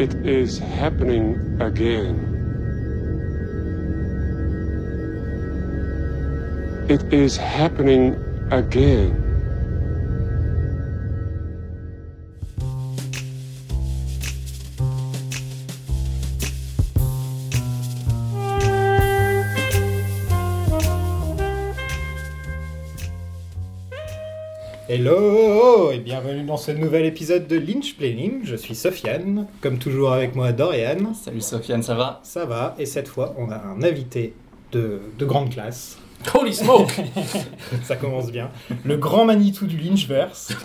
[0.00, 2.16] It is happening again.
[6.88, 8.16] It is happening
[8.50, 9.29] again.
[24.92, 28.40] Hello et bienvenue dans ce nouvel épisode de Lynch Planning.
[28.42, 31.14] Je suis Sofiane, comme toujours avec moi Dorian.
[31.14, 32.18] Salut Sofiane, ça va?
[32.24, 34.34] Ça va, et cette fois on a un invité
[34.72, 35.96] de, de grande classe.
[36.34, 36.92] Holy smoke
[37.84, 38.50] Ça commence bien.
[38.84, 40.56] Le grand Manitou du Lynchverse.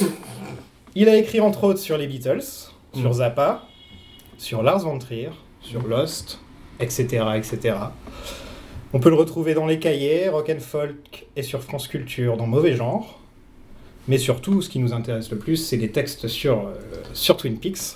[0.95, 3.67] Il a écrit entre autres sur les Beatles, sur Zappa,
[4.39, 5.29] sur Lars von Trier,
[5.61, 6.39] sur Lost,
[6.79, 7.25] etc.
[7.35, 7.75] etc.
[8.91, 12.47] On peut le retrouver dans les cahiers, rock and folk et sur France Culture dans
[12.47, 13.21] Mauvais Genre.
[14.07, 16.73] Mais surtout, ce qui nous intéresse le plus, c'est les textes sur, euh,
[17.13, 17.95] sur Twin Peaks.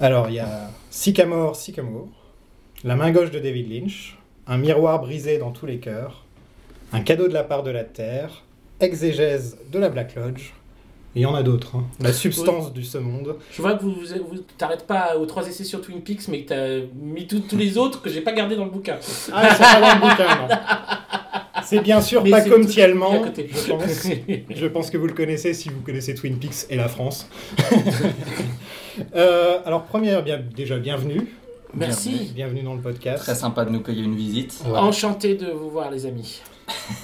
[0.00, 2.08] Alors, il y a Sycamore, Sycamore,
[2.84, 6.24] La main gauche de David Lynch, Un miroir brisé dans tous les cœurs,
[6.92, 8.44] Un cadeau de la part de la terre,
[8.78, 10.52] Exégèse de la Black Lodge.
[11.16, 11.74] Et il y en a d'autres.
[11.76, 11.84] hein.
[11.98, 13.34] La substance du ce monde.
[13.52, 16.44] Je vois que vous, vous, vous t'arrêtes pas aux trois essais sur Twin Peaks, mais
[16.44, 18.96] que t'as mis tous les autres que j'ai pas gardé dans le bouquin.
[19.32, 20.48] Ah, ils sont pas dans le bouquin, non.
[21.64, 24.08] C'est bien sûr Mais pas comme Tielman, je pense.
[24.56, 27.28] Je pense que vous le connaissez si vous connaissez Twin Peaks et la France.
[29.14, 31.26] Euh, alors, première, bien, déjà, bienvenue.
[31.74, 32.32] Merci.
[32.34, 33.22] Bienvenue dans le podcast.
[33.22, 34.60] Très sympa de nous payer une visite.
[34.66, 34.76] Ouais.
[34.76, 36.42] Enchanté de vous voir, les amis.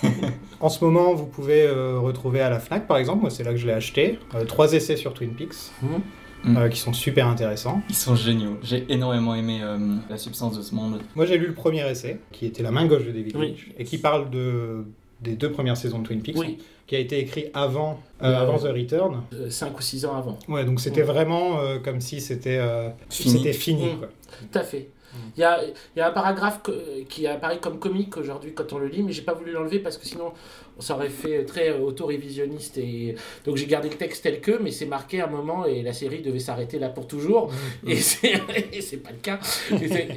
[0.61, 3.51] En ce moment, vous pouvez euh, retrouver à la Fnac, par exemple, moi c'est là
[3.51, 6.01] que je l'ai acheté, euh, trois essais sur Twin Peaks, Mhm.
[6.45, 6.57] Mhm.
[6.57, 7.83] euh, qui sont super intéressants.
[7.89, 8.59] Ils sont géniaux.
[8.63, 11.01] J'ai énormément aimé euh, la substance de ce monde.
[11.15, 13.49] Moi j'ai lu le premier essai, qui était La main gauche de David Oui.
[13.49, 14.85] Lynch, et qui parle de,
[15.21, 18.43] des deux premières saisons de Twin Peaks, Oui, qui a été écrit avant, euh, Euh,
[18.43, 19.23] avant The Return.
[19.33, 20.39] euh, cinq ou six ans avant.
[20.49, 21.07] Ouais, donc c'était Mhm.
[21.09, 23.31] vraiment euh, comme si c'était euh, Fini.
[23.39, 23.97] c'était fini.
[23.99, 24.09] Quoi.
[24.53, 24.89] Tout à fait.
[25.37, 28.71] Il y a, il y a un paragraphe que- qui apparaît comme comique aujourd'hui quand
[28.75, 30.33] on le lit, mais j'ai pas voulu l'enlever parce que sinon
[30.79, 32.79] ça aurait fait très auto-révisionniste.
[32.79, 33.15] Et...
[33.45, 35.93] Donc j'ai gardé le texte tel que, mais c'est marqué à un moment et la
[35.93, 37.51] série devait s'arrêter là pour toujours.
[37.83, 37.91] Mhm.
[37.91, 38.33] Et c'est
[38.73, 39.39] et c'est pas le cas.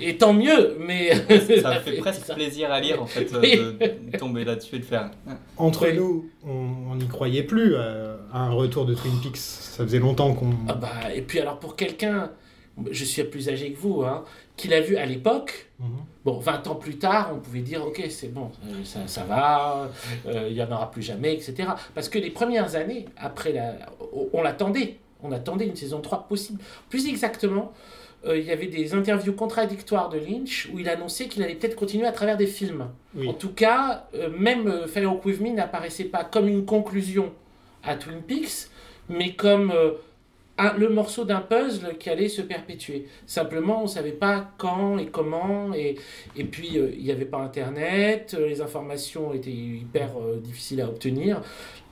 [0.01, 1.13] Et, tant mieux, mais.
[1.61, 2.35] Ça fait presque ça.
[2.35, 3.87] plaisir à lire en fait euh, Oui.
[4.11, 5.11] de tomber là-dessus et de faire.
[5.57, 5.95] Entre Oui.
[5.95, 9.37] nous, on n'y croyait plus euh, à un retour de Twin Peaks.
[9.37, 10.51] Ça faisait longtemps qu'on...
[10.67, 12.31] Ah bah, et puis alors pour quelqu'un,
[12.91, 14.23] je suis plus âgé que vous, hein,
[14.57, 15.87] qui l'a vu à l'époque, Mhm.
[16.25, 19.89] Bon, 20 ans plus tard, on pouvait dire, ok, c'est bon, euh, ça, ça va,
[20.27, 21.69] euh, il y en aura plus jamais, etc.
[21.95, 23.75] Parce que les premières années, après la...
[24.33, 26.61] On l'attendait, on attendait une saison 3 possible.
[26.89, 27.71] Plus exactement,
[28.25, 31.75] euh, il y avait des interviews contradictoires de Lynch où il annonçait qu'il allait peut-être
[31.75, 32.87] continuer à travers des films.
[33.15, 33.29] Oui.
[33.29, 37.31] En tout cas, euh, même euh, Fire With Me n'apparaissait pas comme une conclusion
[37.83, 38.67] à Twin Peaks,
[39.07, 39.91] mais comme euh,
[40.77, 43.05] le morceau d'un puzzle qui allait se perpétuer.
[43.25, 45.95] Simplement, on ne savait pas quand et comment, et,
[46.35, 50.81] et puis euh, il n'y avait pas Internet, euh, les informations étaient hyper euh, difficiles
[50.81, 51.41] à obtenir.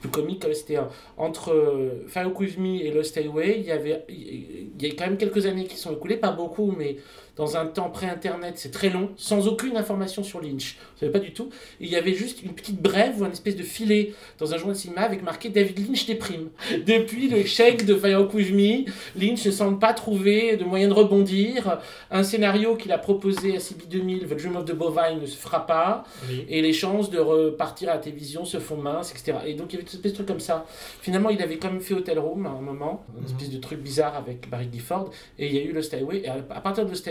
[0.01, 0.83] Plus comique, euh, c'était euh,
[1.17, 5.17] entre euh, Fire Me et Lost Highway, il y avait il y a quand même
[5.17, 6.97] quelques années qui sont écoulées, pas beaucoup, mais
[7.37, 10.77] dans un temps pré-internet, c'est très long, sans aucune information sur Lynch.
[10.95, 11.49] Je savais pas du tout.
[11.79, 14.57] Et il y avait juste une petite brève ou un espèce de filet dans un
[14.57, 16.49] journal de cinéma avec marqué David Lynch déprime.
[16.85, 20.93] Depuis l'échec de Fire Walk With Me, Lynch ne semble pas trouver de moyen de
[20.93, 21.79] rebondir.
[22.09, 25.37] Un scénario qu'il a proposé à CB 2000, The Dream of the Bovine, ne se
[25.37, 26.05] fera pas.
[26.27, 26.45] Oui.
[26.49, 29.37] Et les chances de repartir à la télévision se font minces, etc.
[29.45, 30.65] Et donc il y avait une espèce de truc comme ça.
[31.01, 33.79] Finalement, il avait quand même fait Hotel Room à un moment, une espèce de truc
[33.79, 35.11] bizarre avec Barry Gifford.
[35.37, 36.23] Et il y a eu Lost Highway.
[36.23, 37.07] Et à partir de Lost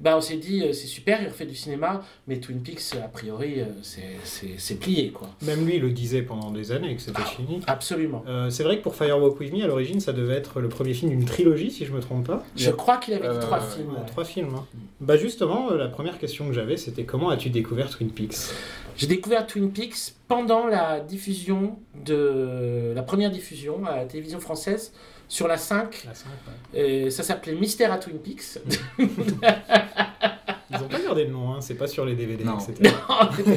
[0.00, 3.06] Bah, on s'est dit, euh, c'est super, il refait du cinéma, mais Twin Peaks, a
[3.06, 5.28] priori, euh, c'est- c'est c'est plié, quoi.
[5.42, 7.26] Même lui le disait pendant des années que c'était Ah.
[7.36, 7.60] fini.
[7.68, 8.24] Absolument.
[8.26, 10.94] Euh, c'est vrai que pour Firewalk With Me, à l'origine, ça devait être le premier
[10.94, 12.44] film d'une trilogie, si je me trompe pas.
[12.56, 13.90] Je crois qu'il avait dit Euh, trois films.
[13.90, 14.06] Ouais.
[14.08, 14.54] Trois films.
[14.56, 14.66] hein.
[15.00, 18.34] Bah justement, euh, la première question que j'avais, c'était comment as-tu découvert Twin Peaks?
[18.96, 24.92] J'ai découvert Twin Peaks pendant la diffusion de la première diffusion à la télévision française
[25.28, 26.04] sur la 5.
[26.06, 26.28] La cinq,
[26.74, 26.80] ouais.
[27.06, 28.58] Euh, ça s'appelait Mystère à Twin Peaks.
[28.98, 32.58] Ils ont pas gardé le nom, hein, c'est pas sur les DVD, Non.
[32.58, 32.92] etc.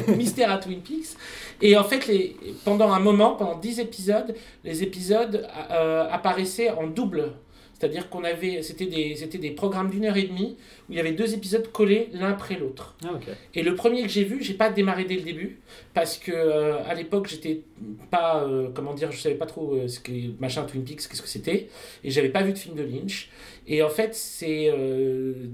[0.16, 1.16] Mystère à Twin Peaks.
[1.60, 6.86] Et en fait, les, pendant un moment, pendant 10 épisodes, les épisodes euh, apparaissaient en
[6.86, 7.32] double.
[7.78, 10.56] C'est-à-dire qu'on avait, c'était des, c'était des programmes d'une heure et demie
[10.88, 12.96] où il y avait deux épisodes collés l'un après l'autre.
[13.04, 13.18] Ah.
[13.54, 15.58] Et le premier que j'ai vu, j'ai pas démarré dès le début
[15.94, 17.60] parce que euh, à l'époque j'étais
[18.10, 21.22] pas, euh, comment dire, je savais pas trop euh, ce que machin Twin Peaks, qu'est-ce
[21.22, 21.68] que c'était,
[22.02, 23.30] et j'avais pas vu de film de Lynch.
[23.68, 24.72] Et en fait c'est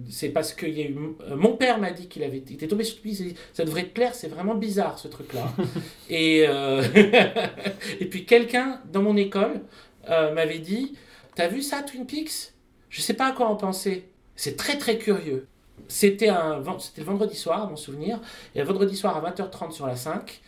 [0.09, 0.97] c'est parce que y a eu
[1.37, 3.93] mon père m'a dit qu'il avait il était tombé sur a dit, ça devrait te
[3.93, 5.53] plaire, c'est vraiment bizarre ce truc là.
[6.09, 6.45] et
[8.01, 9.61] et puis quelqu'un dans mon école
[10.09, 10.95] m'avait dit,
[11.35, 12.53] t'as vu ça Twin Peaks?
[12.91, 14.09] Je sais pas à quoi en penser.
[14.37, 15.47] C'est très très curieux.
[15.89, 18.21] C'était un c'était le vendredi soir, à mon souvenir,
[18.55, 20.41] et un vendredi soir à 20h30 sur la 5,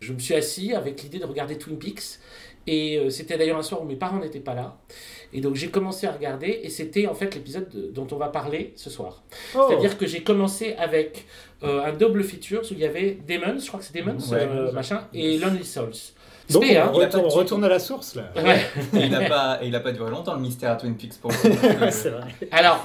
[0.00, 2.18] je me suis assis avec l'idée de regarder Twin Peaks,
[2.66, 4.76] et euh, c'était d'ailleurs un soir où mes parents n'étaient pas là,
[5.32, 8.28] et donc j'ai commencé à regarder, et c'était en fait l'épisode de- dont on va
[8.28, 9.22] parler ce soir.
[9.54, 9.66] Oh.
[9.68, 11.26] C'est-à-dire que j'ai commencé avec
[11.62, 14.38] euh, un double feature où il y avait Demons, je crois que c'est Demons, Ouais.
[14.40, 15.92] euh, machin, et Lonely Souls.
[16.50, 17.08] Donc Spé, on, hein.
[17.30, 18.32] Retourne, à la source là.
[18.36, 18.60] Ouais.
[18.94, 21.30] Il n'a pas, et il a pas duré longtemps le mystère à Twin Peaks pour
[21.30, 22.24] que- c'est vrai.
[22.50, 22.82] Alors,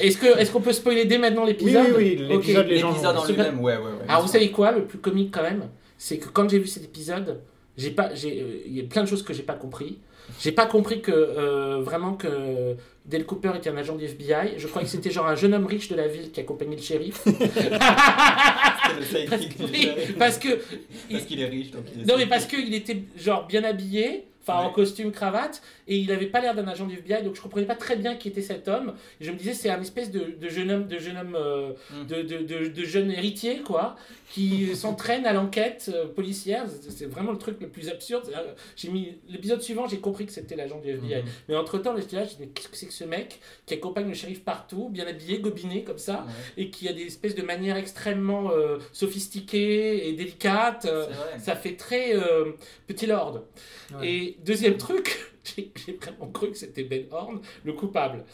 [0.00, 2.70] est-ce que est-ce qu'on peut spoiler dès maintenant l'épisode oui, oui, l'épisode, Ok.
[2.70, 3.90] les gens en lui-même, ouais, ouais, ouais.
[4.08, 5.64] Alors vous savez quoi, le plus comique quand même,
[5.98, 7.40] c'est que quand j'ai vu cet épisode,
[7.76, 9.98] j'ai pas, j'ai, euh, il y a plein de choses que j'ai pas compris.
[10.40, 12.74] J'ai pas compris que euh, vraiment que
[13.06, 14.54] Dale Cooper était un agent du FBI.
[14.58, 16.82] Je croyais que c'était genre un jeune homme riche de la ville qui accompagnait le
[16.82, 17.22] shérif.
[19.28, 20.16] Parce, shérif.
[20.18, 20.48] parce que
[21.10, 24.24] Parce qu'il est riche, donc il est non mais parce qu'il était genre bien habillé,
[24.48, 27.40] enfin en costume cravate, et il avait pas l'air d'un agent du FBI, donc je
[27.40, 28.94] comprenais pas très bien qui était cet homme.
[29.20, 31.72] Et je me disais c'est un espèce de, de jeune homme, de jeune homme, euh,
[31.92, 32.06] Mm.
[32.06, 33.96] de, de, de, jeune héritier quoi,
[34.30, 36.64] qui s'entraîne à l'enquête euh, policière.
[36.88, 38.24] C'est- vraiment le truc le plus absurde.
[38.34, 41.22] Euh, J'ai mis l'épisode suivant, j'ai compris que c'était l'agent du FBI.
[41.22, 41.28] Mhm.
[41.48, 44.06] Mais entre temps, j'étais là, je me qu'est-ce que c'est que ce mec qui accompagne
[44.08, 47.42] le shérif partout, bien habillé, gobiné comme ça, Ouais, et qui a des espèces de
[47.42, 50.86] manières extrêmement euh, sophistiquées et délicates.
[51.38, 52.14] ça fait très
[52.86, 53.42] petit lord.
[53.94, 54.08] Ouais.
[54.08, 58.24] Et deuxième truc, j'ai vraiment cru que c'était Ben Horn, le coupable.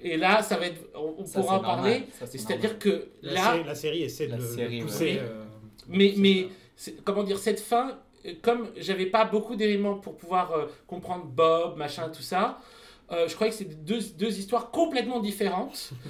[0.00, 2.02] Et là, ça va être, on, on Ça, pourra en parler.
[2.24, 5.04] C'est-à-dire que La, là, série, la série essaie de La le série, pousser.
[5.04, 5.18] ouais.
[5.22, 5.44] euh,
[5.88, 6.48] mais, mais
[7.04, 11.76] comment dire, cette fin, euh, comme j'avais pas beaucoup d'éléments pour pouvoir euh, comprendre Bob,
[11.78, 12.60] machin, tout ça,
[13.10, 15.90] euh, je croyais que c'était deux, deux histoires complètement différentes.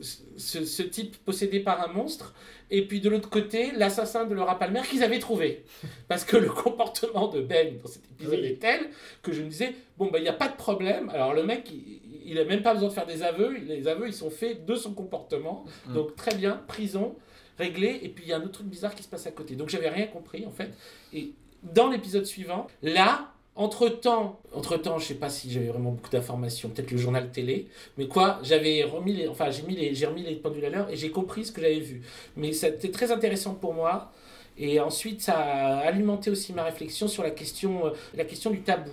[0.00, 2.34] ce, ce type possédé par un monstre,
[2.70, 5.64] et puis de l'autre côté, l'assassin de Laura Palmer qu'ils avaient trouvé.
[6.08, 8.46] Parce que le comportement de Ben dans cet épisode Oui.
[8.46, 8.90] est tel
[9.22, 11.08] que je me disais, bon, bah, il n'y a pas de problème.
[11.10, 13.52] Alors le mec, il, il a même pas besoin de faire des aveux.
[13.52, 15.64] Les aveux, ils sont faits de son comportement.
[15.86, 15.94] Mm.
[15.94, 17.14] Donc très bien, prison,
[17.58, 18.00] réglé.
[18.02, 19.54] Et puis il y a un autre truc bizarre qui se passe à côté.
[19.56, 20.70] Donc j'avais rien compris en fait.
[21.12, 21.32] Et
[21.62, 26.10] dans l'épisode suivant, là, entre temps, entre temps, je sais pas si j'avais vraiment beaucoup
[26.10, 30.06] d'informations, peut-être le journal télé, mais quoi, j'avais remis les, enfin j'ai mis les, j'ai
[30.06, 32.02] remis les pendules à l'heure et j'ai compris ce que j'avais vu.
[32.36, 34.12] Mais c'était très intéressant pour moi.
[34.56, 38.60] Et ensuite, ça a alimenté aussi ma réflexion sur la question, euh, la question du
[38.60, 38.92] tabou.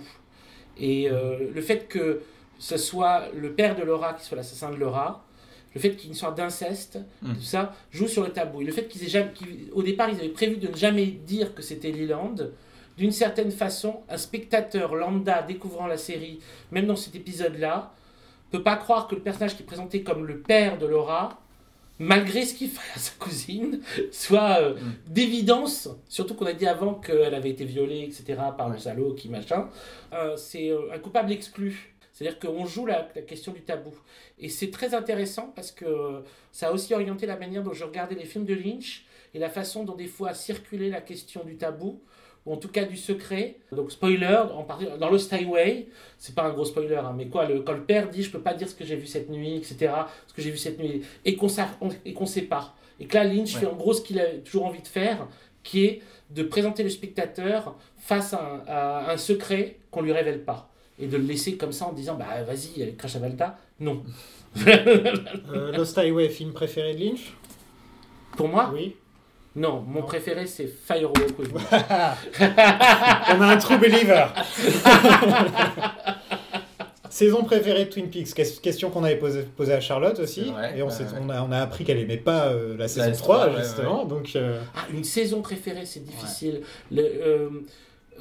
[0.78, 2.22] Et euh, le fait que
[2.58, 5.24] ce soit le père de Laura qui soit l'assassin de Laura,
[5.74, 7.34] le fait qu'il y ait une sorte d'inceste, Mm.
[7.34, 8.60] tout ça, joue sur le tabou.
[8.62, 9.30] Et le fait qu'ils aient jamais,
[9.72, 12.34] au départ, ils avaient prévu de ne jamais dire que c'était Leland,
[12.98, 16.40] d'une certaine façon, un spectateur lambda découvrant la série,
[16.70, 17.92] même dans cet épisode-là,
[18.50, 21.40] peut pas croire que le personnage qui est présenté comme le père de Laura,
[21.98, 23.80] malgré ce qu'il fait à sa cousine,
[24.10, 24.92] soit euh, Mm.
[25.08, 29.28] d'évidence, surtout qu'on a dit avant qu'elle avait été violée, etc., par le salaud qui
[29.28, 29.68] machin,
[30.12, 31.94] euh, c'est euh, un coupable exclu.
[32.12, 33.94] C'est-à-dire qu'on joue la, la question du tabou.
[34.38, 36.22] Et c'est très intéressant parce que
[36.52, 39.48] ça a aussi orienté la manière dont je regardais les films de Lynch et la
[39.48, 42.02] façon dont des fois circulait la question du tabou,
[42.46, 43.56] ou en tout cas du secret.
[43.70, 45.86] Donc spoiler, en partie, dans Lost Highway,
[46.18, 48.40] c'est pas un gros spoiler, hein, mais quoi, le, quand le père dit je peux
[48.40, 49.92] pas dire ce que j'ai vu cette nuit, etc.,
[50.26, 51.48] ce que j'ai vu cette nuit, et qu'on
[52.14, 52.76] qu'on sépare.
[53.00, 53.60] Et que là, Lynch Ouais.
[53.60, 55.26] fait en gros ce qu'il a toujours envie de faire,
[55.62, 60.42] qui est de présenter le spectateur face à un, à un secret qu'on lui révèle
[60.44, 60.68] pas.
[60.98, 63.58] Et de le laisser comme ça en disant bah vas-y, avec Crash Avalta.
[63.80, 64.02] Non.
[64.66, 67.32] Euh, Lost Highway, film préféré de Lynch?
[68.36, 68.96] Pour moi, Oui.
[69.54, 69.84] Non.
[69.86, 70.06] Mon Non.
[70.06, 71.60] préféré, c'est Firewalk with Me.
[73.36, 74.26] On a un true believer.
[77.10, 78.32] Saison préférée de Twin Peaks.
[78.34, 80.44] Ques- Question qu'on avait posée posée à Charlotte aussi.
[80.50, 83.16] Vrai, et on, ouais, a, on a appris qu'elle aimait pas euh, la saison S3,
[83.18, 84.04] 3, ouais, justement.
[84.06, 86.62] Donc, euh, Ah, une saison préférée, c'est difficile.
[86.90, 87.48] Le, euh,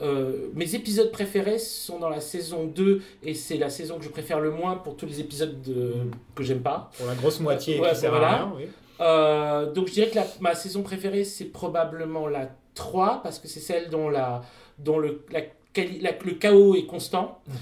[0.02, 4.10] euh, mes épisodes préférés sont dans la saison 2 et c'est la saison que je
[4.10, 5.94] préfère le moins pour tous les épisodes de-
[6.36, 6.92] que j'aime pas.
[6.98, 8.28] pour la grosse moitié Ouais, qui sert voilà.
[8.28, 8.54] à rien.
[8.58, 8.66] oui.
[9.02, 13.48] Euh, donc je dirais que la- ma saison préférée c'est probablement la 3 parce que
[13.48, 14.42] c'est celle dont, la,
[14.80, 15.42] dont le, la
[15.74, 17.40] quali- la- le chaos est constant.
[17.48, 17.56] Mhm.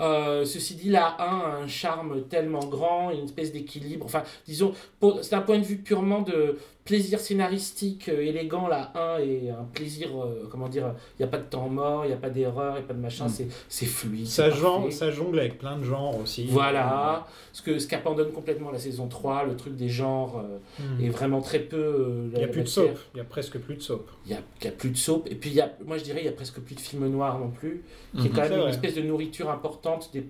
[0.00, 4.06] Euh, ceci dit, la 1 a un charme tellement grand, une espèce d'équilibre.
[4.06, 4.72] Enfin, disons,
[5.20, 8.66] c'est un point de vue purement de plaisir scénaristique euh, élégant.
[8.68, 12.04] La 1 est un plaisir, euh, comment dire, il n'y a pas de temps mort,
[12.04, 13.30] il n'y a pas d'erreur, il n'y a pas de machin, Mm.
[13.30, 14.26] c'est, c'est fluide.
[14.26, 14.50] Ça,
[14.90, 16.46] ça jongle avec plein de genres aussi.
[16.46, 20.58] Voilà, ce que ce qu'abandonne complètement la saison 3, le truc des genres euh,
[20.98, 21.04] Mhm.
[21.04, 21.76] est vraiment très peu.
[21.76, 22.98] euh, Il n'y a plus de soap.
[23.14, 24.10] Il y a presque plus de soap.
[24.26, 25.28] Il n'y a, il y a plus de soap.
[25.30, 27.06] Et puis, il y a, moi, je dirais, il y a presque plus de films
[27.08, 27.82] noirs non plus,
[28.18, 28.34] qui est Mhm.
[28.36, 30.22] quand même une espèce de nourriture importante des,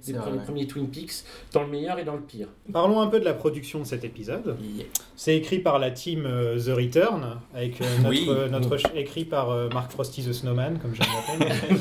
[0.44, 2.48] premiers Twin Peaks, dans le meilleur et dans le pire.
[2.72, 4.56] Parlons un peu de la production de cet épisode.
[5.14, 8.26] C'est écrit par la team euh, The Return, avec euh, notre, Oui.
[8.28, 11.78] euh, notre écrit par euh, Mark Frosty the Snowman, comme je l'appelle,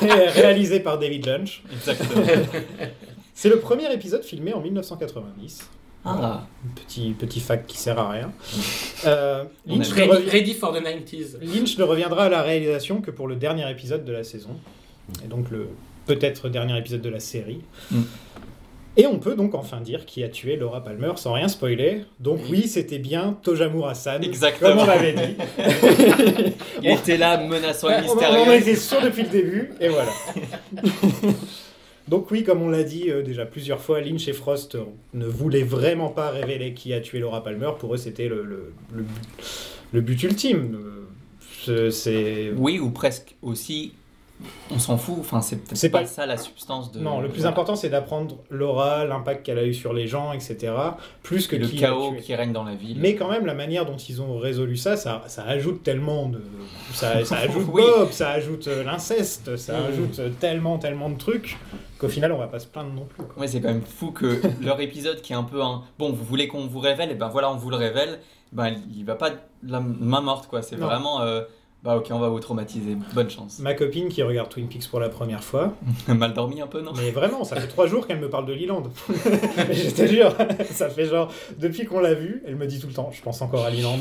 [0.34, 1.62] réalisé par David Lynch.
[1.72, 2.24] Exactement.
[3.34, 5.68] C'est le premier épisode filmé en 1990.
[6.06, 8.30] Ah, Petit, petit fact qui sert à rien.
[9.06, 11.38] Euh, Lynch, Ready, re- ready for the 90s.
[11.40, 14.50] Lynch ne reviendra à la réalisation que pour le dernier épisode de la saison.
[15.24, 15.68] Et donc le
[16.06, 17.62] peut-être dernier épisode de la série.
[17.90, 18.02] Mm.
[18.96, 22.02] Et on peut donc enfin dire qui a tué Laura Palmer sans rien spoiler.
[22.20, 24.22] Donc oui, c'était bien Tojamur Hassan.
[24.22, 24.70] Exactement.
[24.70, 25.36] Comme on l'avait dit.
[26.82, 28.52] il était là, menaçant et On- On mystérieux.
[28.54, 30.12] était sûr depuis le début, et voilà.
[32.08, 34.84] Donc oui, comme on l'a dit euh, déjà plusieurs fois, Lynch et Frost euh,
[35.14, 37.70] ne voulaient vraiment pas révéler qui a tué Laura Palmer.
[37.78, 39.22] Pour eux, c'était le, le, le but-
[39.92, 40.76] le but ultime.
[41.68, 42.52] Euh, C'est...
[42.56, 43.92] Oui, ou presque aussi.
[44.70, 47.00] On s'en fout, enfin, c'est peut-être C'est pas, pas- ça la substance de.
[47.00, 47.50] Non, le plus Voilà.
[47.50, 50.72] important, c'est d'apprendre Laura, l'impact qu'elle a eu sur les gens, etc.
[51.22, 52.96] Plus que Et le qui chaos qui règne dans la ville.
[53.00, 56.40] Mais quand même, la manière dont ils ont résolu ça, ça, ça ajoute tellement de...
[56.92, 57.82] Ça, ça ajoute Oui.
[57.82, 59.84] Bob, ça ajoute euh, l'inceste, ça Mm.
[59.92, 61.56] ajoute tellement, tellement de trucs
[61.98, 63.24] qu'au final, on va pas se plaindre non plus.
[63.24, 63.40] quoi.
[63.42, 65.82] Ouais, c'est quand même fou que leur épisode qui est un peu un.
[65.98, 68.18] Bon, vous voulez qu'on vous révèle, et ben voilà, on vous le révèle.
[68.52, 69.36] Ben, il va pas de
[69.66, 70.62] la main morte, quoi.
[70.62, 71.22] C'est vraiment.
[71.22, 71.42] euh,
[71.84, 72.96] Bah, ok, on va vous traumatiser.
[73.14, 73.58] Bonne chance.
[73.58, 75.74] Ma copine qui regarde Twin Peaks pour la première fois,
[76.08, 76.92] Mal dormi un peu, non?
[76.96, 78.84] Mais vraiment, ça fait trois jours qu'elle me parle de Leland.
[79.68, 80.34] Mais je te jure,
[80.70, 83.42] ça fait genre, depuis qu'on l'a vu, elle me dit tout le temps, je pense
[83.42, 83.98] encore à Leland.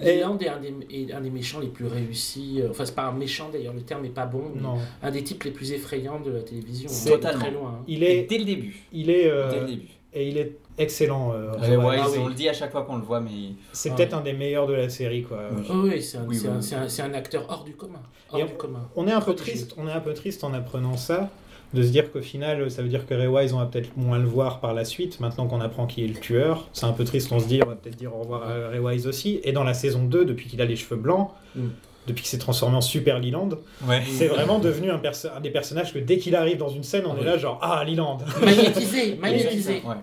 [0.00, 2.60] Et- Leland est un des, est un des méchants les plus réussis.
[2.60, 4.50] euh, Enfin, c'est pas un méchant d'ailleurs, le terme n'est pas bon.
[4.54, 6.88] mais non, Un des types les plus effrayants de la télévision.
[6.90, 7.40] C'est- hein, Totalement.
[7.42, 7.74] Très loin.
[7.80, 7.84] hein.
[7.86, 8.76] il Et est, Dès le début.
[8.92, 9.88] il est, euh, Dès le début.
[10.14, 11.32] et il est excellent.
[11.34, 12.18] euh, Ray Wise, Wise.
[12.18, 13.30] on le dit à chaque fois qu'on le voit, mais.
[13.72, 15.38] C'est Ah peut-être un des meilleurs de la série, quoi.
[15.56, 15.62] Oui.
[15.70, 18.02] Oh, oui, c'est un, Oui, c'est oui, un- un- c'est un acteur hors du commun.
[18.32, 18.88] Hors du commun.
[18.96, 21.30] On est un peu triste, on est un peu triste en apprenant ça,
[21.72, 24.18] de se dire qu'au final, ça veut dire que Ray Wise, on va peut-être moins
[24.18, 26.68] le voir par la suite, maintenant qu'on apprend qui est le tueur.
[26.72, 28.78] C'est un peu triste, on se dit, on va peut-être dire au revoir à Ray
[28.80, 29.40] Wise aussi.
[29.44, 31.68] Et dans la saison 2, depuis qu'il a les cheveux blancs, Mm.
[32.06, 33.48] depuis qu'il s'est transformé en Super Leland,
[33.88, 34.02] Ouais.
[34.08, 37.04] c'est vraiment devenu un, perso- un des personnages que dès qu'il arrive dans une scène,
[37.06, 39.82] on Ah est là genre, ah, Leland Magnétisé, magnétisé.
[39.86, 39.94] Ouais.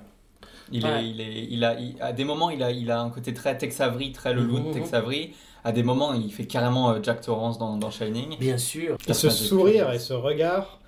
[0.71, 1.03] Il, Ouais.
[1.03, 3.33] est, il est, il a, il- à des moments, il a, il a un côté
[3.33, 4.73] très Tex Avery, très le loup de Mhm.
[4.73, 5.33] Tex Avery.
[5.63, 8.37] À des moments, il fait carrément euh, Jack Torrance dans, dans Shining.
[8.39, 8.97] Bien sûr.
[9.07, 10.79] Et ce sourire et ce regard,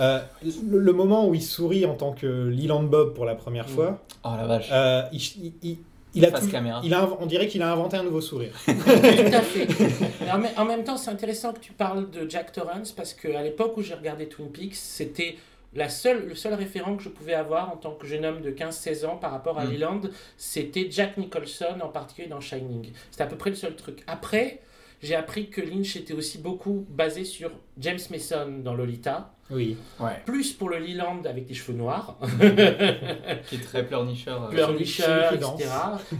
[0.00, 0.20] euh,
[0.68, 3.98] le, le moment où il sourit en tant que Leland Bob pour la première fois,
[4.24, 4.68] Oh la vache.
[4.72, 5.78] euh, il, il- il-
[6.16, 6.46] il a tout-
[6.84, 8.52] il a, on dirait qu'il a inventé un nouveau sourire.
[8.66, 9.66] Tout à fait.
[10.20, 13.14] Mais en, même- en même temps, c'est intéressant que tu parles de Jack Torrance parce
[13.14, 15.34] qu'à l'époque où j'ai regardé Twin Peaks, c'était
[15.74, 18.50] la seule, le seul référent que je pouvais avoir en tant que jeune homme de
[18.50, 19.72] 15-16 ans par rapport à Mm.
[19.72, 20.00] Leland,
[20.36, 22.92] c'était Jack Nicholson, en particulier dans Shining.
[23.10, 24.02] C'était à peu près le seul truc.
[24.06, 24.60] Après,
[25.02, 29.76] j'ai appris que Lynch était aussi beaucoup basé sur James Mason dans Lolita, Oui.
[30.00, 30.22] Ouais.
[30.24, 32.16] plus pour le Leland avec des cheveux noirs,
[33.48, 34.44] Qui est très pleurnicheur.
[34.52, 35.08] euh, qui etc.,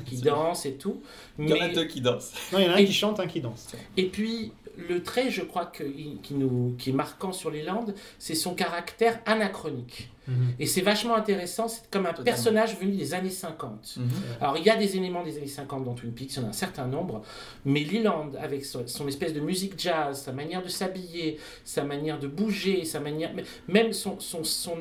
[0.05, 1.03] qui danse et tout.
[1.39, 2.35] Il y en a Mais- deux qui dansent.
[2.53, 3.75] Non, il y en a un Et- qui chante, un qui danse.
[3.97, 5.85] Et puis, le trait, je crois, que,
[6.23, 7.87] qui, nous, qui est marquant sur Leland,
[8.19, 10.11] c'est son caractère anachronique.
[10.59, 12.25] Et c'est vachement intéressant, c'est comme un Totalement.
[12.25, 13.97] personnage venu des années 50.
[13.99, 14.09] Mhm.
[14.41, 16.47] Alors, il y a des éléments des années 50 dans Twin Peaks, il y en
[16.47, 17.21] a un certain nombre,
[17.67, 22.19] mais Leland, avec son, son espèce de musique jazz, sa manière de s'habiller, sa manière
[22.19, 23.33] de bouger, sa manière,
[23.69, 24.79] même son, son, son-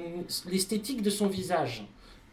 [0.49, 1.83] l'esthétique de son visage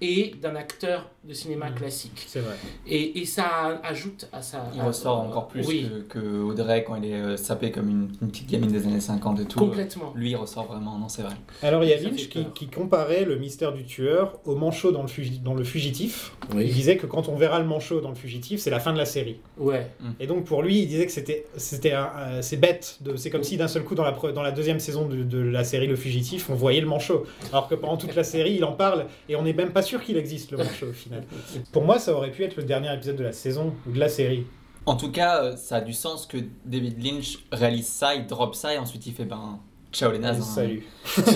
[0.01, 1.75] et d'un acteur de cinéma Mhm.
[1.77, 2.25] classique.
[2.27, 2.55] C'est vrai.
[2.87, 4.65] Et, et ça ajoute à sa...
[4.75, 7.89] Il à- ressort encore plus Oui, que, que Audrey quand elle est euh, sapée comme
[7.91, 9.59] une, une petite gamine des années 50 et tout.
[9.59, 10.13] complètement.
[10.17, 11.35] Lui, il ressort vraiment, non, c'est vrai.
[11.63, 15.09] Alors il y a Lynch qui, comparait le mystère du tueur au manchot dans le,
[15.09, 16.33] fugi- dans le fugitif.
[16.55, 18.99] Il disait que quand on verra le manchot dans le fugitif, c'est la fin de
[18.99, 19.37] la série.
[19.59, 19.87] Ouais.
[20.21, 22.97] Et donc pour lui, il disait que c'était euh, c'est bête.
[23.03, 25.23] de- C'est comme si d'un seul coup dans la pre- dans la deuxième saison de,
[25.23, 27.25] de la série Le Fugitif, on voyait le manchot.
[27.53, 30.03] Alors que pendant toute la série, il en parle et on n'est même pas sûr
[30.03, 31.25] qu'il existe le manchot au final.
[31.73, 34.09] Pour moi, ça aurait pu être le dernier épisode de la saison ou de la
[34.09, 34.47] série.
[34.87, 38.55] En tout cas, euh, ça a du sens que David Lynch réalise ça, il drop
[38.55, 39.59] ça et ensuite il fait ben.
[39.93, 40.39] Ciao les nazes.
[40.41, 40.45] hein.
[40.45, 40.85] Salut.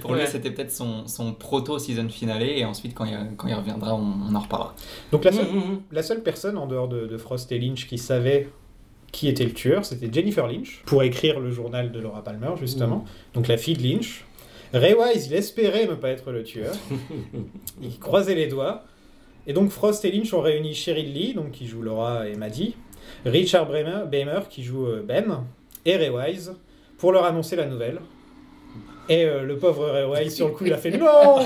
[0.00, 0.26] Pour lui, Ouais.
[0.26, 4.34] c'était peut-être son, son proto-season finale et ensuite, quand il, quand il reviendra, on, on
[4.34, 4.74] en reparlera.
[5.12, 5.80] Donc la seule, Mhm, mhm.
[5.92, 8.48] la seule personne en dehors de, de Frost et Lynch qui savait
[9.12, 13.04] qui était le tueur, c'était Jennifer Lynch, pour écrire le journal de Laura Palmer, justement.
[13.34, 14.24] Donc la fille de Lynch.
[14.74, 16.74] Ray Wise, il espérait ne pas être le tueur.
[17.82, 18.84] il croisait les doigts.
[19.46, 22.74] Et donc Frost et Lynch ont réuni Cheryl Lee, donc qui joue Laura et Maddie,
[23.24, 25.44] Richard Bremer, Bamer, qui joue euh, Ben,
[25.84, 26.54] et Ray Wise,
[26.98, 28.00] pour leur annoncer la nouvelle.
[29.08, 31.38] Et euh, le pauvre Ray Wise, sur le coup, il a fait non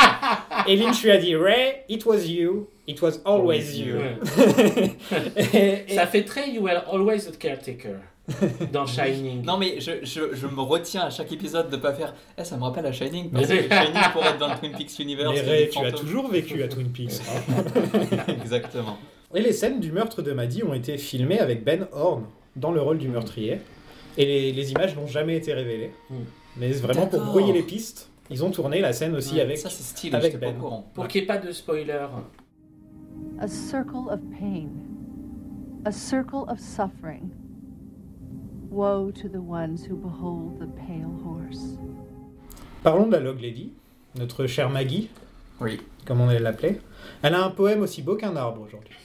[0.68, 3.96] Et Lynch lui a dit Ray, it was you, it was always you.
[3.96, 4.96] Ouais.
[5.52, 7.96] Et- et- Ça fait très You were always the caretaker
[8.72, 9.44] dans Shining.
[9.44, 12.14] Non, mais je, je, je me retiens à chaque épisode de pas faire.
[12.38, 13.30] Eh, ça me rappelle à Shining.
[13.30, 15.32] Parce que Shining pourrait être dans le Twin Peaks Universe.
[15.34, 17.20] Mais Ray, tu as toujours vécu à Twin Peaks.
[17.28, 18.24] hein.
[18.40, 18.96] Exactement.
[19.34, 22.24] Et les scènes du meurtre de Maddie ont été filmées avec Ben Horn
[22.54, 23.60] dans le rôle du meurtrier.
[24.18, 25.90] Et les, les images n'ont jamais été révélées.
[26.10, 26.14] Mm.
[26.58, 29.58] Mais vraiment pour brouiller les pistes, ils ont tourné la scène aussi Ouais, avec.
[29.58, 30.82] Ça, c'est stylé, avec j'étais pas Ben.
[30.94, 32.06] Pour qu'il n'y ait pas de spoiler.
[33.40, 34.68] A circle of pain,
[35.84, 37.30] a circle of suffering.
[38.72, 41.76] Woe to the ones who behold the pale horse.
[42.82, 43.74] Parlons de la Log Lady,
[44.18, 45.10] notre chère Maggie,
[45.60, 45.78] Oui.
[46.06, 46.80] comme on l'appeler.
[47.22, 48.96] Elle a un poème aussi beau qu'un arbre aujourd'hui.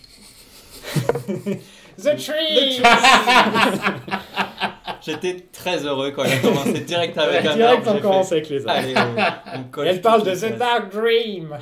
[1.98, 2.82] The tree!
[5.08, 8.36] J'étais très heureux quand elle a commencé direct avec un Direct, arbre, on commence fait,
[8.36, 8.80] avec les arbres.
[8.80, 10.58] Allez, on, on Et colle elle parle de The.
[10.58, 11.58] Dark Dream.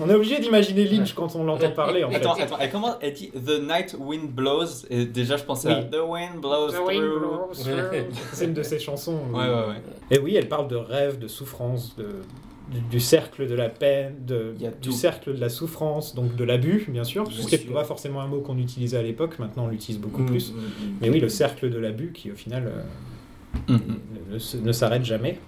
[0.00, 2.16] On est obligé d'imaginer Lynch quand on l'entend parler en fait.
[2.16, 5.82] Attends, elle, commence, elle dit The night wind blows, et déjà je pensais à.
[5.84, 7.18] The wind blows The wind through.
[7.20, 7.54] blows.
[8.32, 9.18] C'est une de ses chansons.
[9.32, 9.82] Ouais, ouais, ouais.
[10.10, 12.06] Et oui, elle parle de rêve, de souffrance, de,
[12.72, 16.86] du, du cercle de la peine, de, du cercle de la souffrance, donc de l'abus,
[16.88, 17.72] bien sûr, ce qui n'est sûr.
[17.72, 20.52] pas forcément un mot qu'on utilisait à l'époque, maintenant on l'utilise beaucoup Mm, plus.
[20.52, 20.62] mm, mm.
[21.00, 22.70] Mais oui, le cercle de l'abus qui au final
[23.68, 23.78] euh,
[24.30, 25.38] ne, ne s'arrête jamais.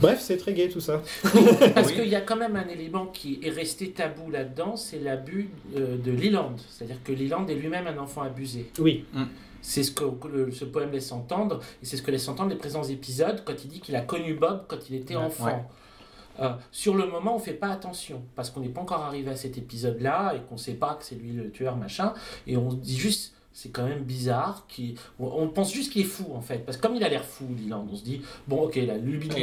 [0.00, 1.02] Bref, c'est très gai tout ça.
[1.74, 1.94] Parce Oui.
[1.94, 5.96] qu'il y a quand même un élément qui est resté tabou là-dedans, c'est l'abus euh,
[5.96, 6.54] de Leland.
[6.68, 8.70] C'est-à-dire que Leland est lui-même un enfant abusé.
[8.78, 9.04] Oui,
[9.60, 12.50] C'est ce que que le- ce poème laisse entendre, et c'est ce que laissent entendre
[12.50, 15.44] les présents épisodes quand il dit qu'il a connu Bob quand il était Ouais, enfant.
[15.46, 15.62] ouais.
[16.40, 19.36] Euh, sur le moment, on fait pas attention, parce qu'on n'est pas encore arrivé à
[19.36, 22.14] cet épisode-là, et qu'on sait pas que c'est lui le tueur, machin,
[22.46, 26.04] et on se dit juste, c'est quand même bizarre, qu'il- on, pense juste qu'il est
[26.08, 28.62] fou, en fait, parce que comme il a l'air fou, Leland, on se dit, bon,
[28.62, 29.34] ok, la lubie de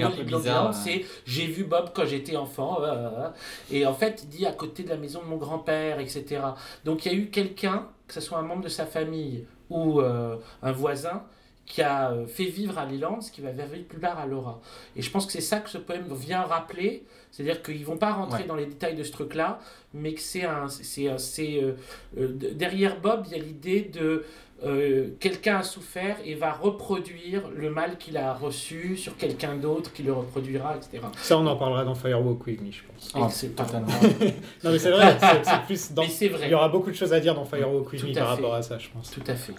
[0.48, 3.30] Leland, c'est j'ai vu Bob quand j'étais enfant, euh.
[3.72, 6.42] et en fait, il dit à côté de la maison de mon grand-père, etc.
[6.86, 10.02] Donc il y a eu quelqu'un, que ce soit un membre de sa famille ou
[10.02, 11.22] euh, un voisin,
[11.70, 14.60] qui a euh, fait vivre à Leland ce qui va vivre plus tard à Laura.
[14.98, 18.12] Et je pense que c'est ça que ce poème vient rappeler, c'est-à-dire qu'ils vont pas
[18.12, 18.48] rentrer Ouais.
[18.48, 19.60] dans les détails de ce truc-là,
[19.94, 21.74] mais que c'est un, c'est, un- c'est euh,
[22.18, 24.26] euh, d- derrière Bob, il y a l'idée de
[24.66, 29.94] euh, quelqu'un a souffert et va reproduire le mal qu'il a reçu sur quelqu'un d'autre
[29.94, 31.02] qui le reproduira, etc.
[31.22, 33.12] ça on en parlera dans Firewalk With Me, je pense.
[33.16, 33.88] Ah, c'est totalement.
[34.64, 36.02] Non mais c'est vrai, c'est c'est plus dans...
[36.02, 36.48] Mais c'est vrai.
[36.48, 38.30] Il y aura beaucoup de choses à dire dans Firewalk With Tout Me par fait.
[38.36, 39.12] rapport à ça, je pense.
[39.12, 39.54] Tout à fait.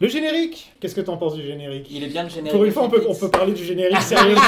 [0.00, 1.86] Le générique Qu'est-ce que t'en penses du générique?
[1.90, 2.52] Il est bien le générique.
[2.52, 4.42] Pour une fois, on peut, on peut parler du générique sérieusement.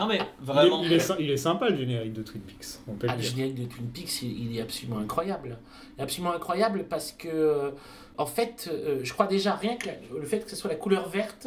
[0.00, 0.82] Non, mais il, est, vraiment.
[0.82, 3.18] il est sy- il est sympa le générique de Twin Peaks, on peut Ah, le
[3.18, 3.30] le dire.
[3.36, 5.56] générique de Twin Peaks, il, il est absolument incroyable.
[5.96, 7.70] Il est absolument incroyable parce que, euh,
[8.18, 10.74] en fait, euh, je crois déjà rien que la- le fait que ce soit la
[10.76, 11.46] couleur verte,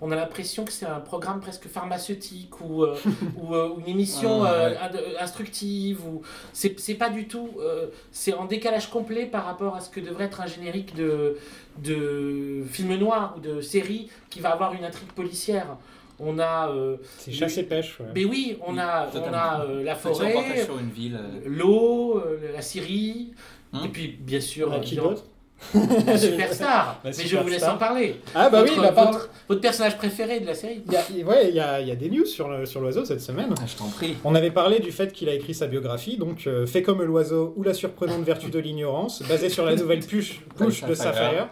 [0.00, 2.96] on a l'impression que c'est un programme presque pharmaceutique ou, euh,
[3.40, 4.74] ou, euh, une émission Ouais, euh,
[5.20, 6.04] instructive.
[6.06, 7.50] Ou c'est c'est pas du tout.
[7.60, 11.36] euh, c'est en décalage complet par rapport à ce que devrait être un générique de,
[11.82, 15.76] de film noir ou de série qui va avoir une intrigue policière.
[16.20, 16.70] On a.
[16.70, 18.06] euh, C'est chasse et pêche, ouais.
[18.14, 21.18] mais oui, on a, on a euh, la forêt, sur une ville.
[21.46, 23.32] l'eau, euh, la Syrie,
[23.72, 23.86] Hum.
[23.86, 25.24] et puis bien sûr Ah, qui d'autre?
[26.18, 27.00] superstar.
[27.04, 28.20] Mais je vous laisse en parler.
[28.34, 31.48] Ah bah oui, votre, bah, votre, votre personnage préféré de la série y a, ouais,
[31.48, 33.54] il y a, il y a des news sur le- sur l'oiseau cette semaine.
[33.58, 34.16] ah, je t'en prie.
[34.24, 37.54] On avait parlé du fait qu'il a écrit sa biographie, donc euh, Fait comme l'oiseau
[37.56, 40.94] ou la surprenante vertu de l'ignorance, basée sur la nouvelle push, push de.
[40.94, 41.48] Sapphire.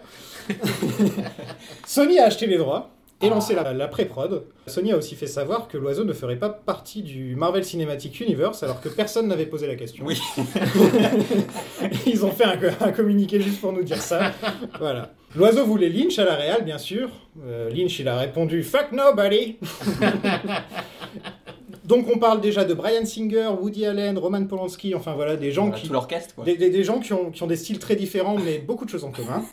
[1.87, 2.91] Sony a acheté les droits
[3.23, 4.43] et lancé la, la pré-prod.
[4.67, 8.63] Sony a aussi fait savoir que l'oiseau ne ferait pas partie du Marvel Cinematic Universe,
[8.63, 10.05] alors que personne n'avait posé la question.
[10.05, 10.21] Oui.
[12.07, 14.33] Ils ont fait un, un communiqué juste pour nous dire ça.
[14.79, 15.11] Voilà.
[15.35, 17.09] L'oiseau voulait Lynch à la réal, bien sûr.
[17.47, 19.57] Euh, Lynch, il a répondu Fuck nobody
[21.85, 25.67] Donc on parle déjà de Brian Singer, Woody Allen, Roman Polanski, enfin voilà, des gens
[25.67, 26.45] Voilà, qui, Tout l'orchestre, quoi.
[26.45, 28.91] des, des- des gens qui ont, qui ont des styles très différents, mais beaucoup de
[28.91, 29.43] choses en commun.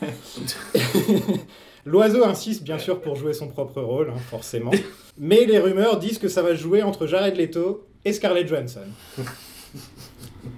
[1.86, 4.70] L'oiseau insiste bien sûr pour jouer son propre rôle, hein, forcément.
[5.18, 8.86] Mais les rumeurs disent que ça va jouer entre Jared Leto et Scarlett Johansson.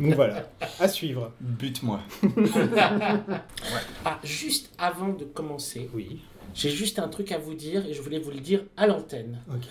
[0.01, 1.33] Donc voilà, à suivre.
[1.41, 2.01] Bute-moi.
[4.05, 6.21] Ah, juste avant de commencer, Oui,
[6.55, 9.41] j'ai juste un truc à vous dire et je voulais vous le dire à l'antenne.
[9.51, 9.69] ok.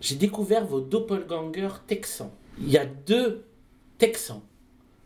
[0.00, 2.30] J'ai découvert vos doppelgangers texans.
[2.60, 3.44] Il y a deux
[3.98, 4.42] texans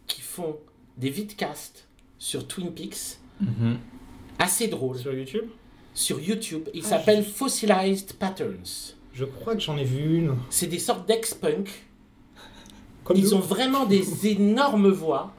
[0.07, 0.59] qui font
[0.99, 3.79] des vidcasts sur Twin Peaks Mhm.
[4.39, 5.47] assez drôles Sur YouTube?
[5.94, 6.68] Sur YouTube.
[6.74, 8.94] Ils Ah, s'appellent Fossilized Patterns.
[9.12, 10.37] Je crois que j'en ai vu une.
[10.50, 11.68] C'est des sortes d'ex-punk
[13.05, 13.35] Comme Ils nous.
[13.35, 15.33] ont vraiment des énormes voix.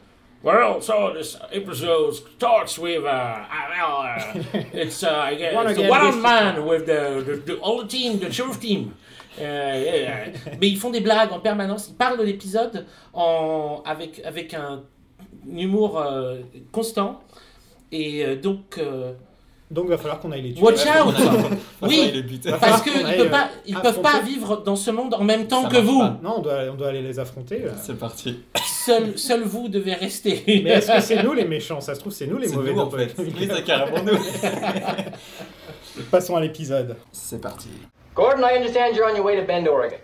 [0.43, 5.89] Well, so this episode starts with uh, uh, well, uh, it's uh, I guess, it's
[5.89, 8.91] one man with the, the, the all the team, the sheriff team.
[9.39, 10.25] Uh, yeah, yeah.
[10.59, 11.87] Mais ils font des blagues en permanence.
[11.87, 14.83] Ils parlent de l'épisode en avec avec un
[15.47, 16.39] humour euh,
[16.73, 17.23] constant
[17.93, 19.13] et euh, donc euh,
[19.71, 20.62] Donc, va falloir qu'on aille les tuer.
[20.63, 21.15] Watch out
[21.82, 22.23] Oui.
[22.60, 24.26] Parce qu'ils aille, peuvent euh, pas, ils peuvent pas affronter.
[24.32, 25.99] vivre dans ce monde en même temps Ça que vous.
[25.99, 26.17] pas.
[26.21, 27.60] Non, on doit, on doit aller les affronter.
[27.60, 27.71] là.
[27.82, 28.43] C'est parti.
[28.86, 30.43] Seul, seul vous devez rester.
[30.47, 31.82] Mais est-ce que c'est nous les méchants?
[31.82, 33.15] Ça se trouve, c'est nous les C'est mauvais nous en fait.
[33.15, 34.17] C'est carrément nous.
[36.12, 36.95] Passons à l'épisode.
[37.12, 37.69] C'est parti.
[38.15, 39.97] Gordon, I understand you're on your way to Bend, Oregon.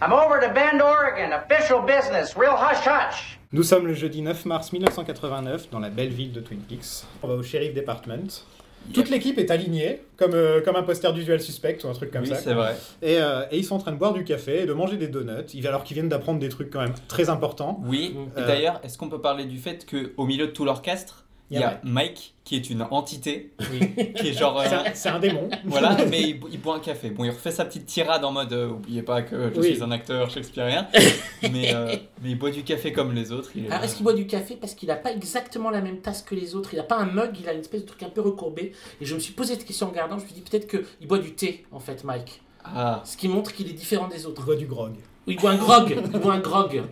[0.00, 1.32] I'm over to Bend, Oregon.
[1.32, 2.36] Official business.
[2.36, 3.38] Real hush hush.
[3.52, 7.04] Nous sommes le jeudi 9 mars 1989 dans la belle ville de Twin Peaks.
[7.22, 8.44] On va au Sheriff Department.
[8.92, 12.22] Toute l'équipe est alignée, comme, euh, comme un poster d'usual suspect ou un truc comme
[12.22, 12.36] oui, ça.
[12.36, 12.76] c'est vrai.
[13.00, 15.08] Et, euh, et ils sont en train de boire du café et de manger des
[15.08, 17.80] donuts, ils- alors qu'ils viennent d'apprendre des trucs quand même très importants.
[17.86, 18.14] Oui.
[18.36, 21.21] Et Euh, d'ailleurs, est-ce qu'on peut parler du fait qu'au milieu de tout l'orchestre,
[21.52, 23.52] il y a Mike qui est une entité,
[24.16, 24.58] qui est genre.
[24.60, 25.48] euh, C'est un- démon.
[25.64, 27.10] Voilà, mais il, bo- il boit un café.
[27.10, 29.74] Bon, il refait sa petite tirade en mode euh, Oubliez pas que je Oui.
[29.74, 30.88] suis un acteur shakespearien.
[31.52, 33.50] mais, euh, mais il boit du café comme les autres.
[33.54, 33.84] Il est Alors, là.
[33.84, 36.54] est-ce qu'il boit du café parce qu'il n'a pas exactement la même tasse que les
[36.54, 36.70] autres?
[36.74, 38.72] Il n'a pas un mug, il a une espèce de truc un peu recourbé.
[39.00, 41.06] Et je me suis posé cette question en regardant, je me suis dit peut-être qu'il
[41.06, 42.40] boit du thé, en fait, Mike.
[42.64, 44.44] Ah, Ce qui montre qu'il est différent des autres.
[44.44, 44.92] boit du grog.
[45.26, 45.96] Ou il boit un grog.
[46.14, 46.82] il boit un grog.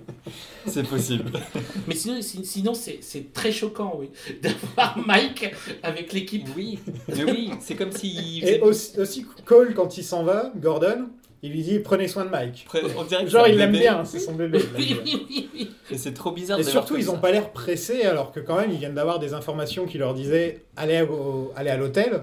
[0.67, 1.33] c'est possible.
[1.89, 4.11] Mais sinon, si- sinon c'est c'est très choquant, oui,
[4.43, 6.47] d'avoir Mike avec l'équipe.
[6.57, 8.41] oui, mais oui, c'est comme si.
[8.45, 11.09] Et aussi, aussi Cole, quand il s'en va, Gordon,
[11.43, 12.67] il lui dit prenez soin de Mike.
[12.97, 14.61] On dirait que Genre, il l'aime bien, c'est son bébé.
[14.77, 15.71] Oui, oui, oui.
[15.91, 17.23] Et c'est trop bizarre Et de le surtout, voir ils comme ont ça.
[17.23, 20.63] pas l'air pressés, alors que quand même, ils viennent d'avoir des informations qui leur disaient
[20.77, 22.23] allez, au- allez à l'hôtel.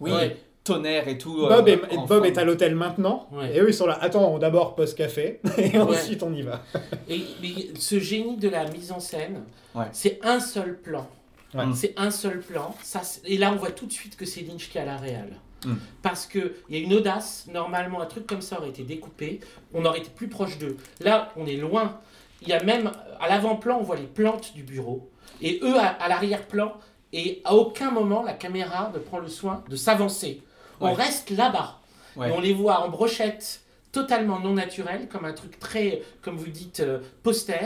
[0.00, 0.36] Oui, Ouais.
[0.64, 1.46] Tonnerre et tout.
[1.48, 1.76] Bob, euh.
[2.06, 3.28] Bob est à l'hôtel maintenant.
[3.32, 3.54] Ouais.
[3.56, 3.98] Et eux, ils sont là.
[4.00, 5.40] Attends, d'abord post café.
[5.58, 6.62] Et ensuite, on y va.
[7.08, 7.48] Et, mais
[7.78, 9.42] ce génie de la mise en scène,
[9.74, 9.86] Ouais.
[9.92, 11.08] c'est un seul plan.
[11.54, 11.64] Ouais.
[11.74, 12.74] C'est un seul plan.
[12.82, 15.34] Ça, et là, on voit tout de suite que c'est Lynch qui a la réelle.
[15.66, 15.74] Mm.
[16.02, 17.46] Parce qu'il y a une audace.
[17.52, 19.40] Normalement, un truc comme ça aurait été découpé.
[19.74, 20.76] On aurait été plus proche d'eux.
[21.00, 22.00] Là, on est loin.
[22.40, 25.10] Il y a même, à l'avant-plan, on voit les plantes du bureau.
[25.40, 26.72] Et eux, à, à l'arrière-plan.
[27.12, 30.42] Et à aucun moment, la caméra ne prend le soin de s'avancer.
[30.90, 31.78] On reste là-bas.
[32.16, 32.28] Ouais.
[32.28, 36.48] Et on les voit en brochette totalement non naturelle, comme un truc très, comme vous
[36.50, 37.58] dites, euh, poster,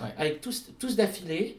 [0.00, 0.08] Ouais.
[0.18, 1.58] avec tous, tous d'affilée.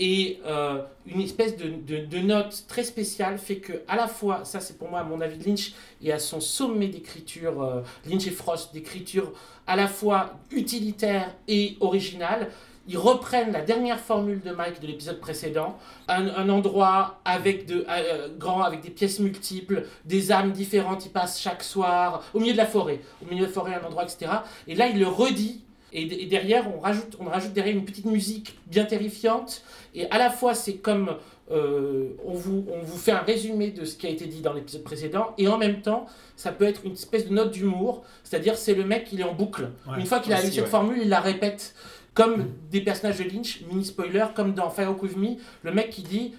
[0.00, 4.44] Et euh, une espèce de, de, de note très spéciale fait que, à la fois,
[4.44, 8.26] ça c'est pour moi à mon avis Lynch, et à son sommet d'écriture, euh, Lynch
[8.26, 9.32] et Frost, d'écriture
[9.66, 12.50] à la fois utilitaire et originale,
[12.88, 17.86] ils reprennent la dernière formule de Mike de l'épisode précédent, un, un endroit avec de,
[17.88, 22.52] euh, grand, avec des pièces multiples, des âmes différentes, ils passent chaque soir, au milieu
[22.52, 24.30] de la forêt, au milieu de la forêt, un endroit, etc.
[24.66, 28.58] Et là, il le redit, et, derrière, on rajoute, on rajoute derrière une petite musique
[28.66, 29.62] bien terrifiante,
[29.94, 31.16] et à la fois, c'est comme
[31.50, 34.54] euh, on, vous, on vous fait un résumé de ce qui a été dit dans
[34.54, 38.56] l'épisode précédent, et en même temps, ça peut être une espèce de note d'humour, c'est-à-dire
[38.56, 39.68] c'est le mec, il est en boucle.
[39.86, 40.00] Ouais.
[40.00, 40.66] Une fois qu'il a eu cette ouais.
[40.66, 41.74] formule, il la répète.
[42.14, 46.02] Comme des personnages de Lynch, mini spoiler, comme dans Fire With Me, le mec qui
[46.02, 46.34] dit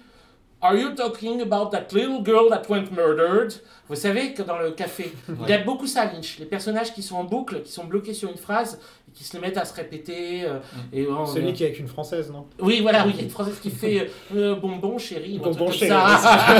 [0.62, 3.52] Are you talking about that little girl that went murdered?
[3.88, 5.12] Vous savez que dans le café,
[5.46, 6.38] il a beaucoup ça, Lynch.
[6.38, 9.36] Les personnages qui sont en boucle, qui sont bloqués sur une phrase, et qui se
[9.36, 10.44] le mettent à se répéter.
[10.44, 10.60] euh,
[10.92, 12.46] et bon, Celui euh, qui est avec une française, non?
[12.60, 15.38] Oui, voilà, oui, il y a une française qui fait euh, euh, bonbon chérie.
[15.38, 16.50] Bonbon chérie, ça.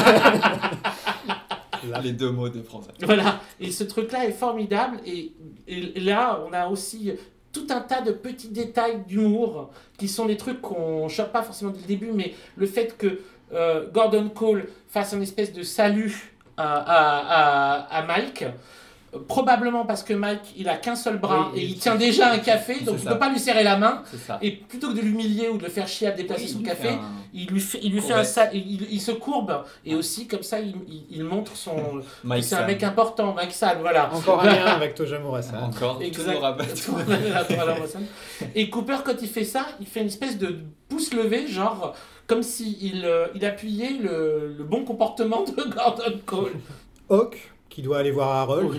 [2.03, 2.90] Les deux mots des Français.
[3.03, 4.98] Voilà, et ce truc-là est formidable.
[5.07, 5.33] Et,
[5.68, 7.12] et là, on a aussi
[7.54, 11.70] tout un tas de petits détails d'humour qui sont des trucs qu'on chope pas forcément
[11.70, 13.20] dès le début, mais le fait que
[13.54, 18.44] euh, Gordon Cole fasse un espèce de salut à, à Mike.
[19.29, 22.38] Probablement parce que Mike, il a qu'un seul bras Oui, et il tient déjà un
[22.38, 23.12] café, donc il ça.
[23.12, 24.03] peut pas lui serrer la main.
[24.42, 26.66] Et plutôt que de l'humilier ou de le faire chier à déplacer Oui, son il
[26.66, 27.00] café, un-
[27.33, 30.42] il lui fait, il lui fait un sa- il, il se courbe et aussi comme
[30.44, 34.12] ça il, il, il montre son Mike c'est un mec important Mike Sam voilà.
[34.14, 35.64] Encore un lien avec Tojamura San.
[35.64, 36.00] Encore
[38.55, 40.57] et Cooper quand il fait ça il fait une espèce de
[40.88, 41.94] pouce levé genre
[42.27, 46.53] comme si il, euh, il appuyait le, le bon comportement de Gordon Cole.
[47.11, 47.37] Hawk,
[47.68, 48.79] qui doit aller voir Harold, Oui.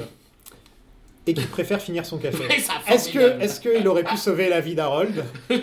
[1.27, 2.43] Et qui préfère finir son café.
[2.87, 5.23] Est-ce que, est-ce qu'il aurait pu sauver la vie d'Harold?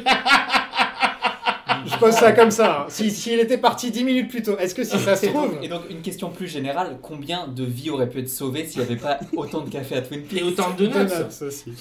[1.84, 2.82] Je pose ça comme ça.
[2.82, 2.86] hein.
[2.88, 5.68] Si- S'il était parti 10 minutes plus tôt, est-ce que si ça se trouve et
[5.68, 8.96] donc, une question plus générale, combien de vies auraient pu être sauvées s'il n'y avait
[8.96, 10.40] pas autant de café à Twin Peaks?
[10.40, 10.88] Et autant de
[11.46, 11.72] aussi.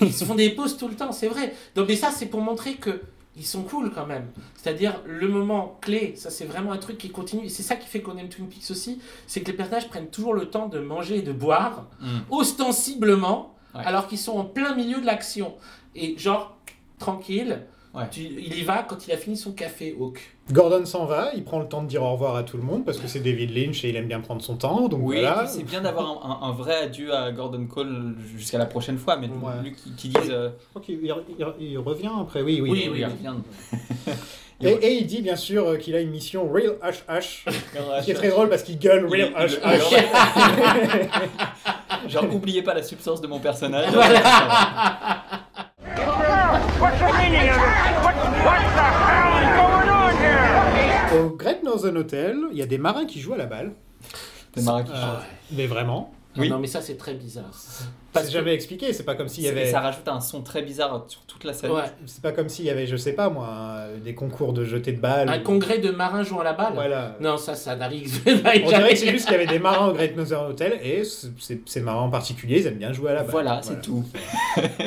[0.00, 1.52] ils se font des pauses tout le temps, c'est vrai.
[1.76, 3.00] Donc, mais ça, c'est pour montrer que
[3.38, 4.26] ils sont cool quand même.
[4.56, 7.46] C'est-à-dire, le moment clé, ça c'est vraiment un truc qui continue.
[7.46, 10.08] Et c'est ça qui fait qu'on aime Twin Peaks aussi, c'est que les personnages prennent
[10.10, 12.06] toujours le temps de manger et de boire, Mm.
[12.30, 13.82] ostensiblement, Ouais.
[13.84, 15.54] alors qu'ils sont en plein milieu de l'action.
[15.94, 16.56] Et genre,
[16.98, 17.62] tranquille,
[17.94, 18.04] Ouais.
[18.10, 20.36] Tu- il y va quand il a fini son café, Hawk.
[20.50, 22.84] Gordon s'en va, il prend le temps de dire au revoir à tout le monde
[22.86, 24.88] parce que c'est David Lynch et il aime bien prendre son temps.
[24.88, 25.46] Donc Oui, voilà.
[25.46, 29.16] c'est bien d'avoir un, un- un vrai adieu à Gordon Cole jusqu'à la prochaine fois,
[29.18, 29.52] mais Ouais.
[29.62, 30.30] lui qui, qui dise.
[30.30, 31.14] euh, Je crois qu'il- il,
[31.60, 32.70] il- il revient après, oui, oui.
[32.70, 33.04] Oui, il oui.
[33.04, 33.34] revient.
[34.60, 37.44] Et, et il dit bien sûr euh, qu'il a une mission Real Hush Hush,
[37.76, 39.70] Genre, qui est très drôle parce qu'il gueule Il- Real il- Hush il-
[42.08, 42.08] Hush.
[42.12, 43.92] Genre, oubliez pas la substance de mon personnage.
[46.80, 47.00] What's
[51.14, 53.72] Au Great Northern Hotel, il y a des marins qui jouent à la balle.
[54.54, 55.22] C'est marrant qu'il Euh, chante.
[55.52, 56.50] mais vraiment, Ah Oui.
[56.50, 57.50] Non, mais ça, c'est très bizarre.
[58.14, 58.92] c'est jamais expliqué.
[58.92, 59.70] C'est pas comme s'il y avait.
[59.70, 61.72] Ça rajoute un son très bizarre sur toute la scène.
[61.72, 61.82] Ouais.
[62.06, 64.92] C'est pas comme s'il y avait, je sais pas moi, un- des concours de jeter
[64.92, 65.28] de balles.
[65.28, 67.16] Un ou- congrès de marins jouant à la balle Voilà.
[67.20, 68.60] Non, ça, ça n'arrive On jamais.
[68.66, 71.80] dirait que c'est juste qu'il y avait des marins au Great Northern Hotel et ces
[71.80, 73.30] marins en particulier, ils aiment bien jouer à la balle.
[73.32, 74.04] Voilà, c'est tout.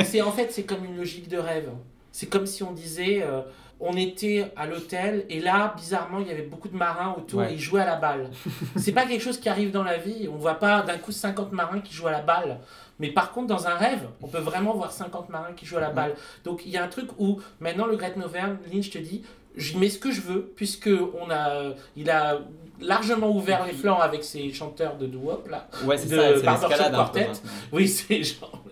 [0.06, 1.70] C'est en fait c'est comme une logique de rêve.
[2.14, 3.42] C'est comme si on disait euh,
[3.82, 7.52] on était à l'hôtel et là bizarrement il y avait beaucoup de marins autour Ouais.
[7.52, 8.30] et ils jouaient à la balle.
[8.78, 10.30] c'est pas quelque chose qui arrive dans la vie.
[10.32, 12.60] On voit pas d'un coup 50 marins qui jouent à la balle.
[13.00, 15.82] Mais par contre dans un rêve on peut vraiment voir 50 marins qui jouent à
[15.82, 16.14] la balle.
[16.44, 19.24] Donc il y a un truc où maintenant le Great Northern Lynch te dit
[19.58, 20.90] j'y mets ce que je veux puisque
[21.20, 22.40] on a il a
[22.80, 25.68] largement ouvert les flancs avec ses chanteurs de doo-wop là.
[25.86, 27.34] Ouais, c'est ça, c'est l'escalade peu maintenant.
[27.72, 28.64] Oui, c'est genre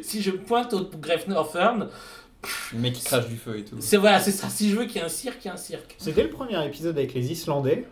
[0.00, 1.88] si je pointe au Great Northern
[2.72, 3.76] Le mec qui crache du feu et tout.
[3.80, 4.48] c'est voilà, c'est ça.
[4.48, 5.94] Si je veux qu'il y ait un cirque, il y a un cirque.
[5.98, 7.84] C'était le premier épisode avec les Islandais.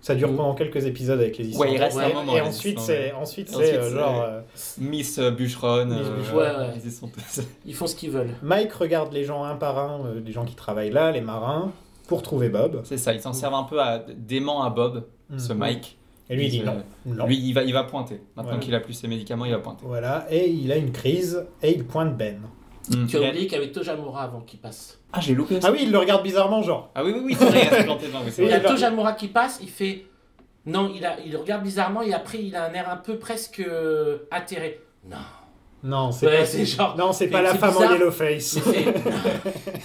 [0.00, 0.36] Ça dure Mm.
[0.36, 1.70] pendant quelques épisodes avec les Islandais.
[1.70, 2.32] Ouais, il reste Ouais, un moment.
[2.32, 3.08] Et les ensuite, Islandais.
[3.10, 4.40] c'est ensuite Ensuite, c'est euh, genre euh,
[4.78, 5.86] Miss euh, Bûcheron.
[5.86, 6.38] Miss euh, Bûcheron.
[6.38, 7.44] Ouais, ouais.
[7.66, 8.34] ils font ce qu'ils veulent.
[8.42, 11.70] Mike regarde les gens un par un, euh, les gens qui travaillent là, les marins,
[12.08, 12.80] pour trouver Bob.
[12.84, 15.04] C'est ça, ils s'en servent un peu à d'aimant à Bob,
[15.36, 15.58] ce Mhm.
[15.58, 15.98] Mike.
[16.30, 17.26] Et lui il dit non, non.
[17.26, 18.14] Lui, il va, il va pointer.
[18.36, 18.58] Maintenant Voilà.
[18.58, 19.84] qu'il a plus ses médicaments, il va pointer.
[19.86, 22.40] Voilà, et il a une crise et il pointe Ben.
[22.90, 23.06] Mm.
[23.06, 24.98] Tu as oublié qu'il y avait Tojamura avant qu'il passe.
[25.12, 25.68] Ah, j'ai loupé ça.
[25.68, 26.90] Ah oui, il le regarde bizarrement, genre.
[26.94, 28.06] Ah oui, oui, oui, c'est vrai, il planté
[28.48, 30.06] y a Tojamura qui passe, il fait.
[30.66, 33.60] Non, il, a, il regarde bizarrement et après il a un air un peu presque
[33.60, 34.80] euh, atterré.
[35.08, 35.16] Non.
[35.84, 37.92] Non, c'est Ouais, pas, c'est genre- non, c'est pas la femme en bizarre.
[37.94, 38.52] yellow face.
[38.54, 39.00] Il fait- Non,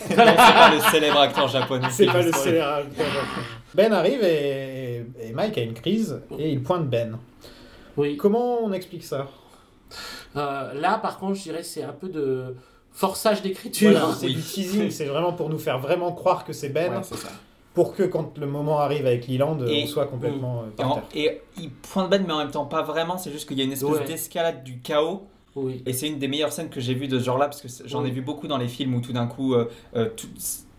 [0.07, 1.87] c'est pas le célèbre acteur japonais.
[1.89, 2.37] C'est pas le fait ça.
[2.43, 2.81] scélérat.
[3.73, 7.17] Ben arrive et, et Mike a une crise et il pointe Ben.
[7.97, 8.15] oui.
[8.17, 9.27] Comment on explique ça?
[10.35, 12.55] Euh, là, par contre, je dirais c'est un peu de
[13.01, 13.91] forçage d'écriture.
[13.91, 14.35] Voilà, C'est Oui.
[14.35, 17.29] du teasing, c'est vraiment pour nous faire vraiment croire que c'est Ben, Ouais, c'est ça.
[17.75, 20.93] pour que quand le moment arrive avec Leland, Et- on soit complètement euh, Et, par
[20.95, 21.03] terre.
[21.15, 23.17] et il pointe Ben, mais en même temps pas vraiment.
[23.19, 24.03] C'est juste qu'il y a une espèce Ouais.
[24.05, 25.27] d'escalade du chaos.
[25.55, 25.83] Oui.
[25.85, 28.01] Et c'est une des meilleures scènes que j'ai vues de ce genre-là, parce que j'en
[28.01, 28.11] ai Oui.
[28.11, 30.27] vu beaucoup dans les films où tout d'un coup, euh, euh, tout-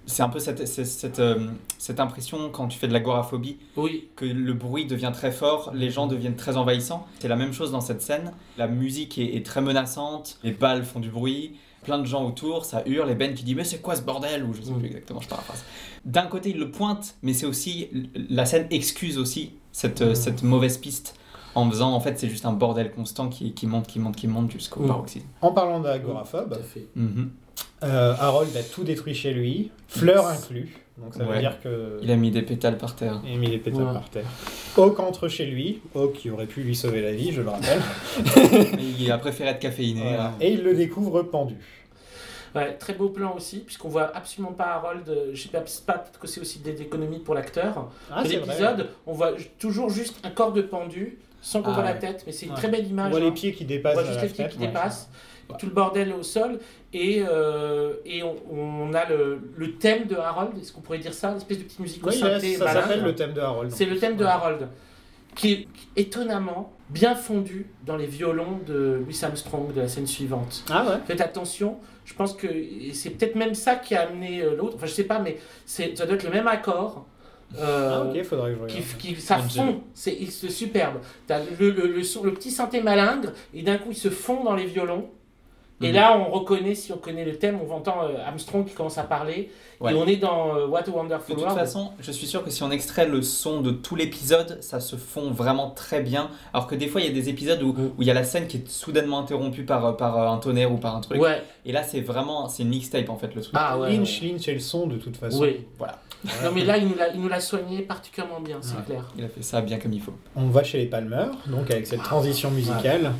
[0.06, 1.36] c'est un peu cette, cette, cette, euh,
[1.78, 4.08] cette impression quand tu fais de l'agoraphobie, Oui.
[4.16, 7.06] que le bruit devient très fort, les gens deviennent très envahissants.
[7.20, 8.32] C'est la même chose dans cette scène.
[8.56, 11.56] La musique est, est très menaçante, les balles font du bruit,
[11.88, 14.44] plein de gens autour, ça hurle, et Ben qui dit mais c'est quoi ce bordel?
[14.44, 14.78] Ou je sais Mm.
[14.78, 15.64] plus exactement, je paraphrase.
[16.04, 17.88] D'un côté il le pointe, mais c'est aussi
[18.30, 21.14] la scène excuse aussi cette, euh, cette mauvaise piste
[21.54, 24.28] en faisant en fait c'est juste un bordel constant qui, qui monte, qui monte, qui
[24.28, 24.88] monte jusqu'au Mm.
[24.88, 25.26] paroxysme.
[25.40, 26.56] En parlant d'agoraphobe.
[26.94, 27.30] Mhm.
[27.84, 30.76] euh, Harold a tout détruit chez lui, fleurs inclus.
[30.98, 32.00] Donc ça veut dire que.
[32.02, 33.20] Il a mis des pétales par terre.
[33.24, 33.92] Il a mis les pétales Ouais.
[33.92, 34.24] par terre.
[34.76, 37.80] Hawk entre chez lui, Hawk qui aurait pu lui sauver la vie, je le rappelle.
[38.98, 40.00] il a préféré être caféiné.
[40.02, 40.26] Voilà.
[40.26, 40.34] hein.
[40.40, 41.54] Et il le découvre pendu.
[42.54, 45.08] Ouais, très beau plan aussi, puisqu'on voit absolument pas Harold.
[45.08, 47.90] euh, Je sais pas, peut-être que c'est aussi des économies pour l'acteur.
[48.10, 48.22] Ah.
[48.22, 51.98] L'épisode, on voit toujours juste un corps de pendu, sans qu'on Ah voit la ouais.
[51.98, 52.58] tête, mais c'est une Ouais.
[52.58, 53.10] très belle On image.
[53.10, 53.24] voit hein.
[53.24, 53.94] les pieds qui On dépassent.
[53.94, 55.08] voit à juste la les pieds qui dépassent,
[55.58, 56.58] tout le bordel au sol,
[56.92, 61.14] et, euh, et on, on a le, le thème de Harold, est-ce qu'on pourrait dire
[61.14, 63.70] ça L'espèce de petite musique au synthé ça s'appelle le thème de Harold.
[63.70, 64.24] C'est le thème de.
[64.24, 64.68] Harold,
[65.34, 70.64] qui est étonnamment bien fondu dans les violons de Louis Armstrong de la scène suivante.
[70.70, 72.48] Ah ouais Faites attention, je pense que
[72.92, 75.96] c'est peut-être même ça qui a amené euh, l'autre, enfin je sais pas, mais c'est,
[75.96, 77.06] ça doit être le même accord.
[77.58, 78.98] euh, Ah ok, faudrait que je qui, regarde.
[78.98, 80.98] qui, ça fond, c'est il- c'est superbe.
[81.26, 84.44] T'as le, le, le, son- le petit synthé malingre, et d'un coup il se fond
[84.44, 85.08] dans les violons.
[85.80, 85.94] Et Mhm.
[85.94, 89.04] là, on reconnaît, si on connaît le thème, on entend euh, Armstrong qui commence à
[89.04, 89.50] parler.
[89.80, 89.92] Ouais.
[89.92, 91.56] Et on est dans euh, What a De Wonderful toute World.
[91.56, 94.96] façon, je suis sûr que si on extrait le son de tout l'épisode, ça se
[94.96, 96.30] fond vraiment très bien.
[96.52, 98.24] Alors que des fois, il y a des épisodes où, où il y a la
[98.24, 101.20] scène qui est soudainement interrompue par, par euh, un tonnerre ou par un truc.
[101.20, 103.54] Ouais, Et là, c'est vraiment, c'est une mixtape en fait le truc.
[103.56, 103.92] ah ouais.
[103.94, 104.28] Lynch, ouais.
[104.32, 105.40] Lynch et le son de toute façon.
[105.42, 105.60] Oui.
[105.76, 106.00] Voilà.
[106.42, 108.82] Non mais là, il nous l'a- il nous l'a soigné particulièrement bien, c'est Ouais.
[108.86, 109.04] clair.
[109.16, 110.14] Il a fait ça bien comme il faut.
[110.34, 113.12] On va chez les Palmer, donc avec cette transition musicale,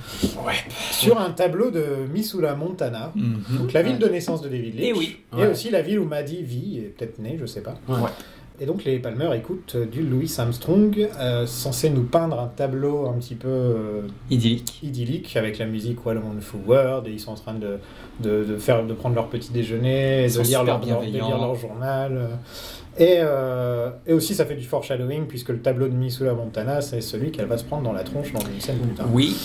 [0.90, 3.12] sur un tableau de Missoula, Montana.
[3.50, 4.84] Donc la ville de naissance de David Lynch.
[4.88, 5.16] Eh oui.
[5.32, 5.46] Et Ouais.
[5.48, 7.74] aussi la ville où Maddie vit, et peut-être née, je sais pas.
[7.88, 8.10] Ouais.
[8.60, 13.06] Et donc les Palmer écoutent euh, du Louis Armstrong, euh, censé nous peindre un tableau
[13.06, 14.80] un petit peu euh, Idyllique.
[14.82, 17.78] idyllique avec la musique What a Wonderful World et ils sont en train de,
[18.18, 21.00] de, de faire, de prendre leur petit déjeuner, et de lire, super leur, de lire
[21.00, 21.38] bienveillants.
[21.40, 22.30] leur journal.
[22.98, 27.00] Et, euh, et aussi ça fait du foreshadowing puisque le tableau de Missoula Montana c'est
[27.00, 29.06] celui qu'elle va se prendre dans la tronche dans une scène plus tard.
[29.12, 29.36] Oui,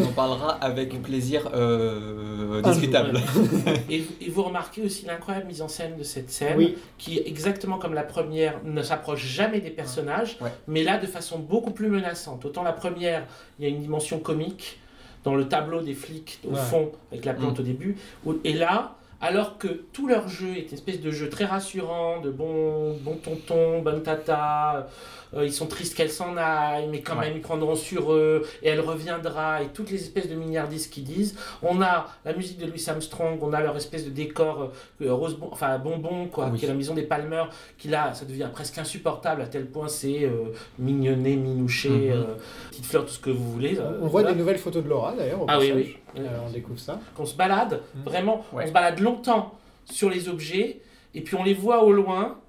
[0.00, 3.20] on en parlera avec plaisir euh, discutable.
[3.90, 6.76] Et, et vous remarquez aussi l'incroyable mise en scène de cette scène, Oui.
[6.98, 10.50] qui, exactement comme la première, ne s'approche jamais des personnages, Ouais.
[10.66, 12.44] mais là de façon beaucoup plus menaçante.
[12.44, 13.24] Autant la première,
[13.58, 14.78] il y a une dimension comique
[15.24, 16.60] dans le tableau des flics au Ouais.
[16.60, 17.60] fond, avec la plante Mm.
[17.60, 21.28] au début, où- et là, alors que tout leur jeu est une espèce de jeu
[21.28, 24.88] très rassurant, de bon, bon tonton, bonne tata,
[25.34, 27.26] euh, ils sont tristes qu'elle s'en aille, mais quand Ouais.
[27.28, 31.02] même ils prendront sur eux, et elle reviendra, et toutes les espèces de milliardistes qui
[31.02, 31.36] disent.
[31.62, 34.70] On a la musique de Louis Armstrong, on a leur espèce de décor
[35.02, 36.58] euh, rose, bon, enfin bonbon, quoi, Oui.
[36.58, 37.44] qui est la maison des Palmer,
[37.78, 42.10] qui là, ça devient presque insupportable à tel point c'est euh, mignonné, minouché, Mhm.
[42.12, 42.24] euh,
[42.70, 43.78] petite fleur, tout ce que vous voulez.
[43.78, 45.40] euh, On voit des nouvelles photos de Laura d'ailleurs.
[45.48, 45.96] Ah oui, oui.
[46.18, 46.98] Euh, on découvre ça.
[47.16, 48.02] qu'on se balade, Mhm.
[48.04, 48.64] vraiment, Ouais.
[48.64, 50.80] on se balade longtemps sur les objets,
[51.14, 52.39] et puis on les voit au loin,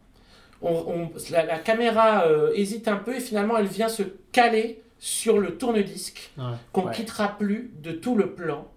[0.62, 4.82] on, on- la, la caméra euh, hésite un peu, et finalement elle vient se caler
[5.00, 6.44] sur le tourne-disque, Ouais.
[6.72, 6.94] qu'on Ouais.
[6.94, 8.68] quittera plus de tout le plan,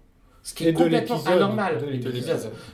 [0.41, 1.77] ce qui Et est complètement anormal.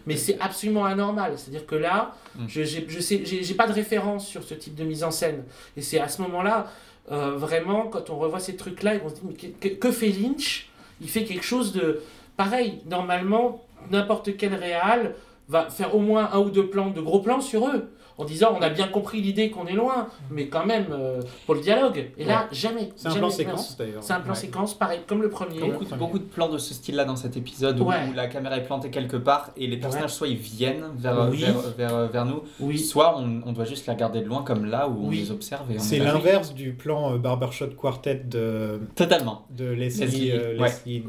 [0.05, 2.45] Mais c'est absolument anormal, c'est-à-dire que là, Mm.
[2.47, 5.11] je j'ai je sais- j'ai- j'ai pas de référence sur ce type de mise en
[5.11, 5.43] scène,
[5.75, 6.67] et c'est à ce moment-là,
[7.11, 9.91] euh, vraiment, quand on revoit ces trucs-là, et on se dit, mais que, que- que
[9.91, 10.69] fait Lynch?
[11.01, 11.99] Il fait quelque chose de...
[12.37, 15.15] Pareil, normalement, n'importe quel réal
[15.49, 18.55] va faire au moins un ou deux plans, de gros plans sur eux, en disant,
[18.57, 22.11] on a bien compris l'idée qu'on est loin, mais quand même, euh, pour le dialogue.
[22.17, 22.89] Et là, jamais.
[22.95, 24.03] C'est un jamais plan séquence d'ailleurs.
[24.03, 24.39] C'est un plan Ouais.
[24.39, 25.59] séquence, pareil, comme le premier.
[25.59, 27.95] Beaucoup, de- beaucoup de plans de ce style-là dans cet épisode où, Ouais.
[28.09, 31.37] où la caméra est plantée quelque part et les personnages soit ils viennent vers, Oui.
[31.39, 32.77] vers, vers, vers nous, Oui.
[32.79, 35.65] soit on, on doit juste les regarder de loin comme là où on les observe.
[35.77, 39.45] C'est l'inverse du plan euh, Barbershot Quartet de, Totalement.
[39.49, 40.53] de Leslie, Leslie, euh.
[40.61, 41.03] Leslie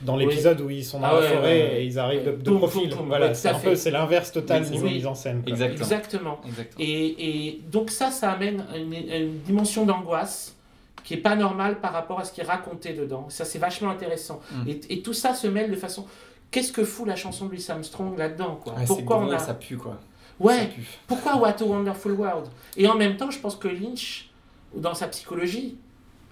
[0.00, 1.82] Dans l'épisode où ils sont dans Ah la ouais, forêt ouais, ouais.
[1.82, 2.92] et ils arrivent de, de profil.
[3.06, 3.70] Voilà, Ouais, c'est un fait.
[3.70, 5.42] peu, c'est l'inverse total niveau mise en scène.
[5.42, 5.52] quoi.
[5.52, 5.82] Exactement.
[5.84, 6.40] Exactement.
[6.46, 6.84] Exactement.
[6.84, 10.56] Et, et donc ça, ça amène une, dimension d'angoisse
[11.04, 13.26] qui est pas normale par rapport à ce qui est raconté dedans.
[13.28, 14.40] Ça, c'est vachement intéressant.
[14.52, 14.68] Mm.
[14.68, 16.06] Et, et tout ça se mêle de façon...
[16.50, 18.74] Qu'est-ce que fout la chanson de Louis Armstrong là-dedans quoi?
[18.86, 19.38] Pourquoi on a...
[19.38, 19.98] ça pue quoi.
[20.38, 20.82] Ouais, pue.
[21.06, 22.48] pourquoi What a Wonderful World?
[22.76, 24.28] Et en même temps, je pense que Lynch,
[24.74, 25.76] dans sa psychologie,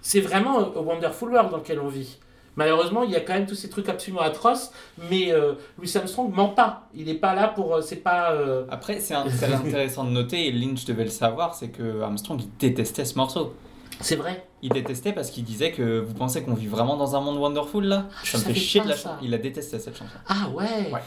[0.01, 2.17] c'est vraiment a Wonderful World dans lequel on vit.
[2.57, 4.71] Malheureusement, il y a quand même tous ces trucs absolument atroces,
[5.09, 6.87] mais euh, Louis Armstrong ment pas.
[6.93, 7.75] Il n'est pas là pour...
[7.75, 8.33] euh, C'est pas...
[8.33, 12.49] euh, Après, c'est intéressant de noter, et Lynch devait le savoir, c'est que Armstrong il
[12.59, 13.53] détestait ce morceau.
[14.01, 14.45] C'est vrai.
[14.63, 17.83] Il détestait parce qu'il disait que vous pensez qu'on vit vraiment dans un monde wonderful
[17.85, 18.07] là?
[18.23, 19.15] Je Ça me fait chier de la chanson.
[19.21, 20.15] Il a détesté cette chanson.
[20.27, 21.01] Ah ouais, Ouais.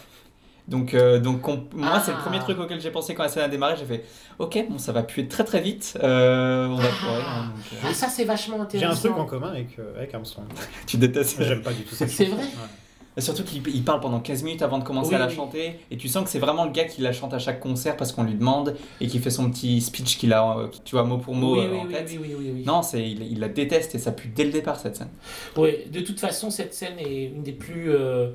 [0.66, 2.03] Donc, euh, donc on- moi, Ah.
[2.05, 3.74] c'est le premier truc auquel j'ai pensé quand la scène a démarré.
[3.79, 4.05] J'ai fait
[4.38, 5.98] Ok, bon, ça va puer très très vite.
[6.03, 7.07] Euh, on va Ah.
[7.16, 9.09] hein, donc, euh, Ah, ça c'est vachement J'ai intéressant.
[9.09, 10.46] un truc en commun avec, euh, avec Armstrong.
[10.87, 11.42] tu détestes.
[11.42, 13.22] J'aime pas du tout cette C'est vrai Ouais.
[13.22, 15.35] Surtout qu'il il parle pendant 15 minutes avant de commencer Oui, à la oui.
[15.37, 15.79] chanter.
[15.92, 18.11] Et tu sens que c'est vraiment le gars qui la chante à chaque concert parce
[18.11, 21.33] qu'on lui demande et qui fait son petit speech qu'il a, tu vois, mot pour
[21.35, 22.09] mot oui, euh, oui, en oui, tête.
[22.11, 22.64] oui, oui, oui, oui.
[22.66, 25.11] Non, c'est, il, il la déteste et ça pue dès le départ cette scène.
[25.57, 28.31] Ouais, de toute façon, cette scène est une des plus euh,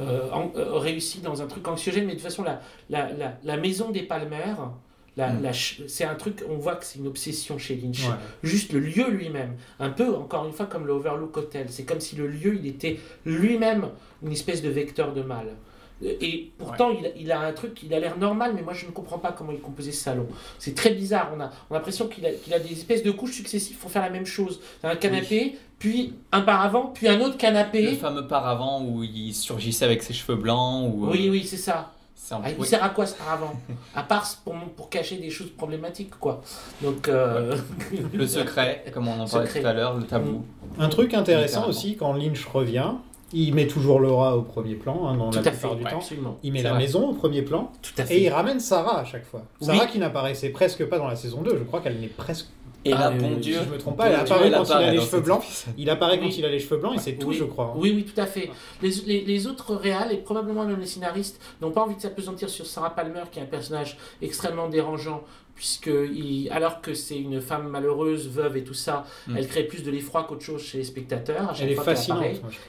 [0.00, 3.56] en- euh, réussies dans un truc anxiogène, mais de toute façon, la, la, la, la
[3.56, 4.54] maison des Palmer,
[5.16, 5.42] la, Mm.
[5.42, 8.04] la c'est un truc, on voit que c'est une obsession chez Lynch.
[8.08, 8.14] Ouais.
[8.42, 11.66] Juste le lieu lui-même, un peu, encore une fois, comme le Overlook Hotel.
[11.68, 13.88] C'est comme si le lieu, il était lui-même
[14.22, 15.46] une espèce de vecteur de mal.
[16.02, 18.84] Et pourtant, il, a, il a un truc, il a l'air normal, mais moi je
[18.84, 20.26] ne comprends pas comment il composait ce salon.
[20.58, 21.30] C'est très bizarre.
[21.34, 23.90] On a, on a l'impression qu'il a, qu'il a des espèces de couches successives pour
[23.92, 24.60] faire la même chose.
[24.82, 27.94] Un canapé, puis un paravent, puis un autre Le canapé.
[27.96, 30.90] fameux paravent où il surgissait avec ses cheveux blancs.
[30.94, 31.90] Ou, euh, Oui, oui, c'est ça.
[32.30, 32.66] un- Ah, il oui.
[32.66, 33.52] sert à quoi ce paravent
[33.94, 36.40] À part pour, pour cacher des choses problématiques, quoi.
[36.82, 37.54] Donc, euh,
[38.14, 39.60] Le secret, comme on en parlait Secret.
[39.60, 40.42] tout à l'heure, le tabou.
[40.78, 42.92] Un truc intéressant aussi, quand Lynch revient,
[43.34, 45.90] il met toujours Laura au premier plan, hein, dans tout la plupart fait, du ouais,
[45.90, 45.96] temps.
[45.98, 46.38] absolument.
[46.42, 46.78] Il met la vrai.
[46.78, 49.42] maison au premier plan Tout à et il ramène Sarah à chaque fois.
[49.60, 49.66] Oui.
[49.66, 52.46] Sarah qui n'apparaissait presque pas dans la saison 2, je crois qu'elle n'est presque.
[52.86, 53.58] Et Ah, bon Dieu.
[53.58, 55.42] si je me trompe pas, elle apparaît quand il a les cheveux blancs.
[55.78, 57.66] Il apparaît quand il a les cheveux blancs et c'est tout, je crois.
[57.74, 57.78] hein.
[57.78, 58.50] Oui, oui, tout à fait.
[58.82, 62.48] Les, les, les autres réals et probablement même les scénaristes n'ont pas envie de s'apesantir
[62.50, 65.22] sur Sarah Palmer, qui est un personnage extrêmement dérangeant,
[65.54, 69.36] puisque il- alors que c'est une femme malheureuse, veuve et tout ça, Mm.
[69.38, 71.54] elle crée plus de l'effroi qu'autre chose chez les spectateurs.
[71.60, 72.24] Elle est fascinante.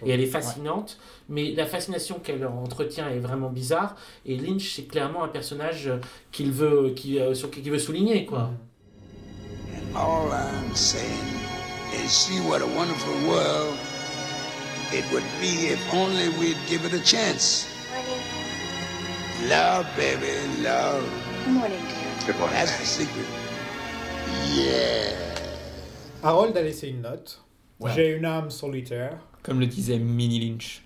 [0.06, 0.98] Et elle est fascinante,
[1.28, 3.96] mais la fascination qu'elle entretient est vraiment bizarre.
[4.26, 5.92] Et Lynch, c'est clairement un personnage
[6.32, 8.52] qu'il veut, qui, euh, sur, veut souligner, quoi.
[9.76, 11.28] And all I'm saying
[11.94, 13.78] is see what a wonderful world
[14.92, 17.68] it would be if only we'd give it a chance.
[19.50, 21.04] Love, baby, love.
[21.46, 22.28] Good morning, dear.
[22.28, 22.56] Good morning.
[22.56, 23.26] That's the secret.
[24.54, 25.12] Yeah.
[26.24, 27.40] Harold a laissé une note.
[27.80, 27.94] Ouais.
[27.94, 29.20] J'ai une âme solitaire.
[29.44, 30.85] Comme le disait Minnie Lynch.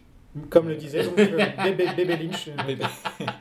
[0.50, 2.84] Comme le disait donc, euh, bébé, bébé Lynch, Bébé.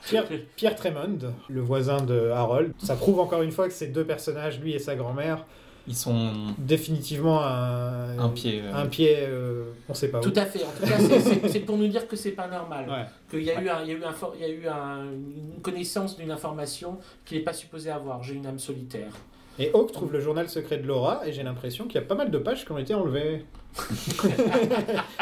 [0.07, 0.25] Pierre,
[0.57, 1.19] Pierre Tremond,
[1.49, 2.73] le voisin de Harold.
[2.79, 5.45] Ça prouve encore une fois que ces deux personnages, lui et sa grand-mère,
[5.87, 8.63] Ils sont définitivement un, un pied.
[8.65, 10.23] euh, un pied, euh, on sait pas où.
[10.23, 10.61] Tout à fait.
[10.65, 12.87] En tout cas, c'est- pour nous dire que c'est pas normal.
[12.89, 13.05] Ouais.
[13.31, 15.61] Qu'il y a eu, y a eu, un for- il y a eu un- une
[15.61, 18.23] connaissance d'une information qu'il n'est pas supposé avoir.
[18.23, 19.11] J'ai une âme solitaire.
[19.59, 22.15] Et Hawk trouve le journal secret de Laura et j'ai l'impression qu'il y a pas
[22.15, 23.45] mal de pages qui ont été enlevées.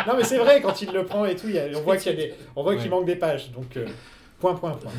[0.06, 2.12] Non mais c'est vrai, quand il le prend et tout, y a- on voit qu'il
[2.12, 2.88] y a des, on voit qu'il Ouais.
[2.90, 3.50] manque des pages.
[3.52, 3.86] Donc euh,
[4.40, 4.92] point point point.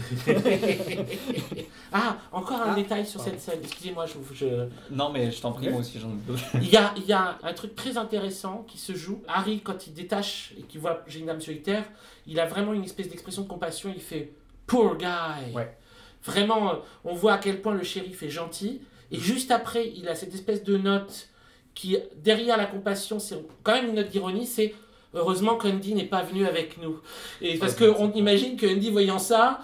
[1.91, 3.31] ah, encore un Ah, détail sur pardon.
[3.31, 3.59] cette scène.
[3.63, 6.35] Excusez-moi, je, je- Non, mais je t'en prie, moi aussi j'en ai deux.
[6.55, 9.21] Il y a, il y a un truc très intéressant qui se joue.
[9.27, 11.83] Harry, quand il détache et qu'il voit J'ai une âme solitaire,
[12.25, 13.91] il a vraiment une espèce d'expression de compassion.
[13.95, 14.31] Il fait
[14.65, 15.53] Poor guy.
[15.53, 15.75] Ouais.
[16.23, 16.73] Vraiment,
[17.05, 18.81] on voit à quel point le shérif est gentil.
[19.11, 21.29] Et juste après, il a cette espèce de note
[21.77, 24.73] qui, derrière la compassion, c'est quand même une note d'ironie c'est
[25.13, 26.99] heureusement qu'Andy n'est pas venu avec nous.
[27.39, 29.61] Et parce qu'on imagine que Andy, voyant ça,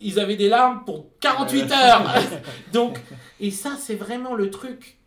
[0.00, 2.14] ils avaient des larmes pour 48 heures.
[2.72, 3.00] Donc,
[3.40, 4.98] et ça, c'est vraiment le truc.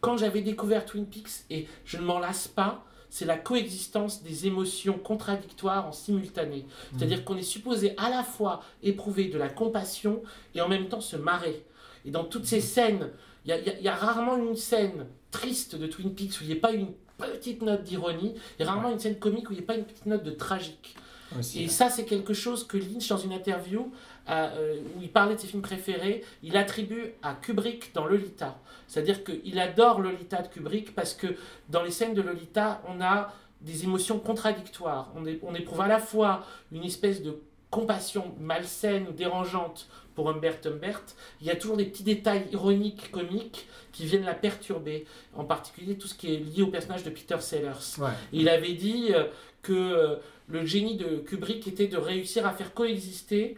[0.00, 4.46] Quand j'avais découvert Twin Peaks, et je ne m'en lasse pas, c'est la coexistence des
[4.46, 6.66] émotions contradictoires en simultané.
[6.94, 10.22] C'est-à-dire qu'on est supposé à la fois éprouver de la compassion
[10.54, 11.64] et en même temps se marrer.
[12.04, 13.10] Et dans toutes ces scènes,
[13.44, 16.52] il y a, y y rarement une scène triste de Twin Peaks où il n'y
[16.54, 16.88] a pas une
[17.18, 19.74] petite note d'ironie, il y a rarement une scène comique où il n'y a pas
[19.76, 20.96] une petite note de tragique.
[21.38, 21.64] Aussi.
[21.64, 23.90] Et ça, c'est quelque chose que Lynch, dans une interview
[24.28, 28.56] euh, où il parlait de ses films préférés, il attribue à Kubrick dans Lolita.
[28.86, 31.28] C'est-à-dire qu'il adore Lolita de Kubrick parce que
[31.68, 33.32] dans les scènes de Lolita, on a
[33.62, 35.10] des émotions contradictoires.
[35.16, 37.38] On, est- on éprouve à la fois une espèce de
[37.70, 41.02] compassion malsaine ou dérangeante pour Humbert Humbert.
[41.40, 45.06] Il y a toujours des petits détails ironiques, comiques, qui viennent la perturber.
[45.34, 47.98] En particulier tout ce qui est lié au personnage de Peter Sellers.
[47.98, 48.10] Ouais.
[48.32, 49.24] Il avait dit euh,
[49.62, 50.16] que euh,
[50.48, 53.56] le génie de Kubrick était de réussir à faire coexister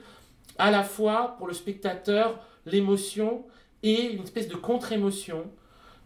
[0.58, 3.44] à la fois pour le spectateur l'émotion
[3.82, 5.50] et une espèce de contre-émotion.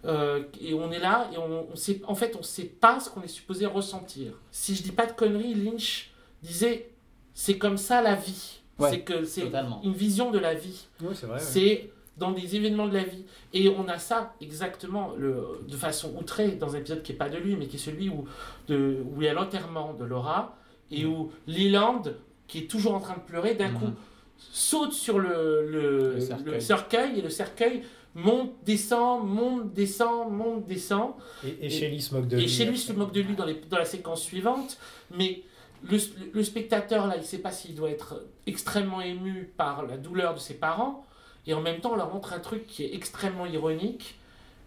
[0.07, 3.11] Euh, et on est là et on, on sait, en fait on sait pas ce
[3.11, 4.32] qu'on est supposé ressentir.
[4.51, 6.11] Si je dis pas de conneries, Lynch
[6.42, 6.90] disait
[7.34, 8.60] c'est comme ça la vie.
[8.81, 9.81] Ouais, c'est que c'est totalement.
[9.85, 10.87] une vision de la vie.
[11.03, 11.37] Oui, c'est vrai.
[11.39, 11.45] ouais.
[11.45, 13.24] C'est dans des événements de la vie.
[13.55, 17.28] Et on a ça exactement le, de façon outrée dans un épisode qui n'est pas
[17.31, 18.26] de lui, mais qui est celui où,
[18.68, 20.57] de, où il y a l'enterrement de Laura
[20.91, 22.03] et où Leland,
[22.47, 23.78] qui est toujours en train de pleurer, d'un Mhm.
[23.78, 23.91] coup
[24.39, 26.55] saute sur le, le, Le cercueil.
[26.55, 27.83] le cercueil et le cercueil
[28.14, 31.12] monte, descend, monte, descend, monte, descend.
[31.45, 32.49] Et, et Shelley se moque de Et lui.
[32.49, 34.78] chez lui se moque de lui dans, les, dans la séquence suivante,
[35.16, 35.43] mais
[35.89, 35.99] le,
[36.33, 40.35] le spectateur, là, il ne sait pas s'il doit être extrêmement ému par la douleur
[40.35, 41.05] de ses parents,
[41.47, 44.18] et en même temps, on leur montre un truc qui est extrêmement ironique,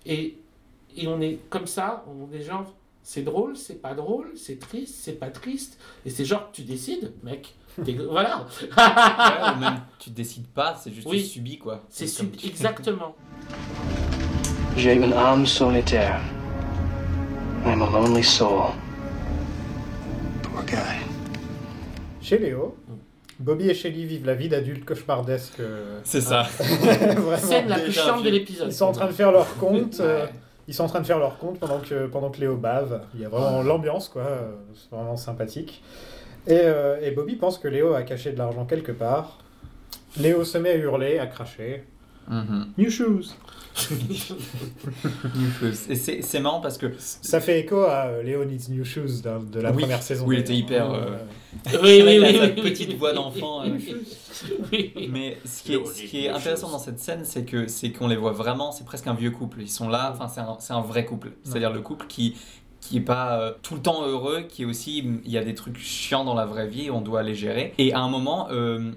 [0.06, 0.38] et,
[0.98, 2.66] et on est comme ça, on est genre,
[3.04, 7.12] c'est drôle, c'est pas drôle, c'est triste, c'est pas triste, et c'est genre, tu décides,
[7.24, 7.54] mec.
[7.78, 8.46] Voilà.
[8.62, 11.22] Ouais, même tu décides pas, c'est juste Oui.
[11.24, 11.82] tu subis quoi.
[11.90, 13.16] C'est comme sub- tu- exactement.
[14.78, 16.22] J'ai une âme solitaire.
[17.66, 18.72] I'm a lonely soul.
[22.22, 22.76] Chez Léo,
[23.40, 25.60] Bobby et Shelley vivent la vie d'adultes cauchemardesques.
[25.60, 26.44] euh, C'est ça.
[26.60, 27.38] Vraiment.
[27.38, 28.68] Scène la plus déjà chiante de l'épisode.
[28.70, 30.00] Ils sont en train de faire leur compte.
[30.00, 30.30] euh, Ouais.
[30.68, 33.02] ils sont en train de faire leur compte pendant que, pendant que Léo bave.
[33.16, 34.22] Il y a vraiment l'ambiance, quoi.
[34.24, 35.84] euh, C'est vraiment sympathique.
[36.48, 39.40] Et, euh, et Bobby pense que Léo a caché de l'argent quelque part.
[40.18, 41.84] Léo se met à hurler, à cracher.
[42.30, 42.68] Mhm.
[42.78, 43.36] New shoes
[43.92, 45.90] New shoes.
[45.90, 49.22] Et c'est c'est marrant parce que Ça fait écho à euh, Léo needs new shoes
[49.24, 50.26] de, de la Oui, première saison.
[50.28, 51.18] où il était hyper, Euh,
[51.74, 52.96] euh, Oui, oui, oui, oui, petite oui.
[52.96, 53.78] voix d'enfant, euh,
[54.72, 54.94] Oui.
[55.12, 58.08] Mais ce qui est, ce qui est intéressant dans cette scène, c'est que c'est qu'on
[58.08, 59.62] les voit vraiment, c'est presque un vieux couple.
[59.62, 61.32] Ils sont là, enfin c'est un, c'est un vrai couple.
[61.44, 62.36] C'est-à-dire le couple qui
[62.80, 65.56] qui est pas euh, tout le temps heureux, qui est aussi il y a des
[65.56, 67.74] trucs chiants dans la vraie vie, on doit les gérer.
[67.78, 68.50] Et à un moment.
[68.52, 68.92] euh,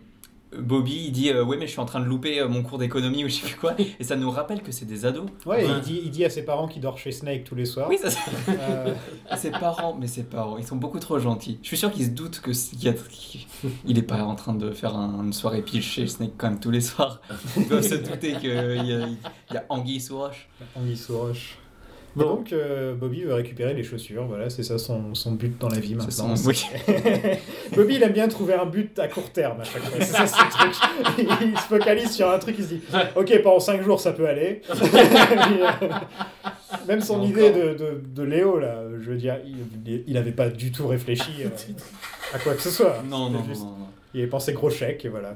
[0.57, 2.79] Bobby il dit euh, ouais mais je suis en train de louper euh, mon cours
[2.79, 3.75] d'économie ou je sais plus quoi.
[4.01, 5.27] Et ça nous rappelle que c'est des ados.
[5.45, 7.89] Ouais, il dit, il dit à ses parents qu'il dort chez Snake tous les soirs.
[7.89, 8.09] oui ça
[8.49, 8.95] Euh,
[9.37, 11.59] ses parents mais ses parents ils sont beaucoup trop gentils.
[11.63, 15.25] Je suis sûr qu'ils se doutent que qu'il est pas en train de faire un-
[15.25, 17.21] une soirée pitch chez Snake quand même tous les soirs.
[17.57, 19.17] Ils doivent se douter qu'il y a, il
[19.53, 20.49] y a Anguille sous roche.
[20.77, 21.59] Anguille sous roche.
[22.17, 24.25] Et donc, euh, Bobby veut récupérer les chaussures.
[24.27, 26.35] Voilà, c'est ça son, son but dans la vie maintenant.
[26.35, 26.67] son- oui.
[27.77, 29.99] Bobby, il aime bien trouver un but à court terme à chaque fois.
[30.01, 30.75] C'est ça son truc.
[31.43, 32.81] Il se focalise sur un truc, il se dit
[33.17, 34.63] Ok, pendant 5 jours, ça peut aller.
[34.73, 34.81] Puis,
[35.61, 35.89] euh,
[36.89, 39.37] Même son idée de, de, de Léo, là, je veux dire,
[39.87, 41.49] il, il avait pas du tout réfléchi euh,
[42.35, 43.03] à quoi que ce soit.
[43.09, 45.35] non non, juste- non non Il avait pensé gros chèque et voilà.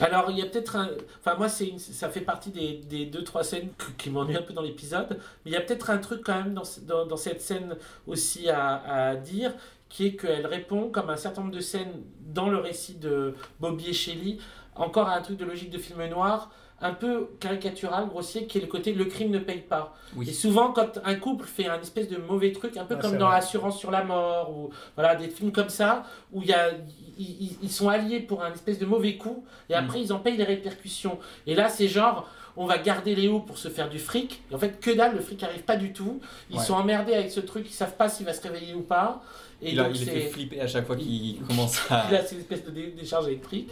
[0.00, 0.88] Alors, il y a peut-être un.
[1.20, 4.42] Enfin, moi, c'est une- ça fait partie des, des deux, trois scènes qui m'ennuient un
[4.42, 5.06] peu dans l'épisode.
[5.44, 7.76] Mais il y a peut-être un truc quand même dans, dans cette scène
[8.06, 9.52] aussi à, à dire,
[9.88, 13.88] qui est qu'elle répond, comme un certain nombre de scènes dans le récit de Bobby
[13.88, 14.38] et Shelley,
[14.76, 18.60] encore à un truc de logique de film noir, un peu caricatural, grossier, qui est
[18.60, 19.96] le côté le crime ne paye pas.
[20.16, 20.28] Oui.
[20.28, 23.18] Et souvent, quand un couple fait un espèce de mauvais truc, un peu Ah, comme
[23.18, 23.38] dans vrai.
[23.38, 26.70] Assurance sur la mort, ou voilà, des films comme ça, où il y a,
[27.18, 29.76] ils, ils- ils sont alliés pour un espèce de mauvais coup, et Mm.
[29.76, 31.18] après ils en payent les répercussions.
[31.48, 34.58] Et là, c'est genre, on va garder Léo pour se faire du fric, et en
[34.58, 36.20] fait, que dalle, le fric arrive pas du tout.
[36.50, 36.64] Ils Ouais.
[36.64, 39.22] sont emmerdés avec ce truc, ils savent pas s'il va se réveiller ou pas.
[39.60, 42.06] Et Il, a, donc, il fait flipper à chaque fois qu'il commence à.
[42.08, 43.68] il a cette espèce de dé- décharge électrique.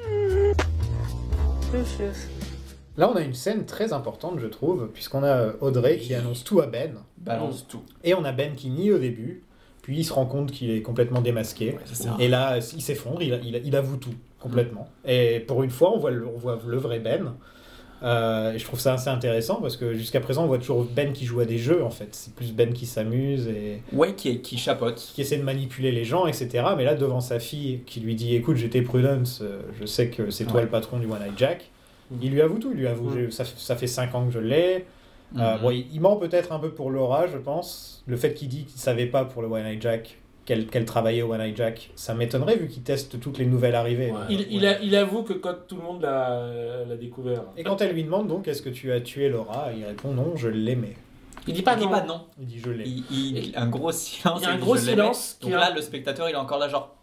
[2.97, 6.45] Là, on a une scène très importante, je trouve, puisqu'on a euh, Audrey qui annonce
[6.45, 7.83] tout à Ben, balance tout.
[8.05, 9.43] et on a Ben qui nie au début,
[9.83, 13.23] puis il se rend compte qu'il est complètement démasqué, Ouais, ça, et là, il s'effondre,
[13.23, 14.89] il, il- il avoue tout, complètement.
[15.07, 17.35] Et pour une fois, on voit le, on voit le vrai Ben.
[18.03, 21.15] Euh, et je trouve ça assez intéressant parce que jusqu'à présent on voit toujours Ben
[21.15, 22.09] qui joue à des jeux en fait.
[22.15, 24.97] C'est plus Ben qui s'amuse et Ouais, qui, qui chapote.
[24.97, 26.63] qui essaie de manipuler les gens, etc.
[26.77, 30.29] Mais là, devant sa fille qui lui dit Écoute, j'étais Prudence, euh, je sais que
[30.31, 30.63] c'est toi Ouais.
[30.65, 31.71] le patron du One Eye Jack.
[32.23, 34.39] Il lui avoue tout, il lui avoue ça, fait- ça fait 5 ans que je
[34.39, 34.87] l'ai.
[35.37, 35.61] Euh, Mhm.
[35.63, 38.03] bon, il, il ment peut-être un peu pour Laura, je pense.
[38.07, 41.23] Le fait qu'il dit qu'il savait pas pour le One Eye Jack qu'elle qu'elle travaillait
[41.23, 44.13] au One Eye Jack, ça m'étonnerait vu qu'il teste toutes les nouvelles arrivées.
[44.13, 44.19] Ouais.
[44.31, 47.43] Il, il a- il avoue que quand tout le monde l'a découvert.
[47.57, 50.37] Et quand elle lui demande donc est-ce que tu as tué Laura, il répond non,
[50.37, 50.95] je l'aimais.
[51.49, 51.91] Il dit pas il dit non.
[51.91, 52.21] pas non.
[52.41, 52.87] Il dit je l'ai.
[53.57, 54.41] Un gros silence.
[54.41, 56.69] Il y a un dit, gros silence Donc là, le spectateur, il est encore là,
[56.69, 56.96] genre.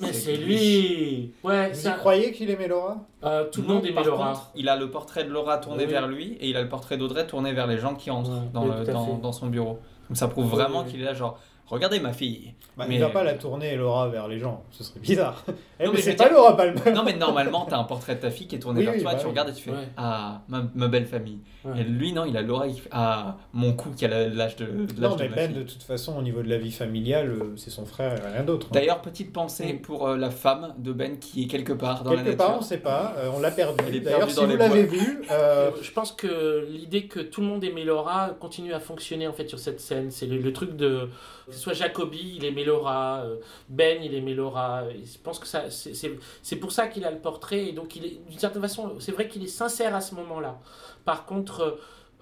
[0.00, 2.98] Mais c'est lui Ouais, Vous ça- y croyez qu'il aimait Laura?
[3.24, 4.28] Euh, tout le Non, monde aimait par Laura.
[4.28, 5.90] contre, il a le portrait de Laura tourné Oui.
[5.90, 8.48] vers lui et il a le portrait d'Audrey tourné vers les gens qui entrent Ouais,
[8.52, 9.78] dans, oui, le- dans, dans son bureau.
[10.08, 10.90] Donc ça prouve vraiment Oui.
[10.90, 11.38] qu'il est là, genre,
[11.70, 12.52] regardez ma fille.
[12.76, 15.44] Bah, Mais- Il va pas la tourner Laura vers les gens, ce serait bizarre.
[15.82, 16.78] Eh, Non, mais c'est pas dire- Laura Palmer.
[16.94, 19.00] Non, mais normalement, t'as un portrait de ta fille qui est tourné Oui, vers oui,
[19.00, 19.30] toi, bah tu oui.
[19.30, 19.88] regardes et tu fais Ouais.
[19.96, 21.38] Ah, ma, ma belle famille.
[21.64, 21.80] Ouais.
[21.80, 24.56] Et lui, non, il a Laura, il fait Ah, mon cou qui a la- l'âge
[24.56, 24.66] de,
[24.98, 25.56] Non, de mais ma Ben, fille.
[25.56, 28.42] de toute façon, au niveau de la vie familiale, euh, c'est son frère et rien
[28.44, 28.66] d'autre.
[28.66, 28.74] hein.
[28.74, 29.78] D'ailleurs, petite pensée Mm.
[29.80, 32.46] pour euh, la femme de Ben qui est quelque part dans la Quelque nature.
[32.46, 33.82] part, on sait pas, euh, on l'a perdu.
[33.88, 34.98] Elle est D'ailleurs, perdue si vous l'avez bois.
[34.98, 39.26] vu, euh, Je pense que l'idée que tout le monde aimait Laura continue à fonctionner
[39.26, 40.10] en fait sur cette scène.
[40.10, 41.08] C'est le, le truc de
[41.50, 43.36] que ce soit Jacobi, il aimait Laura, euh,
[43.68, 44.84] Ben, il aimait Laura.
[44.90, 47.88] Je pense que ça, c'est- c'est c'est pour ça qu'il a le portrait et donc
[47.98, 50.58] d'une certaine façon, c'est vrai qu'il est sincère à ce moment-là.
[51.04, 51.60] Par contre.
[51.60, 51.70] euh,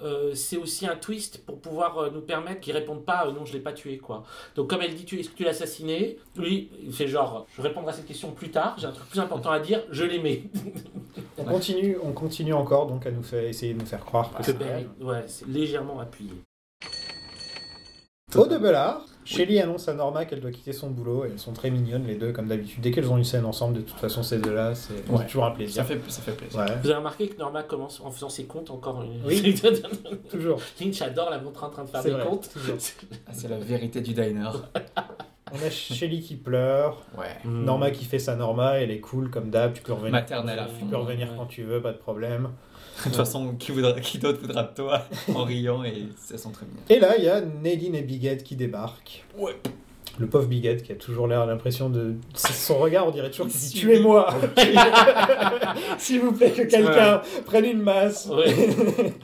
[0.01, 3.45] euh, c'est aussi un twist pour pouvoir euh, nous permettre qu'il réponde pas euh, non
[3.45, 4.23] je l'ai pas tué quoi
[4.55, 6.19] donc comme elle dit tu est-ce que tu l'as assassiné?
[6.37, 9.19] Lui il fait genre je répondrai à cette question plus tard j'ai un truc plus
[9.19, 10.45] important à dire je l'aimais
[11.37, 14.39] on, continue, on continue encore donc à nous faire, essayer de nous faire croire que
[14.39, 16.31] que c'est Ben, ouais c'est légèrement appuyé
[18.35, 21.53] Au double art, Shelly annonce à Norma qu'elle doit quitter son boulot et elles sont
[21.53, 22.81] très mignonnes les deux comme d'habitude.
[22.83, 25.25] Dès qu'elles ont une scène ensemble, de toute façon ces deux-là, c'est Ouais.
[25.27, 25.77] toujours un plaisir.
[25.83, 26.61] Ça fait, ça fait plaisir.
[26.61, 29.25] Ouais, Vous avez remarqué que Norma commence en faisant ses comptes encore une...
[29.25, 29.59] Oui.
[30.31, 30.61] toujours.
[30.81, 32.51] Lynch adore la montre en train de faire C'est des vrai, comptes.
[33.27, 34.51] Ah, c'est la vérité du diner.
[35.53, 37.25] On a Shelly qui pleure, Ouais.
[37.47, 40.13] Norma qui fait sa Norma, elle est cool comme d'hab, tu peux revenir.
[40.13, 41.35] Maternelle à Tu peux revenir Ouais.
[41.39, 42.51] quand tu veux, pas de problème.
[42.99, 45.03] De toute façon, qui, voudra, qui d'autre voudra de toi
[45.35, 46.85] en riant et elles sont très mignonnes.
[46.89, 49.25] Et là, il y a Nadine et Big Ed qui débarquent.
[49.39, 49.57] Ouais.
[50.19, 52.17] Le pauvre Big Ed qui a toujours l'air l'impression de.
[52.35, 53.81] c'est Son regard, on dirait toujours Il qu'il dit subit.
[53.83, 54.35] Tuez-moi
[55.99, 58.53] S'il vous plaît, que quelqu'un prenne une masse Ouais.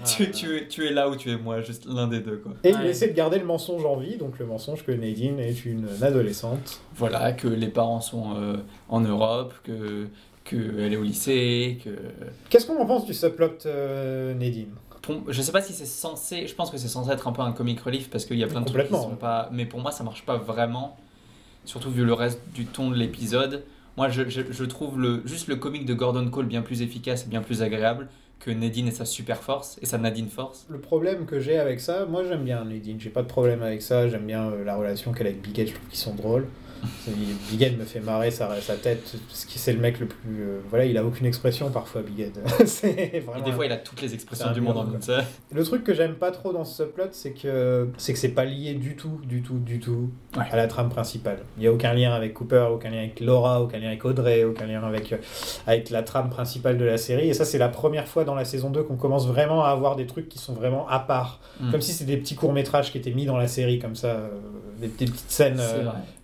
[0.05, 2.53] Tu, tu, es, tu es là où tu es moi, juste l'un des deux quoi.
[2.63, 5.65] Et il essaie de garder le mensonge en vie, donc le mensonge que Nadine est
[5.65, 6.81] une adolescente.
[6.95, 8.57] Voilà, que les parents sont euh,
[8.89, 10.07] en Europe, que
[10.45, 11.91] qu'elle est au lycée, que...
[12.51, 14.69] Qu'est-ce qu'on en pense du subplot euh, Nadine
[15.03, 17.43] Pour- je sais pas si c'est censé, je pense que c'est censé être un peu
[17.43, 19.49] un comic relief parce qu'il y a plein de trucs qui Complètement, sont pas...
[19.53, 20.97] Mais pour moi ça marche pas vraiment,
[21.65, 23.65] surtout vu le reste du ton de l'épisode.
[23.97, 27.25] Moi je, je, je trouve le, juste le comic de Gordon Cole bien plus efficace
[27.25, 28.09] et bien plus agréable
[28.41, 30.67] que Nadine et sa super force et sa Nadine force.
[30.69, 33.81] Le problème que j'ai avec ça, moi j'aime bien Nadine, j'ai pas de problème avec
[33.81, 36.15] ça, j'aime bien euh, la relation qu'elle a avec Big Ed, je trouve qu'ils sont
[36.15, 36.47] drôles.
[37.51, 40.43] Big me fait marrer sa, sa tête, parce que c'est le mec le plus...
[40.43, 42.31] euh, voilà, il a aucune expression parfois, Big
[43.45, 44.87] des fois il a toutes les expressions du monde en.
[45.53, 48.45] Le truc que j'aime pas trop dans ce subplot, c'est que c'est que c'est pas
[48.45, 50.43] lié du tout, du tout, du tout Ouais.
[50.51, 51.39] à la trame principale.
[51.59, 54.43] Il y a aucun lien avec Cooper, aucun lien avec Laura, aucun lien avec Audrey,
[54.43, 55.17] aucun lien avec euh,
[55.67, 57.29] avec la trame principale de la série.
[57.29, 59.95] Et ça, c'est la première fois dans la saison 2 qu'on commence vraiment à avoir
[59.95, 61.71] des trucs qui sont vraiment à part, Mm.
[61.71, 64.09] comme si c'était des petits courts métrages qui étaient mis dans la série comme ça,
[64.09, 64.29] euh,
[64.81, 65.61] des, des petites scènes,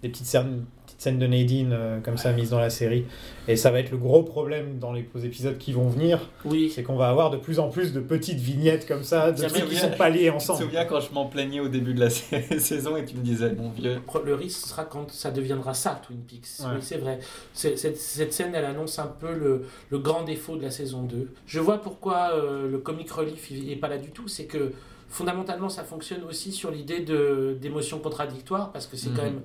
[0.03, 3.05] des petites scènes, petites petite scène de Nadine euh, comme ça mise dans la série.
[3.49, 6.19] Et ça va être le gros problème dans les épisodes qui vont venir.
[6.45, 6.71] Oui.
[6.75, 9.69] C'est qu'on va avoir de plus en plus de petites vignettes comme ça, de trucs
[9.69, 10.63] qui sont pas liés Tu te ensemble.
[10.65, 12.11] souviens quand je m'en plaignais au début de la
[12.59, 13.99] saison et tu me disais, mon vieux.
[14.25, 16.61] Le risque sera quand ça deviendra ça, Twin Peaks.
[16.61, 16.67] Ouais.
[16.75, 17.21] Oui, c'est vrai.
[17.55, 21.31] Cette, cette scène, elle annonce un peu le, le grand défaut de la saison 2.
[21.47, 24.27] Je vois pourquoi euh, le comic relief n'est pas là du tout.
[24.29, 24.73] C'est que
[25.09, 29.35] fondamentalement, ça fonctionne aussi sur l'idée de- d'émotions contradictoires, parce que c'est quand Mhm.
[29.35, 29.41] même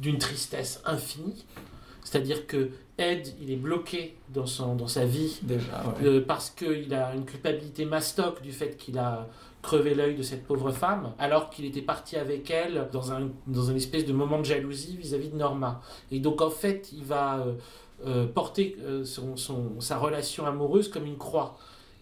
[0.00, 1.44] d'une tristesse infinie.
[2.04, 6.06] C'est-à-dire que Ed, il est bloqué dans, son, dans sa vie Déjà, ouais.
[6.06, 9.28] euh, parce qu'il a une culpabilité mastoc du fait qu'il a
[9.60, 13.64] crevé l'œil de cette pauvre femme, alors qu'il était parti avec elle dans un, dans
[13.64, 15.82] une espèce de moment de jalousie vis-à-vis de Norma.
[16.12, 17.54] Et donc en fait, il va euh,
[18.06, 21.58] euh, porter son, son- sa relation amoureuse comme une croix.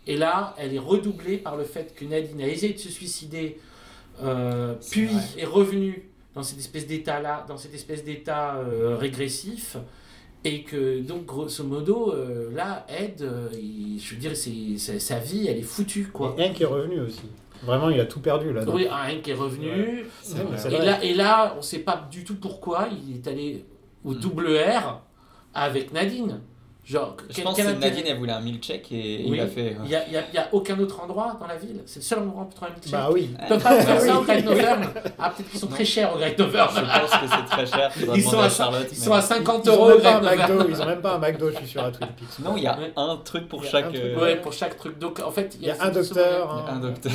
[0.06, 3.58] Et là, elle est redoublée par le fait que Nadine a essayé de se suicider,
[4.90, 5.22] puis vrai.
[5.38, 9.76] est revenue dans cette espèce d'état-là, dans cette espèce d'état euh, régressif.
[10.46, 14.98] Et que donc grosso modo, euh, là, Ed, euh, il- je veux dire, c'est, c'est-
[14.98, 16.34] sa vie, elle est foutue quoi.
[16.36, 17.22] Et Hank est revenu aussi.
[17.62, 18.62] Vraiment, il a tout perdu là.
[18.68, 20.04] Oui, un Hank est revenu.
[20.20, 20.84] C'est vrai, c'est Et vrai.
[20.84, 23.64] là, et là, on ne sait pas du tout pourquoi il est allé
[24.04, 25.00] au double R
[25.54, 26.40] avec Nadine.
[26.86, 29.36] Genre, Je pense que intérêt- Nadine, elle voulait un milkshake et Oui.
[29.36, 29.74] il a fait.
[29.84, 31.80] Il n'y a, y a- il y a aucun autre endroit dans la ville.
[31.86, 32.92] C'est le seul endroit pour trouver un milkshake.
[32.92, 33.30] Bah oui.
[33.40, 34.18] Ils peuvent pas faire Ah ça oui.
[34.18, 34.84] au Great Northern.
[35.18, 36.68] Ah, peut-être qu'ils sont très chers au Great Northern.
[36.74, 37.90] Je pense que c'est très cher.
[38.14, 38.86] Ils sont à, Charlotte.
[38.92, 40.66] ils mais- sont à 50 Ils ont euros au Great Northern.
[40.68, 42.44] ils ont même pas un McDo, je suis sûr, à Twin Peaks.
[42.44, 43.88] Non, il y a un truc pour chaque.
[43.90, 44.98] truc, euh, Ouais, pour chaque truc.
[44.98, 47.12] Donc, en fait, Il y a docteur, Un docteur.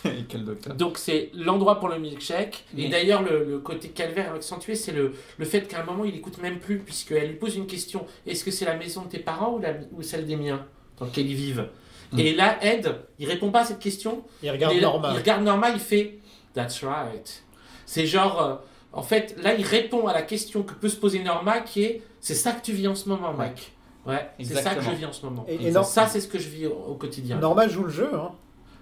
[0.04, 0.24] Ouais.
[0.28, 2.64] Quel docteur Donc c'est l'endroit pour le milkshake.
[2.76, 6.04] Et Mais- d'ailleurs, le, le côté calvaire accentué, c'est le, le fait qu'à un moment,
[6.04, 8.06] il écoute même plus, puisqu'elle lui pose une question.
[8.26, 10.64] Est-ce que c'est la maison de tes parents ou, la, ou celle des miens
[10.98, 11.68] dans laquelle ils vivent
[12.12, 12.18] Mm.
[12.20, 14.22] Et là, Ed, il répond pas à cette question.
[14.42, 15.10] Il regarde il, Norma.
[15.12, 16.18] Il regarde Norma, il fait
[16.54, 17.44] That's right.
[17.84, 18.54] C'est genre, euh,
[18.92, 22.02] en fait, là, il répond à la question que peut se poser Norma, qui est
[22.20, 23.72] C'est ça que tu vis en ce moment, Mike.
[24.06, 25.44] Ouais, c'est ça que je vis en ce moment.
[25.48, 27.36] Et, et Et Ça, c'est ce que je vis au, au quotidien.
[27.38, 28.08] Norma joue le jeu.
[28.14, 28.32] Hein.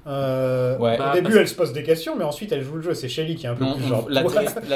[0.07, 0.97] Euh, Ouais.
[0.99, 2.95] Bah, au début, elle se pose des questions, mais ensuite, elle joue le jeu.
[2.95, 4.07] C'est Shelly qui est un peu Non, plus genre.
[4.09, 4.23] la,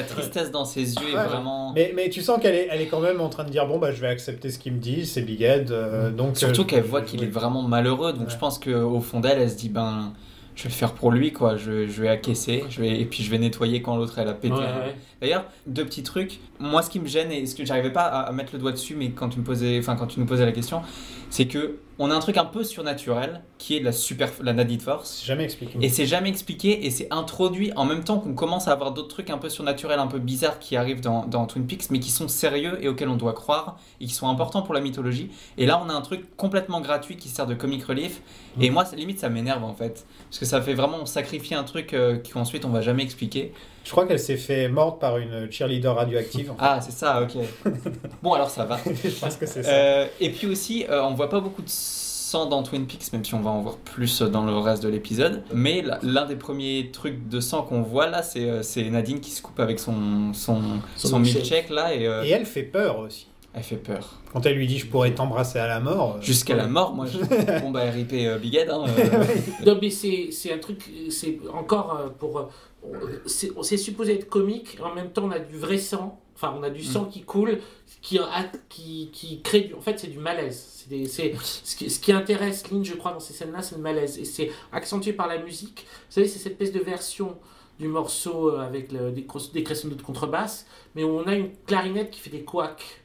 [0.02, 1.24] tristesse dans ses yeux est Ouais.
[1.24, 1.72] vraiment.
[1.74, 3.78] Mais, mais tu sens qu'elle est, elle est quand même en train de dire bon,
[3.78, 5.70] bah, je vais accepter ce qu'il me dit, c'est Big Ed.
[5.70, 8.32] euh, donc, Surtout euh, qu'elle voit qu'il est vraiment malheureux, donc Ouais.
[8.32, 10.12] je pense qu'au fond d'elle, elle se dit ben,
[10.56, 11.56] je vais le faire pour lui, quoi.
[11.56, 14.34] Je, je vais acquiescer, je vais, et puis je vais nettoyer quand l'autre elle a
[14.34, 14.54] pété.
[14.54, 14.96] Ouais, ouais.
[15.20, 16.40] D'ailleurs, deux petits trucs.
[16.58, 18.72] Moi, ce qui me gêne et ce que j'arrivais pas à, à mettre le doigt
[18.72, 20.82] dessus, mais quand tu me posais, enfin quand tu nous posais la question,
[21.30, 25.18] c'est que on a un truc un peu surnaturel qui est la super, la Force.
[25.20, 25.78] C'est jamais expliqué.
[25.82, 29.08] Et c'est jamais expliqué et c'est introduit en même temps qu'on commence à avoir d'autres
[29.08, 32.10] trucs un peu surnaturels, un peu bizarres qui arrivent dans, dans Twin Peaks, mais qui
[32.10, 35.30] sont sérieux et auxquels on doit croire et qui sont importants pour la mythologie.
[35.58, 38.22] Et là, on a un truc complètement gratuit qui sert de comic relief.
[38.62, 40.06] Et moi, ça- limite, ça m'énerve en fait.
[40.30, 43.52] Parce que ça fait vraiment sacrifier un truc euh, qu'ensuite on va jamais expliquer.
[43.84, 46.52] Je crois qu'elle s'est fait morte par une cheerleader radioactive.
[46.58, 47.42] Ah, c'est ça, ok.
[48.22, 48.78] bon, alors ça va.
[48.86, 49.70] je pense que c'est ça.
[49.70, 51.68] Euh, et puis aussi, euh, on voit pas beaucoup de
[52.30, 54.88] sang dans Twin Peaks, même si on va en voir plus dans le reste de
[54.88, 55.42] l'épisode.
[55.52, 59.30] Mais l'un des premiers trucs de sang qu'on voit là, c'est euh, c'est Nadine qui
[59.30, 60.62] se coupe avec son, son,
[60.96, 63.26] Son milkshake là et, euh, Et elle fait peur aussi.
[63.52, 64.18] Elle fait peur.
[64.32, 66.16] Quand elle lui dit je pourrais t'embrasser à la mort.
[66.16, 67.18] euh, Jusqu'à la mort, moi je.
[67.60, 68.70] bon bah RIP euh, Big Ed.
[68.70, 69.24] Hein, euh,
[69.66, 72.38] Non, mais c'est c'est un truc, c'est encore euh, pour.
[72.38, 72.44] euh,
[73.26, 76.62] C'est c'est supposé être comique, en même temps on a du vrai sang, enfin on
[76.62, 77.58] a du sang qui coule,
[78.00, 78.18] qui,
[78.68, 79.74] qui, qui crée du.
[79.74, 80.64] En fait, c'est du malaise.
[80.76, 83.74] C'est des- c'est- ce, qui, ce qui intéresse Lynn, je crois, dans ces scènes-là, c'est
[83.76, 84.18] le malaise.
[84.18, 85.84] Et c'est accentué par la musique.
[86.08, 87.36] Vous savez, c'est cette espèce de version
[87.78, 92.10] du morceau avec le- des, des crescendos de contrebasse, mais où on a une clarinette
[92.10, 92.99] qui fait des couacs.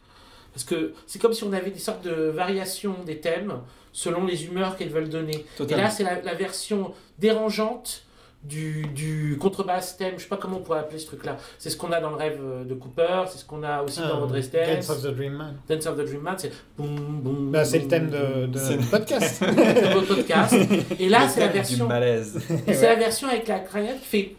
[0.56, 3.54] Parce que c'est comme si on avait des sortes de variations des thèmes
[3.92, 5.36] selon les humeurs qu'elles veulent donner.
[5.36, 5.84] Et Totalement.
[5.84, 8.02] là, c'est la, la version dérangeante
[8.44, 10.14] du, du contrebasse thème.
[10.18, 11.38] Je sais pas comment on pourrait appeler ce truc-là.
[11.60, 14.24] C'est ce qu'on a dans le rêve de Cooper, c'est ce qu'on a aussi dans
[14.24, 14.76] euh, Dresden.
[14.76, 15.58] Dance of the Dream Man.
[15.68, 17.52] Dance of the Dream Man, c'est boum boum.
[17.52, 19.44] Bah, c'est le thème de, de C'est- podcast.
[19.44, 20.56] de votre podcast.
[21.00, 21.88] Et là, le c'est la du version.
[21.88, 22.40] malaise.
[22.68, 24.36] Et c'est la version avec la crânière qui fait.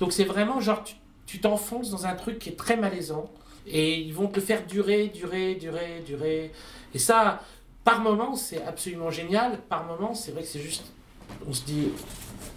[0.00, 0.94] Donc c'est vraiment genre tu
[1.26, 3.30] tu t'enfonces dans un truc qui est très malaisant
[3.66, 6.50] et ils vont te le faire durer, durer, durer, durer.
[6.94, 7.42] Et ça,
[7.84, 9.58] par moment, c'est absolument génial.
[9.68, 10.84] Par moment, c'est vrai que c'est juste,
[11.46, 11.88] on se dit,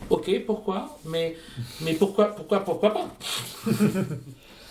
[0.10, 1.36] ok, pourquoi, mais
[1.82, 3.16] mais pourquoi, pourquoi, pourquoi pas?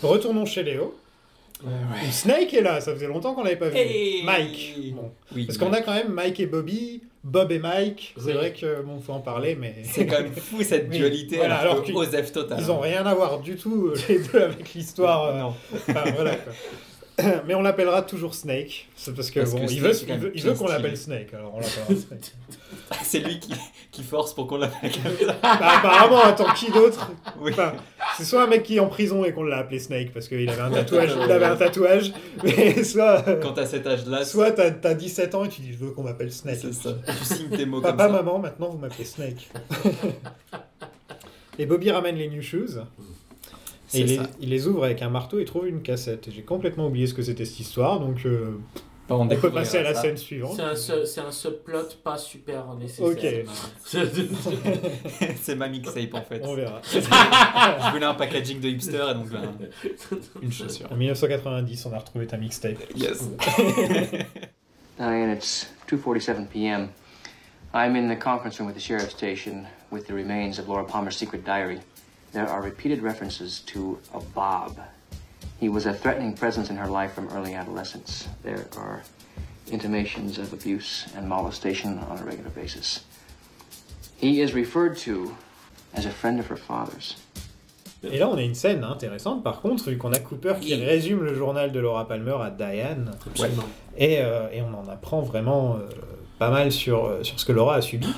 [0.03, 0.95] Retournons chez Léo.
[1.63, 3.77] Où Snake est là, ça faisait longtemps qu'on l'avait pas vu.
[3.77, 4.93] Hey Mike.
[4.93, 5.11] Bon.
[5.33, 8.13] Oui, Parce qu'on a quand même Mike et Bobby, Bob et Mike.
[8.17, 8.33] C'est Oui.
[8.33, 11.83] vrai que bon, faut en parler, mais C'est quand même fou cette dualité voilà, alors,
[11.83, 12.59] que Osef total.
[12.61, 15.23] ils ont rien à voir du tout euh, les deux avec l'histoire.
[15.25, 15.53] euh, Non.
[15.73, 16.53] enfin, voilà, quoi.
[17.47, 18.87] Mais on l'appellera toujours Snake.
[18.95, 21.33] C'est parce que Parce bon, que il Snake, veut, il il qu'on l'appelle Snake.
[21.33, 22.33] Alors on l'appellera Snake.
[23.03, 23.53] C'est lui qui,
[23.91, 24.91] qui force pour qu'on l'appelle.
[25.41, 27.51] Bah, apparemment, attends, qui d'autre Oui.
[27.53, 27.73] Enfin,
[28.17, 30.49] C'est soit un mec qui est en prison et qu'on l'a appelé Snake parce qu'il
[30.49, 32.11] avait un tatouage, il avait un tatouage,
[32.43, 35.71] mais soit, euh, Quand t'as cet âge-là, soit t'as t'as 17 ans et tu dis
[35.73, 36.59] je veux qu'on m'appelle Snake.
[36.61, 36.97] c'est ça.
[37.07, 38.11] Tu signes tes mots comme Papa, ça.
[38.11, 39.49] maman, maintenant vous m'appelez Snake.
[41.59, 42.81] et Bobby ramène les new shoes.
[43.93, 46.27] Et il les, il les ouvre avec un marteau et trouve une cassette.
[46.27, 48.57] Et J'ai complètement oublié ce que c'était cette histoire, donc euh,
[49.07, 50.01] Bah, on peut passer à la ça.
[50.01, 50.59] scène suivante.
[50.75, 53.05] C'est un, un subplot pas super nécessaire.
[53.05, 53.25] Ok.
[55.41, 56.41] C'est ma mixtape en fait.
[56.43, 56.81] On verra.
[56.91, 59.53] Je voulais un packaging de hipster et donc ben,
[60.41, 60.91] une chaussure.
[60.91, 62.79] En 1990, on a retrouvé ta mixtape.
[62.95, 63.29] Yes.
[64.97, 66.89] Diane, it's 2:47 p.m.
[67.73, 71.17] I'm in the conference room with the sheriff's station with the remains of Laura Palmer's
[71.17, 71.79] secret diary.
[72.35, 74.77] There are repeated references to a Bob.
[75.57, 78.27] He was a threatening presence in her life from early adolescence.
[78.43, 79.03] There are
[79.71, 83.05] intimations of abuse and molestation on a regular basis.
[84.17, 85.33] He is referred to
[85.93, 87.15] as a friend of her father's.
[88.03, 91.23] Et là, on a une scène intéressante, par contre, vu qu'on a Cooper qui résume
[91.23, 93.11] le journal de Laura Palmer à Diane.
[93.25, 93.63] Absolument.
[93.97, 95.87] Et, euh, et on en apprend vraiment euh,
[96.37, 98.13] pas mal sur, euh, sur ce que Laura a subi.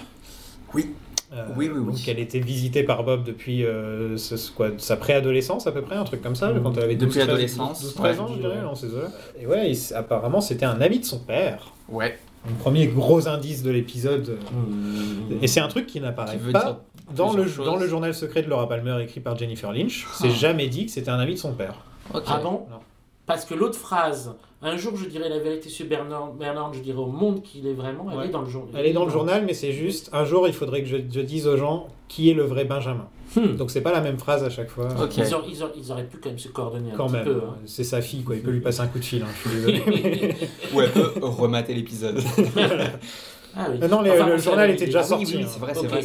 [0.74, 0.96] Oui.
[1.34, 1.94] Euh, Oui, oui, oui.
[1.94, 5.96] Donc elle était visitée par Bob depuis euh, ce- quoi, sa préadolescence à peu près,
[5.96, 8.24] un truc comme ça, quand elle avait 12, Depuis 13, l'adolescence, 12, 13 ouais.
[8.24, 9.10] ans, je dirais, dans ces eaux-là.
[9.40, 11.74] Et ouais, il- apparemment c'était un ami de son père.
[11.90, 12.18] Ouais.
[12.48, 14.38] Le premier gros indice de l'épisode.
[14.54, 15.34] Mmh.
[15.42, 16.82] Et c'est un truc qui n'apparaît pas
[17.14, 20.08] dans le, dans journal secret de Laura Palmer écrit par Jennifer Lynch.
[20.14, 20.34] C'est Ah.
[20.34, 21.76] jamais dit que c'était un ami de son père.
[22.14, 22.80] Ah bon Non.
[23.26, 26.98] Parce que l'autre phrase, un jour je dirai la vérité sur Bernard, Bernard je dirai
[26.98, 28.26] au monde qu'il est vraiment, elle Ouais.
[28.28, 28.74] est dans le journal.
[28.76, 31.22] Elle est dans le journal, mais c'est juste un jour il faudrait que je, je
[31.22, 33.08] dise aux gens qui est le vrai Benjamin.
[33.36, 33.56] Hmm.
[33.58, 34.88] Donc c'est pas la même phrase à chaque fois.
[34.90, 37.26] Ils, auraient, ils auraient- ils auraient pu quand même se coordonner un Quand petit même,
[37.26, 37.42] peu.
[37.46, 37.56] hein.
[37.66, 39.60] c'est sa fille quoi, il peut lui passer un coup de fil, hein, je suis
[39.60, 40.34] désolé.
[40.74, 42.20] Ou elle peut remater l'épisode.
[43.58, 43.80] Ah oui.
[43.90, 45.26] Non, les- Enfin, le journal était déjà Ah sorti.
[45.26, 45.48] oui, oui, hein.
[45.50, 45.86] c'est vrai, c'est Ok.
[45.88, 46.02] vrai.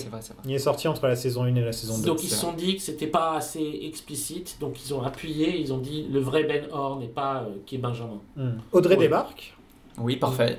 [0.47, 2.05] Il est sorti entre la saison 1 et la saison 2.
[2.07, 5.73] Donc ils se sont dit que c'était pas assez explicite, donc ils ont appuyé, ils
[5.73, 8.21] ont dit le vrai Ben Horn n'est pas euh, qui est Benjamin.
[8.37, 8.53] Hmm.
[8.73, 9.55] Audrey débarque.
[9.99, 10.59] Oui, parfait.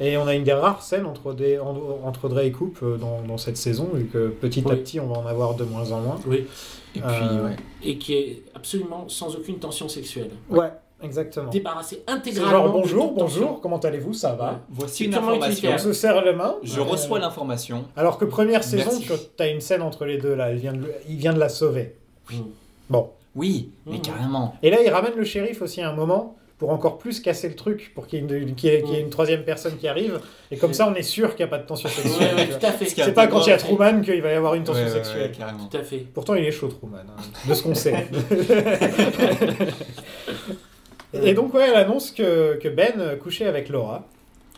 [0.00, 2.96] Et on a une des rares scènes entre, Audrey- en- entre Audrey et Coupe euh,
[2.96, 5.92] dans, dans cette saison, vu que petit à petit on va en avoir de moins
[5.92, 6.18] en moins.
[6.26, 6.44] Oui.
[6.96, 7.56] Et puis, Euh, ouais.
[7.84, 10.30] Et qui est absolument sans aucune tension sexuelle.
[10.50, 10.70] Ouais,
[11.02, 11.50] exactement.
[11.50, 12.50] Débarrassé C'est intégralement.
[12.64, 15.70] genre bonjour, bonjour, comment allez-vous, ça va Voici une information.
[15.74, 16.56] On se serre la main.
[16.62, 17.84] Je Euh, reçois l'information.
[17.96, 20.90] Alors que première saison, tu as une scène entre les deux là, il vient de,
[21.08, 21.96] il vient de la sauver.
[22.30, 22.36] Mm.
[22.90, 23.10] Bon.
[23.34, 24.02] Oui, mais Mhm.
[24.02, 24.54] carrément.
[24.62, 27.56] Et là, il ramène le shérif aussi à un moment pour encore plus casser le
[27.56, 29.76] truc, pour qu'il y ait une, qu'il y ait- qu'il y ait une troisième personne
[29.78, 30.20] qui arrive.
[30.52, 32.36] Et comme ça, on est sûr qu'il n'y a pas de tension sexuelle.
[32.36, 32.84] ouais, tout à fait.
[32.84, 34.96] C'est pas quand il y a Truman qu'il va y avoir une tension Ouais, ouais,
[34.96, 35.30] sexuelle.
[35.30, 35.64] ouais, carrément.
[35.66, 36.06] Tout à fait.
[36.14, 38.06] Pourtant, il est chaud, Truman, hein, de ce qu'on sait.
[41.14, 44.04] Et donc, ouais, elle annonce que, que Ben couchait avec Laura.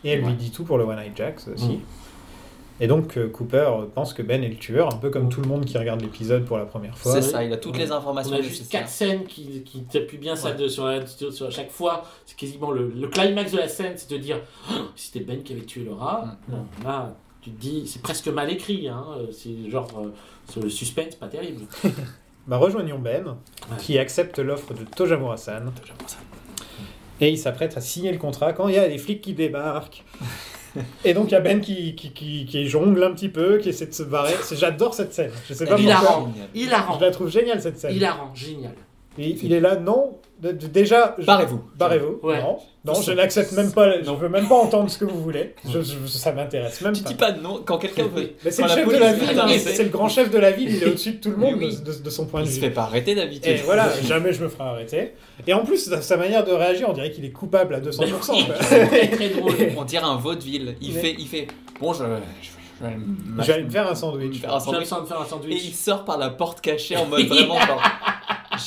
[0.03, 1.65] Et elle lui dit tout pour le One Night Jacks aussi.
[1.77, 1.81] Mm.
[2.81, 5.47] Et donc, euh, Cooper pense que Ben est le tueur, un peu comme tout le
[5.47, 7.13] monde qui regarde l'épisode pour la première fois.
[7.13, 10.17] C'est ça, il a toutes les On informations a juste quatre scènes qui, qui t'appuient
[10.17, 12.03] bien ça de, sur, la, sur, sur chaque fois.
[12.25, 14.39] C'est quasiment le, le climax de la scène, c'est de dire
[14.69, 16.35] Oh, si c'était Ben qui avait tué Laura.
[16.49, 16.83] Mm.
[16.83, 18.89] Là, tu te dis, c'est presque mal écrit.
[18.89, 19.05] Hein.
[19.31, 20.09] C'est genre, euh,
[20.51, 21.61] sur le suspense, pas terrible.
[22.47, 23.77] Bah, rejoignons Ben, Ouais.
[23.79, 25.71] qui accepte l'offre de Tojamura-san.
[27.21, 30.03] Et il s'apprête à signer le contrat quand il y a des flics qui débarquent.
[31.05, 33.69] Et donc il y a Ben qui, qui, qui, qui jongle un petit peu, qui
[33.69, 34.33] essaie de se barrer.
[34.43, 35.31] C'est- J'adore cette scène.
[35.47, 36.01] Je sais pas Elle est pourquoi.
[36.09, 36.27] Hilarant.
[36.33, 36.49] géniale.
[36.53, 36.99] Hilarant.
[36.99, 37.95] Je la trouve géniale cette scène.
[37.95, 38.73] Hilarant, génial.
[39.17, 40.17] Et il est là, non.
[40.41, 41.61] déjà, Barrez-vous.
[41.77, 42.19] barrez-vous.
[42.21, 42.41] Ouais.
[42.41, 43.99] Non, non, je n'accepte même pas.
[44.01, 44.15] Je Non.
[44.15, 45.55] veux même pas entendre ce que vous voulez.
[45.67, 47.09] Je, je- ça m'intéresse même Tu pas.
[47.09, 48.31] dis pas non quand quelqu'un veut.
[48.43, 49.39] Mais c'est le chef de la ville.
[49.39, 50.69] hein, C'est le grand chef de la ville.
[50.75, 51.75] Il est au-dessus de tout le monde oui.
[51.83, 52.61] de, son point de Il se vue.
[52.61, 53.51] fait pas arrêter d'habitude.
[53.51, 55.13] Et voilà, jamais je me ferai arrêter.
[55.47, 58.45] Et en plus, sa, manière de réagir, on dirait qu'il est coupable à 200%.
[58.45, 58.55] quoi.
[58.59, 59.53] Très très drôle.
[59.77, 60.75] On dirait un vaudeville.
[60.81, 61.47] Il Mais- fait, il fait.
[61.79, 62.95] Bon, je, je, je vais,
[63.39, 64.39] Je vais aller me faire un sandwich.
[64.41, 64.71] faire un J'ai sandwich.
[64.89, 65.73] l'impression de faire un Et il sandwich.
[65.73, 67.81] sort par la porte cachée en mode vraiment genre.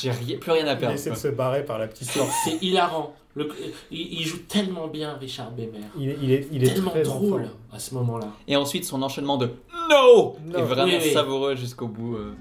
[0.03, 0.95] J'ai plus rien à Il perdre.
[0.95, 2.31] essaie de se barrer par la petite C'est porte.
[2.45, 3.15] c'est hilarant.
[3.35, 3.49] Le-
[3.91, 5.81] il, il joue tellement bien, Richard Bemer.
[5.99, 7.53] Il, est- il est, il est Tellement très drôle enfant.
[7.73, 8.29] à ce moment-là.
[8.49, 9.51] Et ensuite, son enchaînement de
[9.91, 10.59] No No.
[10.59, 11.13] est vraiment Oui, oui.
[11.13, 12.17] savoureux jusqu'au bout.
[12.17, 12.35] euh.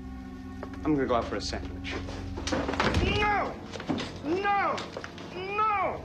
[0.86, 1.96] I'm gonna go out for a sandwich.
[3.06, 3.52] No!
[4.26, 4.76] No!
[5.36, 6.00] No!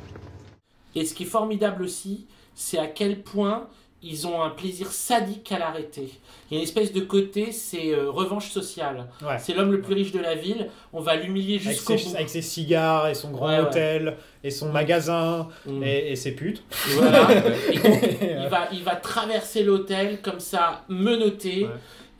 [0.95, 3.69] Et ce qui est formidable aussi, c'est à quel point
[4.03, 6.09] ils ont un plaisir sadique à l'arrêter.
[6.51, 9.09] Il y a une espèce de côté, c'est euh, revanche sociale.
[9.23, 9.39] Ouais.
[9.39, 12.15] C'est l'homme le plus riche de la ville, on va l'humilier jusqu'au bout.
[12.17, 13.67] avec ses cigares et son grand Ouais, ouais.
[13.67, 15.83] hôtel et son magasin Mm.
[15.85, 16.63] et, et ses putes.
[16.91, 17.29] Et voilà.
[17.73, 21.69] Et donc, il, va, il va traverser l'hôtel comme ça, menotté,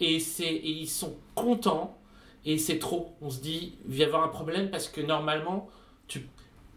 [0.01, 1.99] et, c'est, et ils sont contents,
[2.45, 3.15] et c'est trop.
[3.21, 5.69] On se dit, il va y avoir un problème parce que normalement,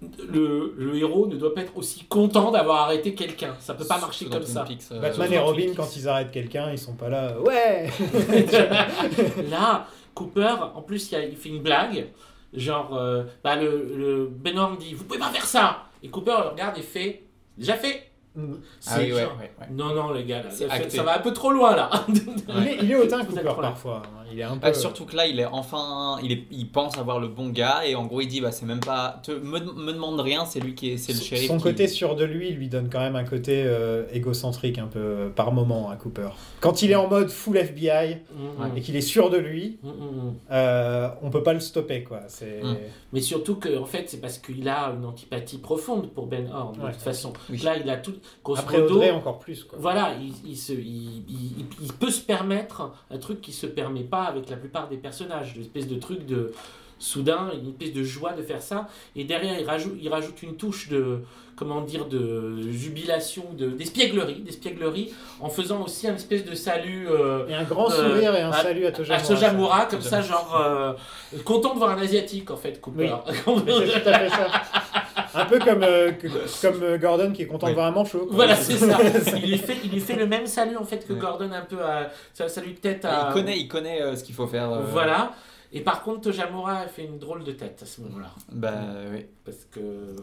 [0.02, 3.56] le, le héros ne doit pas être aussi content d'avoir arrêté quelqu'un.
[3.60, 4.64] Ça peut pas marcher comme ça.
[4.64, 5.76] Peaks, euh, Batman et Robin, Peaks.
[5.76, 7.40] quand ils arrêtent quelqu'un, ils sont pas là.
[7.40, 7.90] Ouais
[9.50, 12.08] Là, Cooper, en plus, il, y a- il fait une blague.
[12.54, 16.36] Genre, euh, bah, le, le Ben Horn dit Vous pouvez pas faire ça Et Cooper
[16.44, 17.24] le regarde et fait
[17.58, 18.42] Déjà fait Ah
[18.80, 19.68] C'est oui, ouais, genre, ouais, ouais.
[19.72, 21.90] Non, non, les gars, là, ça, va un peu trop loin là.
[22.10, 24.02] il, est, il est hautain, Cooper, parfois.
[24.32, 24.68] Il est un peu.
[24.68, 27.82] Ah, surtout que là, il est enfin, il, est, il pense avoir le bon gars
[27.86, 30.60] et en gros, il dit bah c'est même pas, te, me, me demande rien, c'est
[30.60, 31.48] lui qui est, c'est le shérif.
[31.48, 34.88] Son qui- côté sûr de lui lui donne quand même un côté euh, égocentrique un
[34.88, 36.30] peu euh, par moment à Cooper.
[36.60, 38.78] Quand il est en mode full FBI Mhm.
[38.78, 40.34] et qu'il est sûr de lui, mhm.
[40.52, 42.22] euh, on peut pas le stopper quoi.
[42.28, 42.78] C'est Mm.
[43.14, 46.76] Mais surtout que, en fait, c'est parce qu'il a une antipathie profonde pour Ben Horn,
[46.78, 46.92] de Ouais.
[46.92, 47.32] toute façon.
[47.50, 47.58] Oui.
[47.60, 48.14] Là, il a tout.
[48.44, 49.78] Grosso après modo, Audrey encore plus quoi.
[49.82, 54.04] Voilà, il, il se, il, il- il peut se permettre un truc qui se permet
[54.04, 56.52] pas avec la plupart des personnages, une espèce de truc de
[57.00, 58.88] soudain, une espèce de joie de faire ça.
[59.16, 61.20] Et derrière, il rajoute, il rajoute une touche de,
[61.56, 67.08] comment dire, de jubilation, de d'espièglerie, d'espièglerie, en faisant aussi un espèce de salut.
[67.10, 68.92] euh, Et un grand euh, sourire et un à- salut à à
[69.22, 69.86] Tojamura.
[69.86, 70.94] Comme ça, genre euh,
[71.44, 73.14] content de voir un asiatique en fait, Cooper.
[73.28, 73.34] Mais
[73.92, 74.48] c'est tout à fait ça.
[75.34, 76.28] Un peu comme, euh, que-
[76.62, 78.20] comme euh, Gordon qui est content de voir un manchot.
[78.26, 78.36] quoi.
[78.36, 78.98] Voilà, c'est ça.
[79.36, 81.82] Il lui, fait, il lui fait le même salut en fait que Gordon, un peu
[81.84, 82.10] à.
[82.34, 83.28] Ça, salut de tête à.
[83.30, 84.72] Il connaît, il connaît euh, ce qu'il faut faire.
[84.72, 85.34] euh, Voilà.
[85.76, 88.32] Et par contre, Tojamura a fait une drôle de tête à ce moment-là.
[88.50, 88.72] Bah
[89.12, 89.26] oui.
[89.44, 90.16] Parce que.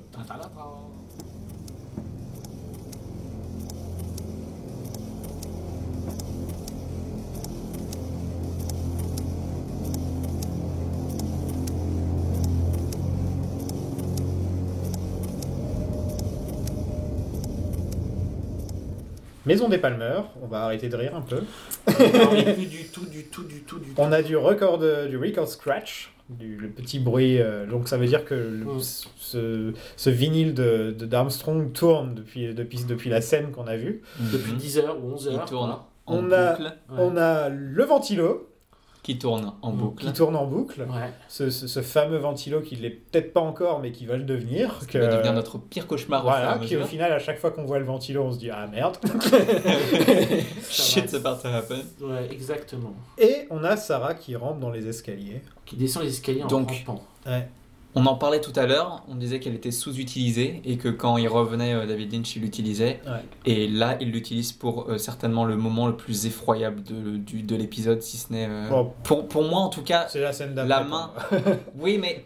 [19.44, 21.42] Maison des Palmeurs, on va arrêter de rire un peu.
[21.86, 23.94] Plus du tout, du tout, du tout, du tout.
[24.00, 27.40] On a du record, de- du record scratch, du, le petit bruit.
[27.40, 28.80] euh, donc ça veut dire que le- Mm.
[28.80, 34.02] ce, ce vinyle de, de- d'Armstrong tourne depuis, depuis, depuis la scène qu'on a vue.
[34.32, 35.30] Depuis 10h ou 11h.
[35.32, 35.76] Il tourne
[36.06, 36.72] On a, boucle.
[36.96, 38.48] on a le ventilo
[39.02, 40.04] Qui tourne en boucle.
[40.06, 40.82] qui tourne en boucle.
[40.82, 41.10] Ouais.
[41.28, 44.78] Ce, ce- ce fameux ventilo qui l'est peut-être pas encore, mais qui va le devenir.
[44.88, 47.50] Qui va devenir notre pire cauchemar au Voilà, à qui au final, à chaque fois
[47.50, 48.96] qu'on voit le ventilo, on se dit Ah merde.
[50.70, 51.82] Shit's about to happen.
[52.00, 52.94] Ouais, exactement.
[53.18, 55.42] Et on a Sarah qui rampe dans les escaliers.
[55.66, 57.02] Qui descend les escaliers en Donc, rampant.
[57.26, 57.48] Ouais.
[57.94, 61.28] On en parlait tout à l'heure, on disait qu'elle était sous-utilisée et que quand il
[61.28, 63.00] revenait, euh, David Lynch, il l'utilisait.
[63.06, 63.20] Ouais.
[63.44, 67.54] Et là, il l'utilise pour euh, certainement le moment le plus effroyable de, du- de
[67.56, 68.46] l'épisode, si ce n'est.
[68.48, 68.92] euh, Bon.
[69.04, 71.10] pour, pour moi, en tout cas, C'est la scène la main.
[71.78, 72.24] Oui, mais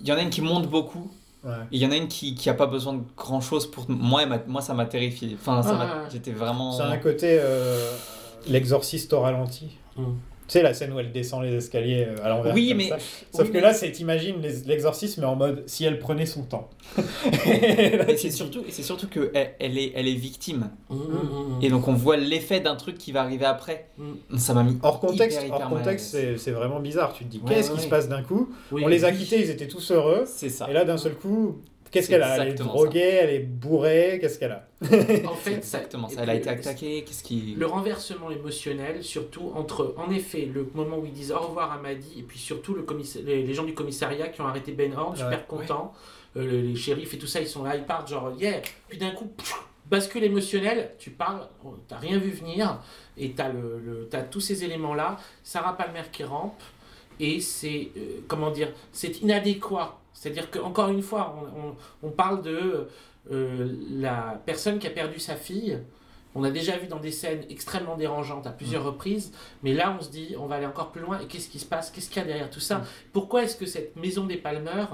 [0.00, 1.10] il y en a une qui monte beaucoup.
[1.44, 1.50] Ouais.
[1.70, 4.22] Il y en a une qui, qui a pas besoin de grand chose pour moi.
[4.46, 5.36] Moi, ça m'a terrifié.
[5.38, 6.08] Enfin, Ah, ouais.
[6.10, 6.72] j'étais vraiment.
[6.72, 7.90] C'est un côté euh,
[8.48, 9.68] l'exorciste au ralenti.
[9.98, 10.04] Mm.
[10.46, 12.52] Tu sais, la scène où elle descend les escaliers euh, à l'envers.
[12.54, 12.98] Oui, comme mais- ça.
[13.32, 16.26] Sauf oui, que mais- là, c'est t'imagines les- l'exorcisme, mais en mode si elle prenait
[16.26, 16.68] son temps.
[17.46, 20.70] Et c'est surtout, c'est surtout que elle, elle est, elle est victime.
[20.90, 21.58] Mmh, mmh, mmh.
[21.62, 23.88] Et donc on voit l'effet d'un truc qui va arriver après.
[24.36, 27.12] Ça m'a mis Hors contexte, hyper, hyper hors contexte c'est c'est vraiment bizarre.
[27.14, 28.50] Tu te dis, Ouais, qu'est-ce ouais, qui se passe d'un coup?
[28.70, 29.16] Oui, On les a oui.
[29.18, 30.24] quittés, ils étaient tous heureux.
[30.26, 30.68] C'est ça.
[30.68, 31.58] Et là, d'un seul coup,
[31.94, 32.36] qu'est-ce qu'elle a?
[32.44, 34.66] Elle est droguée, elle est bourrée, qu'est-ce qu'elle a?
[34.82, 36.22] En fait, ça- Exactement ça.
[36.22, 37.04] Elle a été attaquée.
[37.06, 37.54] Qu'est-ce qui.
[37.56, 41.78] Le renversement émotionnel, surtout entre, en effet, le moment où ils disent au revoir à
[41.78, 44.92] Maddy, et puis surtout le commissaire- les, les gens du commissariat qui ont arrêté Ben
[44.94, 45.44] Horn, super Ouais.
[45.48, 45.92] contents,
[46.36, 48.98] Euh, les, les shérifs et tout ça, ils sont là, ils partent genre yeah, puis
[48.98, 49.54] d'un coup, pff,
[49.86, 52.80] bascule émotionnel, tu parles, oh, t'as rien vu venir,
[53.16, 56.60] et t'as le, le- t'as tous ces éléments-là, Sarah Palmer qui rampe,
[57.20, 59.96] et c'est, euh, comment dire, c'est inadéquat.
[60.14, 61.76] C'est-à-dire que encore une fois, on, on-
[62.08, 62.88] on parle de
[63.30, 65.78] euh, la personne qui a perdu sa fille.
[66.36, 68.86] On a déjà vu dans des scènes extrêmement dérangeantes à plusieurs Mm.
[68.86, 71.60] reprises, mais là on se dit on va aller encore plus loin et qu'est-ce qui
[71.60, 71.90] se passe?
[71.92, 72.78] Qu'est-ce qu'il y a derrière tout ça?
[72.78, 72.84] Mm.
[73.12, 74.84] Pourquoi est-ce que cette maison des Palmer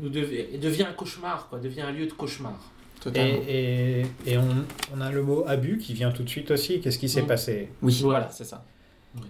[0.00, 2.58] nous devait- devient un cauchemar, quoi, devient un lieu de cauchemar?
[3.00, 3.38] Totalement.
[3.46, 4.48] Et, et, et on,
[4.96, 6.80] on a le mot abus qui vient tout de suite aussi.
[6.80, 7.26] Qu'est-ce qui s'est Mm.
[7.28, 7.68] passé?
[7.80, 8.18] Oui, Voilà.
[8.20, 8.64] voilà, c'est ça.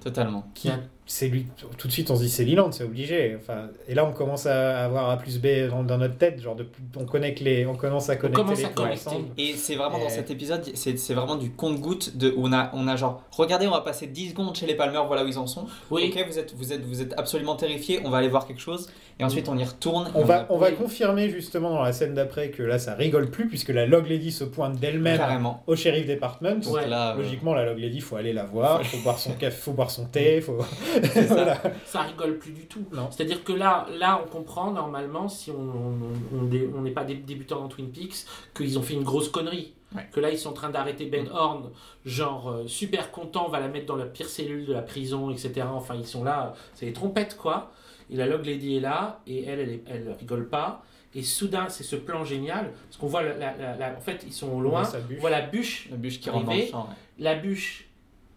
[0.02, 0.50] Totalement.
[0.54, 0.70] qui,
[1.10, 1.46] c'est lui
[1.78, 4.44] tout de suite on se dit c'est Leland c'est obligé enfin et là on commence
[4.46, 7.74] à avoir A plus B dans, dans notre tête genre de, on connecte les on
[7.74, 9.16] commence à connecter commence les à connecter.
[9.38, 12.52] Et c'est vraiment dans Et- cet épisode, c'est c'est vraiment du compte-goutte de où on
[12.52, 15.28] a, on a genre, regardez, on va passer 10 secondes chez les Palmer, voilà où
[15.28, 15.66] ils en sont.
[15.90, 16.12] Oui.
[16.14, 18.88] Ok, vous êtes, vous êtes, vous êtes absolument terrifiés, on va aller voir quelque chose.
[19.20, 20.10] Et ensuite on y retourne.
[20.14, 23.48] on va, on va confirmer justement dans la scène d'après que là ça rigole plus
[23.48, 25.20] puisque la Log Lady se pointe d'elle-même
[25.66, 26.86] au shérif Ouais.
[26.86, 29.72] là, euh, Logiquement, la Log Lady, faut aller la voir, faut boire son café, faut
[29.72, 30.58] boire son thé, faut.
[31.06, 31.22] Ça.
[31.22, 31.60] voilà.
[31.84, 32.84] Ça rigole plus du tout.
[33.10, 37.90] C'est-à-dire que là, là, on comprend normalement, si on n'est pas des débutants dans Twin
[37.90, 38.24] Peaks,
[38.54, 39.74] qu'ils ont fait une grosse connerie.
[39.96, 40.06] Ouais.
[40.12, 41.32] Que là, ils sont en train d'arrêter Ben Mm.
[41.32, 41.70] Horn,
[42.04, 45.30] genre euh, super content, on va la mettre dans la pire cellule de la prison,
[45.30, 45.62] etc.
[45.72, 47.72] Enfin, ils sont là, c'est des trompettes, quoi.
[48.10, 50.82] Et la Log Lady est là, et elle, elle, elle rigole pas.
[51.14, 54.48] Et soudain, c'est ce plan génial, parce qu'on voit, la, la- en fait, ils sont
[54.52, 56.70] au loin, on voit la bûche, La bûche qui rentre dans le arriver.
[56.70, 56.82] champ.
[56.82, 56.94] ouais.
[57.24, 57.88] la bûche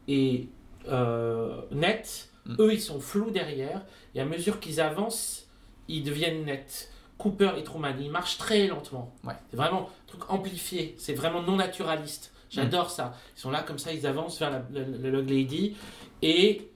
[0.08, 0.48] est
[0.88, 2.56] euh, nette, Mm.
[2.60, 3.82] eux ils sont flous derrière,
[4.16, 5.48] et à mesure qu'ils avancent,
[5.88, 6.90] ils deviennent nets.
[7.18, 9.14] Cooper et Truman, ils marchent très lentement.
[9.24, 9.34] Ouais.
[9.52, 12.34] C'est vraiment un truc amplifié, c'est vraiment non naturaliste.
[12.50, 12.90] J'adore Mm.
[12.90, 13.14] ça.
[13.38, 15.76] Ils sont là comme ça, ils avancent vers la, la- la Log Lady,
[16.22, 16.68] et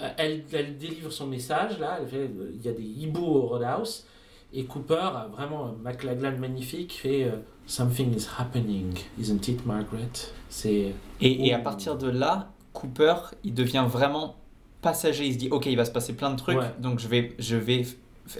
[0.00, 3.24] euh, elle, elle délivre son message, là, elle fait, euh, il y a des hiboux
[3.24, 4.04] au Roadhouse,
[4.52, 7.36] et Cooper, a vraiment un McLaglan magnifique, fait euh,
[7.66, 10.08] Something is happening, isn't it, Margaret?
[10.48, 11.62] C'est Et, et à Ouh.
[11.62, 14.36] partir de là, Cooper, il devient vraiment
[14.82, 15.26] passager.
[15.26, 16.70] Il se dit, ok, il va se passer plein de trucs, Ouais.
[16.78, 17.82] donc je vais, je vais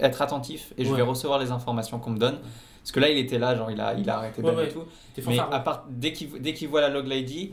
[0.00, 0.96] être attentif et je Ouais.
[0.96, 2.38] vais recevoir les informations qu'on me donne.
[2.82, 4.84] Parce que là, il était là, genre, il a, il a arrêté Ouais, et tout.
[5.26, 7.50] Mais à part, dès qu'il dès qu'il voit la Log Lady,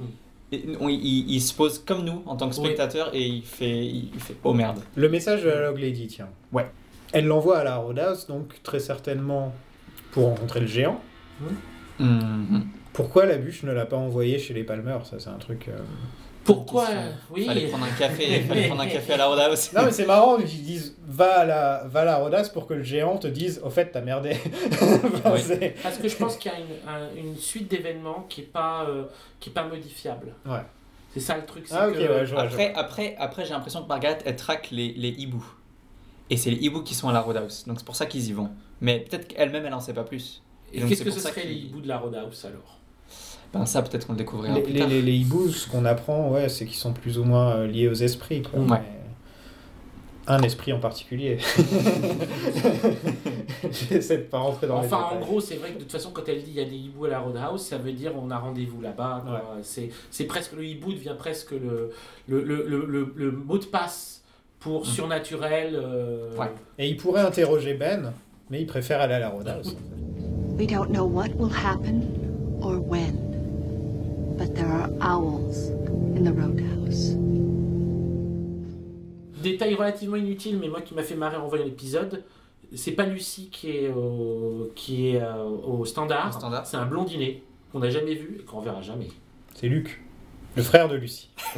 [0.51, 0.89] Mm.
[0.89, 2.65] il, il se pose comme nous en tant que Oui.
[2.65, 4.79] spectateur et il fait, il fait oh merde.
[4.95, 6.29] Le message de la Log Lady, tiens.
[6.53, 6.69] Ouais.
[7.11, 9.53] Elle l'envoie à la Roadhouse, donc très certainement
[10.11, 11.01] pour rencontrer le géant.
[11.99, 12.67] Mhm.
[12.93, 15.67] Pourquoi la bûche ne l'a pas envoyé chez les Palmer Ça, c'est un truc.
[15.67, 15.77] euh,
[16.45, 16.87] Pourquoi.
[17.31, 17.45] Oui.
[17.45, 19.73] Fallait prendre un café, fallait prendre un café à la Roadhouse.
[19.73, 22.73] Non, mais c'est marrant, ils disent va à la, va à la Roadhouse pour que
[22.75, 24.37] le géant te dise au fait, t'as merdé.
[24.71, 25.41] Enfin, Oui.
[25.43, 28.45] c'est- Parce que je pense qu'il y a une, un- une suite d'événements qui est
[28.45, 29.05] pas euh,
[29.39, 30.33] qui est pas modifiable.
[30.45, 30.61] Ouais.
[31.13, 31.65] C'est ça le truc.
[31.71, 32.43] Ah, ok, que- ouais, je vois.
[32.43, 35.45] je Après, après, après j'ai l'impression que Margaret, elle traque les, les hiboux.
[36.29, 37.63] Et c'est les hiboux qui sont à la Roadhouse.
[37.67, 38.49] Donc c'est pour ça qu'ils y vont.
[38.81, 40.41] Mais peut-être qu'elle-même, elle en sait pas plus.
[40.73, 42.79] Et qu'est-ce que ce ça serait les hiboux de la Roadhouse alors?
[43.55, 44.89] Ben ça, peut-être qu'on le découvrira Les, plus les, tard.
[44.89, 47.87] les, les hiboux, ce qu'on apprend, ouais, c'est qu'ils sont plus ou moins euh, liés
[47.87, 48.41] aux esprits.
[48.41, 48.59] Quoi.
[48.59, 48.67] Ouais.
[48.67, 48.81] Mais
[50.27, 51.37] Un esprit en particulier.
[53.89, 56.11] J'essaie de pas rentrer dans Enfin, les en gros, c'est vrai que de toute façon,
[56.13, 58.29] quand elle dit il y a des hiboux à la Roadhouse, ça veut dire on
[58.31, 59.23] a rendez-vous là-bas.
[59.61, 61.91] C'est, c'est presque le hibou devient presque le,
[62.27, 64.23] le, le, le, le- le mot de passe
[64.59, 65.75] pour surnaturel.
[65.75, 66.51] euh, Ouais.
[66.79, 68.13] Et il pourrait interroger Ben,
[68.49, 69.75] mais il préfère aller à la Roadhouse.
[70.57, 72.01] We don't know what will happen
[72.61, 73.13] or when,
[74.37, 75.69] but there are owls
[76.15, 77.15] in the roadhouse.
[79.41, 82.23] Détail relativement inutile, mais moi qui m'a fait marrer en voyant l'épisode,
[82.73, 86.65] c'est pas Lucie qui est, au- qui est euh, au standard, standard.
[86.65, 89.09] c'est un blondinet qu'on n'a jamais vu et qu'on verra jamais.
[89.53, 90.01] C'est Luc,
[90.55, 91.29] le frère de Lucie.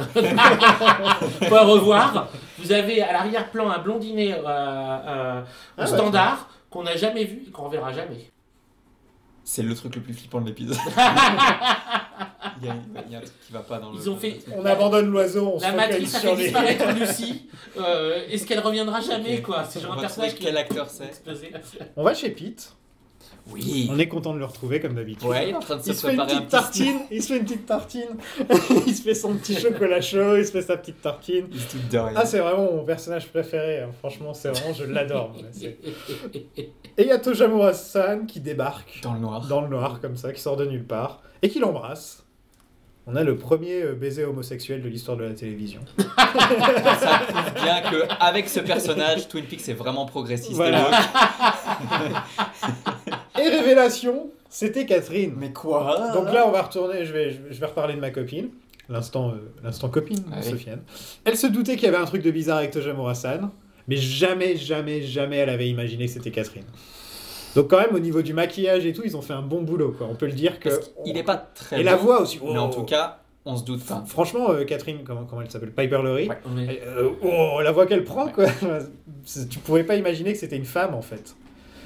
[1.50, 2.28] À revoir.
[2.58, 5.44] Vous avez à l'arrière-plan un blondinet euh, euh, au
[5.78, 5.86] Ah ouais.
[5.86, 8.30] standard qu'on n'a jamais vu et qu'on verra jamais.
[9.44, 10.76] C'est le truc le plus flippant de l'épisode.
[12.60, 13.98] il, y a, il y a un truc qui va pas dans le.
[13.98, 16.42] Ils ont fait On abandonne l'oiseau, on la se matrice a fait les...
[16.44, 17.48] disparaître Lucie.
[17.78, 21.10] Euh, Est-ce qu'elle reviendra jamais quoi C'est genre On un personnage qui quel acteur c'est.
[21.96, 22.72] On va chez Pete.
[23.50, 23.88] Oui.
[23.90, 25.26] On est content de le retrouver comme d'habitude.
[25.26, 26.98] Ouais, il est en train de se Il se fait une un petite petit tartine,
[27.10, 28.08] il se fait une petite tartine,
[28.86, 31.46] il se fait son petit chocolat chaud, il se fait sa petite tartine.
[31.50, 32.12] Il se doute de rien.
[32.14, 33.90] Ah, c'est vraiment mon personnage préféré, hein.
[34.00, 35.34] franchement, c'est vraiment, je l'adore.
[35.62, 39.46] Et il y a Tojamura-san qui débarque Dans le noir.
[39.46, 42.24] dans le noir, comme ça, qui sort de nulle part, et qui l'embrasse.
[43.10, 45.80] On a le premier euh, baiser homosexuel de l'histoire de la télévision.
[45.98, 50.52] Ça prouve bien que avec ce personnage, Twin Peaks est vraiment progressiste.
[50.52, 50.90] Voilà.
[53.40, 55.32] et révélation, c'était Catherine.
[55.38, 56.10] Mais quoi?
[56.12, 58.50] Donc là, on va retourner, je vais, je vais- reparler de ma copine.
[58.90, 60.50] L'instant, euh, l'instant copine, Ah oui.
[60.50, 60.80] Sofiane.
[61.24, 63.50] Elle se doutait qu'il y avait un truc de bizarre avec Tojamura-san,
[63.86, 66.64] mais jamais, jamais, jamais elle avait imaginé que c'était Catherine.
[67.56, 69.94] Donc quand même, au niveau du maquillage et tout, ils ont fait un bon boulot,
[69.96, 70.06] quoi.
[70.10, 70.68] On peut le dire que...
[70.68, 71.80] Parce qu'il est pas très.
[71.80, 72.38] Et la voix aussi.
[72.42, 72.58] Mais oh.
[72.58, 74.04] en tout cas, on se doute pas.
[74.06, 75.72] Franchement, euh, Catherine, comment, comment elle s'appelle?
[75.72, 76.28] Piper Laurie?
[76.28, 76.38] Ouais.
[76.68, 78.46] Est- Euh, oh, la voix qu'elle prend, quoi.
[79.50, 81.34] Tu pouvais pas imaginer que c'était une femme, en fait,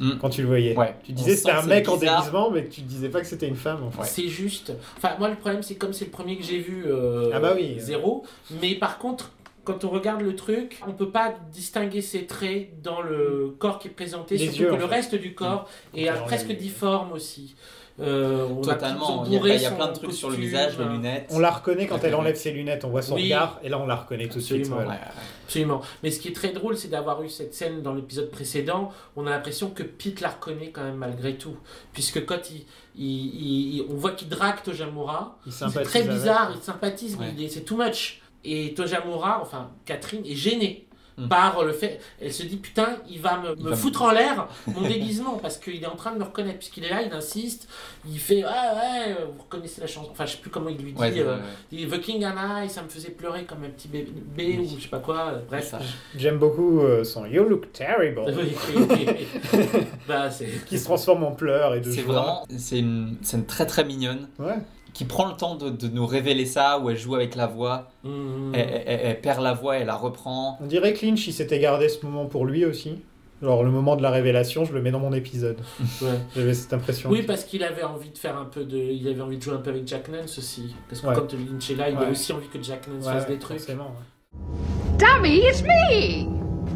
[0.01, 0.13] Mm.
[0.21, 0.77] quand tu le voyais.
[0.77, 0.95] Ouais.
[1.05, 3.85] Tu disais c'était un mec en déguisement, mais tu disais pas que c'était une femme,
[3.85, 4.05] en fait.
[4.05, 4.73] C'est juste.
[4.97, 7.53] Enfin, moi, le problème, c'est comme c'est le premier que j'ai vu, euh, Ah bah
[7.55, 7.77] oui.
[7.79, 8.25] zéro.
[8.63, 9.31] Mais par contre,
[9.65, 13.89] quand on regarde le truc, on peut pas distinguer ses traits dans le corps qui
[13.89, 14.95] est présenté, Les surtout yeux, que le fait.
[14.95, 17.55] reste du corps est Alors, presque les- difforme aussi.
[18.01, 19.25] Euh, on a Totalement.
[19.27, 20.85] Il y a, bourré, il y a son plein de trucs sur le visage, les
[20.85, 21.27] euh, lunettes.
[21.31, 23.25] On la reconnaît quand elle enlève ses lunettes, on voit son Oui.
[23.25, 24.61] regard, et là on la reconnaît tout de suite.
[24.61, 24.77] Absolument.
[24.77, 24.91] voilà.
[24.93, 25.23] Ouais, ouais, ouais.
[25.47, 25.83] Absolument.
[26.03, 28.91] Mais ce qui est très drôle, c'est d'avoir eu cette scène dans l'épisode précédent.
[29.15, 31.55] On a l'impression que Pete la reconnaît quand même malgré tout.
[31.93, 32.65] Puisque quand il,
[32.97, 36.13] il- il- il- on voit qu'il drague Tojamura, Il c'est très avec.
[36.13, 37.49] bizarre, il sympathise, mais Ouais.
[37.51, 38.22] c'est too much.
[38.45, 40.87] Et Tojamura, enfin Catherine, est gênée.
[41.19, 41.29] Mm.
[41.29, 44.01] Par le fait, elle se dit putain, il va me, Il me va me- foutre
[44.01, 46.57] en l'air mon déguisement parce qu'il est en train de me reconnaître.
[46.59, 47.69] Puisqu'il est là, il insiste,
[48.09, 50.09] il fait ah ouais, vous reconnaissez la chanson.
[50.11, 50.99] Enfin, je sais plus comment il lui dit.
[50.99, 51.37] Ouais, euh,
[51.71, 54.67] il dit, The King and I, ça me faisait pleurer comme un petit bébé ou
[54.79, 55.33] je sais pas quoi.
[55.35, 55.69] euh, Bref.
[55.69, 55.81] Ça.
[56.17, 59.07] J'aime beaucoup euh, son You look terrible, Oui, oui, oui,
[59.53, 59.59] oui.
[60.09, 60.31] bah,
[60.67, 64.29] qui se transforme en pleurs et de C'est vraiment, c'est une scène très très mignonne
[64.39, 64.57] Ouais.
[64.93, 67.89] Qui prend le temps de, de nous révéler ça où elle joue avec la voix,
[68.05, 68.53] Mm.
[68.55, 70.59] elle, elle- elle perd la voix, elle la reprend.
[70.63, 73.01] On dirait que Lynch, il s'était gardé ce moment pour lui aussi.
[73.43, 75.59] Genre le moment de la révélation, je le mets dans mon épisode.
[76.03, 76.09] Ouais.
[76.37, 77.11] J'avais cette impression.
[77.11, 78.77] Oui, parce qu'il avait envie de faire un peu de.
[78.77, 80.75] Il avait envie de jouer un peu avec Jack Nance aussi.
[80.89, 81.15] Parce que Ouais.
[81.17, 82.07] quand Lynch est là, il Ouais.
[82.07, 83.59] a aussi envie que Jack Nance Ouais, fasse des trucs.
[83.59, 84.99] forcément, ouais.
[84.99, 86.29] Dummy, it's me!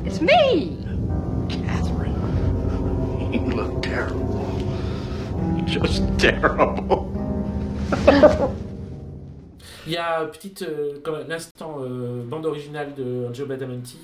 [0.05, 0.77] It's me!
[3.33, 4.41] You look terrible.
[5.67, 7.16] Just terrible.
[9.87, 13.99] Il y a petite, euh, l'instant euh, bande originale de Joe Badamanti.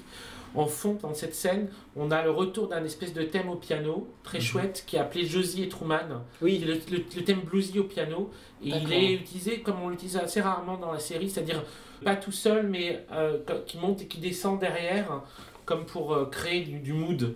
[0.55, 4.07] En fond, dans cette scène, on a le retour d'un espèce de thème au piano
[4.22, 6.22] très chouette qui est appelé Josie et Truman.
[6.43, 6.59] Oui.
[6.59, 8.30] Le, le- le thème bluesy au piano.
[8.62, 11.64] Et il est utilisé comme on l'utilise assez rarement dans la série, c'est-à-dire
[12.05, 15.22] pas tout seul, mais euh, qui monte et qui descend derrière,
[15.64, 17.34] comme pour euh, créer du, du mood.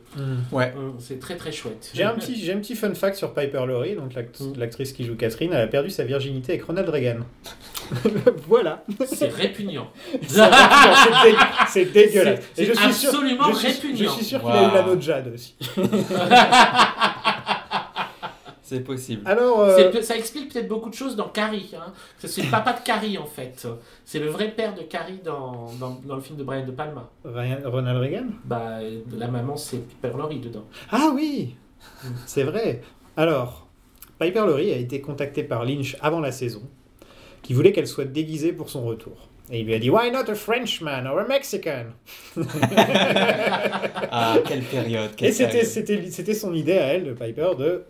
[0.52, 0.74] Ouais.
[0.76, 1.90] Euh, C'est très très chouette.
[1.94, 4.58] J'ai un petit, j'ai un petit fun fact sur Piper Laurie, donc l'act- Mm.
[4.58, 7.18] l'actrice qui joue Catherine, elle a perdu sa virginité avec Ronald Reagan.
[8.48, 8.84] voilà.
[9.06, 9.88] C'est répugnant.
[10.26, 11.36] C'est dé-
[11.68, 12.40] C'est dégueulasse.
[12.54, 13.96] C'est- Et je c'est suis sûr- absolument je suis- répugnant.
[13.98, 15.54] Je suis sûr qu'il a eu l'anneau de Jade aussi.
[18.68, 19.22] C'est possible.
[19.26, 21.70] Alors, euh, Ça explique peut-être beaucoup de choses dans Carrie.
[21.78, 21.92] Hein.
[22.18, 23.64] C'est le papa de Carrie en fait.
[24.04, 27.08] C'est le vrai père de Carrie dans, dans, dans le film de Brian De Palma.
[27.24, 28.26] Ryan- Ronald Reagan?
[28.44, 28.78] Bah,
[29.16, 30.64] la maman c'est Piper Laurie dedans.
[30.90, 31.54] Ah oui
[32.26, 32.80] C'est vrai.
[33.16, 33.68] Alors,
[34.18, 36.62] Piper Laurie a été contactée par Lynch avant la saison,
[37.42, 39.28] qui voulait qu'elle soit déguisée pour son retour.
[39.52, 41.84] Et il lui a dit Why not a Frenchman or a Mexican?
[44.10, 45.10] Ah, quelle période.
[45.16, 45.66] Quelle Et c'était, période.
[45.68, 47.84] c'était, c'était son idée à elle, de Piper, de,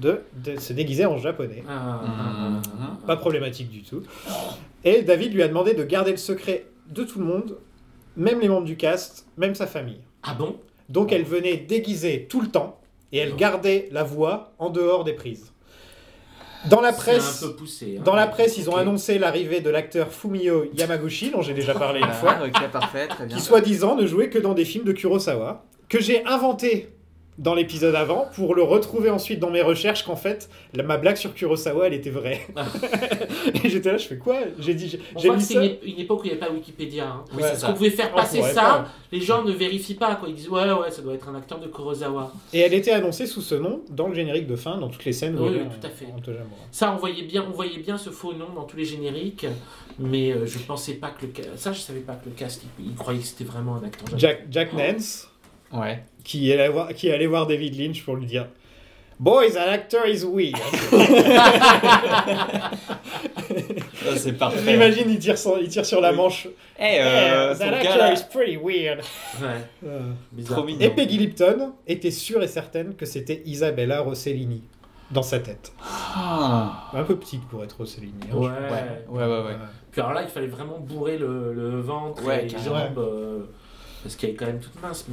[0.00, 1.62] de, de se déguiser en japonais.
[1.68, 3.06] Ah, Mhm.
[3.06, 4.02] Pas problématique du tout.
[4.84, 7.56] Et David lui a demandé de garder le secret de tout le monde,
[8.16, 10.00] même les membres du cast, même sa famille.
[10.22, 10.56] Ah bon?
[10.88, 12.80] Donc elle venait déguisée tout le temps
[13.12, 15.52] et elle gardait la voix en dehors des prises.
[16.70, 17.96] Dans la presse, C'est un peu poussé.
[17.98, 18.02] hein.
[18.04, 22.00] dans la presse, ils ont annoncé l'arrivée de l'acteur Fumio Yamaguchi, dont j'ai déjà parlé
[22.00, 23.36] une fois, Ah, ok, parfait, très bien.
[23.36, 26.88] qui soi-disant ne jouait que dans des films de Kurosawa, que j'ai inventé
[27.38, 31.16] dans l'épisode avant pour le retrouver ensuite dans mes recherches qu'en fait la- ma blague
[31.16, 32.46] sur Kurosawa elle était vraie.
[33.64, 34.38] et j'étais là, je fais quoi?
[34.58, 35.64] J'ai dit, j'ai mis c'est ça.
[35.64, 37.06] une, ép- une époque où il n'y avait pas Wikipédia.
[37.08, 37.24] hein.
[37.34, 37.72] Oui, Ouais.
[37.74, 38.88] pouvait faire passer ça, pas.
[39.12, 40.14] les gens ne vérifient pas.
[40.16, 40.28] Quoi.
[40.28, 42.32] Ils disent ouais, ouais, ça doit être un acteur de Kurosawa.
[42.52, 45.12] Et elle était annoncée sous ce nom dans le générique de fin, dans toutes les
[45.12, 46.06] scènes Oui, tout à fait.
[46.70, 49.46] Ça, on voyait bien, on voyait bien ce faux nom dans tous les génériques,
[49.98, 52.86] mais euh, je pensais pas que le ça, je savais pas que le cast, il,
[52.86, 54.18] il croyait que c'était vraiment un acteur.
[54.18, 55.28] Jack, Jack Nance,
[55.72, 56.02] Ouais.
[56.24, 58.46] qui est, allé voir, qui est allé voir David Lynch pour lui dire
[59.18, 60.56] Boys, an actor is weird.
[64.16, 64.72] C'est parfait.
[64.72, 66.48] J'imagine, il tire, sur- il tire sur la manche.
[66.78, 69.00] Eh, euh, Eh, ton that gars, actor là, is pretty weird.
[69.40, 69.48] Ouais,
[69.86, 70.00] Euh,
[70.44, 70.80] trop mignon.
[70.80, 74.62] Et Peggy Lipton était sûre et certaine que c'était Isabella Rossellini
[75.10, 75.72] dans sa tête.
[75.82, 76.90] Ah.
[76.92, 78.12] Un peu petite pour être Rossellini.
[78.32, 78.48] hein, Ouais.
[79.08, 79.56] je- Ouais, ouais, ouais.
[79.92, 83.44] Puis alors là, il fallait vraiment bourrer le, le ventre Ouais, et les jambes, euh,
[84.02, 85.04] parce qu'elle est quand même toute mince.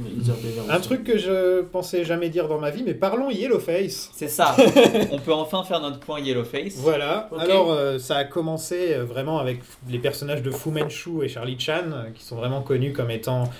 [0.68, 4.10] Un truc que je pensais jamais dire dans ma vie, mais parlons Yellowface.
[4.14, 4.54] C'est ça.
[5.10, 6.76] On peut enfin faire notre point Yellowface.
[6.76, 7.28] Voilà.
[7.38, 11.58] Alors, euh, ça a commencé euh, vraiment avec les personnages de Fu Manchu et Charlie
[11.58, 13.50] Chan, euh, qui sont vraiment connus comme étant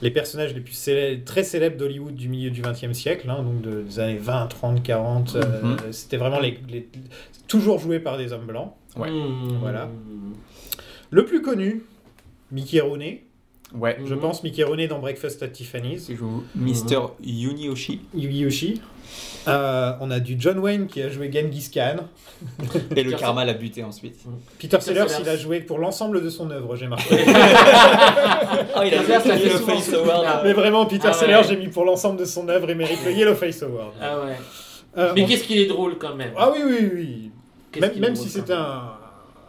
[0.00, 3.62] les personnages les plus célèbres, très célèbres d'Hollywood du milieu du XXe siècle, hein, donc
[3.62, 5.34] de- des années 20, 30, 40.
[5.36, 5.76] euh, Mhm.
[5.92, 6.88] C'était vraiment les, les-
[7.48, 8.72] toujours joué par des hommes blancs.
[8.96, 9.10] Ouais.
[9.10, 9.58] Mmh.
[9.60, 9.88] Voilà.
[11.10, 11.82] Le plus connu,
[12.52, 13.24] Mickey Rooney.
[13.74, 13.96] Ouais.
[14.04, 14.20] Je Mhm.
[14.20, 16.08] pense Mickey Rooney dans Breakfast at Tiffany's.
[16.08, 17.08] Il joue Mr.
[17.22, 18.00] Yunioshi.
[18.14, 18.80] Yu Yoshi.
[19.46, 21.96] Euh, on a du John Wayne qui a joué Genghis Khan.
[22.96, 24.16] Et le karma l'a buté ensuite.
[24.58, 25.22] Peter Peter Sellers, Sellers.
[25.24, 27.16] il a joué pour l'ensemble de son œuvre, j'ai marqué.
[28.76, 30.40] Oh, il a fait fait le Face ce Award.
[30.44, 33.12] Mais vraiment, Peter Ah Sellers, j'ai mis pour l'ensemble de son œuvre, il mérite le
[33.12, 33.92] Yellow Face Award.
[34.00, 34.36] Ah ouais.
[34.96, 36.32] Euh, Mais on- qu'est-ce qu'il est drôle quand même.
[36.36, 37.30] Ah oui, oui, oui.
[37.80, 38.46] Même, même si même.
[38.52, 38.93] un,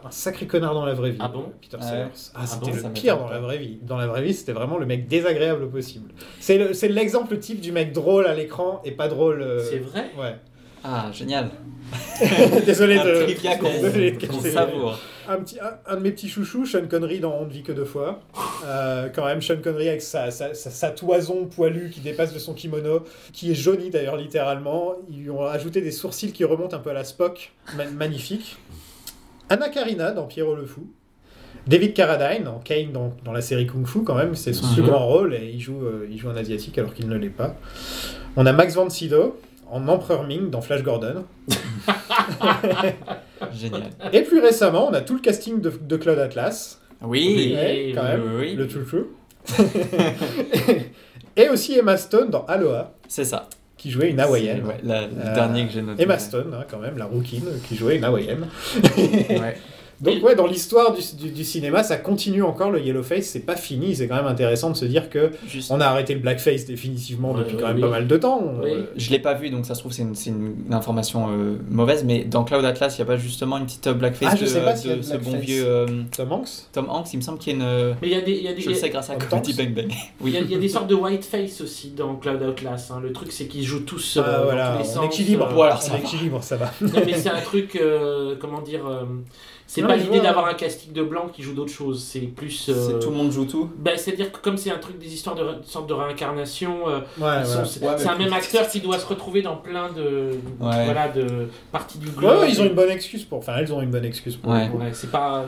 [0.06, 1.18] un sacré connard dans la vraie vie.
[1.20, 2.02] Ah bon Peter Ah Sellers.
[2.04, 2.10] ouais.
[2.34, 3.78] Ah, c'était bon, le pire dans la vraie vie.
[3.82, 6.10] Dans la vraie vie, c'était vraiment le mec désagréable au possible.
[6.40, 9.42] C'est le- c'est l'exemple type du mec drôle à l'écran et pas drôle.
[9.42, 10.36] euh, C'est vrai Ouais.
[10.84, 11.50] Ah, génial.
[12.66, 13.22] Désolé Un de.
[13.24, 14.98] trivia qu'on savoure.
[15.28, 17.72] Un, petit, un, un de mes petits chouchous, Sean Connery dans On ne vit que
[17.72, 18.20] deux fois.
[18.64, 22.38] Euh, quand même, Sean Connery avec sa, sa, sa- sa toison poilue qui dépasse de
[22.38, 23.00] son kimono,
[23.32, 24.92] qui est jaunie d'ailleurs littéralement.
[25.10, 27.52] Ils lui ont ajouté des sourcils qui remontent un peu à la Spock.
[27.76, 28.56] Ma- magnifique.
[29.48, 30.86] Anna Karina dans Pierrot le Fou.
[31.66, 34.74] David Carradine dans Kane dans, dans la série Kung Fu quand même, c'est son Mhm.
[34.74, 37.28] plus grand rôle et il joue, euh, il joue un asiatique alors qu'il ne l'est
[37.30, 37.56] pas.
[38.36, 39.40] On a Max von Sydow
[39.70, 41.24] en Empereur Ming dans Flash Gordon.
[43.52, 43.90] Génial.
[44.12, 46.80] Et plus récemment, on a tout le casting de, de Claude Atlas.
[47.02, 47.52] Oui.
[47.56, 48.22] Ouais, quand même.
[48.34, 48.54] Oui, oui.
[48.54, 49.06] Le chouchou.
[51.36, 53.48] et aussi Emma Stone dans Aloha, C'est ça.
[53.86, 54.64] Qui jouait une hawaïenne.
[54.66, 56.02] Ouais, la- le Euh, dernier que j'ai noté.
[56.02, 58.46] Emma Stone, hein, quand même, la rouquine, qui jouait une hawaïenne.
[58.96, 59.56] Ouais.
[60.00, 63.56] Donc ouais, dans l'histoire du, du- du cinéma, ça continue encore le yellowface, c'est pas
[63.56, 66.66] fini, c'est quand même intéressant de se dire que Juste- on a arrêté le blackface
[66.66, 67.82] définitivement Ouais, depuis ouais, quand même oui.
[67.82, 68.42] pas mal de temps.
[68.62, 68.70] Oui.
[68.72, 71.28] Euh, Je l'ai pas vu, donc ça se trouve c'est une, c'est une- une information
[71.30, 74.28] euh, mauvaise, mais dans Cloud Atlas, il y a pas justement une petite euh, blackface
[74.32, 76.86] Ah, je de, sais pas de a de ce bon vieux euh, Tom Hanks Tom
[76.90, 77.94] Hanks Il me semble qu'il y a une.
[78.02, 79.30] Mais il y a des, il y a des, Je le sais grâce à Hanks
[79.56, 79.88] Bang Bang.
[80.20, 80.36] il y, Oui.
[80.36, 82.90] a, il y a des sortes de whiteface aussi dans Cloud Atlas.
[82.90, 83.00] hein.
[83.02, 85.04] Le truc, c'est qu'ils jouent tous euh, Ah, dans voilà, tous les on sens.
[85.06, 86.02] équilibre, euh, Voilà, ça on va.
[86.04, 86.70] équilibre, ça va.
[86.82, 87.80] Non, mais c'est un truc,
[88.40, 88.82] comment dire,
[89.66, 92.68] c'est pas l'idée d'avoir un casting de blanc qui joue d'autres choses, c'est plus.
[92.68, 93.70] euh, tout le monde joue tout.
[93.78, 97.00] ben, C'est-à-dire que comme c'est un truc des histoires de ré- sorte de réincarnation, euh,
[97.18, 100.30] Ouais, sont- c'est Ouais, un plus- même acteur qui doit se retrouver dans plein de,
[100.60, 100.84] Ouais.
[100.84, 102.40] voilà, de parties du globe.
[102.40, 103.38] ouais, ils ont une bonne excuse pour.
[103.38, 104.52] Enfin, elles ont une bonne excuse pour.
[104.52, 104.68] Ouais.
[104.70, 105.46] Ouais, c'est pas.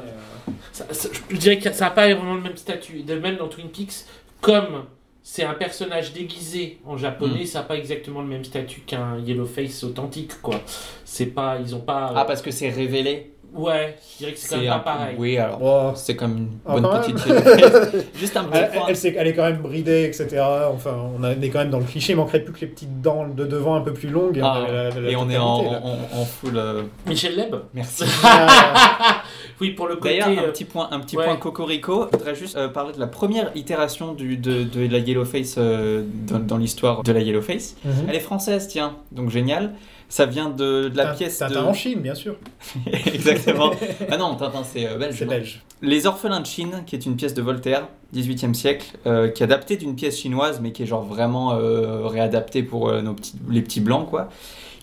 [0.73, 3.03] ça- ça- je dirais que ça n'a pas vraiment le même statut.
[3.03, 4.05] De même dans Twin Peaks,
[4.41, 4.85] comme
[5.23, 9.85] c'est un personnage déguisé en japonais, ça n'a pas exactement le même statut qu'un Yellowface
[9.85, 10.61] authentique, quoi.
[11.05, 11.59] C'est pas.
[11.61, 12.13] Ils ont pas.
[12.17, 13.33] Ah, parce que c'est révélé.
[13.55, 15.17] Ouais, je dirais que c'est quand même un pas peu- pareil.
[15.19, 15.59] Oui, alors.
[15.63, 15.93] Oh.
[15.97, 17.17] C'est comme une Ah, bonne quand petite.
[18.15, 18.87] Juste un petit Elle, point.
[19.17, 20.43] elle, est quand même bridée, etc.
[20.73, 22.13] Enfin, on est quand même dans le cliché.
[22.13, 24.37] Il manquerait plus que les petites dents de devant un peu plus longues.
[24.37, 26.57] Et Ah, on, a la- la et on est en, en, en full.
[26.59, 28.05] euh, Michel Leb Merci.
[28.23, 29.23] Ah,
[29.61, 30.19] Oui, pour le côté.
[30.21, 31.25] D'ailleurs, un euh, petit point, un petit ouais.
[31.25, 32.07] point cocorico.
[32.13, 36.05] Je voudrais juste euh, parler de la première itération du, de, de la Yellowface euh,
[36.29, 37.77] dans, dans l'histoire de la Yellowface.
[37.85, 37.93] mhm.
[38.09, 39.73] Elle est française, tiens, donc génial.
[40.11, 41.67] Ça vient de, de la pièce Tintin de.
[41.67, 42.37] en Chine, bien sûr.
[43.07, 43.71] Exactement.
[44.11, 45.17] ah non, Tintin, c'est euh, belge.
[45.19, 45.63] C'est non belge.
[45.83, 49.45] Les Orphelins de Chine, qui est une pièce de Voltaire, 18e siècle, euh, qui est
[49.45, 53.35] adaptée d'une pièce chinoise, mais qui est genre vraiment euh, réadaptée pour euh, nos petits,
[53.51, 54.29] les petits blancs, quoi.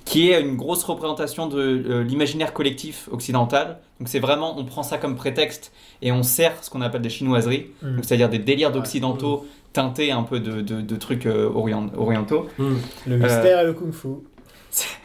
[0.06, 3.80] Qui est une grosse représentation de euh, l'imaginaire collectif occidental.
[3.99, 5.72] Donc c'est vraiment, on prend ça comme prétexte
[6.03, 7.95] et on sert ce qu'on appelle des chinoiseries, Mm.
[7.95, 12.45] donc c'est-à-dire des délires d'occidentaux teintés un peu de, de- de trucs euh, orient- orientaux.
[12.60, 12.76] hmm.
[13.07, 14.07] Le mystère et le kung-fu.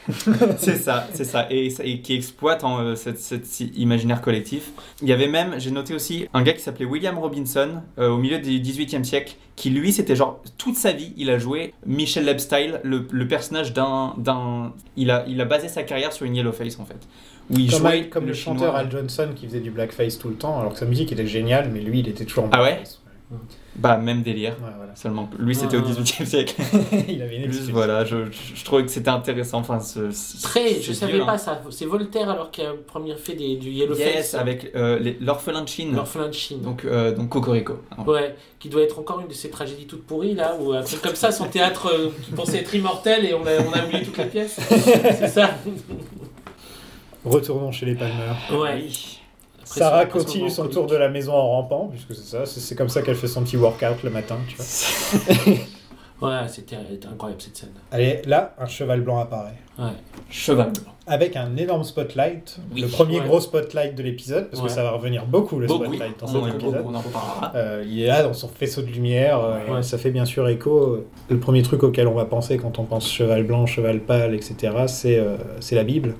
[0.58, 1.68] c'est ça, c'est ça, et,
[2.00, 3.14] qui exploite hein, euh,
[3.44, 4.70] si- imaginaire collectif.
[5.02, 8.18] Il y avait même, j'ai noté aussi, un gars qui s'appelait William Robinson, euh, au
[8.18, 12.24] milieu du 18e siècle, qui lui, c'était genre, toute sa vie, il a joué Michel
[12.24, 14.14] Leb style, le, le personnage d'un...
[14.18, 17.06] d'un il, a, il a basé sa carrière sur une Yellowface, en fait.
[17.50, 20.36] Où il Comme, jouait comme le, chanteur Al Johnson qui faisait du blackface tout le
[20.36, 22.74] temps, alors que sa musique était géniale, mais lui, il était toujours en Ah ouais
[22.74, 22.99] blackface.
[23.76, 24.56] Bah, même délire.
[24.62, 24.94] Ouais, voilà.
[24.96, 25.88] Seulement, lui, c'était au Ah.
[25.88, 26.54] 18e siècle.
[27.08, 27.70] il avait une excuse.
[27.70, 29.58] voilà, je, je, je trouvais que c'était intéressant.
[29.58, 31.38] Enfin, ce- ce- Très, je c'est savais vieux, pas hein.
[31.38, 31.62] ça.
[31.70, 34.04] C'est Voltaire alors qui a premier fait des, du Yellowface.
[34.04, 35.94] Yes, avec euh, l'orphelin de Chine.
[35.94, 36.60] L'orphelin de Chine.
[36.62, 37.74] Donc, euh, donc Cocorico.
[38.06, 41.00] Ouais, qui doit être encore une de ces tragédies toutes pourries là, ou un truc
[41.00, 44.02] comme ça, son théâtre euh, qui pensait être immortel et on a, on a oublié
[44.02, 44.58] toutes les pièces.
[44.68, 45.50] C'est ça
[47.24, 48.32] Retournons chez les Palmer.
[48.58, 48.84] Ouais.
[49.70, 52.88] Après, Sarah continue son tour de la maison en rampant, puisque c'est ça, c'est comme
[52.88, 55.54] ça qu'elle fait son petit workout le matin, tu vois.
[56.22, 56.76] Ouais, c'était
[57.10, 57.70] incroyable cette scène.
[57.90, 59.56] Allez, là, un cheval blanc apparaît.
[59.78, 59.86] Ouais.
[60.28, 60.92] Cheval blanc.
[61.06, 62.82] Avec un énorme spotlight, Oui.
[62.82, 63.26] le premier Ouais.
[63.26, 64.68] gros spotlight de l'épisode, parce Ouais.
[64.68, 66.16] que ça va revenir beaucoup le Beaucoup, spotlight oui.
[66.20, 66.84] dans cet épisode.
[66.86, 67.52] on en reparlera.
[67.54, 69.82] Euh, il est là dans son faisceau de lumière, euh, et Ouais.
[69.82, 71.06] ça fait bien sûr écho.
[71.30, 74.74] Le premier truc auquel on va penser quand on pense cheval blanc, cheval pâle, etc.,
[74.88, 76.16] c'est euh, c'est la Bible,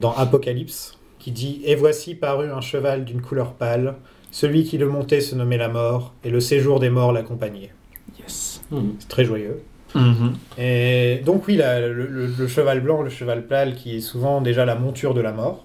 [0.00, 3.94] dans Apocalypse, qui dit Et voici parut un cheval d'une couleur pâle,
[4.32, 7.72] celui qui le montait se nommait la mort, et le séjour des morts l'accompagnait.
[8.18, 8.62] Yes.
[8.72, 8.96] Mhm.
[8.98, 9.62] C'est très joyeux.
[9.94, 10.34] Mhm.
[10.58, 14.40] Et donc, oui, la- le, le- le cheval blanc, le cheval pâle, qui est souvent
[14.40, 15.64] déjà la monture de la mort.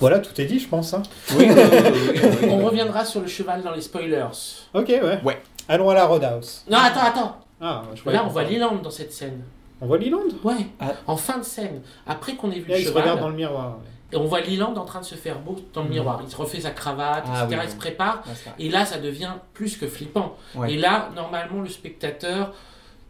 [0.00, 0.92] Voilà, tout est dit, je pense.
[0.94, 1.02] hein.
[1.38, 1.48] Oui.
[2.50, 4.26] On reviendra sur le cheval dans les spoilers.
[4.74, 5.20] Ok, ouais.
[5.24, 5.38] Ouais.
[5.68, 6.64] Allons à la Roadhouse.
[6.70, 7.36] Non, attends, attends.
[7.60, 9.40] Ah, je Là, on voit Leland dans cette scène.
[9.80, 10.54] On voit Leland Ouais.
[10.80, 10.92] Ah.
[11.06, 13.28] En fin de scène, après qu'on ait vu Là, le il se cheval, regarde dans
[13.28, 13.78] le miroir.
[14.12, 15.94] Et on voit Leland en train de se faire beau dans le Mhm.
[15.94, 16.20] miroir.
[16.24, 17.58] Il se refait sa cravate, Ah etc.
[17.60, 18.22] oui, il se prépare.
[18.24, 18.34] Vrai.
[18.58, 20.36] Et là, ça devient plus que flippant.
[20.54, 20.74] Ouais.
[20.74, 22.52] Et là, normalement, le spectateur,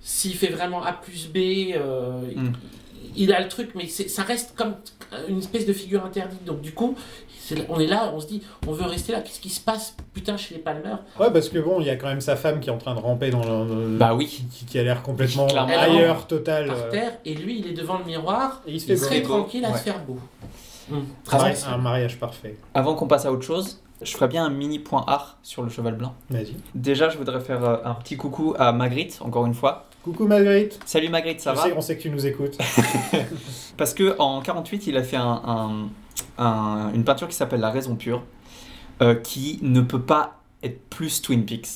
[0.01, 2.52] s'il fait vraiment A plus B, euh, Mm.
[3.16, 4.74] il a le truc, mais ça reste comme
[5.28, 6.44] une espèce de figure interdite.
[6.44, 6.94] Donc, du coup,
[7.68, 9.20] on est là, on se dit, on veut rester là.
[9.20, 11.97] Qu'est-ce qui se passe, putain, chez les Palmer Ouais, parce que bon, il y a
[11.97, 13.97] quand même sa femme qui est en train de ramper dans le.
[13.98, 14.27] Bah oui.
[14.27, 16.66] qui, qui a l'air complètement ailleurs, total.
[16.66, 19.23] par euh, terre et lui, il est devant le miroir, Et il se fait très
[19.23, 19.78] tranquille à Ouais.
[19.78, 20.18] se faire beau.
[20.88, 21.00] Mm.
[21.68, 22.56] un, mariage parfait.
[22.74, 25.68] Avant qu'on passe à autre chose, je ferais bien un mini point art sur le
[25.68, 26.14] cheval blanc.
[26.30, 26.54] Vas-y.
[26.74, 29.86] Déjà, je voudrais faire euh, un petit coucou à Magritte, encore une fois.
[30.04, 30.78] Coucou Marguerite.
[30.86, 32.56] Salut Magritte, ça Je va sais, on sait que tu nous écoutes.
[33.76, 35.88] Parce que en 48, il a fait un- un-
[36.44, 38.22] un- une peinture qui s'appelle La Raison Pure,
[39.02, 41.68] euh, qui ne peut pas être plus Twin Peaks.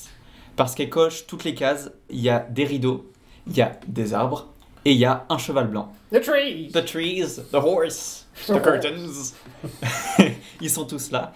[0.56, 1.90] Parce qu'elle coche toutes les cases.
[2.10, 3.10] Il y a des rideaux,
[3.46, 4.48] il y a des arbres,
[4.84, 5.92] et il y a un cheval blanc.
[6.12, 6.68] The trees.
[6.72, 9.34] The trees, the horse, the curtains.
[10.60, 11.32] Ils sont tous là.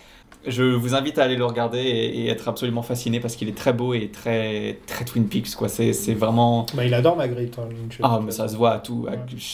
[0.47, 3.57] Je vous invite à aller le regarder et, et être absolument fasciné parce qu'il est
[3.57, 5.55] très beau et très, très Twin Peaks.
[5.55, 5.69] Quoi.
[5.71, 6.67] C'est, c'est vraiment.
[6.75, 7.59] Bah, il adore Magritte.
[7.59, 7.99] hein, Lynch.
[8.03, 9.07] Ah, mais ça se voit à tout.
[9.09, 9.13] À,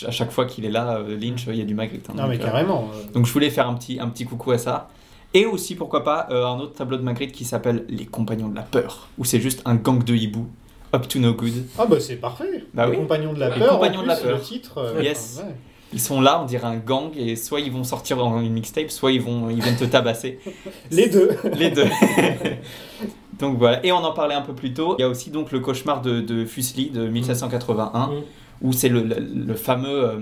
[0.09, 2.10] à chaque fois qu'il est là, euh, Lynch, il y a du Magritte.
[2.10, 2.14] hein.
[2.16, 2.90] Non, mais Donc, euh, carrément.
[2.93, 4.89] euh, donc je voulais faire un petit, un petit coucou à ça.
[5.32, 8.56] Et aussi, pourquoi pas, euh, un autre tableau de Magritte qui s'appelle Les Compagnons de
[8.56, 10.48] la Peur, où c'est juste un gang de hiboux,
[10.93, 11.52] up to no good.
[11.78, 12.64] Ah bah c'est parfait.
[12.74, 12.97] Bah les oui.
[12.97, 13.74] compagnons de la Les peur.
[13.74, 14.39] compagnons en de la peur.
[14.39, 14.78] Le titre.
[14.78, 15.36] euh, Yes.
[15.39, 15.55] enfin, ouais.
[15.92, 18.90] Ils sont là, on dirait un gang, et soit ils vont sortir en une mixtape,
[18.90, 20.38] soit ils, vont, ils viennent te tabasser.
[20.90, 21.30] Les deux.
[21.56, 21.86] Les deux.
[23.38, 24.94] donc voilà, et on en parlait un peu plus tôt.
[24.98, 28.10] Il y a aussi donc le cauchemar de, de Fuseli de 1781, Mm.
[28.62, 30.18] où c'est le, le- le fameux, euh,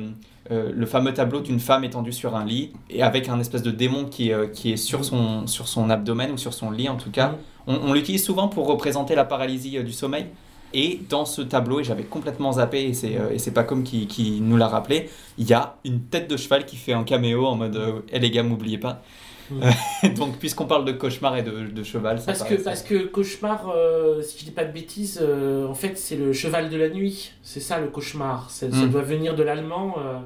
[0.51, 3.70] euh, le fameux tableau d'une femme étendue sur un lit, et avec un espèce de
[3.70, 6.97] démon qui, euh, qui est sur son, sur son abdomen, ou sur son lit en
[6.97, 7.28] tout cas.
[7.28, 7.36] Mm.
[7.66, 10.27] On, on l'utilise souvent pour représenter la paralysie du sommeil.
[10.74, 13.82] Et dans ce tableau, et j'avais complètement zappé, et c'est, euh, et c'est pas comme
[13.85, 15.09] qui, qui nous l'a rappelé,
[15.39, 18.19] il y a une tête de cheval qui fait un caméo en mode euh, Eh
[18.19, 19.03] les gars, m'oubliez pas.
[20.16, 23.73] Donc, puisqu'on parle de cauchemar et de, de cheval, ça Parce que, parce que cauchemar,
[23.74, 26.90] euh, si je dis pas de bêtises, euh, en fait c'est le cheval de la
[26.90, 27.32] nuit.
[27.43, 28.51] C'est ça le cauchemar.
[28.51, 28.90] Ça, ça Mm.
[28.90, 30.19] doit venir de l'allemand, euh,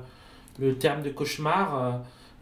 [0.59, 1.83] le terme de cauchemar.
[1.85, 1.91] euh,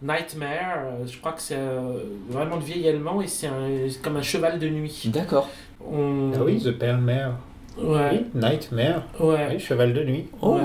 [0.02, 1.98] nightmare, euh, je crois que c'est euh,
[2.31, 5.02] vraiment de vieil allemand et c'est un- c'est comme un cheval de nuit.
[5.12, 5.51] D'accord.
[5.86, 6.32] On...
[6.35, 7.35] Ah oui, The Pale Mare.
[7.82, 8.11] Ouais.
[8.12, 9.02] Oui, Nightmare.
[9.19, 9.48] Ouais.
[9.52, 10.27] Oui, cheval de nuit.
[10.40, 10.61] Oh Ouais.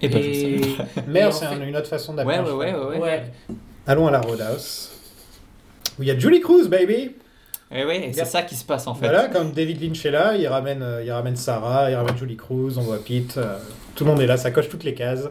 [0.00, 1.02] Et ben, Et- pas.
[1.06, 2.38] Mare, en c'est fait- une autre façon d'appeler.
[2.38, 2.84] ouais, ouais, ouais.
[2.86, 2.98] ouais.
[3.00, 3.22] Ouais.
[3.86, 4.90] Allons à la Roadhouse.
[5.98, 7.12] Où il y a Julie Cruz, baby.
[7.74, 8.26] Et ouais, et c'est Yep.
[8.28, 9.06] ça qui se passe en fait.
[9.08, 12.36] Voilà, comme David Lynch est là, il ramène, euh, il ramène Sarah, il ramène Julie
[12.36, 13.38] Cruz, on voit Pete.
[13.38, 13.56] euh,
[13.94, 15.28] tout le monde est là, ça coche toutes les cases.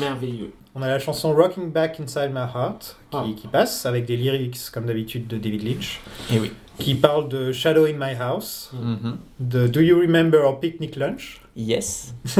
[0.00, 0.52] Merveilleux.
[0.74, 3.24] On a la chanson Rocking Back Inside My Heart qui, Ah.
[3.36, 6.00] qui passe avec des lyrics comme d'habitude de David Lynch
[6.32, 6.50] Et oui.
[6.78, 9.16] Qui parle de Shadow in My House, Mhm.
[9.40, 11.40] de Do You Remember Our Picnic Lunch?
[11.56, 12.14] Yes.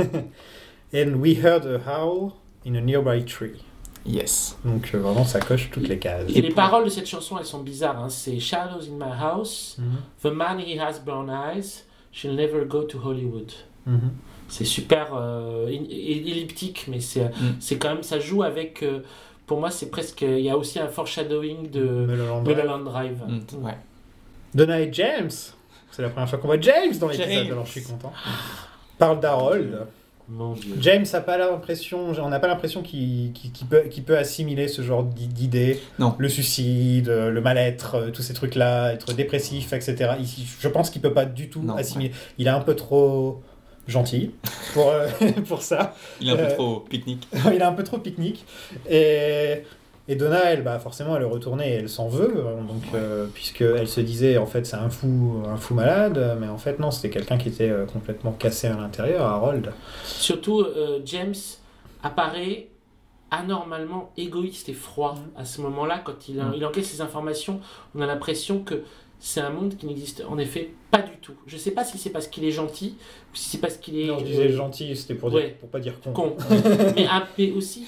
[0.93, 2.33] and We Heard a Howl
[2.67, 3.61] in a Nearby Tree.
[4.07, 4.59] Yes.
[4.65, 6.29] Donc euh, vraiment ça coche toutes les cases.
[6.35, 7.99] Et les paroles de cette chanson, elles sont bizarres.
[8.03, 8.09] hein.
[8.11, 9.97] C'est Shadows in my house, Mhm.
[10.23, 13.51] The man he has brown eyes, she'll never go to Hollywood.
[13.87, 14.11] Mhm.
[14.49, 17.57] C'est super euh, elliptique, mais c'est Mm.
[17.61, 18.83] c'est quand même, ça joue avec.
[18.83, 19.01] euh,
[19.47, 20.23] pour moi, c'est presque.
[20.23, 22.57] Il y a aussi un foreshadowing de Mulholland Drive.
[22.57, 23.23] Mulholland Drive.
[23.27, 23.77] Mm, ouais.
[24.55, 25.31] Donna et James,
[25.91, 28.13] c'est la première fois qu'on voit James dans l'épisode, alors je suis content.
[28.99, 29.87] Parle d'Harold.
[30.27, 30.75] Mon dieu.
[30.81, 33.33] James a pas l'impression, on n'a pas l'impression qu'il
[34.07, 35.79] peut, assimiler ce genre d'i- d'idées.
[35.99, 36.15] Non.
[36.17, 40.13] Le suicide, euh, le mal-être, euh, tous ces trucs-là, être dépressif, etc.
[40.19, 40.27] Il-
[40.59, 42.13] je pense qu'il peut pas du tout Non, assimiler.
[42.39, 43.43] Il est un peu trop
[43.87, 44.31] gentil
[44.73, 45.09] pour, euh,
[45.47, 45.95] pour ça.
[46.23, 47.29] Il est un peu Euh, trop pique-nique.
[47.53, 48.47] il est un peu trop pique-nique.
[48.89, 49.63] Et,
[50.09, 52.33] et Donna, elle, bah, forcément, elle est retournée et elle s'en veut.
[52.37, 56.37] euh, Donc, euh, puisqu'elle se disait, en fait, c'est un fou, un fou malade.
[56.41, 59.73] Mais en fait, non, c'était quelqu'un qui était euh, complètement cassé à l'intérieur, Harold.
[60.05, 61.35] Surtout, euh, James
[62.03, 62.69] apparaît
[63.31, 66.01] anormalement égoïste et froid à ce moment-là.
[66.05, 66.53] Quand il, Mm.
[66.57, 67.61] il encaisse ces informations,
[67.95, 68.83] on a l'impression que
[69.19, 71.33] c'est un monde qui n'existe en effet pas du tout.
[71.47, 72.97] Je sais pas si c'est parce qu'il est gentil
[73.33, 74.07] ou si c'est parce qu'il est.
[74.07, 75.57] Non, je disais gentil, c'était pour, dire, ouais.
[75.59, 76.13] pour pas dire con.
[76.13, 76.37] con.
[76.95, 77.07] mais,
[77.39, 77.87] mais aussi,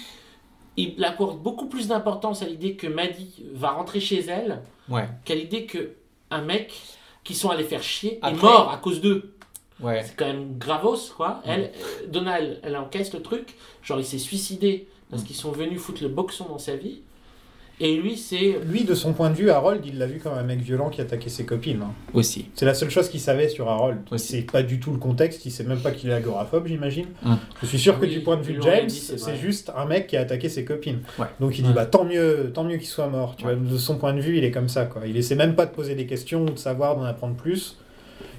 [0.77, 5.09] il accorde beaucoup plus d'importance à l'idée que Maddie va rentrer chez elle Ouais.
[5.25, 5.93] qu'à l'idée que
[6.31, 6.73] un mec
[7.25, 9.33] qui sont allés faire chier est mort à cause d'eux.
[9.81, 10.03] Ouais.
[10.05, 11.43] C'est quand même gravos, quoi.
[11.45, 13.55] Elle, euh, Donna, elle, elle encaisse le truc.
[13.83, 15.27] Genre, il s'est suicidé parce Mm.
[15.27, 17.01] qu'ils sont venus foutre le boxon dans sa vie.
[17.79, 18.59] Et lui, c'est.
[18.67, 21.03] Lui, de son point de vue, Harold, il l'a vu comme un mec violent qui
[21.03, 21.83] attaquait ses copines.
[21.83, 21.93] hein.
[22.15, 22.47] Aussi.
[22.55, 23.99] C'est la seule chose qu'il savait sur Harold.
[24.17, 27.09] Sait pas du tout le contexte, il sait même pas qu'il est agoraphobe, j'imagine.
[27.25, 27.39] Hum.
[27.61, 30.07] Je suis sûr que du point de vue de James, c'est c'est juste un mec
[30.07, 31.01] qui a attaqué ses copines.
[31.19, 31.27] Ouais.
[31.39, 31.75] Donc il dit Ouais.
[31.75, 33.37] bah tant mieux, tant mieux qu'il soit mort.
[33.37, 33.55] Tu Ouais.
[33.55, 35.03] vois, de son point de vue, il est comme ça quoi.
[35.07, 37.77] Il essaie même pas de poser des questions ou de savoir d'en apprendre plus.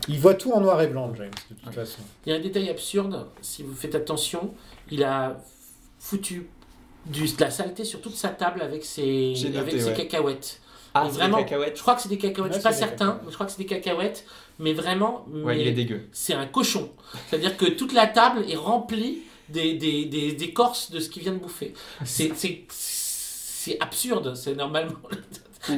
[0.10, 1.74] Il voit tout en noir et blanc, James, de toute Ouais.
[1.74, 2.00] façon.
[2.26, 4.52] Il y a un détail absurde, si vous faites attention.
[4.90, 5.38] Il a
[6.00, 6.48] foutu
[7.12, 9.94] du, de la saleté sur toute sa table avec ses, noté, avec ses ouais.
[9.94, 10.60] cacahuètes.
[10.94, 13.30] Ah, vraiment, des cacahuètes Je crois que c'est des cacahuètes, je suis pas certain, mais
[13.30, 14.26] je crois que c'est des cacahuètes.
[14.60, 16.02] Mais vraiment, Ouais, mais il est dégueu.
[16.12, 16.90] c'est un cochon.
[17.30, 19.20] C'est-à-dire que toute la table est remplie
[19.50, 21.74] des, des, des, des corses de ce qu'il vient de bouffer.
[22.04, 24.94] C'est, c'est, c'est absurde, c'est normalement.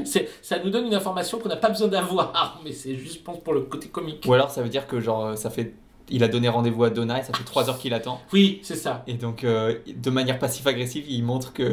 [0.06, 3.20] C'est, ça nous donne une information qu'on n'a pas besoin d'avoir, mais c'est juste, je
[3.24, 4.24] pense, pour le côté comique.
[4.28, 5.74] Ou alors ça veut dire que genre ça fait
[6.10, 8.76] il a donné rendez-vous à Donna et ça fait 3 heures qu'il attend Oui, c'est
[8.76, 9.04] ça.
[9.08, 11.72] et donc euh, de manière passive-agressive il montre que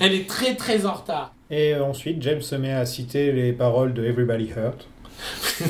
[0.00, 1.32] Elle est très très en retard.
[1.50, 4.88] Et ensuite, James se met à citer les paroles de Everybody Hurt.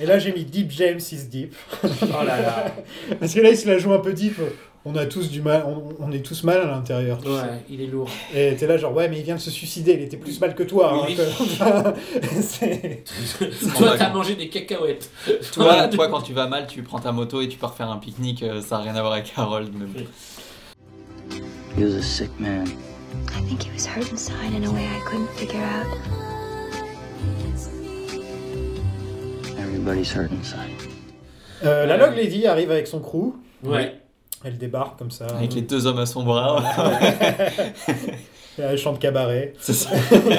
[0.00, 1.54] et là, j'ai mis Deep James is deep.
[1.84, 2.66] Oh là là.
[3.20, 4.38] Parce que là, il se la joue un peu deep.
[4.84, 7.20] On a tous du mal, on, on est tous mal à l'intérieur.
[7.22, 7.28] sais.
[7.28, 8.10] Ouais, il est lourd.
[8.34, 10.56] Et t'es là genre ouais mais il vient de se suicider, il était plus mal
[10.56, 10.92] que toi.
[10.94, 11.14] hein, Oui.
[11.14, 11.22] que-
[12.42, 13.04] c'est-
[13.78, 15.08] Toi, t'as mangé des cacahuètes.
[15.52, 17.98] toi, toi quand tu vas mal tu prends ta moto et tu pars faire un
[17.98, 20.00] pique-nique euh, ça n'a rien à voir avec Harold mais bon.
[21.78, 22.66] He was a sick man.
[23.28, 25.86] I think he was hurt inside in a way I couldn't figure out.
[29.58, 30.70] Everybody's hurt inside.
[31.64, 33.34] Euh, la Log Lady arrive avec son crew.
[33.62, 33.94] Ouais.
[34.44, 35.26] Elle débarque comme ça.
[35.26, 36.62] avec les deux hommes à son bras
[38.58, 39.54] Elle chante cabaret.
[39.60, 39.90] C'est ça.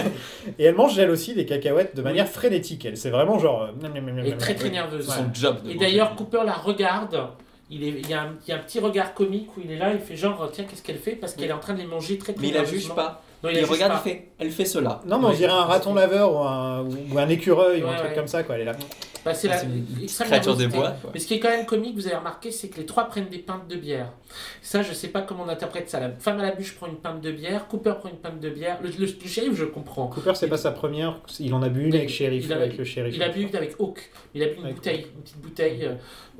[0.59, 2.85] Et elle mange elle aussi des cacahuètes de manière frénétique.
[2.85, 3.63] Elle, c'est vraiment genre.
[3.63, 3.87] euh,
[4.19, 5.07] Elle est très très nerveuse.
[5.09, 5.63] C'est son job.
[5.63, 7.29] de Et d'ailleurs, Cooper la regarde.
[7.71, 9.71] Il, est, il, y a un, il y a un petit regard comique où il
[9.71, 11.13] est là, il fait genre, tiens, qu'est-ce qu'elle fait?
[11.13, 12.79] Parce qu'elle est en train de les manger très très Mais il la nerveusement.
[12.89, 13.21] juge pas.
[13.41, 14.01] Non, il il la juge regarde, pas.
[14.05, 15.01] il fait, elle fait cela.
[15.07, 15.35] Non, mais on Ouais.
[15.37, 18.15] dirait un raton laveur ou un, ou un écureuil ou un Ouais, truc ouais.
[18.15, 18.55] comme ça, quoi.
[18.55, 18.73] Elle est là.
[19.25, 20.93] Bah, c'est Ah, la une créature des bois.
[21.13, 23.29] Mais ce qui est quand même comique, vous avez remarqué, c'est que les trois prennent
[23.29, 24.11] des pintes de bière.
[24.61, 25.99] Ça, je sais pas comment on interprète ça.
[25.99, 28.49] La femme à la bûche prend une pinte de bière, Cooper prend une pinte de
[28.49, 28.79] bière.
[28.83, 30.07] Le, le- le shérif, je comprends.
[30.07, 31.19] Cooper, c'est pas sa première.
[31.39, 33.15] Il en a bu une avec shérif, a- avec le shérif.
[33.15, 34.09] Il a bu avec Hawk.
[34.35, 35.93] Il a bu une Avec bouteille, une petite bouteille, euh,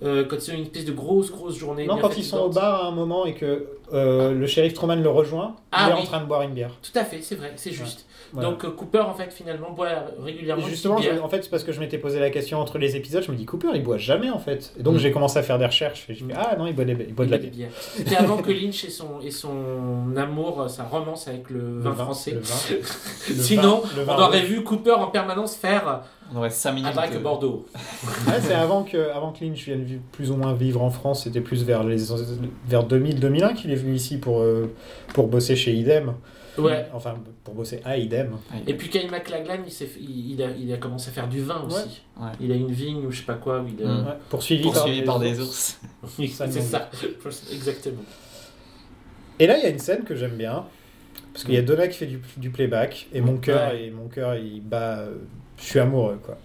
[0.03, 1.85] euh, quand c'est une espèce de grosse, grosse journée.
[1.85, 4.95] Non, quand ils sont au bar à un moment et que euh, le shérif Truman
[4.97, 6.01] le rejoint, Ah il est oui.
[6.01, 6.72] en train de boire une bière.
[6.81, 8.05] Tout à fait, c'est vrai, c'est juste.
[8.34, 8.49] Voilà.
[8.49, 9.89] Donc Cooper, en fait, finalement, boit
[10.19, 10.64] régulièrement.
[10.64, 11.23] Et une justement, je- bière.
[11.23, 13.38] en fait, c'est parce que je m'étais posé la question entre les épisodes, je me
[13.38, 14.74] dis Cooper, il boit jamais en fait.
[14.80, 15.00] Et donc Mm.
[15.00, 17.06] j'ai commencé à faire des recherches et je me dis ah non, il boit, des-
[17.08, 17.70] il boit de la bière.
[17.95, 22.04] C'était avant que Lynch et son, et son amour, sa romance avec le vin, vin,
[22.04, 22.32] français.
[22.32, 22.56] le vin.
[23.30, 26.02] Le Sinon, vin- le vin on aurait vu Cooper en permanence faire
[26.34, 26.91] On aurait 5 minutes.
[26.91, 27.66] un bac de- Bordeaux.
[28.28, 31.24] Ouais, c'est avant que, avant que Lynch vienne vi- plus ou moins vivre en France,
[31.26, 31.98] c'était plus vers, les,
[32.68, 34.72] vers 2000-2001 qu'il est venu ici pour, euh,
[35.14, 36.14] pour bosser chez Idem.
[36.58, 36.86] Ouais.
[36.94, 38.38] Enfin, pour bosser à Idem.
[38.68, 41.64] Et puis Kyle MacLachlan, il, il, il a, il a commencé à faire du vin
[41.66, 42.02] aussi.
[42.20, 42.28] Ouais.
[42.40, 43.62] Il a une vigne ou je sais pas quoi.
[43.62, 43.88] Où il a...
[43.90, 44.06] Mm.
[44.06, 45.80] Ouais, poursuivi, Poursuivi par, par des des ours.
[46.18, 46.28] c'est
[46.62, 46.90] ça.
[47.52, 48.04] Exactement.
[49.40, 50.66] Et là, il y a une scène que j'aime bien.
[51.34, 53.08] Parce qu'il y a Donna qui fait du, du playback.
[53.14, 53.86] Et mon cœur, Ouais.
[53.86, 55.00] et mon cœur il bat.
[55.00, 55.16] euh,
[55.58, 56.38] je suis amoureux, quoi.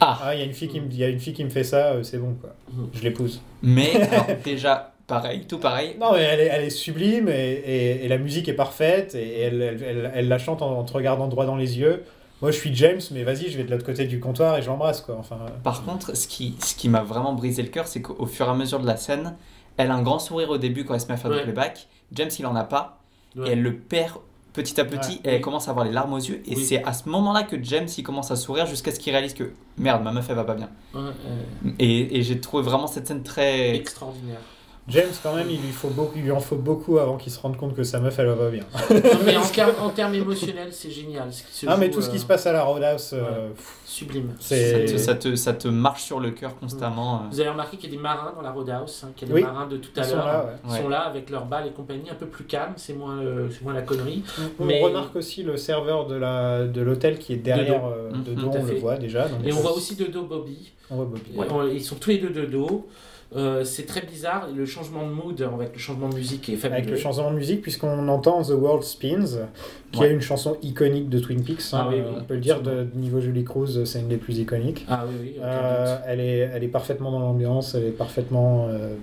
[0.00, 0.32] Ah.
[0.34, 1.64] il y a une fille qui me, il y a une fille qui me fait
[1.64, 2.54] ça, euh, c'est bon, quoi.
[2.92, 3.40] Je l'épouse.
[3.62, 5.96] Mais alors, déjà, pareil, tout pareil.
[6.00, 9.40] Non, mais elle est, elle est sublime et, et- et la musique est parfaite et
[9.40, 12.02] elle, elle, elle- elle la chante en, en te regardant droit dans les yeux.
[12.42, 14.66] Moi, je suis James, mais vas-y, je vais de l'autre côté du comptoir et je
[14.66, 15.16] l'embrasse, quoi.
[15.18, 18.46] Enfin, Par contre, ce qui, ce qui m'a vraiment brisé le cœur, c'est qu'au fur
[18.46, 19.36] et à mesure de la scène,
[19.78, 21.38] elle a un grand sourire au début quand elle se met à faire Ouais.
[21.38, 21.86] du playback.
[22.12, 23.00] James, il en a pas.
[23.36, 23.48] Ouais.
[23.48, 24.18] Et elle le perd
[24.52, 25.30] petit à petit Ouais.
[25.30, 26.42] et elle commence à avoir les larmes aux yeux.
[26.46, 26.64] Et Oui.
[26.64, 29.52] c'est à ce moment-là que James, il commence à sourire jusqu'à ce qu'il réalise que
[29.78, 30.68] merde, ma meuf, elle va pas bien.
[30.94, 33.74] Ouais, euh, Et, et j'ai trouvé vraiment cette scène très.
[33.76, 34.40] extraordinaire.
[34.88, 37.40] James, quand même, il lui, faut beaucoup, il lui en faut beaucoup avant qu'il se
[37.40, 38.62] rende compte que sa meuf, elle va bien.
[38.90, 41.32] Non, mais en, termes- en termes émotionnels, c'est génial.
[41.32, 43.48] Ce qui se Ah, mais tout ce qui euh, se passe à la Roadhouse, euh,
[43.84, 44.34] Sublime.
[44.38, 47.16] Ça te, ça, te, ça te marche sur le cœur constamment.
[47.16, 47.18] euh.
[47.32, 49.34] Vous avez remarqué qu'il y a des marins dans la Roadhouse, hein, qu'il y a
[49.34, 49.40] Oui.
[49.40, 50.26] des marins de tout à Ils sont l'heure.
[50.26, 50.70] là, ouais.
[50.76, 53.18] Ils sont là avec leurs balles et compagnie, un peu plus calme, c'est moins,
[53.50, 54.22] c'est moins la connerie.
[54.60, 57.86] On Mais- remarque aussi le serveur de la de l'hôtel qui est derrière dos.
[57.88, 59.26] euh, Mhm, de dos, à on le voit déjà.
[59.44, 60.72] Et on voit aussi de dos Bobby.
[60.90, 61.74] on voit Bobby.
[61.74, 62.86] Ils sont tous les deux de dos.
[63.34, 64.48] Euh, c'est très bizarre.
[64.54, 66.78] Le changement de mood avec le changement de musique est fabuleux.
[66.78, 69.46] Avec le changement de musique, puisqu'on entend The World Spins,
[69.90, 70.08] qui Ouais.
[70.08, 71.60] est une chanson iconique de Twin Peaks.
[71.72, 74.16] hein, Ah oui, oui, on peut le dire, de niveau Julie Cruz, c'est une des
[74.16, 74.84] plus iconiques.
[74.88, 78.68] Ah oui, oui, aucun Euh, elle, est, elle est parfaitement dans l'ambiance, elle est parfaitement.
[78.68, 78.94] euh,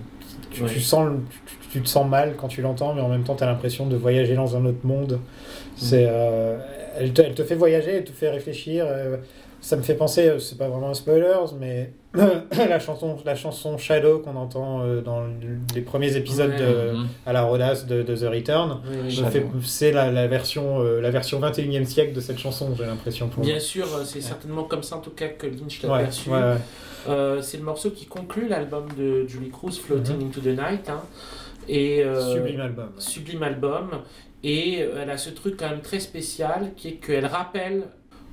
[0.50, 0.70] tu, Ouais.
[0.70, 1.10] tu sens,
[1.46, 3.86] tu, tu te sens mal quand tu l'entends, mais en même temps, tu as l'impression
[3.86, 5.18] de voyager dans un autre monde.
[5.76, 6.56] C'est, euh,
[6.98, 8.86] elle, te, elle te fait voyager, elle te fait réfléchir.
[8.88, 9.16] euh,
[9.60, 11.90] ça me fait penser, euh, c'est pas vraiment un spoiler, mais
[12.56, 15.22] la, chanson, la chanson Shadow qu'on entend euh, dans
[15.74, 16.58] les premiers épisodes Ouais.
[16.58, 17.06] de, Mhm.
[17.26, 18.80] à la Rodas de, de The Return.
[19.64, 23.28] C'est la, la version, euh, la version 21e siècle de cette chanson, j'ai l'impression.
[23.28, 23.60] pour Bien moi.
[23.60, 26.30] sûr, euh, c'est certainement comme ça en tout cas que Lynch l'a Ouais, perçu.
[26.30, 26.56] ouais, ouais.
[27.08, 30.88] Euh, c'est le morceau qui conclut l'album de Julie Cruz, Floating into the Night.
[30.88, 31.02] hein.
[31.68, 32.04] Et.
[32.32, 32.88] Sublime album.
[32.98, 33.90] sublime album.
[34.46, 37.84] Et elle a ce truc quand même très spécial qui est qu'elle rappelle,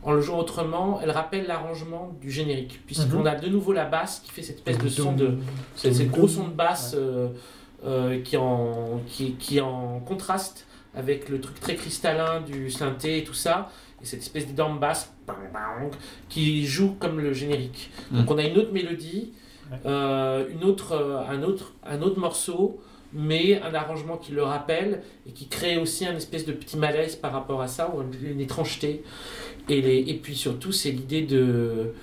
[0.03, 2.80] en le jouant autrement, elle rappelle l'arrangement du générique.
[2.86, 3.28] Puisqu'on Mhm.
[3.28, 5.38] a de nouveau la basse qui fait cette espèce de son de.
[5.76, 7.30] C'est c'est le gros son de basse euh,
[7.86, 10.65] euh, qui, en, qui, qui en contraste
[10.95, 13.69] avec le truc très cristallin du synthé et tout ça.
[14.02, 15.14] Et cette espèce d'énorme basse
[16.30, 17.91] qui joue comme le générique.
[18.11, 19.34] Donc on a une autre mélodie,
[19.72, 19.78] Ouais.
[19.86, 22.82] euh, une autre, un, autre, un autre morceau,
[23.14, 27.16] mais un arrangement qui le rappelle et qui crée aussi un espèce de petit malaise
[27.16, 29.04] par rapport à ça, ou une, étrangeté.
[29.70, 31.94] Et, les, et puis surtout, c'est l'idée de.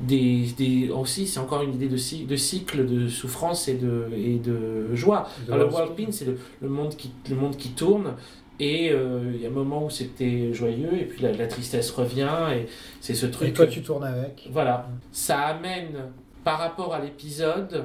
[0.00, 4.38] Des, des, aussi, c'est encore une idée de, de cycle de souffrance et de, et
[4.38, 5.28] de joie.
[5.46, 8.14] De Alors, le World World Pin, c'est le, le, monde qui, le monde qui tourne.
[8.58, 11.90] Et euh, il y a un moment où c'était joyeux, et puis la, la tristesse
[11.90, 12.66] revient, et
[13.00, 13.50] c'est ce truc.
[13.50, 14.48] Et toi, tu tournes avec.
[14.50, 14.88] Voilà.
[15.12, 16.10] Ça amène,
[16.42, 17.84] par rapport à l'épisode,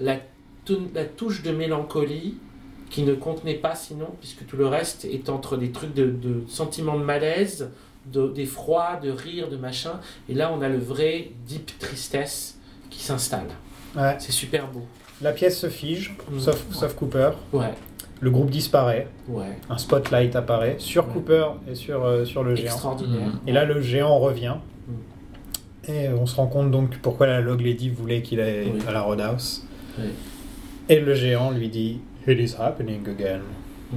[0.00, 0.18] la,
[0.94, 2.36] la touche de mélancolie
[2.90, 6.42] qui ne contenait pas sinon, puisque tout le reste est entre des trucs de, de
[6.48, 7.70] sentiments de malaise,
[8.12, 9.98] de- d'effroi, de rire, de machin.
[10.28, 12.58] Et là, on a le vrai deep tristesse
[12.90, 13.48] qui s'installe.
[13.96, 14.14] Ouais.
[14.18, 14.82] C'est super beau.
[15.22, 16.38] La pièce se fige, Mm.
[16.38, 17.30] sauf, sauf Cooper.
[17.52, 17.72] Ouais,
[18.20, 19.08] Le groupe disparaît.
[19.28, 19.58] ouais.
[19.68, 21.12] Un spotlight apparaît sur Ouais.
[21.14, 22.66] Cooper et sur, euh, sur le géant.
[22.66, 23.32] Extraordinaire.
[23.46, 24.56] Et là, le géant revient.
[24.86, 25.90] Mm.
[25.90, 28.80] Et on se rend compte donc pourquoi la Log Lady voulait qu'il aille Oui.
[28.86, 29.64] à la Roadhouse.
[29.98, 30.04] Oui.
[30.88, 33.40] Et le géant lui dit It is happening again.
[33.92, 33.96] Mm.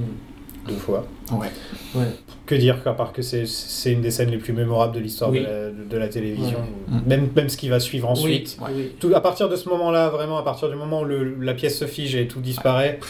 [0.68, 1.04] deux fois.
[1.32, 1.48] Ouais.
[1.94, 2.06] Ouais.
[2.46, 5.30] Que dire qu'à part que c'est- c'est une des scènes les plus mémorables de l'histoire
[5.30, 5.40] Oui.
[5.40, 6.58] de, la, de la télévision.
[6.88, 6.98] Ouais.
[7.06, 8.58] Même, même ce qui va suivre ensuite.
[8.62, 8.92] Oui.
[9.00, 11.78] Tout, à partir de ce moment-là, vraiment, à partir du moment où le- la pièce
[11.78, 13.00] se fige et tout disparaît,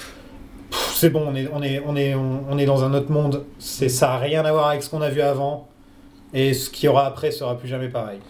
[0.94, 3.44] c'est bon, on est, on, est, on, est, on, est dans un autre monde.
[3.58, 5.68] C'est, ça n'a rien à voir avec ce qu'on a vu avant.
[6.32, 8.20] Et ce qu'il y aura après sera plus jamais pareil.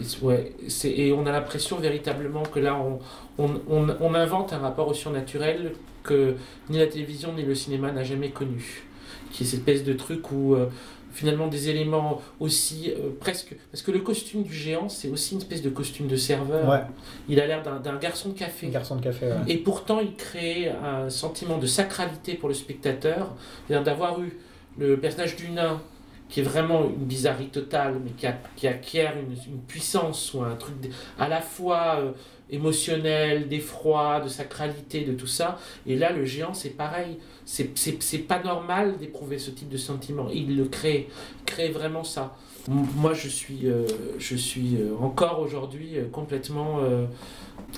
[0.00, 0.52] Et, ouais,
[0.84, 2.98] et on a l'impression véritablement que là, on,
[3.38, 5.72] on, on, on invente un rapport au surnaturel
[6.02, 6.36] que
[6.70, 8.84] ni la télévision ni le cinéma n'a jamais connu.
[9.32, 10.70] Qui est cette espèce de truc où euh,
[11.12, 13.56] finalement des éléments aussi euh, presque...
[13.70, 16.66] Parce que le costume du géant, c'est aussi une espèce de costume de serveur.
[16.68, 16.82] Ouais.
[17.28, 18.68] Il a l'air d'un garçon de café.
[18.68, 19.32] Un garçon de café, ouais.
[19.48, 23.34] Et pourtant, il crée un sentiment de sacralité pour le spectateur,
[23.68, 24.38] d'avoir eu
[24.78, 25.80] le personnage du nain,
[26.28, 30.42] qui est vraiment une bizarrerie totale, mais qui, a- qui acquiert une, une puissance ou
[30.42, 30.74] un truc
[31.18, 32.12] à la fois euh,
[32.50, 35.58] émotionnel, d'effroi, de sacralité, de tout ça.
[35.86, 37.18] Et là, le géant, c'est pareil.
[37.44, 40.28] C'est- pas normal d'éprouver ce type de sentiment.
[40.32, 41.08] Il le crée,
[41.46, 42.36] crée vraiment ça.
[42.68, 43.86] Moi, je suis, euh,
[44.18, 47.06] je suis euh, encore aujourd'hui complètement euh,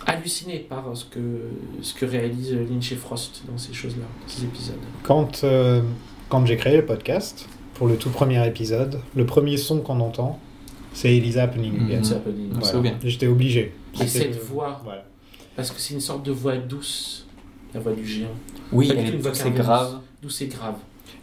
[0.06, 1.20] halluciné par ce que,
[1.82, 4.74] ce que réalise Lynch et Frost dans ces choses-là, ces épisodes.
[5.04, 5.44] Quand,
[6.28, 7.48] quand j'ai créé le podcast,
[7.80, 10.38] pour le tout premier épisode, le premier son qu'on entend,
[10.92, 11.90] c'est Elisa Happening.
[11.90, 12.50] It's Happening.
[12.50, 12.66] Voilà.
[12.66, 12.94] souvient.
[13.02, 13.72] J'étais obligé.
[13.98, 15.04] Et cette voix, Voilà.
[15.56, 17.26] parce que c'est une sorte de voix douce,
[17.72, 18.28] la voix du géant.
[18.70, 20.00] Oui, elle est douce et grave.
[20.20, 20.74] Douce et grave.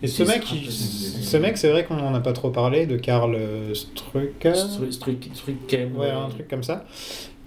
[0.02, 2.98] Et ce mec, il- ce mec, c'est vrai qu'on n'en a pas trop parlé, de
[2.98, 3.38] Karl
[3.76, 4.54] Strucker.
[4.54, 6.86] Stru- Stru- Strucken, Ouais, un truc comme ça.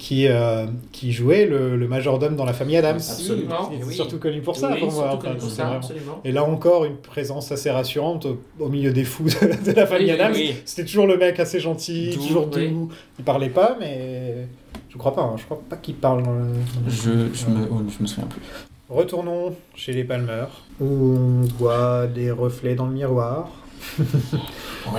[0.03, 2.97] Qui, euh, qui jouait le, le majordome dans la famille Adams.
[2.97, 3.69] Absolument.
[3.71, 3.95] Il est Oui.
[3.95, 5.11] surtout connu pour ça, Oui, pour moi.
[5.11, 6.21] surtout enfin, connu pour c'est ça, vraiment- absolument.
[6.25, 9.87] Et là encore, une présence assez rassurante au, au milieu des fous de, de la
[9.87, 10.33] famille Oui, Adams.
[10.35, 10.55] oui.
[10.65, 12.59] C'était toujours le mec assez gentil, Doux, toujours doux.
[12.59, 12.75] oui.
[13.19, 14.47] Il parlait pas, mais
[14.89, 15.21] je crois pas.
[15.21, 16.23] hein, Je crois pas qu'il parle.
[16.23, 16.45] dans le-
[16.89, 18.41] Je, je, me, oh, je me souviens plus.
[18.89, 20.45] Retournons chez les Palmer,
[20.81, 23.51] où on voit des reflets dans le miroir.
[23.99, 24.07] Ouais.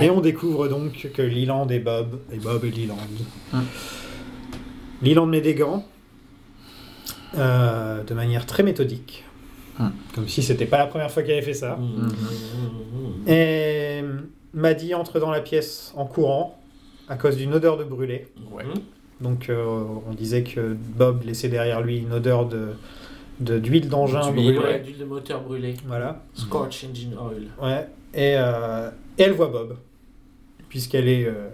[0.06, 2.96] Et on découvre donc que Leland et Bob, et Bob et Leland.
[3.52, 3.64] Hum.
[5.02, 5.84] Met des gants,
[7.36, 9.24] euh, de manière très méthodique.
[9.80, 9.92] Hum.
[10.14, 11.76] Comme si c'était pas la première fois qu'il avait fait ça.
[11.76, 12.08] Mmh, mmh,
[13.26, 13.28] mmh.
[13.30, 14.04] Et
[14.52, 16.58] Maddy entre dans la pièce en courant,
[17.08, 18.28] à cause d'une odeur de brûlé.
[18.50, 18.64] Ouais.
[19.20, 22.68] Donc euh, on disait que Bob laissait derrière lui une odeur de
[23.40, 24.58] de- d'huile d'engin brûlée.
[24.58, 25.74] Ouais, d'huile de moteur brûlée.
[25.86, 26.22] Voilà.
[26.34, 27.48] Scorch engine oil.
[27.60, 27.86] Ouais.
[28.14, 29.78] Et, euh, et elle voit Bob.
[30.68, 31.48] Puisqu'elle est euh,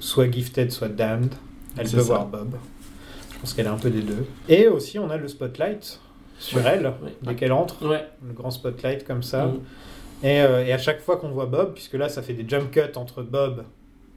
[0.00, 1.34] soit gifted, soit damned.
[1.76, 2.02] Elle peut ça.
[2.02, 2.54] voir Bob.
[3.32, 4.24] Je pense qu'elle est un peu des deux.
[4.48, 6.00] Et aussi, on a le spotlight
[6.38, 6.64] sur Ouais.
[6.66, 7.14] elle, Ouais.
[7.22, 7.86] dès qu'elle entre.
[7.88, 8.06] Ouais.
[8.26, 9.46] Le grand spotlight comme ça.
[9.46, 9.60] Mm.
[10.22, 12.70] Et, euh, et à chaque fois qu'on voit Bob, puisque là, ça fait des jump
[12.70, 13.64] cuts entre Bob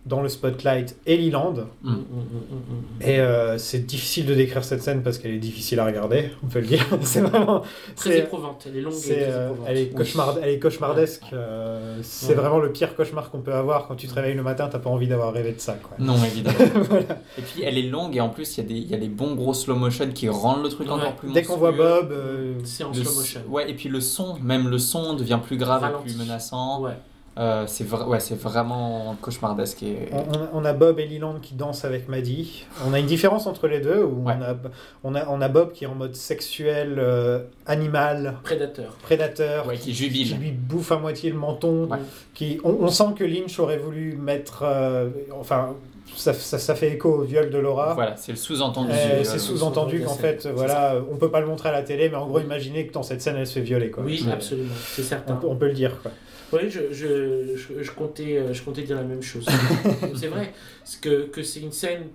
[0.08, 1.54] dans le spotlight et Leland.
[1.84, 3.02] Mmh, mmh, mmh, mmh.
[3.02, 6.48] Et euh, c'est difficile de décrire cette scène parce qu'elle est difficile à regarder, on
[6.48, 6.86] peut le dire.
[7.02, 7.62] c'est vraiment.
[7.96, 9.68] Très c'est- éprouvante, elle est longue et euh, éprouvante.
[9.70, 11.24] elle, est cauchemard, elle est cauchemardesque.
[11.34, 12.34] euh, c'est Ouais.
[12.36, 13.88] vraiment le pire cauchemar qu'on peut avoir.
[13.88, 15.74] Quand tu te réveilles le matin, t'as pas envie d'avoir rêvé de ça.
[15.74, 15.98] Quoi.
[16.00, 16.58] Non, évidemment.
[16.90, 17.20] Voilà.
[17.38, 18.98] Et puis elle est longue et en plus il y, a des- il y a
[18.98, 20.94] des bons gros slow motion qui rendent le truc Ouais.
[20.94, 21.72] encore plus Dès qu'on voit.
[21.74, 23.42] Bob, euh, C'est en slow motion.
[23.50, 26.82] Ouais, et puis le son, même le son devient plus grave et plus menaçant.
[26.82, 26.92] Ouais.
[27.38, 29.84] Euh, c'est vra- ouais, c'est vraiment cauchemardesque.
[29.84, 30.10] Et...
[30.12, 32.66] on, on a, on a Bob et Leland qui dansent avec Maddie.
[32.88, 34.34] On a une différence entre les deux où Ouais.
[34.40, 34.56] on, a,
[35.04, 38.96] on, a, on a Bob qui est en mode sexuel, euh, animal, Prédateur.
[39.04, 40.36] prédateur, Ouais, qui qui jubile.
[40.40, 41.88] lui bouffe à moitié le menton.
[41.92, 41.98] Ouais.
[42.34, 44.64] Qui, on, on sent que Lynch aurait voulu mettre.
[44.66, 45.10] euh,
[45.40, 45.76] enfin,
[46.16, 47.94] ça, ça, ça fait écho au viol de Laura.
[47.94, 48.90] Voilà, c'est le sous-entendu.
[48.92, 52.16] Euh, c'est sous-entendu qu'en fait, voilà, on peut pas le montrer à la télé, mais
[52.16, 54.04] en gros, imaginez que dans cette scène, elle se fait violer, quoi.
[54.04, 55.36] Oui, absolument, c'est On certain.
[55.36, 56.10] peut, on peut le dire, quoi.
[56.54, 59.46] Oui, je, je, je, je comptais, euh, je comptais dire la même chose.
[60.16, 60.54] c'est vrai
[60.84, 62.08] c'est que, que c'est une scène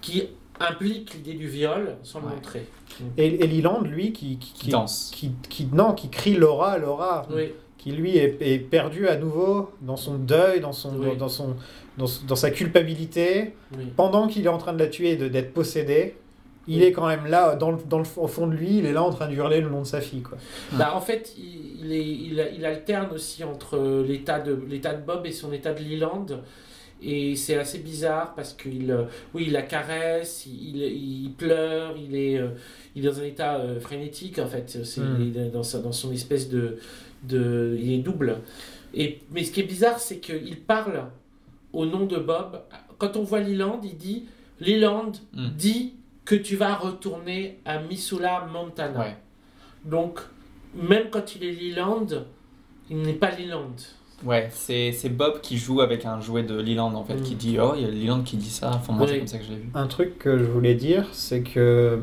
[0.00, 0.28] qui
[0.60, 2.34] implique l'idée du viol sans le Ouais.
[2.34, 2.66] montrer.
[3.18, 5.10] Et, et Leland, lui, qui, qui, Qui danse.
[5.14, 9.70] qui, qui- non, qui crie Laura, Laura, Oui, qui lui est, est perdu à nouveau
[9.82, 11.16] dans son deuil, dans son, Oui.
[11.16, 11.56] dans son,
[11.98, 13.84] dans, dans sa culpabilité, oui.
[13.96, 16.14] pendant qu'il est en train de la tuer et de- d'être possédé.
[16.68, 18.92] Il est quand même là, dans le, dans le, au fond de lui, il est
[18.92, 20.36] là en train de hurler le nom de sa fille, quoi.
[20.72, 25.24] Bah, en fait, il, est, il, il alterne aussi entre l'état de, l'état de Bob
[25.26, 26.26] et son état de Leland.
[27.02, 32.16] Et c'est assez bizarre parce qu'il euh, oui, il la caresse, il, il pleure, il
[32.16, 32.48] est, euh,
[32.94, 34.78] il est dans un état euh, frénétique en fait.
[34.82, 35.16] C'est, Mm.
[35.20, 36.78] Il est dans, sa, dans son espèce de,
[37.24, 37.76] de.
[37.78, 38.38] Il est double.
[38.94, 41.04] Et, mais ce qui est bizarre, c'est qu'il parle
[41.74, 42.62] au nom de Bob.
[42.96, 44.24] Quand on voit Leland, il dit
[44.60, 45.48] Leland, Mm.
[45.54, 45.92] dit
[46.26, 48.98] que tu vas retourner à Missoula, Montana.
[49.00, 49.16] Ouais.
[49.84, 50.20] Donc,
[50.74, 52.06] même quand il est Leland,
[52.90, 53.70] il n'est pas Leland.
[54.24, 57.22] Ouais, c'est c'est Bob qui joue avec un jouet de Leland en fait, Mm.
[57.22, 58.70] qui dit Oh, il y a Leland qui dit ça.
[58.74, 59.70] Enfin, moi, c'est comme ça que je l'ai vu.
[59.74, 62.00] Un truc que je voulais dire, c'est que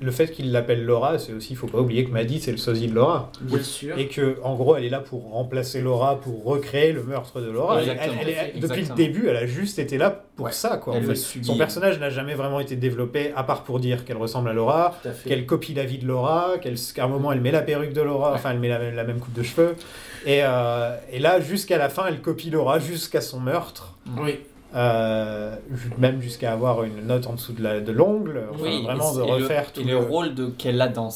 [0.00, 2.56] le fait qu'il l'appelle Laura, c'est aussi, il faut pas oublier que Maddie, c'est le
[2.56, 3.30] sosie de Laura.
[3.42, 3.98] Bien sûr.
[3.98, 7.50] Et que, en gros, elle est là pour remplacer Laura, pour recréer le meurtre de
[7.50, 7.76] Laura.
[7.82, 8.14] Elle- Exactement.
[8.22, 10.52] elle- elle est- depuis le début, elle a juste été là pour Ouais.
[10.52, 10.94] ça, quoi.
[10.96, 11.14] en fait.
[11.14, 14.96] Son personnage n'a jamais vraiment été développé, à part pour dire qu'elle ressemble à Laura,
[15.26, 18.32] qu'elle copie la vie de Laura, qu'à un moment elle met la perruque de Laura,
[18.34, 19.76] enfin elle met la, la même coupe de cheveux.
[20.26, 23.94] Et, euh, et là, jusqu'à la fin, elle copie Laura jusqu'à son meurtre.
[24.18, 24.40] Oui.
[24.74, 25.56] Euh,
[25.98, 29.32] même jusqu'à avoir une note en dessous de l'ongle, enfin, Oui, vraiment de et le-
[29.32, 31.08] refaire et tout le, rôle de qu'elle a dans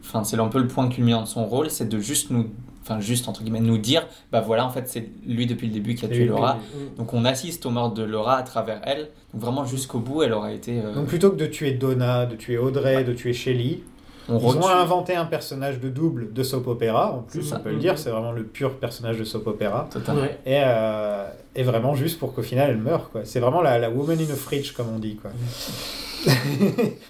[0.00, 2.48] enfin c'est un peu le point culminant de son rôle c'est de juste nous
[2.82, 5.94] enfin juste entre guillemets nous dire bah voilà en fait c'est lui depuis le début
[5.94, 6.58] qui a tué lui, Laura.
[6.98, 9.08] donc on assiste au meurtre de Laura à travers elle.
[9.32, 12.34] Donc vraiment jusqu'au bout elle aura été euh, Donc plutôt que de tuer Donna, de
[12.34, 13.80] tuer Audrey, de tuer Shelley,
[14.28, 17.70] on ils ont inventé un personnage de double de soap opéra, en plus on peut
[17.70, 19.88] le dire, c'est vraiment le pur personnage de soap opéra.
[20.08, 20.38] Ouais.
[20.46, 23.10] Et, euh, et vraiment juste pour qu'au final elle meure.
[23.10, 23.22] quoi.
[23.24, 25.16] C'est vraiment la, la woman in a fridge comme on dit.
[25.16, 25.30] Quoi.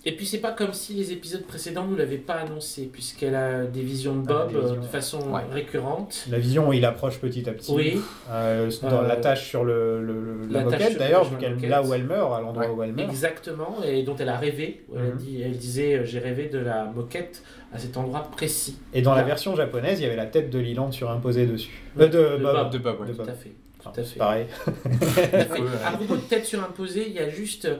[0.05, 3.65] Et puis c'est pas comme si les épisodes précédents nous l'avaient pas annoncé, puisqu'elle a
[3.65, 5.43] des visions de Bob Ah, visions, euh, de façon Ouais.
[5.53, 6.25] récurrente.
[6.31, 7.73] La vision où il approche petit à petit.
[7.73, 8.01] Oui.
[8.31, 11.27] Euh, dans Euh, la tâche sur le, le- le- la, la moquette d'ailleurs,
[11.63, 12.73] là où elle meurt, à l'endroit Ouais.
[12.73, 13.09] où elle meurt.
[13.11, 14.85] Exactement, et dont elle a rêvé.
[14.95, 15.17] Elle, Mhm.
[15.17, 17.43] dit, elle disait euh, J'ai rêvé de la moquette
[17.73, 18.79] à cet endroit précis.
[18.93, 21.83] Et dans la version japonaise, il y avait la tête de Leland surimposée dessus.
[21.99, 22.55] Euh, de, De Bob.
[22.55, 22.71] Bob.
[22.73, 23.07] de Bob ouais.
[23.09, 23.29] De Tout Bob.
[23.29, 23.53] à fait.
[23.81, 24.19] Enfin, tout à fait.
[24.19, 24.47] pareil.
[25.85, 27.77] À propos de tête surimposée, il y a juste euh,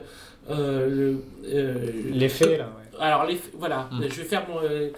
[0.49, 1.17] le.
[1.47, 1.75] euh,
[2.11, 2.99] L'effet là, ouais.
[2.99, 3.27] Alors,
[3.57, 4.03] voilà, Mm.
[4.09, 4.61] je vais faire mon.
[4.63, 4.89] euh,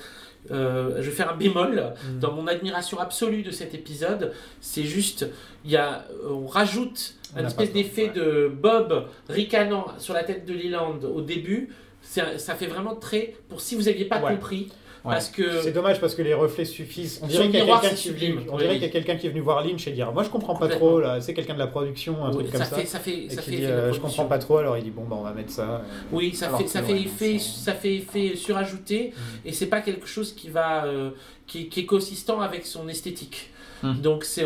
[0.51, 1.75] euh, je vais faire un bémol
[2.15, 2.19] Mm.
[2.19, 4.33] dans mon admiration absolue de cet épisode.
[4.61, 5.27] C'est juste,
[5.65, 10.45] il y a, on rajoute On un espèce d'effet de Bob ricanant sur la tête
[10.45, 11.69] de Leland au début.
[12.01, 13.35] C'est- Ça fait vraiment très.
[13.49, 14.31] Pour si vous n'aviez pas Ouais.
[14.33, 14.69] compris,
[15.07, 15.13] Ouais.
[15.13, 15.61] parce que.
[15.61, 17.19] C'est dommage parce que les reflets suffisent.
[17.23, 18.35] On dirait qu'il y a quelqu'un qui, est sublime.
[18.37, 18.75] venu- on Oui, dirait oui.
[18.79, 20.67] qu'il y a quelqu'un qui est venu voir Lynch et dire Moi je comprends pas
[20.67, 22.75] trop là, c'est quelqu'un de la production, un Oui, truc comme ça.
[22.77, 24.77] fait, ça fait, Et ça fait dit, effet de euh, je comprends pas trop, alors
[24.77, 25.81] il dit bon bah on va mettre ça.
[26.11, 29.13] Oui, ça Alors fait, ça fait ouais, effet, ça fait effet surajouté,
[29.45, 31.11] et c'est pas quelque chose qui va, euh,
[31.47, 33.51] qui, qui est consistant avec son esthétique.
[33.83, 33.93] Hmm.
[34.01, 34.43] Donc c'est,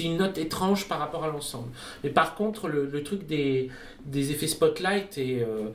[0.00, 1.68] une note étrange par rapport à l'ensemble.
[2.02, 3.68] Mais par contre, le, le truc des,
[4.04, 5.68] des effets spotlight et euh,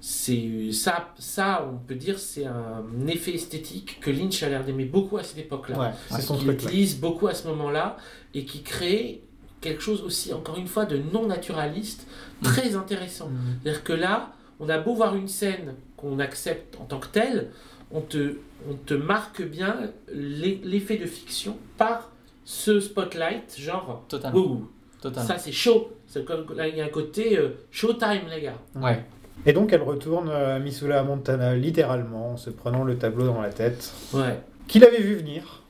[0.00, 4.86] c'est ça, ça, on peut dire, c'est un effet esthétique que Lynch a l'air d'aimer
[4.86, 5.78] beaucoup à cette époque-là.
[5.78, 7.96] Ouais, c'est son qu'il utilise beaucoup à ce moment-là
[8.34, 9.22] et qui crée
[9.60, 12.06] quelque chose aussi, encore une fois, de non naturaliste,
[12.42, 13.28] très intéressant.
[13.28, 13.36] Mhm.
[13.62, 17.50] C'est-à-dire que là, on a beau voir une scène qu'on accepte en tant que telle,
[17.92, 18.36] on te,
[18.70, 22.10] on te marque bien l'e- l'effet de fiction par
[22.46, 24.70] ce spotlight, genre, totalement ouh,
[25.02, 25.90] totalement ça c'est chaud.
[26.06, 28.58] C'est comme- Là, il y a un côté euh, showtime, les gars.
[28.76, 29.04] ouais
[29.46, 33.50] Et donc elle retourne à Missoula Montana littéralement en se prenant le tableau dans la
[33.50, 33.92] tête.
[34.12, 34.38] Ouais.
[34.68, 35.62] Qui l'avait vu venir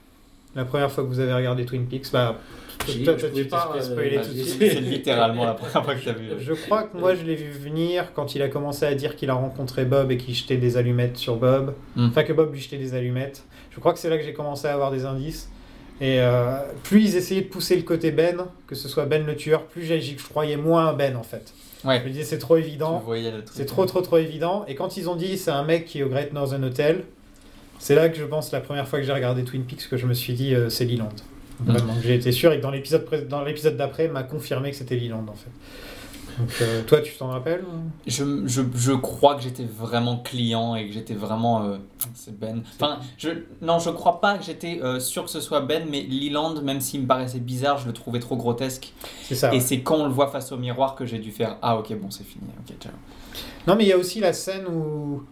[0.56, 2.36] la première fois que vous avez regardé Twin Peaks Bah,
[2.86, 4.58] tu t'es euh, spoiler Bah, tout de suite.
[4.58, 7.50] c'est littéralement la première fois que t'as vu Je crois que moi je l'ai vu
[7.50, 10.76] venir quand il a commencé à dire qu'il a rencontré Bob et qu'il jetait des
[10.76, 11.74] allumettes sur Bob.
[11.94, 12.06] Hmm.
[12.08, 13.44] Enfin que Bob lui jetait des allumettes.
[13.70, 15.48] Je crois que c'est là que j'ai commencé à avoir des indices.
[16.00, 19.36] Et euh, plus ils essayaient de pousser le côté Ben, que ce soit Ben le
[19.36, 21.52] tueur, plus j'ai- j'y croyais moins à Ben en fait.
[21.84, 23.02] Ouais Je me disais c'est trop évident,
[23.52, 24.64] c'est trop trop trop évident.
[24.68, 27.04] Et quand ils ont dit c'est un mec qui est au Great Northern Hotel,
[27.78, 30.06] c'est là que je pense la première fois que j'ai regardé Twin Peaks que je
[30.06, 31.08] me suis dit euh, c'est Leland.
[31.62, 34.76] Vraiment, j'ai été sûr et que dans l'épisode pré- dans l'épisode d'après m'a confirmé que
[34.76, 35.50] c'était Leland en fait.
[36.40, 37.64] Donc euh, toi tu t'en rappelles
[38.06, 41.64] Je, je, je crois que j'étais vraiment client et que j'étais vraiment.
[41.64, 41.76] euh,
[42.14, 42.62] c'est Ben.
[42.80, 43.30] Enfin, je,
[43.62, 46.80] non, je crois pas que j'étais euh, sûr que ce soit Ben, mais Leland, même
[46.80, 48.92] s'il me paraissait bizarre, je le trouvais trop grotesque.
[49.22, 49.54] C'est ça.
[49.54, 51.92] Et c'est quand on le voit face au miroir que j'ai dû faire Ah, ok,
[52.00, 52.44] bon, c'est fini.
[52.60, 52.92] Ok, ciao.
[53.66, 55.22] Non, mais il y a aussi la scène où.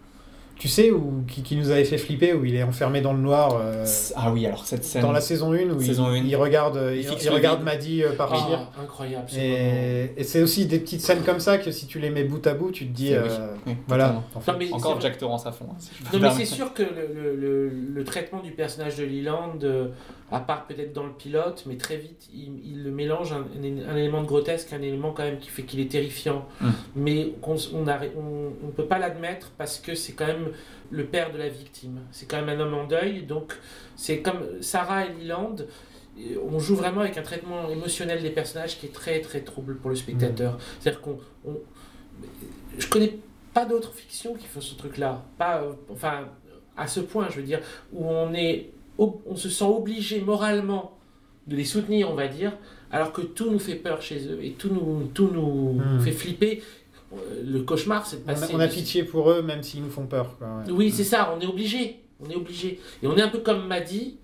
[0.59, 3.21] Tu sais, où, qui, qui nous avait fait flipper, où il est enfermé dans le
[3.21, 3.57] noir.
[3.61, 3.87] euh,
[4.17, 5.03] Ah oui, alors cette scène.
[5.03, 6.27] dans la saison 1, où Saison il, une.
[6.27, 7.63] il regarde, il, Il regarde.
[7.63, 8.69] Maddy euh, partir.
[8.77, 9.27] Ah, incroyable.
[9.37, 12.45] et et c'est aussi des petites scènes comme ça que si tu les mets bout
[12.47, 13.09] à bout, tu te dis.
[13.11, 14.05] C'est- oui, euh, oui, voilà.
[14.07, 14.25] totalement.
[14.35, 15.67] En fait, Non, mais Encore Jack Torrance à fond.
[15.71, 19.05] hein, si Non, mais c'est sûr que le, le, le, le traitement du personnage de
[19.05, 19.89] Leland, euh,
[20.31, 23.89] à part peut-être dans le pilote, mais très vite, il, il le mélange un, un-
[23.89, 26.47] un élément de grotesque, un élément quand même qui fait qu'il est terrifiant.
[26.61, 26.69] Mm.
[26.97, 30.51] Mais on ne on, on peut pas l'admettre parce que c'est quand même
[30.91, 32.01] le père de la victime.
[32.13, 33.23] C'est quand même un homme en deuil.
[33.23, 33.55] Donc,
[33.97, 35.57] c'est comme Sarah et Leland.
[36.19, 39.77] euh, On joue vraiment avec un traitement émotionnel des personnages qui est très très trouble
[39.77, 40.59] pour le spectateur.
[40.81, 41.19] C'est-à-dire qu'on.
[41.47, 41.61] on-
[42.79, 43.19] Je connais
[43.55, 45.25] pas d'autres fictions qui font ce truc-là.
[45.39, 46.29] Pas, euh, enfin,
[46.77, 47.61] à ce point, je veux dire,
[47.93, 50.97] où on est, on se sent obligé moralement
[51.47, 52.53] de les soutenir, on va dire,
[52.91, 56.01] alors que tout nous fait peur chez eux et tout nous, tout nous Hmm.
[56.01, 56.63] fait flipper.
[57.13, 58.55] Euh, Le cauchemar, c'est de on, a, passer.
[58.55, 60.37] on a de- pitié pour eux, même s'ils nous font peur.
[60.37, 60.71] quoi, ouais.
[60.73, 61.35] Oui, c'est ça.
[61.35, 62.01] On est obligé.
[62.21, 62.81] On est obligé.
[63.03, 64.19] Et on est un peu comme Maddy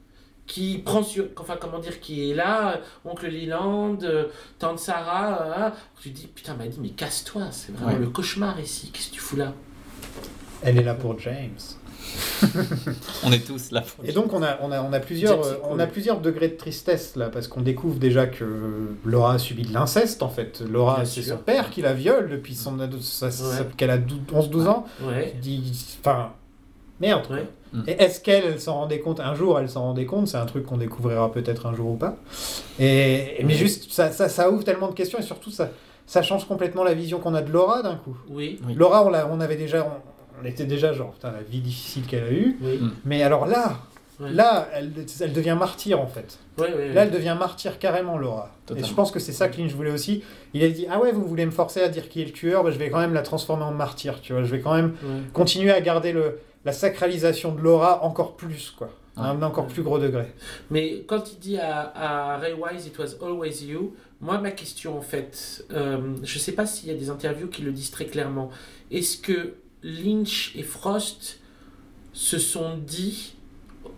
[0.46, 4.26] qui prend sur, enfin comment dire, qui est là, euh, oncle Leland, euh,
[4.58, 5.72] tante Sarah, hein.
[6.02, 7.98] tu te dis putain Maddy, mais casse-toi, c'est vraiment Ouais.
[8.00, 8.90] le cauchemar ici.
[8.92, 9.54] Qu'est-ce que tu fous là?
[10.62, 11.56] Elle est là pour James.
[13.24, 13.82] On est tous là.
[14.04, 17.16] Et donc on a, on a, on a, plusieurs, on a plusieurs degrés de tristesse
[17.16, 18.44] là, parce qu'on découvre déjà que
[19.04, 20.60] Laura a subi de l'inceste en fait.
[20.68, 23.66] Laura, c'est son père qui la viole depuis son ado- Ouais.
[23.76, 24.84] qu'elle a 11-12 ans.
[25.02, 25.34] Ouais.
[25.40, 26.32] Dit- Enfin,
[27.00, 27.26] merde.
[27.30, 27.46] Ouais.
[27.88, 29.18] Et est-ce qu'elle elle s'en rendait compte?
[29.18, 30.28] Un jour, elle s'en rendait compte.
[30.28, 32.16] C'est un truc qu'on découvrira peut-être un jour ou pas.
[32.78, 35.70] Et, mais juste, ça, ça, ça ouvre tellement de questions et surtout, ça,
[36.06, 38.16] ça change complètement la vision qu'on a de Laura d'un coup.
[38.28, 38.60] Oui.
[38.66, 38.74] Oui.
[38.74, 39.84] Laura, on, avait déjà.
[39.84, 39.90] On,
[40.42, 42.56] on était déjà genre, putain, la vie difficile qu'elle a eue.
[42.60, 42.78] Oui.
[42.78, 42.92] Mm.
[43.04, 43.78] Mais alors là,
[44.20, 44.30] Ouais.
[44.30, 46.38] là, elle, elle devient martyr en fait.
[46.58, 48.52] Ouais, ouais, Là, elle devient martyr carrément, Laura.
[48.64, 48.86] Totalement.
[48.86, 50.22] Et je pense que c'est ça que Lynch voulait aussi.
[50.52, 52.62] Il a dit Ah ouais, vous voulez me forcer à dire qui est le tueur
[52.62, 54.44] bah, Je vais quand même la transformer en martyr, tu vois.
[54.44, 54.94] Je vais quand même
[55.32, 58.90] continuer à garder le, la sacralisation de Laura encore plus, quoi.
[59.16, 60.26] À un encore plus gros degré.
[60.70, 61.92] Mais quand il dit à,
[62.34, 66.52] à Ray Wise, it was always you, moi, ma question, en fait, euh, je sais
[66.52, 68.50] pas s'il y a des interviews qui le disent très clairement.
[68.90, 69.54] Est-ce que
[69.84, 71.40] Lynch et Frost
[72.12, 73.34] se sont dit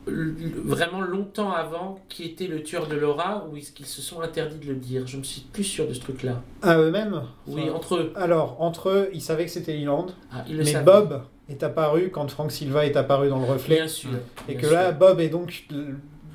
[0.08, 0.34] l-
[0.64, 4.58] vraiment longtemps avant qui était le tueur de Laura ou est-ce qu'ils se sont interdits
[4.58, 5.06] de le dire?
[5.06, 6.42] Je me suis plus sûr de ce truc-là.
[6.62, 7.22] À eux-mêmes?
[7.46, 8.12] Oui, Enfin, entre eux.
[8.16, 10.06] Alors, entre eux, ils savaient que c'était Leland.
[10.32, 10.84] Ah, ils le Mais savaient.
[10.84, 13.76] Bob est apparu quand Frank Silva est apparu dans le reflet.
[13.76, 14.10] Bien sûr.
[14.48, 14.74] Et bien que sûr.
[14.76, 15.68] là, Bob est donc.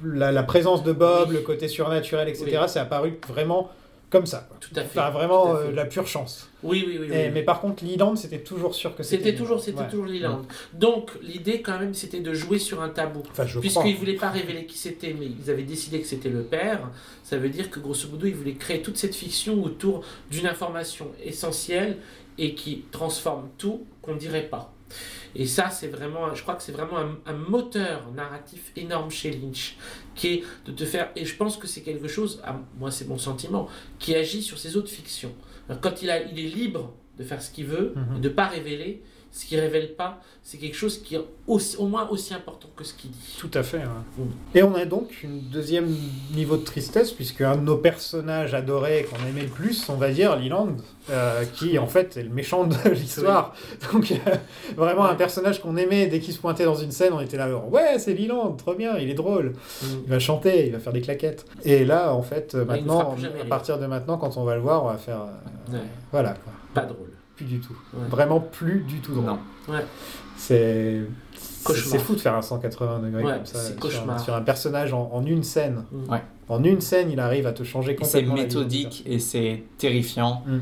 [0.03, 1.35] La, la présence de Bob, Oui.
[1.35, 2.67] le côté surnaturel, etc., Oui.
[2.67, 3.69] c'est apparu vraiment
[4.11, 4.45] comme ça.
[4.47, 4.57] quoi.
[4.59, 4.99] Tout à fait.
[4.99, 5.67] Enfin, vraiment tout à fait.
[5.69, 6.47] euh, la pure chance.
[6.61, 7.07] Oui, oui, oui.
[7.07, 7.31] Et- oui.
[7.33, 9.23] mais par contre, Leland, c'était toujours sûr que c'était.
[9.23, 9.89] C'était toujours, c'était Ouais.
[9.89, 10.41] toujours Leland.
[10.73, 13.23] Donc l'idée quand même, c'était de jouer sur un tabou.
[13.31, 13.45] Enfin.
[13.59, 16.89] Puisqu'ils ne voulaient pas révéler qui c'était, mais ils avaient décidé que c'était le père,
[17.23, 21.07] ça veut dire que grosso modo, ils voulaient créer toute cette fiction autour d'une information
[21.23, 21.97] essentielle
[22.37, 24.73] et qui transforme tout qu'on ne dirait pas.
[25.35, 29.31] Et ça, c'est vraiment, je crois que c'est vraiment un, un moteur narratif énorme chez
[29.31, 29.77] Lynch,
[30.15, 33.07] qui est de te faire, et je pense que c'est quelque chose, à- moi c'est
[33.07, 33.67] mon sentiment,
[33.99, 35.33] qui agit sur ses autres fictions.
[35.69, 38.19] Alors, quand il, a, il est libre de faire ce qu'il veut, Mhm.
[38.21, 39.01] de ne pas révéler,
[39.31, 42.83] ce qu'il révèle pas, c'est quelque chose qui est aussi- au moins aussi important que
[42.83, 43.35] ce qu'il dit.
[43.39, 43.77] Tout à fait.
[43.77, 43.83] ouais.
[44.17, 44.23] Mm.
[44.55, 45.87] Et on a donc une deuxième
[46.35, 50.09] niveau de tristesse, puisque un de nos personnages adorés, qu'on aimait le plus, on va
[50.11, 50.75] dire, Leland,
[51.09, 53.55] euh, qui en fait est le méchant de l'histoire.
[53.93, 54.15] Donc euh,
[54.75, 57.49] vraiment un personnage qu'on aimait, dès qu'il se pointait dans une scène, on était là,
[57.49, 59.53] genre, ouais, c'est Leland, trop bien, il est drôle,
[59.83, 59.85] Mm.
[60.05, 61.45] il va chanter, il va faire des claquettes.
[61.63, 64.83] Et là, en fait, Ouais, maintenant, à partir de maintenant, quand on va le voir,
[64.83, 65.21] on va faire.
[65.21, 65.79] euh, Ouais.
[66.11, 66.51] Voilà, quoi.
[66.73, 67.10] Pas drôle.
[67.45, 67.75] Plus du tout.
[67.93, 68.07] Ouais.
[68.09, 69.25] Vraiment plus du tout drôle.
[69.25, 69.39] Non.
[69.69, 69.85] Ouais.
[70.37, 71.01] C'est.
[71.35, 71.91] C'est Cauchemar.
[71.91, 74.19] c'est fou de faire un 180 degrés Ouais, comme ça c'est sur, cauchemar.
[74.19, 75.83] sur un personnage en, en une scène.
[75.91, 76.11] Mm.
[76.11, 76.23] Ouais.
[76.49, 78.33] En une scène, il arrive à te changer c'est complètement.
[78.35, 80.43] du méthodique et c'est terrifiant.
[80.47, 80.57] Mm.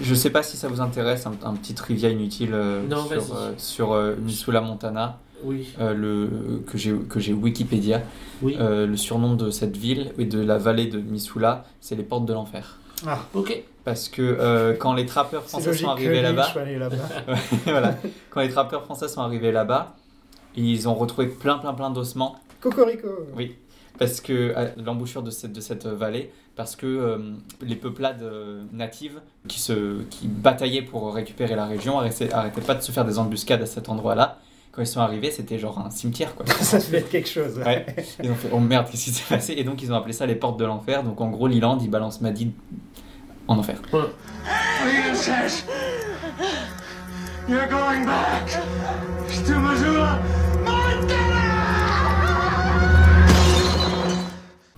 [0.00, 3.08] Je sais pas si ça vous intéresse, un, un petit trivia inutile euh, Non, sur,
[3.20, 3.30] vas-y.
[3.36, 5.68] euh, sur euh, Missoula Montana, Oui.
[5.80, 8.02] euh, le, que j'ai que j'ai Wikipédia.
[8.42, 8.56] Oui.
[8.58, 12.24] Euh, le surnom de cette ville et de la vallée de Missoula, c'est les portes
[12.24, 12.78] de l'enfer.
[13.06, 13.62] Ah, Ok.
[13.84, 16.96] Parce que euh, quand les trappeurs français sont arrivés là-bas, là-bas.
[17.66, 17.94] voilà,
[18.30, 19.94] quand les trappeurs français sont arrivés là-bas,
[20.56, 23.08] ils ont retrouvé plein plein plein d'ossements Cocorico.
[23.36, 23.54] Oui,
[23.98, 24.54] parce que
[24.84, 27.18] l'embouchure de cette, de cette vallée, parce que euh,
[27.62, 32.74] les peuplades euh, natives qui, se, qui bataillaient pour récupérer la région arrêtaient, arrêtaient pas
[32.74, 34.40] de se faire des embuscades à cet endroit-là.
[34.76, 36.44] Quand ils sont arrivés, c'était genre un cimetière quoi.
[36.60, 37.56] ça devait être quelque chose.
[37.64, 37.86] Ouais.
[38.22, 39.54] Ils ont fait oh merde, qu'est-ce qui s'est passé?
[39.56, 41.02] Et donc ils ont appelé ça les portes de l'enfer.
[41.02, 42.52] Donc en gros, Leland il balance Maddy
[43.48, 43.80] en enfer.
[43.80, 45.64] Princess,
[47.48, 48.60] you're going back
[49.46, 50.18] to Missoula?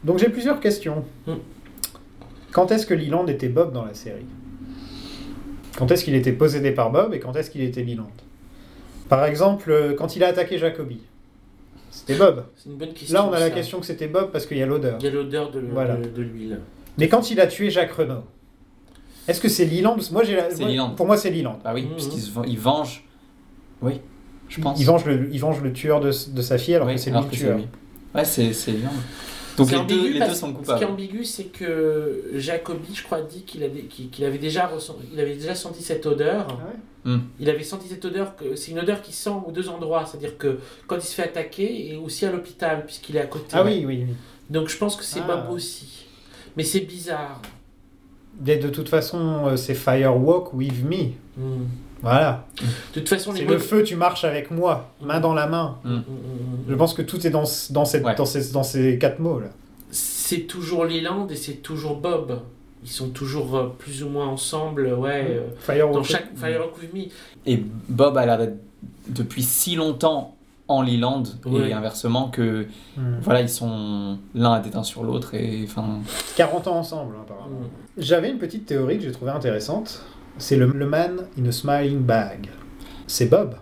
[0.04, 1.04] Donc j'ai plusieurs questions.
[1.26, 1.32] Mm.
[2.52, 4.26] Quand est-ce que Leland était Bob dans la série?
[5.76, 8.12] Quand est-ce qu'il était possédé par Bob et quand est-ce qu'il était Leland?
[9.08, 11.00] Par exemple, euh, quand il a attaqué Jacoby,
[11.90, 12.44] c'était Bob.
[12.56, 13.14] C'est une bonne question.
[13.14, 13.50] Là, on a la ça.
[13.54, 14.96] question que c'était Bob parce qu'il y a l'odeur.
[15.00, 15.96] Il y a l'odeur de, Voilà.
[16.16, 16.60] l'huile.
[16.98, 18.24] Mais quand il a tué Jacques Renault,
[19.26, 20.90] est-ce que c'est Leland Moi, j'ai la- C'est moi- Leland.
[20.90, 21.58] Pour moi, c'est Leland.
[21.64, 21.92] Ah oui, Mhm.
[21.94, 23.04] puisqu'il se il venge.
[23.82, 24.00] Oui,
[24.48, 24.78] je pense.
[24.80, 27.10] Il venge le, il venge le tueur de, de sa fille alors Oui, que c'est
[27.10, 27.58] lui le tueur.
[28.14, 28.90] Ouais, c'est c'est Leland.
[29.58, 30.84] Donc les deux, les sont Ce qui est coupables.
[30.84, 35.20] ambigu, c'est que Jacobi, je crois, dit qu'il avait, qu'il qu'il avait, déjà ressenti, il
[35.20, 36.46] avait déjà senti cette odeur.
[36.50, 37.20] Ah ouais Hmm.
[37.38, 40.04] Il avait senti cette odeur, que c'est une odeur qui sent aux deux endroits.
[40.04, 43.46] C'est-à-dire que quand il se fait attaquer et aussi à l'hôpital, puisqu'il est à côté.
[43.52, 44.14] Ah oui, oui, oui.
[44.50, 45.36] Donc je pense que c'est Ah.
[45.46, 46.04] Bob aussi.
[46.56, 47.40] Mais c'est bizarre.
[48.38, 51.12] De, de toute façon, euh, c'est Firewalk with me.
[51.36, 51.64] Hmm.
[52.02, 52.46] Voilà.
[52.94, 55.78] De toute façon, les le feu, tu marches avec moi, main dans la main.
[55.84, 58.14] Hmm, hmm, hmm, Je pense que tout est dans, dans, cette, Ouais.
[58.14, 59.48] dans, ces, dans ces quatre mots là.
[59.90, 62.40] C'est toujours Leland et c'est toujours Bob.
[62.84, 65.26] Ils sont toujours euh, plus ou moins ensemble, ouais.
[65.30, 65.94] euh, Firewalk.
[65.94, 67.00] dans chaque Firewalk with Me.
[67.46, 68.58] Et Bob a l'air d'être
[69.08, 70.36] depuis si longtemps
[70.68, 71.70] en Leland Ouais.
[71.70, 72.66] et inversement que
[72.96, 73.16] Hmm.
[73.22, 76.00] voilà ils sont l'un a déteint sur l'autre et enfin
[76.36, 77.60] 40 ans ensemble, hein, apparemment.
[77.60, 77.68] Hmm.
[77.96, 80.02] J'avais une petite théorie que j'ai trouvée intéressante.
[80.38, 82.48] C'est le, le man in a smiling bag.
[83.06, 83.54] C'est Bob.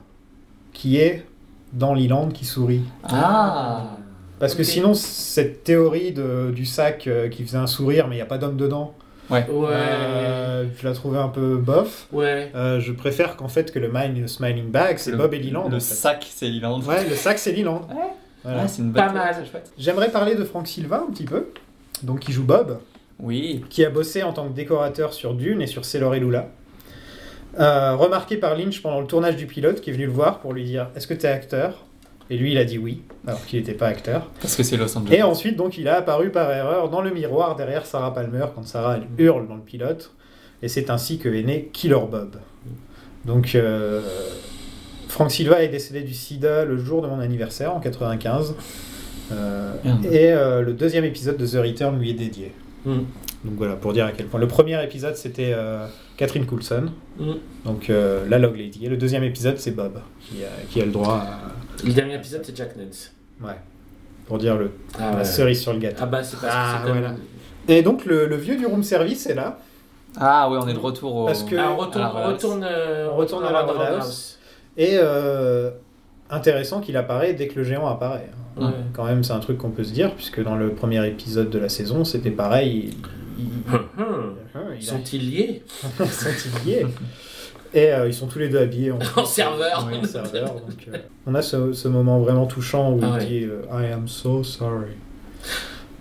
[0.73, 1.25] qui est
[1.73, 2.83] dans Leland qui sourit.
[3.05, 3.97] Ah
[4.39, 8.19] Parce que sinon, cette théorie de, du sac euh, qui faisait un sourire, mais il
[8.19, 8.95] n'y a pas d'homme dedans,
[9.29, 9.45] Ouais.
[9.51, 9.69] Ouais.
[9.73, 12.07] euh, je la trouvais un peu bof.
[12.13, 12.53] Ouais.
[12.55, 15.69] Euh, je préfère qu'en fait que le mine- Smiling Bag, c'est Le- Bob et Leland.
[15.69, 15.95] Le en fait.
[15.95, 16.81] sac, c'est Leland.
[16.83, 17.89] Ouais, le sac, c'est Leland.
[18.45, 18.63] Voilà.
[18.63, 19.35] Ah, c'est une bonne Pas mal.
[19.43, 19.73] c'est chouette.
[19.77, 21.49] J'aimerais parler de Frank Silva un petit peu,
[22.05, 22.79] donc qui joue Bob,
[23.19, 23.65] Oui.
[23.69, 26.49] qui a bossé en tant que décorateur sur Dune et sur Sailor et Lula.
[27.59, 30.53] Euh, remarqué par Lynch pendant le tournage du pilote, qui est venu le voir pour
[30.53, 31.85] lui dire Est-ce que tu es acteur?
[32.29, 34.31] Et lui, il a dit oui, alors qu'il n'était pas acteur.
[34.41, 35.15] Parce que c'est Los Angeles.
[35.15, 38.67] Et ensuite, donc, il a apparu par erreur dans le miroir derrière Sarah Palmer quand
[38.67, 40.13] Sarah elle hurle dans le pilote.
[40.63, 42.37] Et c'est ainsi que est né Killer Bob.
[43.25, 44.03] Donc, euh,
[45.09, 48.55] Frank Silva est décédé du sida le jour de mon anniversaire en 95.
[49.33, 49.73] Euh,
[50.05, 52.53] et euh, le deuxième épisode de The Return lui est dédié.
[52.85, 52.99] Mm.
[53.45, 54.41] Donc voilà, pour dire à quel point.
[54.41, 56.87] Le premier épisode, c'était euh, Catherine Coulson,
[57.19, 57.33] Mm.
[57.65, 58.87] donc euh, la Log Lady.
[58.87, 61.85] Et le deuxième épisode, c'est Bob, qui a, qui a le droit à.
[61.87, 63.13] Le dernier épisode, c'est Jack Nance.
[63.43, 63.53] Ouais.
[64.27, 65.25] Pour dire le, Ah la ouais.
[65.25, 65.99] cerise sur le gâteau.
[66.01, 67.15] Ah bah, c'est parce Ah, que voilà.
[67.69, 69.59] Et donc le, le vieux du room service est là.
[70.19, 71.27] Ah oui, on est de retour au.
[71.27, 73.87] Parce que- Ah, on retourne, à la on retourne, euh, On retourne à la Roundhouse.
[73.91, 74.39] Roundhouse.
[74.79, 75.71] Et euh,
[76.31, 78.31] intéressant qu'il apparaît dès que le géant apparaît.
[78.57, 78.65] Ouais.
[78.95, 81.59] Quand même, c'est un truc qu'on peut se dire, puisque dans le premier épisode de
[81.59, 82.91] la saison, c'était pareil.
[82.93, 82.95] il-
[83.39, 85.63] il- il a- Sont-ils liés
[85.99, 86.87] sont liés
[87.75, 89.87] Et euh, ils sont tous les deux habillés en, En serveur.
[89.91, 90.97] Ouais, en serveur, donc, euh,
[91.27, 93.27] on a ce, ce moment vraiment touchant où Ah il ouais.
[93.27, 94.93] dit euh, I am so sorry.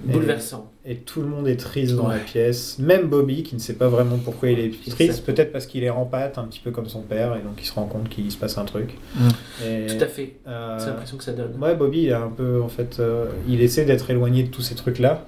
[0.04, 0.72] Bouleversant.
[0.88, 2.16] Et tout le monde est triste dans Ouais.
[2.18, 2.78] la pièce.
[2.78, 5.90] Même Bobby, qui ne sait pas vraiment pourquoi il est triste, peut-être parce qu'il est
[5.90, 8.32] en pâte, un petit peu comme son père, et donc il se rend compte qu'il
[8.32, 8.94] se passe un truc.
[9.16, 9.28] Mm.
[9.66, 10.36] Et, Tout à fait.
[10.48, 11.56] euh, C'est l'impression que ça donne.
[11.60, 13.02] Ouais, Bobby, il un peu, en fait,
[13.48, 15.26] il essaie d'être éloigné de tous ces trucs-là,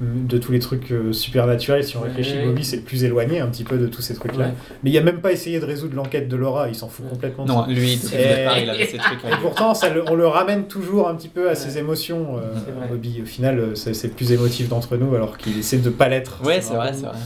[0.00, 1.84] de tous les trucs euh, supernaturels.
[1.84, 2.08] Si on Ouais.
[2.08, 4.46] réfléchit, Bobby, c'est le plus éloigné un petit peu de tous ces trucs-là.
[4.46, 4.52] Ouais.
[4.82, 7.10] Mais il a même pas essayé de résoudre l'enquête de Laura, il s'en fout Ouais.
[7.12, 7.44] complètement.
[7.44, 7.70] de Non, ça.
[7.70, 9.24] lui, depuis Et- il avait ses trucs.
[9.24, 12.38] Et pourtant, ça le- on le ramène toujours un petit peu à ses émotions.
[12.38, 12.88] euh.
[12.88, 15.90] Bobby, au final, euh, c'est c'est le plus émotif d'entre nous, alors qu'il essaie de
[15.90, 16.40] pas l'être.
[16.44, 17.16] Ouais, c'est vrai, c'est vrai.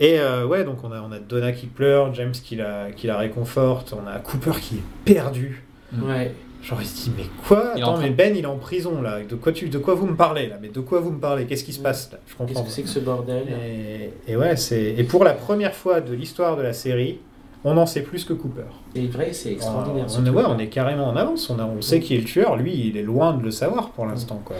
[0.00, 3.06] Et euh, ouais, donc on a, on a Donna qui pleure, James qui la, qui
[3.06, 5.62] la réconforte, on a Cooper qui est perdu.
[6.02, 6.32] Ouais.
[6.64, 9.20] Genre il se dit mais quoi Attends train- mais Ben il est en prison là.
[9.22, 10.56] De quoi tu de quoi vous me parlez là?
[10.62, 11.44] Mais de quoi vous me parlez?
[11.44, 12.18] Qu'est-ce qui se passe là?
[12.26, 12.62] Je Qu'est-ce comprends.
[12.64, 13.44] que c'est que ce bordel
[14.26, 17.18] Et, et ouais c'est et pour la première fois de l'histoire de la série,
[17.64, 18.62] on en sait plus que Cooper.
[18.94, 20.06] C'est vrai, c'est extraordinaire.
[20.18, 21.48] On, ouais, on est carrément en avance.
[21.50, 22.56] On, a- on sait qui est le tueur.
[22.56, 24.56] Lui il est loin de le savoir pour l'instant quoi.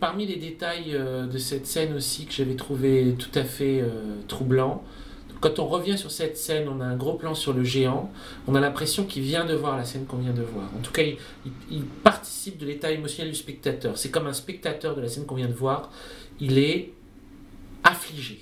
[0.00, 3.88] Parmi les détails euh, de cette scène aussi que j'avais trouvé tout à fait euh,
[4.28, 4.82] troublant,
[5.40, 8.10] quand on revient sur cette scène, on a un gros plan sur le géant,
[8.46, 10.64] on a l'impression qu'il vient de voir la scène qu'on vient de voir.
[10.76, 11.16] En tout cas, il,
[11.46, 13.96] il- il participe de l'état émotionnel du spectateur.
[13.98, 15.90] C'est comme un spectateur de la scène qu'on vient de voir,
[16.40, 16.92] il est
[17.84, 18.40] affligé.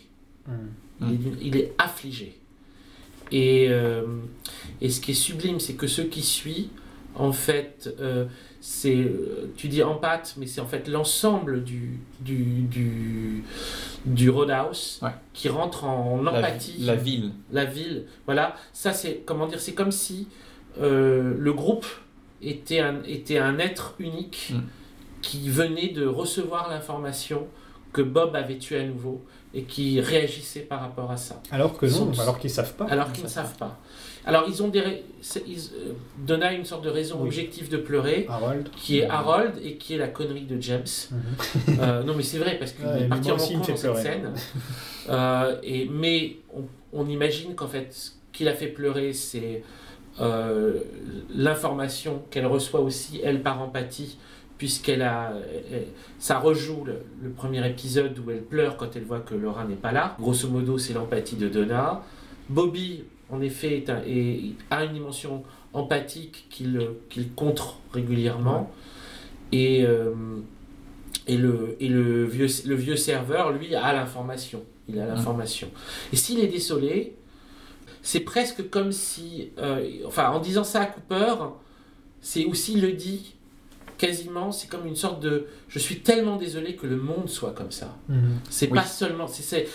[1.01, 2.39] Il est, d'une- il est affligé.
[3.33, 4.05] Et, euh,
[4.81, 6.71] et ce qui est sublime, c'est que ce qui suit,
[7.17, 8.27] en fait, euh,
[8.69, 13.45] c'est, euh, tu dis en pâte, mais c'est en fait l'ensemble du, du, du,
[14.07, 15.11] du Roadhouse Ouais.
[15.33, 16.75] qui rentre en La, empathie.
[16.81, 17.31] la ville.
[17.53, 20.27] La ville, voilà, ça c'est, comment dire, c'est comme si
[20.81, 21.87] euh, le groupe
[22.43, 24.61] était un, était un être unique Mm.
[25.23, 27.47] qui venait de recevoir l'information
[27.93, 29.25] que Bob avait tué à nouveau
[29.55, 31.41] et qui réagissait par rapport à ça.
[31.53, 32.87] Alors que non, sont- alors qu'ils savent pas.
[32.87, 33.79] Alors qu'ils ne savent pas.
[34.27, 34.83] Alors ils ont des...
[35.47, 37.29] Ils, euh, Donna a une sorte de raison Oui.
[37.29, 38.69] objective de pleurer, Harold.
[38.77, 40.83] qui est Harold et qui est la connerie de James.
[41.13, 41.79] Mhm.
[41.81, 43.59] Euh, non mais c'est vrai parce qu'il Ouais, est mais parti moi en aussi, il
[43.59, 44.33] me con dans cette scène.
[45.09, 46.63] Euh, et, mais on,
[46.93, 49.63] on imagine qu'en fait ce qui l'a fait pleurer c'est
[51.35, 54.19] l'information qu'elle reçoit aussi elle par empathie
[54.59, 55.33] puisqu'elle a
[55.71, 55.87] elle-
[56.19, 59.75] ça rejoue le, le premier épisode où elle pleure quand elle voit que Laura n'est
[59.77, 60.17] pas là.
[60.19, 62.03] Grosso modo c'est l'empathie de Donna.
[62.49, 65.43] Bobby en effet est un- est- a une dimension
[65.73, 66.81] empathique qu'il
[67.11, 68.73] qu'il contre régulièrement.
[69.53, 70.13] Et, euh,
[71.29, 74.63] et, le, et le, vieux, le vieux serveur, lui, a l'information.
[74.89, 75.71] Il a l'information.
[76.13, 77.15] Et s'il est désolé,
[78.03, 81.35] c'est presque comme si, euh, enfin, en disant ça à Cooper,
[82.21, 83.35] c'est aussi le dit
[83.99, 87.71] quasiment, c'est comme une sorte de, je suis tellement désolé que le monde soit comme
[87.73, 87.97] ça.
[88.09, 88.39] Mhm.
[88.51, 88.75] C'est Oui.
[88.79, 89.67] pas seulement, c'est,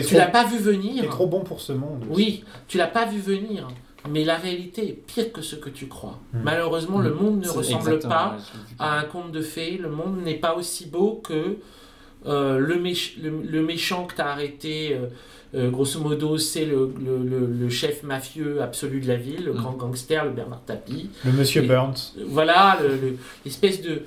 [0.00, 1.02] tu l'as pas vu venir.
[1.02, 2.04] t'es trop bon pour ce monde.
[2.08, 3.68] Oui, tu l'as pas vu venir,
[4.10, 6.18] mais la réalité est pire que ce que tu crois.
[6.32, 6.38] Mm.
[6.42, 8.36] Malheureusement, le monde ne ressemble pas
[8.78, 9.78] à un conte de fées.
[9.78, 11.58] Le monde n'est pas aussi beau que
[12.26, 14.94] euh, le, méch- le, le méchant que tu as arrêté.
[14.94, 15.06] euh,
[15.54, 19.52] euh, grosso modo, c'est le, le- le- le chef mafieux absolu de la ville, le
[19.52, 19.56] Mm.
[19.56, 21.10] grand gangster, le Bernard Tapie.
[21.26, 22.14] Le monsieur Et- Burns.
[22.16, 24.02] Euh, Voilà, le- le- l'espèce de.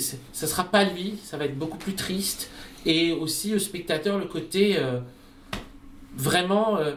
[0.00, 2.50] Ça sera pas lui, ça va être beaucoup plus triste.
[2.84, 4.98] Et aussi, le spectateur, le côté euh,
[6.18, 6.76] vraiment.
[6.76, 6.94] euh,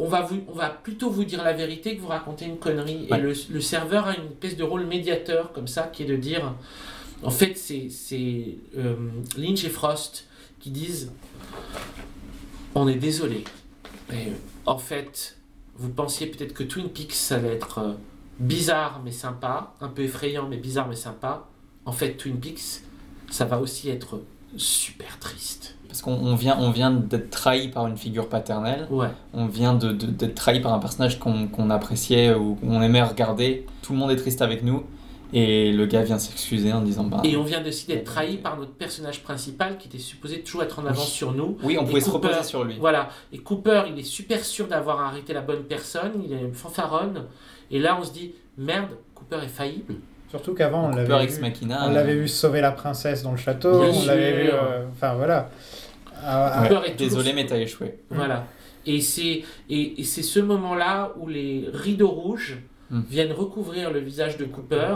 [0.00, 3.08] on va, vous, on va plutôt vous dire la vérité que vous raconter une connerie.
[3.10, 3.18] Ouais.
[3.18, 6.14] Et le, le serveur a une espèce de rôle médiateur comme ça, qui est de
[6.14, 6.54] dire,
[7.24, 7.88] en fait, c'est
[8.76, 8.94] euh,
[9.36, 10.28] Lynch et Frost
[10.60, 11.10] qui disent,
[12.76, 13.42] on est désolé,
[14.10, 14.32] mais
[14.66, 15.36] en fait,
[15.74, 17.92] vous pensiez peut-être que Twin Peaks, ça allait être euh,
[18.38, 21.48] bizarre mais sympa, un peu effrayant mais bizarre mais sympa.
[21.86, 22.82] En fait, Twin Peaks,
[23.30, 24.20] ça va aussi être
[24.56, 25.74] super triste.
[25.88, 28.86] Parce qu'on on vient, on vient d'être trahi par une figure paternelle.
[28.90, 29.08] Ouais.
[29.32, 33.64] On vient de- de- d'être trahi par un personnage qu'on appréciait ou qu'on aimait regarder.
[33.82, 34.84] Tout le monde est triste avec nous.
[35.34, 38.56] Et le gars vient s'excuser en disant bah, Et on vient aussi d'être trahi par
[38.56, 41.58] notre personnage principal qui était supposé toujours être en avance sur nous.
[41.62, 42.76] Oui, on Et pouvait se Cooper- reposer sur lui.
[42.78, 43.10] Voilà.
[43.30, 47.24] Et Cooper, il est super sûr d'avoir arrêté la bonne personne, il est fanfaronne.
[47.70, 49.96] Et là, on se dit, merde, Cooper est faillible.
[50.30, 53.38] Surtout qu'avant, on l'avait vu, machina, on euh, l'avait vu sauver la princesse dans le
[53.38, 54.50] château, Bien on l'avait vu...
[54.52, 55.50] euh, Enfin, voilà.
[56.22, 57.98] Ah, Ouais, toujours- Désolé, mais t'as échoué.
[58.10, 58.46] Voilà.
[58.86, 62.58] Et c'est et, et c'est ce moment-là où les rideaux rouges
[62.90, 63.02] Hmm.
[63.10, 64.94] viennent recouvrir le visage de Cooper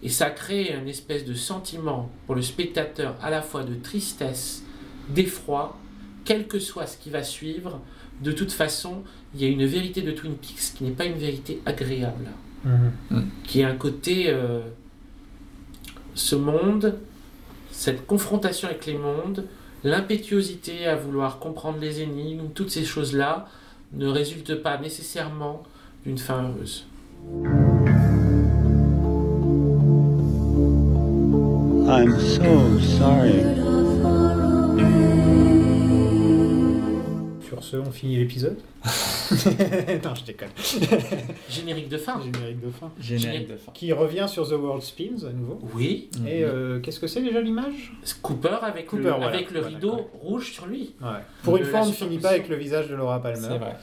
[0.00, 4.62] et ça crée une espèce de sentiment pour le spectateur à la fois de tristesse,
[5.08, 5.76] d'effroi,
[6.24, 7.80] quel que soit ce qui va suivre.
[8.20, 9.02] De toute façon,
[9.34, 12.28] il y a une vérité de Twin Peaks qui n'est pas une vérité agréable,
[12.64, 13.26] mhm.
[13.44, 14.60] qui a un côté euh,
[16.14, 16.98] ce monde,
[17.70, 19.46] cette confrontation avec les mondes,
[19.84, 23.48] l'impétuosité à vouloir comprendre les énigmes, toutes ces choses-là
[23.92, 25.62] ne résultent pas nécessairement
[26.04, 26.86] d'une fin heureuse.
[31.84, 33.71] I'm so sorry.
[37.62, 38.58] Sur ce, on finit l'épisode.
[38.84, 40.48] non, je déconne.
[41.48, 42.20] Générique de fin.
[42.20, 42.92] Générique de fin.
[43.00, 43.72] Générique de fin.
[43.72, 45.60] Qui revient sur The World Spins à nouveau.
[45.74, 46.10] Oui.
[46.26, 47.92] Et euh, qu'est-ce que c'est déjà l'image?
[48.22, 49.26] Cooper avec Cooper, le, voilà.
[49.28, 50.94] avec le Voilà, rideau rouge sur lui.
[51.00, 51.08] Ouais.
[51.42, 53.40] Pour une fois, on ne finit pas avec le visage de Laura Palmer.
[53.48, 53.76] C'est vrai.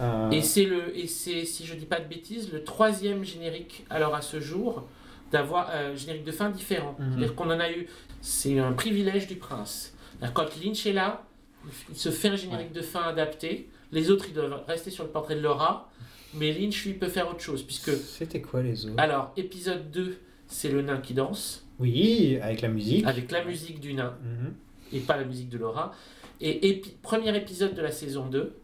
[0.00, 3.84] Euh, Et c'est le et c'est si je dis pas de bêtises le troisième générique
[3.90, 4.86] alors à ce jour
[5.30, 6.96] d'avoir un générique de fin différent.
[6.98, 7.06] Mhm.
[7.10, 7.86] C'est-à-dire qu'on en a eu
[8.22, 9.94] c'est un privilège du prince.
[10.34, 11.22] Quand Lynch est là,
[11.94, 13.68] se fait un générique de fin adapté.
[13.92, 15.90] Les autres ils doivent rester sur le portrait de Laura,
[16.34, 18.94] mais Lynch lui peut faire autre chose puisque C'était quoi les autres?
[18.98, 20.16] Alors épisode 2
[20.46, 23.06] c'est le nain qui danse Oui, avec la musique.
[23.06, 24.54] avec la musique du nain Mhm.
[24.92, 25.92] et pas la musique de Laura.
[26.40, 28.56] Et épi- premier épisode de la saison 2,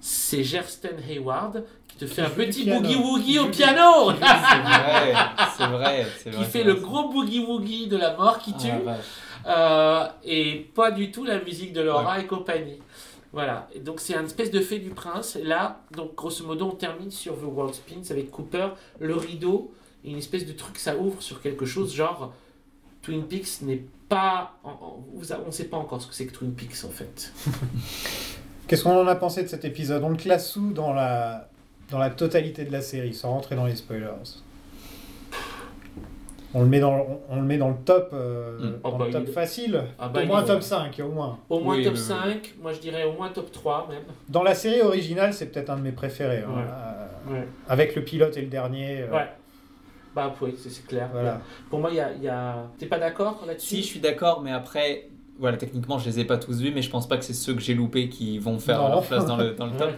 [0.00, 6.44] c'est Gersten Hayward qui te fait un petit boogie-woogie au piano C'est vrai, c'est vrai,
[6.44, 8.68] Qui fait le gros boogie-woogie de la mort qui Ah, tue.
[8.68, 9.04] la vache.
[10.24, 12.78] Et pas du tout la musique de Laura et compagnie.
[13.32, 15.36] Voilà, et donc c'est un espèce de fait du prince.
[15.42, 18.68] Là, donc grosso modo, on termine sur The World Spins avec Cooper,
[19.00, 19.70] le rideau,
[20.04, 22.32] et une espèce de truc, ça ouvre sur quelque chose genre
[23.02, 24.54] Twin Peaks n'est pas.
[24.64, 27.32] on ne sait pas encore ce que c'est que Twin Peaks en fait.
[28.66, 30.02] Qu'est-ce qu'on en a pensé de cet épisode?
[30.02, 31.48] On le classe où dans la,
[31.90, 34.08] dans la totalité de la série, sans rentrer dans les spoilers
[36.54, 38.80] on le, met dans, on, on le met dans le top, euh, Mm.
[38.82, 39.82] dans Oh, bah, le top il- facile.
[39.98, 41.38] Ah, bah, au il moins top 5, au moins.
[41.48, 42.04] Au moins Oui, top oui, oui.
[42.06, 44.02] 5, moi je dirais au moins top 3 même.
[44.28, 46.38] Dans la série originale, c'est peut-être un de mes préférés.
[46.46, 46.50] hein.
[46.56, 46.62] Ouais.
[46.62, 47.04] Euh,
[47.40, 47.46] Ouais.
[47.68, 49.02] avec le pilote et le dernier.
[49.02, 49.28] euh, Ouais.
[50.14, 51.08] Bah oui, c'est clair.
[51.12, 51.40] Voilà.
[51.68, 52.12] Pour moi, il y a.
[52.12, 52.64] il y a...
[52.78, 53.66] T'es pas d'accord là-dessus?
[53.76, 55.08] Si, je suis d'accord, mais après,
[55.38, 57.54] voilà, techniquement, je les ai pas tous vus, mais je pense pas que c'est ceux
[57.54, 58.88] que j'ai loupés qui vont faire Non.
[58.88, 59.90] leur place dans le, dans le top.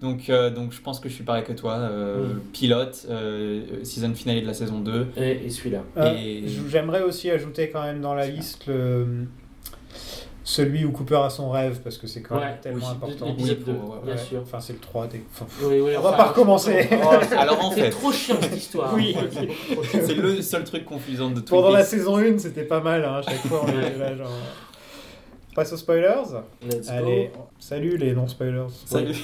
[0.00, 1.74] Donc, euh, donc, je pense que je suis pareil que toi.
[1.74, 2.40] euh, Mm.
[2.52, 5.08] Pilote, euh, season finale de la saison 2.
[5.16, 5.82] Et, et celui-là.
[5.98, 9.26] Euh, Et- J'aimerais aussi ajouter quand même dans la liste le-
[10.42, 13.36] celui où Cooper a son rêve, parce que c'est quand même Ouais, tellement oui, important.
[13.38, 14.18] Oui, 2, pour- ouais, bien Ouais.
[14.18, 14.40] sûr.
[14.42, 15.06] Enfin, c'est le 3.
[15.06, 16.88] t'es- enfin, Oui, oui, On va pas recommencer.
[16.92, 16.96] Oh,
[17.28, 18.92] c'est- Alors, en c'est fait- trop chiant cette histoire.
[18.94, 19.14] Oui.
[19.30, 20.00] c'est beaucoup trop chiant.
[20.06, 21.54] C'est le seul truc confusant de tout.
[21.54, 23.04] Pendant la saison 1, c'était pas mal.
[23.04, 24.30] Hein, à chaque fois, on était là, genre...
[25.60, 26.24] Passe aux spoilers.
[26.62, 26.94] Let's go.
[26.94, 28.70] Allez, salut les non-spoilers.
[28.86, 29.14] Salut.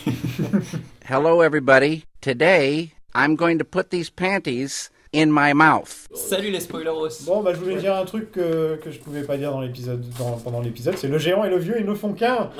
[1.08, 2.04] Hello, everybody.
[2.20, 6.06] Today, I'm going to put these panties in my mouth.
[6.14, 7.24] Salut les spoileros.
[7.24, 10.04] Bon, bah, je voulais dire un truc que, que je pouvais pas dire dans l'épisode,
[10.18, 12.50] dans- pendant l'épisode, c'est le géant et le vieux, ils ne font qu'un.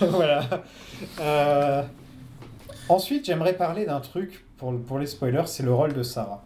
[0.02, 0.44] voilà.
[1.18, 1.82] Euh,
[2.90, 6.44] Ensuite, j'aimerais parler d'un truc pour, pour les spoilers, c'est le rôle de Sarah.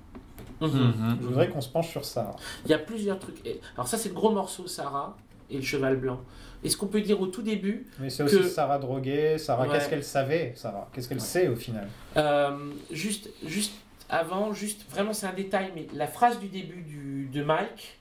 [0.69, 1.19] Mhm.
[1.21, 2.37] Je voudrais qu'on se penche sur Sarah.
[2.65, 3.45] Il y a plusieurs trucs.
[3.47, 5.17] Et- Alors ça, c'est le gros morceau, Sarah
[5.51, 6.21] et le cheval blanc.
[6.65, 9.37] Et ce qu'on peut dire au tout début, Mais c'est aussi Que- Sarah droguée.
[9.39, 9.73] Sarah, Ouais.
[9.73, 10.89] qu'est-ce qu'elle savait, Sarah?
[10.93, 11.89] Qu'est-ce qu'elle sait au final?
[12.17, 12.57] Euh,
[12.91, 13.73] juste, juste
[14.09, 17.99] avant, juste vraiment c'est un détail, mais la phrase du début du, de Mike,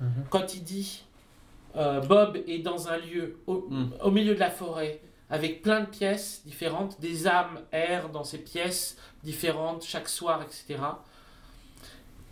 [0.00, 0.08] Mhm.
[0.30, 1.04] quand il dit
[1.76, 3.90] euh, Bob est dans un lieu au, Mm.
[4.02, 5.00] au milieu de la forêt
[5.30, 10.80] avec plein de pièces différentes, des âmes errent dans ces pièces différentes chaque soir, etc.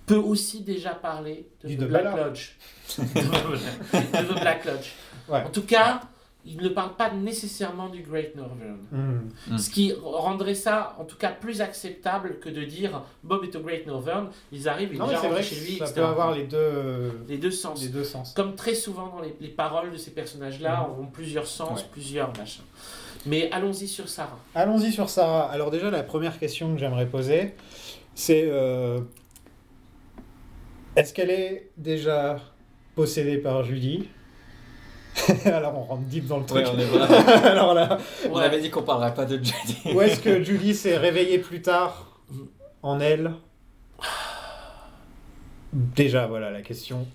[0.09, 2.26] peut aussi déjà parler de Du The de Black Ballard.
[2.28, 2.51] Lodge.
[2.98, 4.93] de The Black Lodge.
[5.28, 5.43] Ouais.
[5.44, 6.01] En tout cas,
[6.47, 8.78] il ne parle pas nécessairement du Great Northern.
[8.90, 9.28] Hmm.
[9.48, 9.59] Mm.
[9.59, 13.60] Ce qui rendrait ça, en tout cas, plus acceptable que de dire Bob est au
[13.60, 15.76] Great Northern, ils arrivent, il est Non, mais déjà c'est vrai rentré que chez lui,
[15.78, 15.93] ça etc.
[16.01, 17.82] peut avoir les deux, Les deux sens.
[17.82, 18.32] les deux sens.
[18.35, 21.05] Comme très souvent dans les, les paroles de ces personnages-là Mhm.
[21.05, 21.86] ont plusieurs sens, Ouais.
[21.93, 22.64] plusieurs machins.
[23.26, 24.39] Mais allons-y sur Sarah.
[24.55, 25.51] Allons-y sur Sarah.
[25.51, 27.55] Alors déjà, la première question que j'aimerais poser,
[28.14, 29.01] c'est euh,
[30.99, 32.41] est-ce qu'elle est déjà
[32.95, 34.09] possédée par Judy
[35.45, 36.65] Alors on rentre deep dans le truc.
[36.66, 37.99] Ouais, on est vraiment- Alors là,
[38.31, 39.79] On avait dit qu'on parlerait pas de Judy.
[39.95, 42.20] où est-ce que Judy s'est réveillée plus tard
[42.83, 43.33] en elle
[45.73, 47.07] Déjà, voilà la question.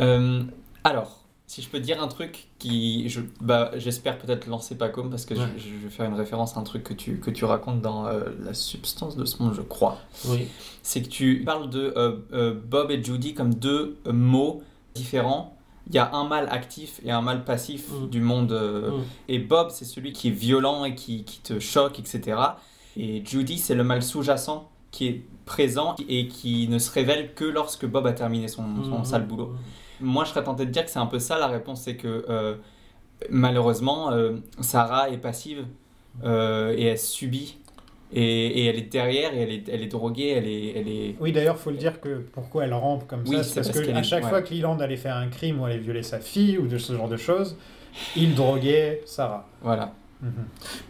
[0.00, 0.42] Euh,
[0.84, 1.17] alors,
[1.48, 5.34] si je peux dire un truc qui, je, bah, j'espère peut-être lancer Pacom parce que
[5.34, 5.46] je- Ouais.
[5.56, 8.06] je, je vais faire une référence à un truc que tu, que tu racontes dans
[8.06, 9.98] euh, La substance de ce monde, je crois.
[10.26, 10.46] Oui.
[10.82, 14.62] C'est que tu parles de euh, euh, Bob et Judy comme deux mots
[14.94, 15.56] différents.
[15.88, 18.08] Il y a un mal actif et un mal passif Mm.
[18.10, 18.52] du monde.
[18.52, 19.02] Mm.
[19.28, 22.38] Et Bob, c'est celui qui est violent et qui, qui te choque, etc.
[22.96, 27.44] Et Judy, c'est le mal sous-jacent qui est présent et qui ne se révèle que
[27.46, 29.04] lorsque Bob a terminé son, son Mhm.
[29.06, 29.54] sale boulot.
[30.00, 32.24] Moi, je serais tenté de dire que c'est un peu ça la réponse, c'est que
[32.28, 32.56] euh,
[33.30, 35.64] malheureusement, euh, Sarah est passive
[36.24, 37.58] euh, et elle subit.
[38.10, 38.22] Et,
[38.62, 41.14] et elle est derrière, et elle est, elle est droguée, elle est, elle est...
[41.20, 43.80] Oui, d'ailleurs, faut le dire que pourquoi elle rampe comme Oui, ça, c'est parce, parce
[43.80, 44.30] que qu'elle à est- chaque ouais.
[44.30, 46.94] fois que Leland allait faire un crime ou allait violer sa fille ou de ce
[46.94, 47.58] genre de choses,
[48.16, 49.46] il droguait Sarah.
[49.60, 49.92] Voilà.
[50.22, 50.32] Mhm.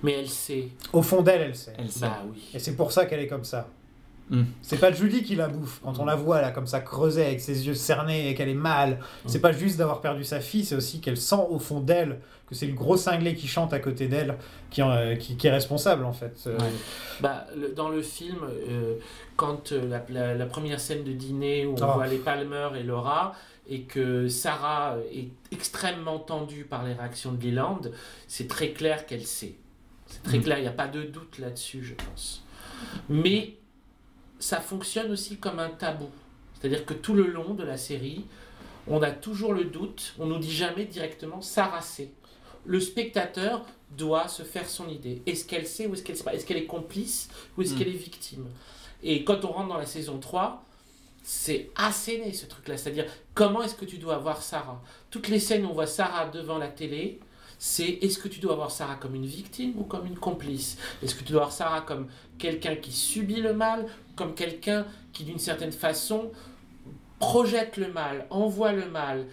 [0.05, 0.68] Mais elle sait.
[0.93, 1.72] Au fond d'elle, elle sait.
[1.76, 2.02] Elle sait.
[2.06, 2.51] Bah oui.
[2.55, 3.66] Et c'est pour ça qu'elle est comme ça.
[4.30, 4.42] Mm.
[4.62, 5.80] C'est pas Judy qui la bouffe.
[5.82, 8.55] Quand on la voit là comme ça creuser avec ses yeux cernés et qu'elle est
[8.55, 12.20] mal, c'est pas juste d'avoir perdu sa fille, c'est aussi qu'elle sent au fond d'elle
[12.46, 14.36] que c'est le gros cinglé qui chante à côté d'elle
[14.70, 16.44] qui, en- qui, qui est responsable en fait.
[16.46, 16.56] Euh,
[17.20, 18.94] Bah, le- dans le film, euh,
[19.36, 21.92] quand euh, la, la- la première scène de dîner où on Oh.
[21.94, 23.34] voit les Palmer et Laura,
[23.70, 27.80] et que Sarah est extrêmement tendue par les réactions de Leland,
[28.26, 29.56] c'est très clair qu'elle sait.
[30.06, 30.42] C'est très Mm.
[30.42, 32.42] clair, il n'y a pas de doute là-dessus, je pense.
[33.10, 33.56] Mais
[34.39, 36.09] ça fonctionne aussi comme un tabou.
[36.60, 38.24] C'est-à-dire que tout le long de la série,
[38.86, 42.10] on a toujours le doute, on nous dit jamais directement Sarah sait.
[42.65, 43.65] Le spectateur
[43.97, 45.23] doit se faire son idée.
[45.27, 46.35] Est-ce qu'elle sait ou est-ce qu'elle sait pas?
[46.35, 47.78] Est-ce qu'elle est complice ou est-ce Mm.
[47.78, 48.47] qu'elle est victime?
[49.02, 50.65] Et quand on rentre dans la saison 3,
[51.23, 52.77] c'est asséné ce truc-là.
[52.77, 54.82] C'est-à-dire, comment est-ce que tu dois voir Sarah?
[55.10, 57.20] Toutes les scènes où on voit Sarah devant la télé,
[57.59, 60.77] c'est est-ce que tu dois voir Sarah comme une victime ou comme une complice?
[61.02, 62.09] Est-ce que tu dois voir Sarah comme
[62.39, 63.86] quelqu'un qui subit le mal,
[64.19, 66.31] comme quelqu'un qui d'une certaine façon
[67.20, 69.27] projette le mal, envoie le mal,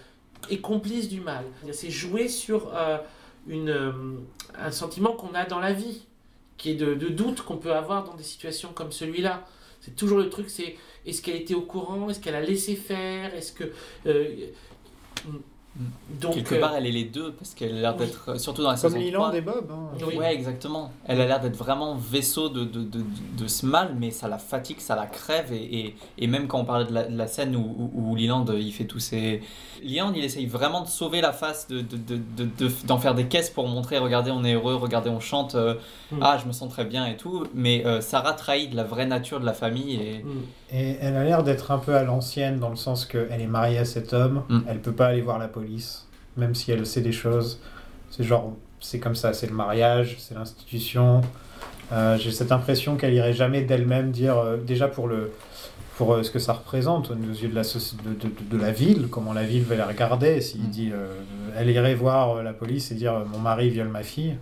[0.50, 1.44] est complice du mal.
[1.72, 2.98] C'est jouer sur euh,
[3.50, 3.92] euh,
[4.58, 6.06] un sentiment qu'on a dans la vie,
[6.58, 9.46] qui est de, de doute qu'on peut avoir dans des situations comme celui-là.
[9.82, 13.34] C'est toujours le truc, c'est est-ce qu'elle était au courant, est-ce qu'elle a laissé faire,
[13.36, 13.66] est-ce que...
[14.06, 14.48] euh,
[16.22, 18.06] donc, Quelque euh, part, elle est les deux, parce qu'elle a l'air oui.
[18.06, 19.70] d'être, surtout dans la Comme saison Leland 3, et Bob.
[19.72, 19.90] hein.
[20.08, 20.16] Oui.
[20.16, 20.92] Ouais, exactement.
[21.06, 23.04] Elle a l'air d'être vraiment vaisseau de, de, de,
[23.38, 25.52] de ce mal, mais ça la fatigue, ça la crève.
[25.52, 28.16] Et, et, et même quand on parlait de la, de la scène où, où, où
[28.16, 29.42] Leland, il fait tous ses...
[29.84, 33.14] Leland, il essaye vraiment de sauver la face, d'en de, de, de, de- d'en faire
[33.14, 35.76] des caisses pour montrer, regardez, on est heureux, regardez, on chante, euh,
[36.12, 36.20] Mm.
[36.22, 37.46] ah, je me sens très bien et tout.
[37.56, 39.96] Mais euh, Sarah trahit de la vraie nature de la famille.
[39.96, 40.24] Et...
[40.24, 40.44] mm.
[40.72, 43.78] Et elle a l'air d'être un peu à l'ancienne dans le sens qu'elle est mariée
[43.78, 44.60] à cet homme, Mm.
[44.68, 47.60] elle peut pas aller voir la police, même si elle sait des choses.
[48.10, 51.22] C'est genre, c'est comme ça, c'est le mariage, c'est l'institution.
[51.92, 55.32] Euh, J'ai cette impression qu'elle irait jamais d'elle-même dire, euh, déjà pour le
[55.98, 59.08] pour euh, ce que ça représente aux yeux de la, de, de, de la ville,
[59.10, 60.70] comment la ville va la regarder, s'il Mm.
[60.70, 60.92] dit,
[61.56, 64.36] elle irait voir la police et dire mon mari viole ma fille,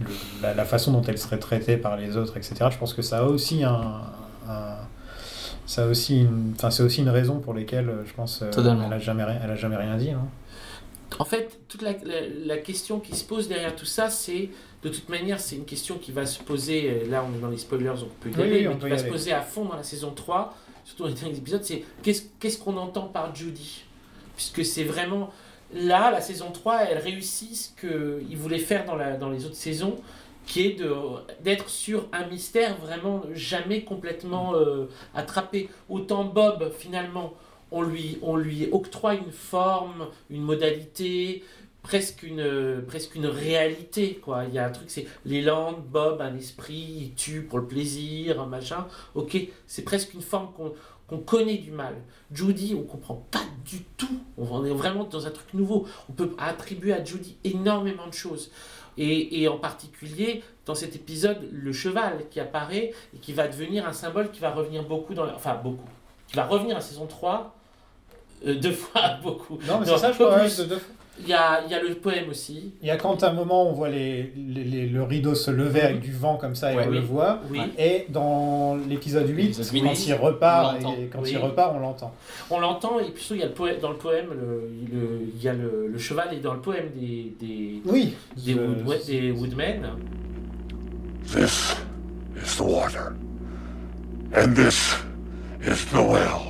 [0.00, 2.54] le- la, la façon dont elle serait traitée par les autres, etc.
[2.70, 4.02] Je pense que ça a aussi un,
[4.48, 4.76] un-
[5.66, 8.50] ça a aussi une, enfin c'est aussi une raison pour laquelle euh, je pense euh,
[8.86, 10.10] elle a jamais, elle a jamais rien dit.
[10.10, 10.26] hein.
[11.18, 14.48] En fait, toute la, la- la question qui se pose derrière tout ça, c'est
[14.82, 16.88] de toute manière, c'est une question qui va se poser.
[16.88, 18.76] euh, Là, on est dans les spoilers, donc on peut y Oui, aller, on mais
[18.76, 20.54] peut qui y va se poser à fond dans la saison 3,
[20.84, 21.62] surtout dans les derniers épisodes.
[21.64, 23.84] C'est qu'est-ce qu'est-ce qu'on entend par Judy?
[24.36, 25.30] Puisque c'est vraiment.
[25.72, 29.54] Là, la saison 3, elle réussit ce qu'il voulait faire dans, la, dans les autres
[29.54, 29.96] saisons,
[30.46, 30.82] qui est
[31.42, 35.68] d'être sur un mystère vraiment jamais complètement euh, attrapé.
[35.88, 37.34] Autant Bob, finalement,
[37.70, 41.44] on lui, on lui octroie une forme, une modalité,
[41.82, 44.20] presque une, presque une réalité.
[44.22, 44.44] Quoi.
[44.48, 48.46] Il y a un truc, c'est Leland, Bob, un esprit, il tue pour le plaisir,
[48.46, 48.86] machin.
[49.14, 49.36] Ok,
[49.66, 50.72] c'est presque une forme qu'on
[51.10, 51.94] qu'on connaît du mal.
[52.32, 54.20] Judy, on comprend pas du tout.
[54.38, 55.86] On est vraiment dans un truc nouveau.
[56.08, 58.50] On peut attribuer à Judy énormément de choses.
[58.96, 63.86] Et, et en particulier, dans cet épisode, le cheval qui apparaît et qui va devenir
[63.86, 65.34] un symbole qui va revenir beaucoup dans la...
[65.34, 65.88] Enfin, beaucoup.
[66.28, 67.54] Qui va revenir à saison 3,
[68.46, 69.58] euh, deux fois beaucoup.
[69.66, 70.38] Non, mais c'est ça, je crois.
[70.40, 70.58] plus.
[70.58, 70.78] de- de-
[71.22, 72.72] Il y a, il y a le poème aussi.
[72.80, 75.50] Il y a quand à un moment on voit les, les- les- le rideau se
[75.50, 77.40] lever avec du vent comme ça et on le voit.
[77.50, 77.60] Oui.
[77.78, 81.30] Et dans l'épisode 8, L'épisode huit, quand il repart, on et quand Oui.
[81.32, 82.12] il repart, on l'entend.
[82.50, 85.20] On l'entend, et puis surtout, il y a le poème, dans le poème, le, le-
[85.36, 88.14] il y a le, le cheval est dans le poème des, des, Oui.
[88.36, 89.82] des, wood- des Woodmen.
[91.32, 91.76] This
[92.36, 93.14] is the water.
[94.34, 94.96] And this
[95.62, 96.46] is the well.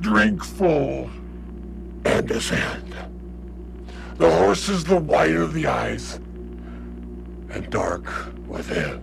[0.00, 1.08] Drink full
[2.16, 2.28] and.
[4.18, 6.18] The horse is the white of the eyes
[7.54, 8.04] and dark
[8.48, 9.00] within.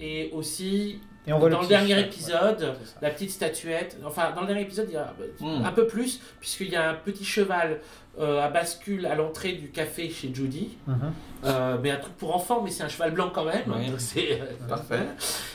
[0.00, 4.32] Et aussi, Et on voit le dans le, dernier épisode, ouais, la petite statuette, enfin,
[4.34, 5.64] dans le dernier épisode, il y a Hmm.
[5.64, 7.80] un peu plus, puisqu'il y a un petit cheval
[8.18, 10.76] euh, à bascule à l'entrée du café chez Judy.
[10.86, 10.96] Mhm.
[11.44, 13.70] Euh, mais un truc pour enfants, mais c'est un cheval blanc quand même.
[13.70, 13.86] Ouais.
[13.90, 15.06] donc c'est euh, Parfait.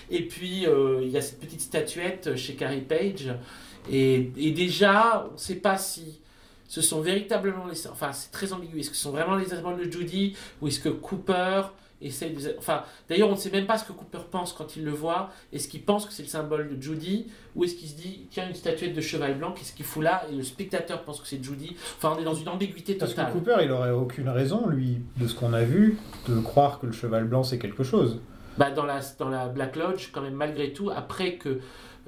[0.10, 3.34] Et puis euh, il y a cette petite statuette chez Carrie Page.
[3.92, 6.20] Et, et déjà, on ne sait pas si
[6.68, 7.88] ce sont véritablement les.
[7.88, 8.80] Enfin, c'est très ambigu.
[8.80, 11.64] Est-ce que ce sont vraiment les symboles de Judy ou est-ce que Cooper
[12.02, 12.56] essaye de.
[12.60, 15.32] Enfin, d'ailleurs, on ne sait même pas ce que Cooper pense quand il le voit.
[15.52, 17.26] Est-ce qu'il pense que c'est le symbole de Judy
[17.56, 20.24] ou est-ce qu'il se dit, tiens, une statuette de cheval blanc, qu'est-ce qu'il fout là?
[20.32, 21.76] Et le spectateur pense que c'est Judy.
[21.98, 23.34] Enfin, on est dans une ambiguïté Parce que totale.
[23.34, 25.98] Cooper, il aurait aucune raison, lui, de ce qu'on a vu,
[26.28, 28.20] de croire que le cheval blanc c'est quelque chose.
[28.58, 31.60] bah, dans, la, dans la Black Lodge, quand même, malgré tout, après que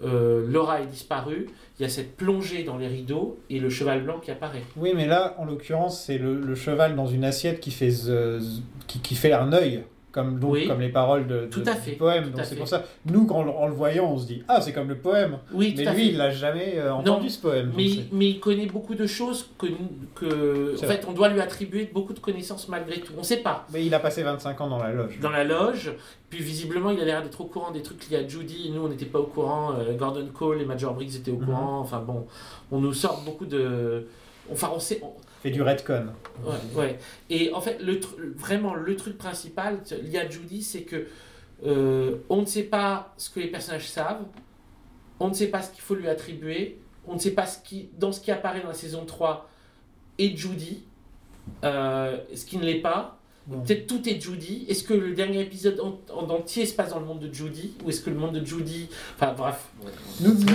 [0.03, 1.47] euh, Laura ait disparu,
[1.79, 4.63] il y a cette plongée dans les rideaux et le cheval blanc qui apparaît.
[4.77, 8.99] Oui, mais là, en l'occurrence, c'est le, cheval dans une assiette qui fait, z- qui,
[8.99, 10.67] qui fait un œil, comme, donc, Oui.
[10.67, 12.25] comme les paroles de, de- Tout à du poème.
[12.31, 14.73] tout Donc c'est pour ça, nous, quand, en le voyant, on se dit Ah, c'est
[14.73, 15.37] comme le poème.
[15.53, 16.05] Oui, mais lui, fait.
[16.07, 17.71] il l'a jamais euh, entendu ce poème.
[17.75, 19.67] Mais, mais il connaît beaucoup de choses que,
[20.15, 23.13] que en fait, on doit lui attribuer beaucoup de connaissances malgré tout.
[23.15, 23.65] On ne sait pas.
[23.73, 25.19] Mais il a passé 25 ans dans la loge.
[25.21, 25.91] Dans la loge,
[26.29, 28.71] puis visiblement, il a l'air d'être au courant des trucs liés à Judy.
[28.73, 29.73] Nous, on n'était pas au courant.
[29.79, 31.45] euh, Gordon Cole et Major Briggs étaient au Mhm.
[31.45, 31.79] courant.
[31.79, 32.25] Enfin bon,
[32.71, 34.07] on nous sort beaucoup de.
[34.51, 34.99] Enfin, on sait.
[35.03, 36.07] on- fait du redcon.
[36.43, 36.99] Ouais, ouais.
[37.29, 37.99] Et en fait, le
[38.35, 41.07] vraiment, le truc principal lié à Judy, c'est que
[41.65, 44.25] euh, on ne sait pas ce que les personnages savent,
[45.19, 47.89] on ne sait pas ce qu'il faut lui attribuer, on ne sait pas ce qui,
[47.97, 49.49] dans ce qui apparaît dans la saison 3
[50.19, 50.83] est Judy,
[51.63, 53.17] euh, ce qui ne l'est pas.
[53.49, 54.65] Peut-être tout est Judy.
[54.69, 57.73] Est-ce que le dernier épisode en, en entier se passe dans le monde de Judy
[57.83, 58.87] Ou est-ce que le monde de Judy.
[59.15, 59.65] Enfin, bref.
[60.21, 60.45] Nous, nous,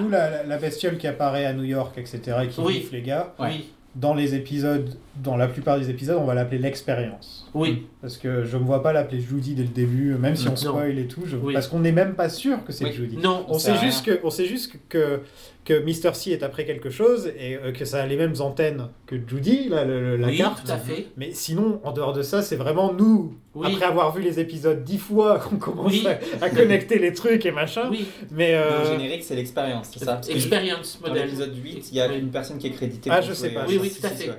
[0.00, 2.88] nous, la, la- bestiole qui apparaît à New York, etc., et qui Oui.
[2.92, 3.70] les gars, Oui.
[3.94, 7.46] Dans les épisodes, dans la plupart des épisodes, on va l'appeler l'expérience.
[7.54, 7.86] Oui.
[8.00, 10.56] Parce que je ne me vois pas l'appeler Judy dès le début, même si on
[10.56, 11.52] spoil et tout, je- Oui.
[11.52, 12.92] parce qu'on n'est même pas sûr que c'est Oui.
[12.92, 13.16] Judy.
[13.18, 15.20] Non, on sait juste que, on sait juste que
[15.64, 16.12] que Mr.
[16.14, 19.68] C est après quelque chose et euh, que ça a les mêmes antennes que Judy,
[19.68, 20.64] la, le- la Oui, carte.
[20.66, 21.06] tout à fait.
[21.16, 23.66] Mais sinon, en dehors de ça, c'est vraiment nous, Oui.
[23.74, 26.06] après avoir vu les épisodes dix fois, qu'on commence Oui.
[26.40, 27.88] à, à connecter les trucs et machin.
[27.90, 28.06] Oui.
[28.30, 30.20] Mais euh, Le générique, c'est l'expérience, c'est ça?
[30.28, 31.24] Experience Dans model.
[31.26, 33.10] l'épisode 8, il y a une personne qui est créditée.
[33.12, 33.60] Ah, je sais jouer, pas.
[33.64, 34.30] euh, Oui, oui, tout à fait.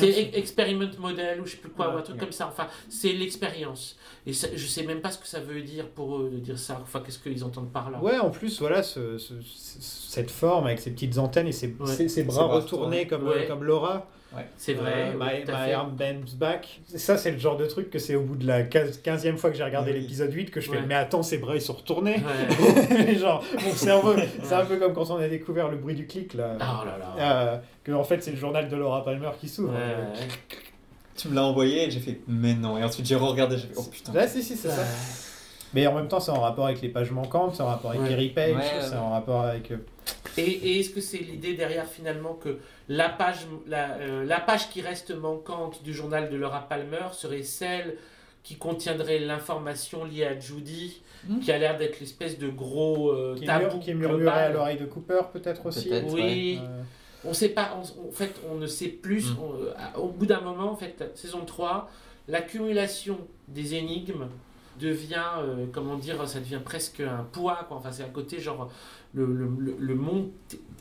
[0.00, 2.20] C'est experiment model ou je sais plus quoi, Ouais, ou un truc ouais.
[2.20, 2.48] comme ça.
[2.48, 3.96] Enfin, c'est l'expérience.
[4.26, 6.58] Et ça, je sais même pas ce que ça veut dire pour eux de dire
[6.58, 6.80] ça.
[6.82, 8.02] Enfin, qu'est-ce qu'ils entendent par là?
[8.02, 11.68] Ouais, en plus, voilà, ce- ce- ce- cette forme avec ses petites antennes et ses,
[11.78, 11.86] Ouais.
[11.86, 13.46] ses- ses bras retournés comme, Ouais.
[13.46, 14.08] comme Laura.
[14.56, 14.92] C'est vrai.
[14.94, 16.80] Euh, oui, my, my arm bends back.
[16.94, 19.56] Ça, c'est le genre de truc que c'est au bout de la 15e fois que
[19.56, 20.00] j'ai regardé Oui.
[20.00, 20.84] l'épisode 8 que je fais Ouais.
[20.86, 22.16] Mais attends, ses bras ils sont retournés.
[22.16, 23.14] Ouais.
[23.18, 26.34] genre, mon cerveau, c'est un peu comme quand on a découvert le bruit du clic
[26.34, 26.56] là.
[26.60, 27.14] Oh là là.
[27.18, 29.72] Euh, que en fait, c'est le journal de Laura Palmer qui s'ouvre.
[29.72, 30.28] Ouais, ouais.
[31.16, 32.76] Tu me l'as envoyé et j'ai fait mais non.
[32.76, 34.12] Et ensuite j'ai re-regardé, j'ai fait oh putain.
[34.12, 34.82] Là, si, si, c'est ça.
[35.76, 38.02] Mais en même temps, c'est en rapport avec les pages manquantes, c'est en rapport avec
[38.02, 38.16] Ouais.
[38.16, 38.96] Ouais, c'est ouais.
[38.96, 39.70] en rapport avec.
[39.70, 39.76] euh,
[40.38, 42.58] Et, et est-ce que c'est l'idée derrière finalement que
[42.88, 47.42] la page, la, euh, la page qui reste manquante du journal de Laura Palmer serait
[47.42, 47.98] celle
[48.42, 51.40] qui contiendrait l'information liée à Judy, Hmm.
[51.40, 54.76] qui a l'air d'être l'espèce de gros euh, qui, tabou qui est murmuré à l'oreille
[54.78, 55.88] de Cooper, peut-être aussi.
[55.88, 56.12] Peut-être.
[56.12, 56.60] Oui.
[56.62, 56.82] Euh,
[57.24, 59.30] On sait pas, on- en fait, on ne sait plus.
[59.32, 59.36] Mm.
[59.42, 61.88] on- euh, au bout d'un moment, en fait, saison 3,
[62.28, 64.28] l'accumulation des énigmes
[64.78, 67.78] devient, euh, comment dire, ça devient presque un poids, quoi.
[67.78, 68.70] Enfin, c'est un côté genre,
[69.16, 70.28] le, le, le- monde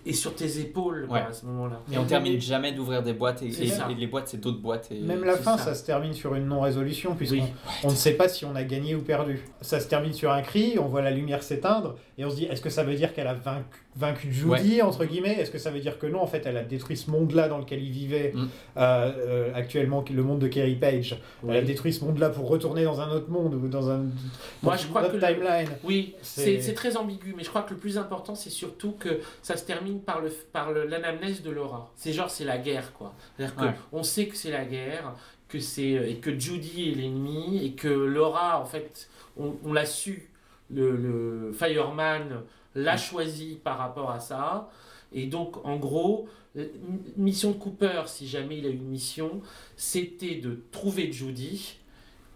[0.06, 1.22] est sur tes épaules, Ouais.
[1.22, 1.82] à ce moment-là.
[1.92, 3.50] Et on termine jamais d'ouvrir des boîtes et,
[3.98, 4.92] les boîtes c'est d'autres boîtes.
[4.92, 5.00] Et...
[5.00, 5.66] Même la fin, ça.
[5.66, 5.74] ça.
[5.76, 7.44] se termine sur une non-résolution, puisqu'on Oui.
[7.84, 9.42] on ne sait pas si on a gagné ou perdu.
[9.62, 12.46] Ça se termine sur un cri, on voit la lumière s'éteindre, et on se dit,
[12.46, 15.40] est-ce que ça veut dire qu'elle a vaincu, vaincu Judy, entre guillemets?
[15.40, 17.58] Est-ce que ça veut dire que non, en fait, elle a détruit ce monde-là dans
[17.58, 18.48] lequel il vivait, Mm.
[18.78, 21.20] euh, euh, actuellement, le monde de Kerry Page?
[21.50, 23.98] Elle a détruit ce monde-là pour retourner dans un autre monde, ou dans un
[24.62, 25.70] Moi, dans je crois le- timeline.
[25.84, 29.58] Oui, c'est très ambigu, mais je crois que le plus important, c'est surtout que ça
[29.58, 31.92] se termine par le par le- l'anamnèse de Laura.
[31.96, 33.14] C'est genre, c'est la guerre, quoi.
[33.38, 33.74] C'est-à-dire Ouais.
[33.92, 35.14] qu'on sait que c'est la guerre,
[35.48, 39.86] que c'est et que Judy est l'ennemi, et que Laura, en fait, on, on l'a
[39.86, 40.32] su,
[40.72, 42.42] le, le Fireman
[42.74, 44.70] l'a choisi par rapport à ça.
[45.14, 46.68] Et donc, en gros, m-
[47.16, 49.42] mission de Cooper, si jamais il a eu une mission,
[49.78, 51.78] c'était de trouver Judy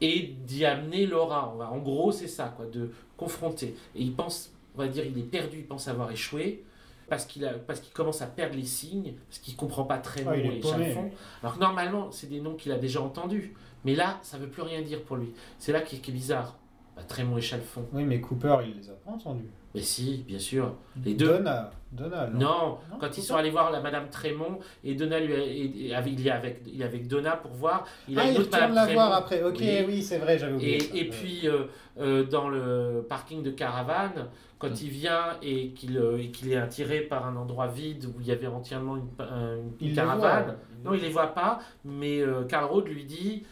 [0.02, 1.54] et d'y amener Laura.
[1.58, 3.76] On En gros, c'est ça, quoi, de confronter.
[3.96, 6.64] Et il pense, on va dire, il est perdu, il pense avoir échoué.
[7.10, 10.24] Parce qu'il a- parce qu'il commence à perdre les signes, parce qu'il comprend pas très
[10.28, 11.04] Ah, bien paumé, Chalfont.
[11.06, 11.12] lui.
[11.42, 13.56] Alors que normalement, c'est des noms qu'il a déjà entendus.
[13.84, 15.34] Mais là, ça veut plus rien dire pour lui.
[15.58, 16.56] C'est là qui qui est bizarre.
[17.00, 17.86] Bah, Trémont et Chalfon.
[17.94, 19.50] Oui, mais Cooper, il les a pas entendus.
[19.74, 20.74] Mais si, bien sûr.
[21.06, 21.38] Les deux.
[21.38, 25.34] Donna, Donna, Non, Non, quand ils sont allés voir la Madame Trémont et Donna lui
[25.34, 27.86] a- et- et avec, il est avec, il est avec Donna pour voir.
[28.08, 29.44] Il a ah, une il retourne la voir après.
[29.44, 30.76] Ok, oui, c'est vrai, j'avais oublié.
[30.76, 30.96] Et, ça.
[30.96, 31.66] et puis euh,
[32.00, 34.28] euh, dans le parking de caravane,
[34.58, 38.20] quand il vient et qu'il euh, et qu'il est attiré par un endroit vide où
[38.20, 42.88] il y avait entièrement une, caravane, non, il les voit pas, mais euh, Karl Rode
[42.88, 43.44] lui dit.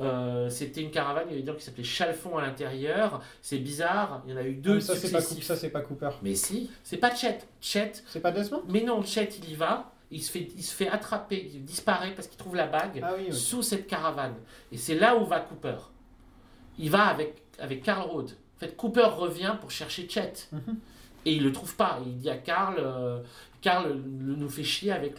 [0.00, 3.22] Euh, c'était une caravane, il y avait des gens qui s'appelaient Chalfont à l'intérieur.
[3.42, 5.70] C'est bizarre, il y en a eu deux Ah, mais ça, c'est pas, ça, c'est
[5.70, 6.10] pas Cooper.
[6.22, 7.38] Mais si, c'est pas Chet.
[7.60, 7.92] Chet.
[8.06, 8.62] C'est pas Desmond?
[8.68, 9.92] Mais non, Chet, il y va.
[10.10, 13.14] Il se, fait, il se fait attraper, il disparaît parce qu'il trouve la bague Ah
[13.16, 14.34] oui, sous cette caravane.
[14.70, 15.76] Et c'est là où va Cooper.
[16.78, 18.30] Il va avec, avec Carl Rode.
[18.56, 20.48] En fait, Cooper revient pour chercher Chet.
[20.52, 20.76] Mhm.
[21.26, 21.98] Et il le trouve pas.
[22.04, 23.20] Il dit à Carl, euh,
[23.64, 25.14] Carl le- nous fait chier avec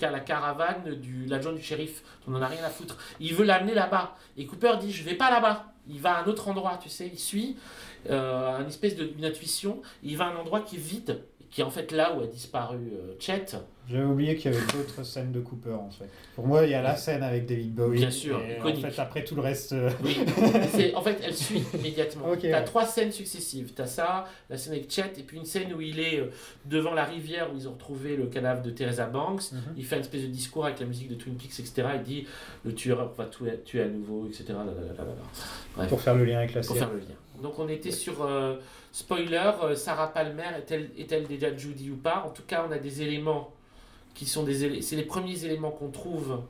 [0.00, 2.02] la caravane de l'adjoint du shérif.
[2.28, 2.96] On en a rien à foutre.
[3.18, 4.16] Il veut l'amener là-bas.
[4.36, 5.72] Et Cooper dit, je vais pas là-bas.
[5.88, 7.08] Il va à un autre endroit, tu sais.
[7.12, 7.56] Il suit
[8.08, 9.82] euh, une espèce d'une intuition.
[10.04, 11.20] Il va à un endroit qui est vide,
[11.50, 13.46] qui est en fait là où a disparu euh, Chet.
[13.90, 16.10] J'avais oublié qu'il y avait d'autres scènes de Cooper en fait.
[16.34, 17.96] Pour moi, il y a la scène avec David Bowie.
[18.00, 18.86] Bien sûr, et en iconique.
[18.86, 19.72] fait, après tout le reste.
[19.72, 20.18] euh, Oui,
[20.94, 22.28] en fait, elle suit immédiatement.
[22.30, 22.64] Ok, tu as ouais.
[22.64, 23.72] trois scènes successives.
[23.74, 26.26] Tu as ça, la scène avec Chet, et puis une scène où il est euh,
[26.66, 29.52] devant la rivière où ils ont retrouvé le cadavre de Teresa Banks.
[29.52, 29.60] Mhm.
[29.78, 31.88] Il fait une espèce de discours avec la musique de Twin Peaks, etc.
[31.96, 32.26] Il dit
[32.66, 34.52] le tueur va tuer, tuer à nouveau, etc.
[35.76, 36.78] Bref, Pour faire le lien avec la pour série.
[36.80, 37.14] faire le lien.
[37.42, 38.56] Donc on était sur euh,
[38.98, 42.24] spoiler, euh, Sarah Palmer est-elle est-elle déjà Judy ou pas?
[42.26, 43.52] En tout cas, on a des éléments
[44.14, 46.40] qui sont des c'est les premiers éléments qu'on trouve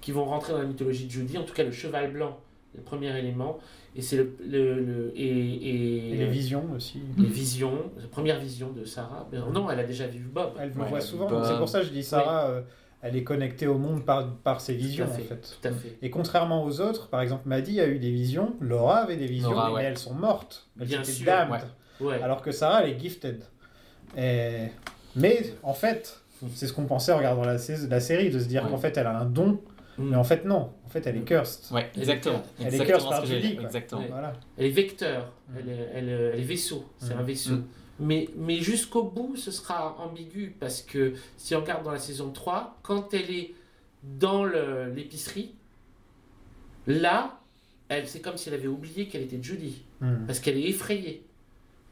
[0.00, 1.36] qui vont rentrer dans la mythologie de Judy.
[1.38, 2.38] En tout cas, le cheval blanc,
[2.76, 3.58] le premier élément,
[3.96, 7.00] et c'est le, le, le- et, et, Et les visions aussi.
[7.18, 9.26] les visions, la première vision de Sarah.
[9.32, 10.52] Ben, non, elle a déjà vu Bob.
[10.60, 11.42] Elle le Ouais, voit souvent.
[11.44, 12.62] C'est pour ça que je dis Sarah, euh,
[13.02, 15.58] elle est connectée au monde par, par ses visions Tout à fait, en fait.
[15.60, 15.98] Tout à fait.
[16.02, 19.50] Et contrairement aux autres, par exemple, Maddy a eu des visions, Laura avait des visions,
[19.50, 19.84] Laura, mais ouais.
[19.84, 20.68] elles sont mortes.
[20.80, 21.50] Elles Bien étaient sûr, damned.
[21.52, 21.60] ouais.
[22.00, 22.20] Ouais.
[22.22, 23.42] Alors que Sarah, elle est gifted.
[24.16, 24.68] Et...
[25.14, 26.20] Mais en fait,
[26.54, 27.56] c'est ce qu'on pensait en regardant la,
[27.88, 28.70] la série, de se dire Ouais.
[28.70, 29.60] qu'en fait elle a un don,
[29.98, 30.10] Mm.
[30.10, 30.72] mais en fait non.
[30.84, 31.72] En fait, elle est cursed.
[31.72, 32.42] Ouais, exactement.
[32.60, 33.34] Elle est cursed par quoi.
[33.34, 34.02] Exactement.
[34.02, 34.08] Ouais.
[34.10, 34.34] Voilà.
[34.58, 37.18] Elle est vecteur, elle, est, elle, est- elle est vaisseau, c'est Mm.
[37.18, 37.54] un vaisseau.
[37.54, 37.64] Mm.
[38.00, 42.30] Mais, mais jusqu'au bout, ce sera ambigu parce que si on regarde dans la saison
[42.30, 43.54] 3, quand elle est
[44.02, 45.54] dans le- l'épicerie,
[46.86, 47.40] là,
[47.88, 50.26] elle, c'est comme si elle avait oublié qu'elle était Judy Mm.
[50.26, 51.22] parce qu'elle est effrayée.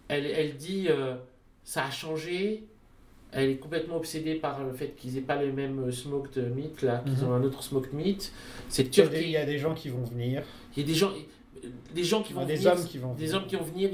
[0.08, 1.16] Elle, elle dit euh,
[1.64, 2.64] ça a changé.
[3.32, 6.82] Elle est complètement obsédée par le fait qu'ils aient pas le même euh, smoked meat
[6.82, 7.28] là, qu'ils Mhm.
[7.28, 8.32] ont un autre smoked meat.
[8.68, 9.24] C'est Il y, a des, turquie.
[9.26, 10.42] il y a des gens qui vont venir.
[10.76, 11.10] Il y a des gens,
[11.94, 13.36] des gens qui vont des venir, hommes qui vont des venir.
[13.40, 13.90] hommes qui vont venir.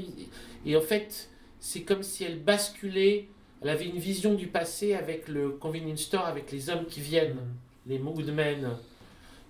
[0.65, 1.29] Et en fait,
[1.59, 3.27] c'est comme si elle basculait.
[3.63, 7.37] Elle avait une vision du passé avec le convenience store, avec les hommes qui viennent,
[7.87, 8.69] les moodmen.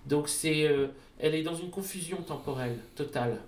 [0.06, 3.38] Donc c'est, euh, elle est dans une confusion temporelle totale.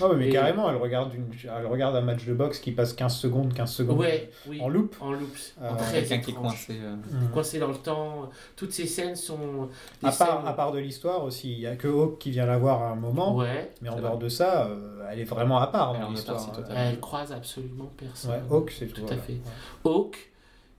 [0.00, 2.72] Ah oui, mais Et- carrément, elle regarde, une, elle regarde un match de boxe qui
[2.72, 4.60] passe 15 secondes, 15 secondes Ouais, oui.
[4.60, 4.94] en loop.
[5.00, 5.54] En loops.
[5.62, 6.78] Euh, Très Quelqu'un qui est coincé.
[6.82, 7.28] euh, Mm.
[7.32, 8.28] Coincé dans le temps.
[8.56, 9.68] Toutes ces scènes sont.
[10.02, 12.30] des À part, scènes- à part de l'histoire aussi, il n'y a que Hawk qui
[12.30, 13.72] vient la voir à un moment, Ouais.
[13.80, 16.46] mais en dehors de ça, euh, elle est vraiment à part dans l'histoire.
[16.58, 16.74] euh.
[16.76, 18.32] Elle croise absolument personne.
[18.32, 18.96] Ouais, Hawk, c'est tout.
[19.00, 19.22] Tout à voilà.
[19.22, 19.32] fait.
[19.32, 19.40] Ouais.
[19.92, 20.30] Hawk,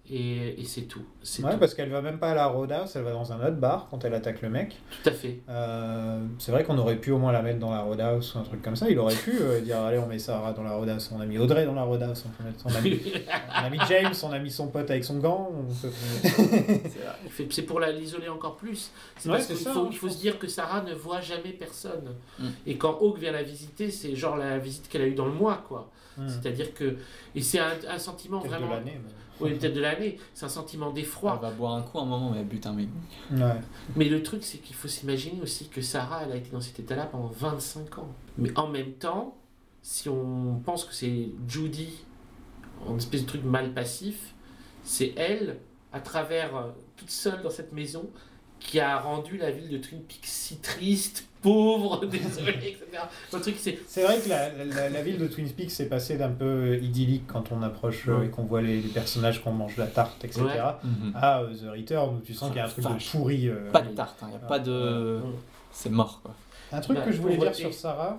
[0.10, 1.02] et, et c'est tout.
[1.44, 1.58] Ouais, tout.
[1.58, 4.06] parce qu'elle va même pas à la Roadhouse, elle va dans un autre bar quand
[4.06, 4.78] elle attaque le mec.
[5.04, 5.40] Tout à fait.
[5.50, 8.44] Euh, c'est vrai qu'on aurait pu au moins la mettre dans la Roadhouse ou un
[8.44, 8.90] truc comme ça.
[8.90, 11.10] Il aurait pu euh, dire allez, on met Sarah dans la Roadhouse.
[11.14, 12.26] On a mis Audrey dans la Roadhouse.
[12.66, 13.02] On, a mis,
[13.54, 15.52] on a mis James, on a mis son pote avec son gant.
[15.82, 15.90] peut-
[17.50, 18.92] C'est pour la- l'isoler encore plus.
[19.18, 21.52] C'est Ouais, parce qu'il ça, faut, hein, faut se dire que Sarah ne voit jamais
[21.52, 22.16] personne.
[22.40, 22.46] Mm.
[22.66, 25.34] Et quand Hawk vient la visiter, c'est genre la visite qu'elle a eue dans le
[25.34, 25.90] mois, quoi.
[26.18, 26.28] Hmm.
[26.28, 26.96] C'est-à-dire que.
[27.36, 28.70] Et c'est un, un sentiment de vraiment.
[29.40, 30.18] Oui, peut-être de l'année.
[30.34, 31.36] C'est un sentiment Elle d'effroi.
[31.38, 32.90] va boire un coup un moment, mais elle bute un mec.
[33.32, 33.60] Ouais.
[33.96, 36.80] Mais le truc, c'est qu'il faut s'imaginer aussi que Sarah, elle a été dans cet
[36.80, 38.10] état-là pendant 25 ans.
[38.38, 39.38] Mais en même temps,
[39.82, 42.04] si on pense que c'est Judy,
[42.88, 44.34] en espèce de truc mal passif,
[44.84, 45.60] c'est elle,
[45.94, 48.10] à travers, euh, toute seule dans cette maison,
[48.60, 52.86] qui a rendu la ville de Twin Peaks si triste, pauvre, désolée, etc.
[53.34, 53.78] Le truc, c'est.
[53.88, 57.24] C'est vrai que la, la- la ville de Twin Peaks s'est passée d'un peu idyllique
[57.28, 60.42] quand on approche euh, et qu'on voit les, les personnages qu'on mange la tarte, etc.
[60.44, 60.60] Ouais.
[60.84, 61.12] Mhm.
[61.16, 63.48] À euh, The Return où tu sens qu'il y a un truc de pourri.
[63.50, 65.20] euh, Pas de tarte, il n'y a pas de.
[65.72, 66.34] C'est mort quoi.
[66.72, 68.18] Un truc Bah, que je voulais dire sur Sarah,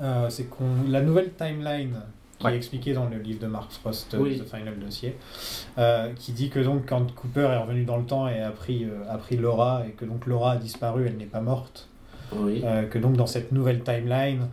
[0.00, 2.00] euh, c'est qu'on la nouvelle timeline
[2.38, 2.52] qui Ouais.
[2.52, 4.38] est expliqué dans le livre de Mark Frost, euh, Oui.
[4.38, 5.16] The Final Dossier,
[5.78, 8.84] euh, qui dit que donc quand Cooper est revenu dans le temps et a pris,
[8.84, 11.88] euh, a pris Laura, et que donc Laura a disparu, elle n'est pas morte,
[12.32, 12.62] Oui.
[12.64, 14.48] euh, que donc dans cette nouvelle timeline,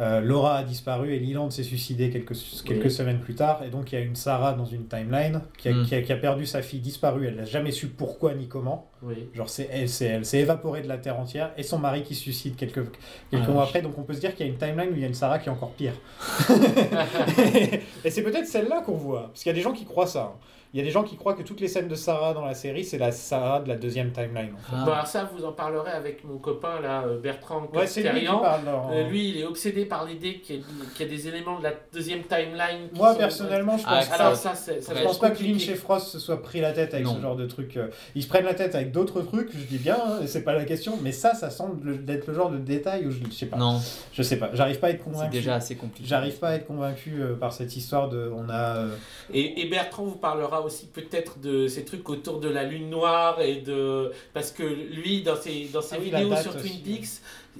[0.00, 2.32] euh, Laura a disparu et Leland s'est suicidé quelques,
[2.64, 2.90] quelques Oui.
[2.90, 5.74] semaines plus tard, et donc il y a une Sarah dans une timeline qui a,
[5.74, 5.84] Mm.
[5.84, 8.88] qui a- qui a perdu sa fille disparue, elle n'a jamais su pourquoi ni comment.
[9.02, 9.28] Oui.
[9.34, 12.14] Genre, c'est elle, c'est elle s'est évaporée de la Terre entière et son mari qui
[12.14, 12.82] se suicide quelques,
[13.30, 13.82] quelques Ah, mois après.
[13.82, 15.12] Donc, on peut se dire qu'il y a une timeline où il y a une
[15.14, 15.92] Sarah qui est encore pire.
[18.04, 19.28] et c'est peut-être celle-là qu'on voit.
[19.28, 20.32] Parce qu'il y a des gens qui croient ça.
[20.34, 20.38] hein.
[20.72, 22.54] Il y a des gens qui croient que toutes les scènes de Sarah dans la
[22.54, 24.54] série, c'est la Sarah de la deuxième timeline.
[24.54, 24.76] en fait.
[24.76, 24.84] Ah.
[24.84, 28.24] Bon, alors ça, vous en parlerez avec mon copain là, euh, Bertrand Ouais, c'est lui
[28.26, 28.60] parle.
[28.92, 30.62] Euh, lui, il est obsédé par l'idée qu'il
[31.00, 32.88] y, a des éléments de la deuxième timeline.
[32.92, 34.36] qui Moi, sont- personnellement, je Ah, pense Alors pas.
[34.36, 35.42] ça, c'est- ça Je va pense être pas que.
[35.42, 37.16] Lynch et Frost se soient pris la tête avec Non.
[37.16, 37.76] ce genre de truc.
[37.76, 40.52] euh, Ils se prennent la tête avec d'autres trucs, je dis bien, hein, c'est pas
[40.54, 43.32] la question, mais ça, ça semble le- d'être le genre de détail où je, je
[43.34, 43.56] sais pas.
[43.56, 43.80] Non,
[44.12, 45.30] Je sais pas, j'arrive pas à être c'est convaincu.
[45.32, 46.08] déjà assez compliqué.
[46.08, 48.30] J'arrive pas à être convaincu euh, par cette histoire de.
[48.32, 48.76] On a.
[48.76, 48.94] euh,
[49.34, 53.40] Et, et Bertrand vous parlera aussi peut-être de ces trucs autour de la lune noire
[53.40, 56.76] et de parce que lui dans ses dans ses Ah oui, vidéos sur aussi, Twin
[56.94, 56.98] ouais.
[56.98, 57.08] Peaks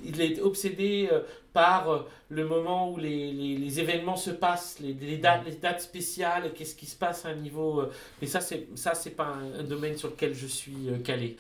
[0.05, 1.21] il est obsédé euh,
[1.53, 1.99] par euh,
[2.29, 6.53] le moment où les, les, les événements se passent les, les dates les dates spéciales
[6.55, 7.91] qu'est-ce qui se passe à un niveau euh,
[8.21, 11.37] mais ça c'est ça c'est pas un, un domaine sur lequel je suis euh, calé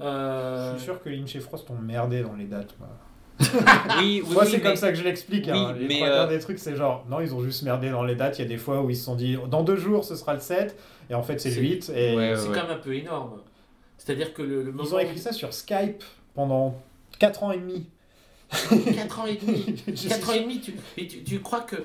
[0.00, 2.74] Euh, Je suis sûr que Lynch et Frost ont merdé dans les dates.
[2.78, 2.88] moi.
[3.98, 5.48] Oui, oui, Moi, oui, c'est mais- comme ça que je l'explique.
[5.48, 5.72] hein.
[5.74, 7.90] Oui, Les mais, trois quarts euh, des trucs, c'est genre, non, ils ont juste merdé
[7.90, 8.38] dans les dates.
[8.38, 10.34] Il y a des fois où ils se sont dit, dans deux jours, ce sera
[10.34, 10.76] le 7,
[11.08, 11.92] et en fait, c'est le C'est- 8.
[11.94, 12.54] Et Ouais, c'est ouais.
[12.54, 13.40] quand même un peu énorme
[14.02, 16.02] c'est à dire que le, le moment ils ont écrit ça sur Skype
[16.34, 16.74] pendant
[17.18, 17.84] 4 ans et demi.
[18.94, 19.76] 4 ans et demi.
[19.86, 21.76] Je 4 ans et demi, tu, et tu, tu crois que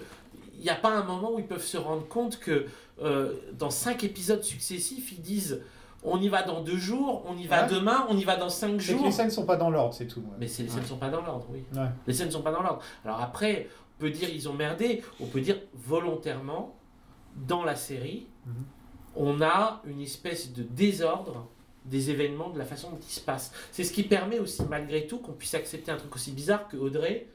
[0.58, 2.68] il n'y a pas un moment où ils peuvent se rendre compte que
[3.04, 5.62] euh, dans 5 épisodes successifs, ils disent
[6.06, 7.70] on y va dans 2 jours, on y va Ouais.
[7.74, 9.06] demain, on y va dans 5 C'est que jours.
[9.06, 10.20] les scènes sont pas dans l'ordre, c'est tout.
[10.22, 10.26] ouais.
[10.40, 11.64] Mais les scènes ne sont pas dans l'ordre, oui.
[12.08, 12.82] Les scènes ne sont pas dans l'ordre.
[13.04, 13.68] Alors après,
[13.98, 16.76] on peut dire ils ont merdé, on peut dire volontairement,
[17.48, 18.54] dans la série, Mhm.
[19.16, 21.48] on a une espèce de désordre
[21.86, 23.52] des événements, de la façon dont ils se passent.
[23.72, 26.78] C'est ce qui permet aussi, malgré tout, qu'on puisse accepter un truc aussi bizarre que
[26.78, 27.28] Audrey,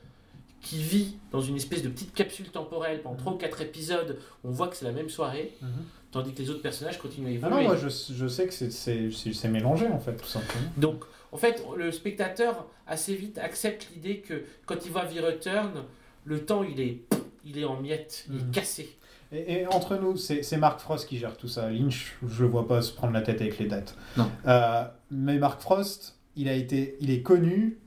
[0.60, 4.50] qui vit dans une espèce de petite capsule temporelle pendant 3 ou 4 épisodes, on
[4.50, 5.68] voit que c'est la même soirée, Mhm.
[6.12, 7.56] Tandis que les autres personnages continuent à Ah évoluer.
[7.56, 10.64] non, moi, je, je sais que c'est- c'est c'est- c'est mélangé, en fait, tout simplement.
[10.76, 15.84] Donc, en fait, le spectateur assez vite accepte l'idée que quand il voit V-Return,
[16.24, 17.02] le temps il est,
[17.44, 18.40] il est en miettes, il Mhm.
[18.40, 18.96] est cassé.
[19.32, 21.70] Et, et entre nous, c'est c'est Mark Frost qui gère tout ça.
[21.70, 23.94] Lynch, je le vois pas se prendre la tête avec les dates.
[24.16, 24.28] Non.
[24.48, 24.82] Euh,
[25.12, 27.78] mais Mark Frost, il, a été, il est connu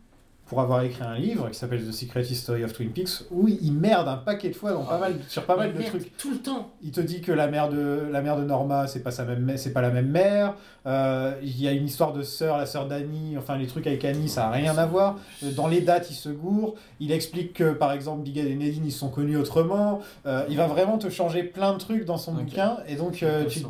[0.46, 3.72] pour avoir écrit un livre qui s'appelle The Secret History of Twin Peaks, où il
[3.74, 6.18] merde un paquet de fois dans pas mal, sur pas mal Il de merde trucs.
[6.18, 6.70] Tout le temps.
[6.84, 9.54] Il te dit que la mère de, la mère de Norma, c'est pas, sa même,
[9.58, 10.56] c'est pas la même mère.
[10.86, 13.38] Euh, il y a une histoire de sœur, la sœur d'Annie.
[13.38, 15.18] Enfin, les trucs avec Annie, ça a rien à voir.
[15.44, 16.76] Euh, Dans les dates, il se gourre.
[17.00, 20.02] Il explique que, par exemple, Bigel et Nadine, ils sont connus autrement.
[20.26, 22.78] Euh, il va vraiment te changer plein de trucs dans son bouquin.
[22.88, 23.62] Et donc, euh, tu-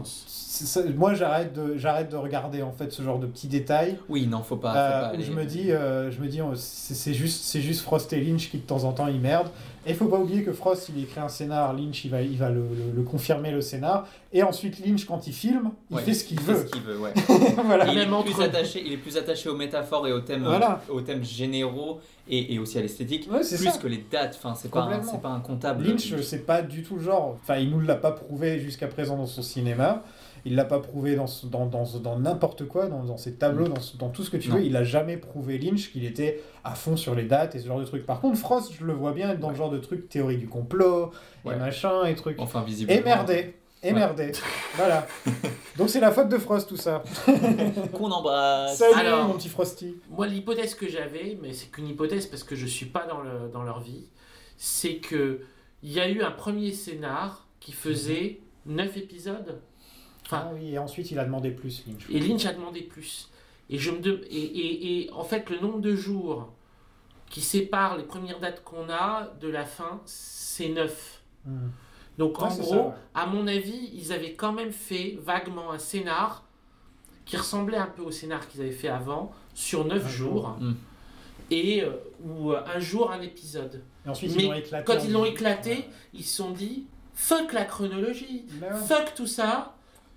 [0.66, 3.98] ça- moi, j'arrête de, j'arrête de regarder en fait ce genre de petits détails.
[4.10, 4.72] Oui, non, faut pas.
[4.72, 7.44] faut Euh, pas où aller- je me dis, euh, je me dis, c'est c'est juste,
[7.44, 9.50] c'est juste Frost et Lynch qui de temps en temps ils merdent.
[9.86, 12.38] Et il faut pas oublier que Frost, il écrit un scénar, Lynch, il va, il
[12.38, 14.08] va le, le- le confirmer le scénar.
[14.32, 16.66] Et ensuite Lynch, quand il filme, il Ouais, fait ce qu'il fait veut.
[16.66, 17.12] ce qu'il veut, ouais.
[17.66, 17.92] voilà.
[17.92, 20.82] Il est, plus entre- attaché, il est plus attaché aux métaphores et aux thèmes, Voilà.
[20.90, 22.00] aux thèmes généraux
[22.30, 23.78] et, et aussi à l'esthétique, Ouais, c'est plus ça.
[23.78, 24.36] que les dates.
[24.42, 25.84] Enfin, c'est pas, c'est pas un comptable.
[25.86, 27.38] Lynch, c'est pas du tout le genre.
[27.44, 30.04] Enfin, il nous l'a pas prouvé jusqu'à présent dans son cinéma.
[30.46, 33.68] Il l'a pas prouvé dans ce- dans dans dans n'importe quoi, dans, dans ses tableaux,
[33.98, 34.56] dans, tout ce que tu Non.
[34.56, 34.64] veux.
[34.66, 37.80] Il a jamais prouvé Lynch qu'il était à fond sur les dates et ce genre
[37.80, 38.06] de trucs.
[38.06, 40.48] Par contre, Frost, je le vois bien être dans le genre de truc théorie du
[40.50, 41.12] complot
[41.46, 41.56] Ouais.
[41.56, 42.40] et machin et trucs.
[42.42, 43.00] Enfin, visiblement.
[43.00, 43.56] Et merdé.
[43.84, 43.94] Et Ouais.
[43.94, 44.32] merdé.
[44.76, 45.08] voilà.
[45.78, 47.04] Donc c'est la faute de Frost tout ça.
[47.94, 48.78] Qu'on embrasse.
[48.78, 49.96] Salut Alors- mon petit Frosty.
[50.10, 53.50] Moi, l'hypothèse que j'avais, mais c'est qu'une hypothèse parce que je suis pas dans, le,
[53.52, 54.06] dans leur vie,
[54.58, 55.42] c'est que
[55.82, 59.60] il y a eu un premier scénar qui faisait 9 épisodes.
[60.26, 62.06] Enfin, Ah oui, et ensuite il a demandé plus Lynch.
[62.10, 63.30] Et Lynch a demandé plus.
[63.70, 66.52] Et, je me de- et, et, et en fait, le nombre de jours
[67.30, 71.22] qui séparent les premières dates qu'on a de la fin, c'est 9.
[71.46, 71.70] Hmm.
[72.18, 72.94] Donc Ouais, en gros, ça, ouais.
[73.16, 76.44] à mon avis, ils avaient quand même fait vaguement un scénar
[77.26, 80.32] qui ressemblait un peu au scénar qu'ils avaient fait avant, sur 9 Un jour.
[80.34, 80.74] jours, Mm.
[81.52, 81.92] et euh,
[82.24, 83.82] ou euh, un jour un épisode.
[84.06, 84.84] Et ensuite Mais ils l'ont éclaté.
[84.86, 86.86] quand ils l'ont éclaté, ils se sont dit
[87.16, 89.76] fuck la chronologie, Ben fuck tout ça.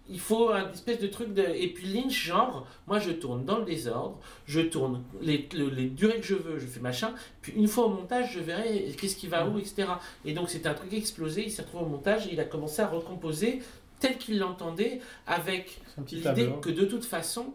[0.08, 1.42] Il faut un espèce de truc de...
[1.42, 5.86] Et puis Lynch, genre, moi je tourne dans le désordre, je tourne les, le- les
[5.86, 7.12] durées que je veux, je fais machin,
[7.42, 9.88] puis une fois au montage, je verrai qu'est-ce qui va où, etc.
[10.24, 12.82] Et donc c'était un truc explosé, il s'est retrouvé au montage et il a commencé
[12.82, 13.60] à recomposer
[13.98, 15.80] tel qu'il l'entendait, avec
[16.12, 17.46] l'idée que de toute façon,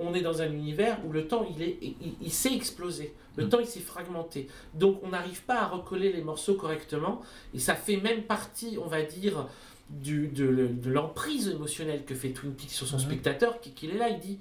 [0.00, 3.12] on est dans un univers où le temps, il, est, il, il s'est explosé.
[3.36, 3.48] Le Mm.
[3.50, 4.46] temps, il s'est fragmenté.
[4.74, 7.20] Donc, on n'arrive pas à recoller les morceaux correctement.
[7.52, 9.48] Et ça fait même partie, on va dire,
[9.90, 13.02] du, de, le- de l'emprise émotionnelle que fait Twin Peaks sur son Mhm.
[13.02, 14.38] spectateur, qui- qu'il est là, il dit...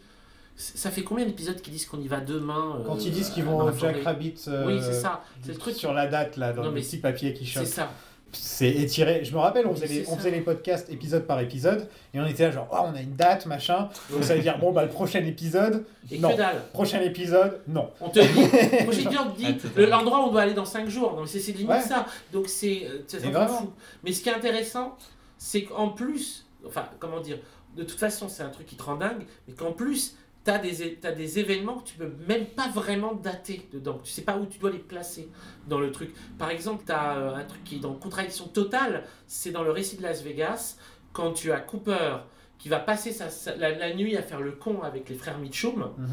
[0.59, 3.43] Ça fait combien d'épisodes qui disent qu'on y va demain Quand euh, ils disent qu'ils
[3.43, 5.21] vont au Jack Rabbit euh, Oui, c'est ça.
[5.43, 5.75] C'est le truc.
[5.75, 7.65] sur la date, là, dans Non, le mais petit papier qui C'est chope.
[7.65, 7.91] ça.
[8.31, 9.23] C'est étiré.
[9.23, 11.87] Je me rappelle, on, Oui, faisait les, c'est on faisait les podcasts épisode par épisode
[12.13, 13.87] et on était là genre, oh, on a une date, machin.
[14.11, 16.31] Donc ça veut dire, bon, bah, le prochain épisode, Et non.
[16.31, 16.63] que dalle.
[16.73, 17.91] Prochain épisode, non.
[18.01, 20.55] On te dit, moi j'ai dit, on te dit Ah, l'endroit où on doit aller
[20.55, 21.13] dans 5 jours.
[21.13, 21.81] Non, mais c'est c'est limite Ouais.
[21.81, 22.05] ça.
[22.33, 23.47] Donc c'est euh, c'est vraiment.
[23.47, 23.69] fout.
[24.03, 24.97] Mais ce qui est intéressant,
[25.37, 27.37] c'est qu'en plus, enfin, comment dire,
[27.75, 30.57] de toute façon, c'est un truc qui te rend dingue, mais qu'en plus, tu as
[30.59, 33.99] des, t'as des événements que tu peux même pas vraiment dater dedans.
[34.03, 35.29] Tu sais pas où tu dois les placer
[35.67, 36.13] dans le truc.
[36.37, 39.97] Par exemple, tu as un truc qui est dans contradiction totale, c'est dans le récit
[39.97, 40.77] de Las Vegas,
[41.13, 42.17] quand tu as Cooper
[42.57, 45.37] qui va passer sa- sa- la, la nuit à faire le con avec les frères
[45.37, 45.91] Mitchum.
[45.97, 46.07] Mhm.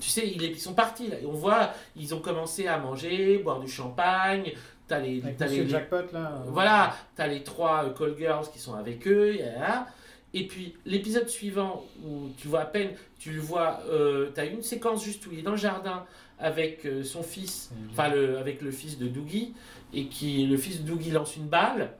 [0.00, 1.18] Tu sais, ils, ils sont partis là.
[1.18, 4.52] Et on voit, ils ont commencé à manger, boire du champagne.
[4.90, 6.42] T'as les, les, Jackpot, là.
[6.44, 9.34] euh, voilà, t'as les trois euh, call girls qui sont avec eux.
[9.36, 9.86] y a- y a-
[10.34, 14.62] Et puis l'épisode suivant où tu vois à peine, tu le vois, euh, t'as une
[14.62, 16.04] séquence juste où il est dans le jardin
[16.38, 19.54] avec euh, son fils, enfin le, avec le fils de Doogie,
[19.92, 21.90] et qui le fils de Doogie lance une balle.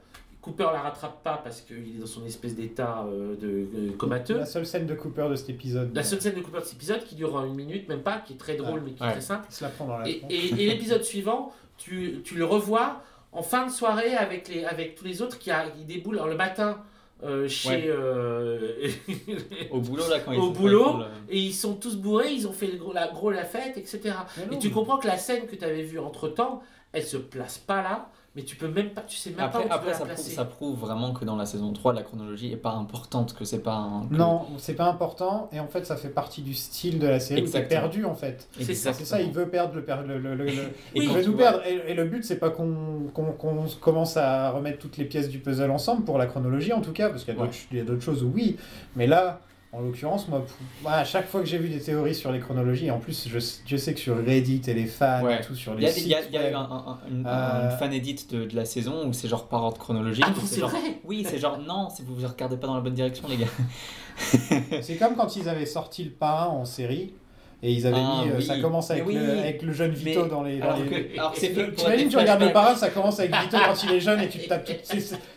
[0.41, 4.37] Cooper la rattrape pas parce qu'il est dans son espèce d'état euh, de comateux.
[4.39, 5.93] La seule scène de Cooper de cet épisode.
[5.95, 8.33] La seule scène de Cooper de cet épisode qui dure une minute, même pas, qui
[8.33, 9.45] est très drôle mais qui est très simple.
[9.51, 10.31] Il se la prend dans la Et, tronche.
[10.33, 13.01] et- et l'épisode suivant, tu, tu le revois
[13.31, 16.27] en fin de soirée avec, les, avec tous les autres qui, a, qui déboulent alors,
[16.27, 16.81] le matin
[17.23, 17.69] euh, chez.
[17.69, 17.83] Ouais.
[17.87, 18.89] euh,
[19.71, 22.67] Au boulot, là, quand ils au boulot, et ils sont tous bourrés, ils ont fait
[22.67, 24.15] le gros, la, gros la fête, etc.
[24.49, 26.63] Mais Et tu mais- comprends que la scène que tu avais vue entre temps,
[26.93, 29.65] elle se place pas là, mais tu peux même pas, tu sais même Après, pas
[29.65, 31.91] où tu après peux ça, la prouve, ça prouve vraiment que dans la saison 3,
[31.93, 34.05] la chronologie est pas importante, que c'est pas un.
[34.07, 37.19] que- Non, c'est pas important et en fait ça fait partie du style de la
[37.19, 37.45] série.
[37.47, 38.47] C'est perdu en fait.
[38.59, 38.93] C'est ça.
[38.93, 40.51] C'est ça, il veut perdre le, per- le, le, le- le-
[40.95, 41.65] Et il veut tu nous vois- perdre.
[41.67, 45.27] Et, et le but c'est pas qu'on qu'on- qu'on commence à remettre toutes les pièces
[45.27, 48.01] du puzzle ensemble pour la chronologie en tout cas, parce qu'il y a a d'autres
[48.03, 48.55] choses où oui,
[48.95, 49.41] mais là.
[49.73, 50.43] En l'occurrence, moi,
[50.85, 53.39] à chaque fois que j'ai vu des théories sur les chronologies, et en plus, je,
[53.65, 55.37] je sais que sur Reddit et les fans Ouais.
[55.39, 56.99] et tout, sur Il les y a, sites, il y a- y eu un, un-
[57.25, 60.25] Euh, fan edit de, de la saison où c'est genre par ordre chronologique.
[60.27, 62.81] Ah c'est genre- vrai Oui, c'est genre non, si vous ne regardez pas dans la
[62.81, 63.47] bonne direction, les gars.
[64.81, 67.13] C'est comme quand ils avaient sorti le parrain en série
[67.63, 68.31] et ils avaient Ah, mis.
[68.31, 68.43] euh, oui.
[68.45, 69.13] Ça commence avec, oui.
[69.15, 70.57] le, avec le jeune Vito Mais- dans les.
[70.59, 73.57] dans alors les- que- alors c'est T'imagines, tu regardes le parrain, ça commence avec Vito
[73.63, 74.73] quand il est jeune et tu te tapes tout.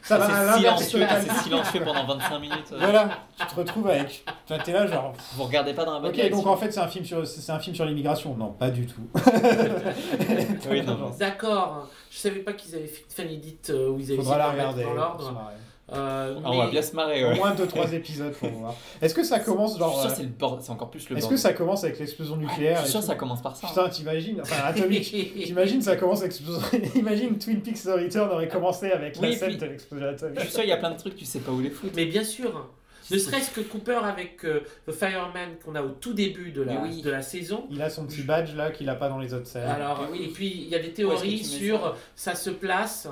[0.02, 2.56] Ça va à C'est l'inverse c'est silencieux pendant 25 minutes.
[2.72, 2.78] euh.
[2.80, 4.24] Voilà, tu te retrouves avec.
[4.48, 5.12] Enfin, t'es là, genre.
[5.36, 7.52] Vous regardez pas dans la bonne Ok, donc en fait, c'est un film sur, c'est
[7.52, 8.34] un film sur l'immigration.
[8.36, 9.02] Non, pas du tout.
[10.70, 10.82] Oui.
[11.18, 14.50] D'accord, je savais pas qu'ils avaient fait fan edit euh, où ils avaient Faudra la
[14.50, 14.82] regarder.
[14.84, 15.42] dans l'ordre.
[15.92, 17.24] Euh, Ah, on va bien se marrer.
[17.30, 18.74] Au moins 2-3 épisodes pour voir.
[19.02, 19.92] Est-ce que ça commence Je genre.
[19.92, 21.98] suis sûr euh, c'est le bord- c'est encore plus le Est-ce que ça commence avec
[21.98, 23.68] l'explosion nucléaire Je suis sûr ça commence par ça.
[23.68, 26.62] Putain, t'imagines, enfin atomique, t'imagines ça commence avec l'explosion.
[26.94, 30.38] Imagine Twin Peaks The Return aurait commencé avec la Oui, scène puis- de l'explosion atomique.
[30.38, 31.92] Je suis sûr qu'il y a plein de trucs, tu sais pas où les foutre.
[31.96, 32.66] Mais bien sûr,
[33.10, 36.80] ne serait-ce que Cooper avec euh, The Fireman qu'on a au tout début de la,
[36.80, 37.02] oui.
[37.02, 37.66] de la saison.
[37.70, 39.68] Il a son petit badge là qu'il a pas dans les autres scènes.
[39.68, 40.22] Alors, oui.
[40.24, 43.06] et puis il y a des théories sur ça se place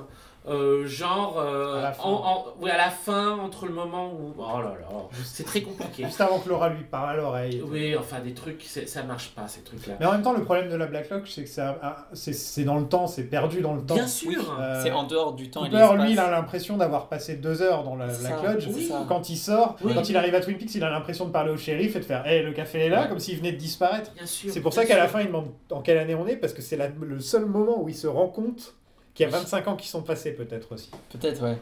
[0.49, 2.03] euh, genre euh, À la fin.
[2.03, 4.89] en, en- ouais, à la fin entre le moment où oh là là
[5.25, 6.03] c'est très compliqué.
[6.07, 7.63] Juste avant que Laura lui parle à l'oreille.
[7.65, 9.95] oui, enfin des trucs ça marche pas ces trucs là.
[10.01, 11.97] Mais en même temps, le problème de la Black Lodge, c'est que c'est un- un-
[12.13, 13.95] c'est dans le temps, c'est perdu dans le temps.
[13.95, 14.57] Bien sûr.
[14.61, 16.01] Euh, C'est en dehors du temps et Cooper, l'espace.
[16.07, 18.69] lui, il a l'impression d'avoir passé deux heures dans la Black ça, Lodge.
[18.89, 19.05] ça.
[19.09, 19.93] Quand il sort, Oui.
[19.95, 22.05] quand il arrive à Twin Peaks, il a l'impression de parler au shérif et de
[22.05, 23.09] faire Hé, le café est là, Ouais.
[23.09, 24.13] comme s'il venait de disparaître.
[24.15, 24.53] Bien sûr.
[24.53, 26.53] C'est pour bien ça qu'à la fin, il demande en quelle année on est, parce
[26.53, 28.75] que c'est la- le seul moment où il se rend compte
[29.15, 30.91] qu'il y a 25 ans qui sont passés, peut-être aussi.
[31.11, 31.59] Peut-être, ouais.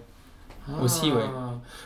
[0.69, 0.83] Ah.
[0.83, 1.25] Aussi, ouais.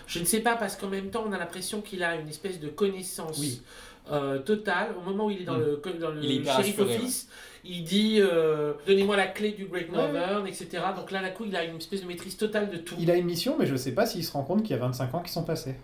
[0.06, 2.58] Je ne sais pas parce qu'en même temps on a l'impression qu'il a une espèce
[2.60, 3.62] de connaissance Oui.
[4.10, 4.88] euh, totale.
[4.98, 5.60] Au moment où il est dans Mm.
[5.84, 7.28] le, dans le Il est hyper shérif assuré, office,
[7.64, 9.96] il dit euh, donnez-moi la clé du Great Ouais.
[9.96, 10.68] Northern, etc.
[10.96, 12.96] Donc là, d'un coup, il a une espèce de maîtrise totale de tout.
[12.98, 14.82] Il a une mission, mais je sais pas s'il se rend compte qu'il y a
[14.82, 15.76] 25 ans qui sont passés.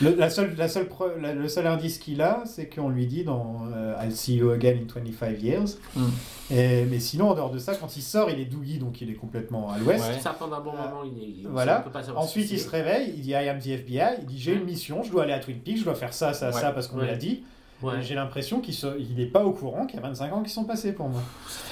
[0.00, 0.88] Le, la seule, la seule
[1.20, 4.50] la- le seul indice qu'il a, c'est qu'on lui dit dans euh, I'll see you
[4.50, 5.76] again in 25 years.
[5.94, 6.04] Mm.
[6.52, 9.10] Et, mais sinon, en dehors de ça, quand il sort, il est Doogie, donc il
[9.10, 10.04] est complètement à l'ouest.
[10.04, 10.18] Ouais.
[10.20, 11.26] Ça pendant un bon moment, il est.
[11.40, 11.80] il- Voilà.
[11.80, 14.54] peut pas Ensuite, il se réveille, il dit I am the FBI, il dit j'ai
[14.54, 16.52] une mission, je dois aller à Twin Peaks, je dois faire ça, ça, Ouais.
[16.60, 17.06] ça, parce qu'on me Ouais.
[17.08, 17.44] l'a dit.
[17.82, 17.98] Ouais.
[17.98, 20.42] Et J'ai l'impression qu'il se- il n'est pas au courant qu'il y a 25 ans
[20.42, 21.22] qui sont passés pour moi.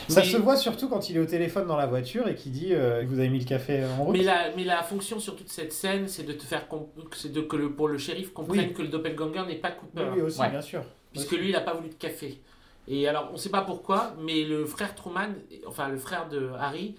[0.08, 2.52] Ça Mais- se voit surtout quand il est au téléphone dans la voiture et qu'il
[2.52, 5.36] dit euh, Vous avez mis le café en route Mais la, mais la fonction sur
[5.36, 6.66] toute cette scène, c'est de te faire
[7.14, 8.72] c'est de que le, pour le shérif comprenne Oui.
[8.72, 10.02] que le doppelganger n'est pas Cooper.
[10.02, 10.50] Oui, oui, aussi, Ouais.
[10.50, 10.82] bien sûr.
[11.12, 12.40] Puisque lui, il n'a pas voulu de café.
[12.86, 15.28] Et alors, on ne sait pas pourquoi, mais le frère Truman,
[15.66, 16.94] enfin le frère de Harry,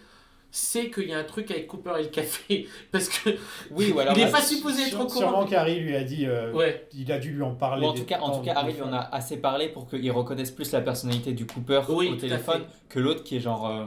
[0.52, 3.30] sait qu'il y a un truc avec Cooper et le café parce que
[3.72, 5.46] Oui, ou alors, il n'est bah, pas supposé être au Sûrement courant.
[5.46, 6.26] qu'Harry lui a dit.
[6.26, 6.88] euh, Ouais.
[6.94, 7.86] Il a dû lui en parler.
[7.86, 10.52] En tout cas, en tout cas Harry lui en a assez parlé pour qu'il reconnaisse
[10.52, 13.68] plus la personnalité du Cooper Oui, au téléphone que l'autre qui est genre.
[13.68, 13.86] euh,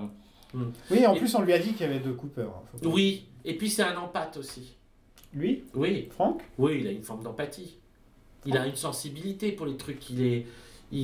[0.90, 2.42] Oui, en Et- plus, on lui a dit qu'il y avait deux Cooper.
[2.42, 4.76] hein, Oui, et puis c'est un empathe aussi.
[5.34, 6.08] Lui Oui.
[6.12, 7.78] Franck Oui, il a une forme d'empathie.
[8.44, 10.10] Il a une sensibilité pour les trucs.
[10.10, 10.46] Il est.
[10.92, 10.98] Il,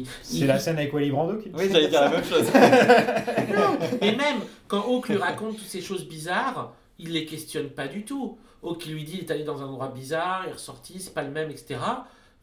[0.00, 2.46] il- C'est il- la scène avec Wally Brando qui Oui, j'allais dire la même chose.
[3.54, 7.86] Non, et même quand Hawk lui raconte toutes ces choses bizarres, il les questionne pas
[7.86, 8.36] du tout.
[8.62, 11.22] Hawk lui dit il est allé dans un endroit bizarre, il est ressorti, c'est pas
[11.22, 11.76] le même, etc.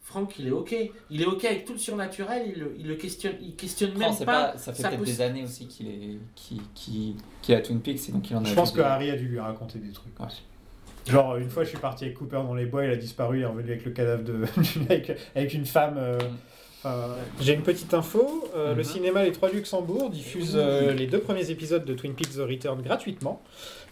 [0.04, 0.76] Franck, il est ok.
[1.10, 4.10] Il est ok avec tout le surnaturel, il le, il le questionne, il questionne même
[4.12, 4.52] Non, pas.
[4.52, 8.10] pas, ça fait peut-être des années aussi qu'il est, qui, qui, qu'il a Twin Peaks
[8.10, 8.48] et donc il en a.
[8.48, 10.18] Je pense que des- Harry a dû lui raconter des trucs.
[10.20, 10.26] Ouais.
[11.08, 13.42] Genre, une fois, je suis parti avec Cooper dans les bois, il a disparu, il
[13.42, 14.46] est revenu avec le cadavre de.
[14.90, 15.96] avec, avec une femme.
[15.98, 16.18] euh,
[16.84, 18.50] enfin, J'ai une petite info.
[18.56, 18.84] euh, Le Mhm.
[18.84, 22.82] cinéma Les Trois Luxembourg diffuse euh, les deux premiers épisodes de Twin Peaks The Return
[22.82, 23.42] gratuitement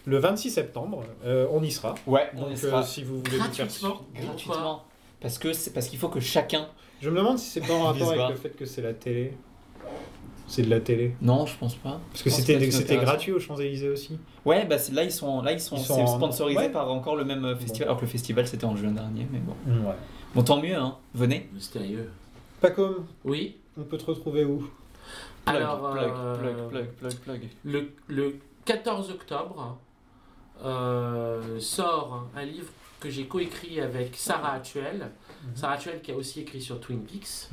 [0.06, 1.02] le 26 septembre.
[1.24, 1.94] Euh, on y sera.
[2.06, 2.80] Ouais, on Donc, y sera.
[2.80, 3.66] euh, si vous voulez vous faire.
[3.66, 4.00] Gratuitement.
[4.14, 4.84] gratuitement.
[5.20, 6.66] Parce que c'est parce qu'il faut que chacun.
[7.02, 9.34] Je me demande si c'est pas en rapport avec le fait que c'est la télé.
[10.46, 11.14] C'est de la télé.
[11.22, 12.00] Non, je pense pas.
[12.10, 14.18] Parce que c'était gratuit aux Champs-Élysées aussi.
[14.44, 16.68] Ouais, bah c'est- là ils sont là ils sont, Ils sont c'est en- sponsorisé ouais.
[16.70, 17.88] par encore le même euh, festival.
[17.88, 19.54] Alors que le festival c'était en juin dernier, mais bon.
[19.86, 19.94] Ouais.
[20.34, 20.96] Bon tant mieux hein.
[21.14, 21.48] Venez.
[21.52, 22.10] Mystérieux.
[22.60, 23.06] Pas comme.
[23.24, 23.56] Oui.
[23.78, 24.58] On peut te retrouver où?
[24.58, 27.48] Plug, Alors, plug, euh, plug, plug, plug, plug.
[27.64, 29.78] Le, le 14 octobre
[30.64, 32.70] euh, sort un livre
[33.00, 35.10] que j'ai coécrit avec Sarah Actuel.
[35.44, 35.56] Mhm.
[35.56, 37.48] Sarah Actuel qui a aussi écrit sur Twin Peaks.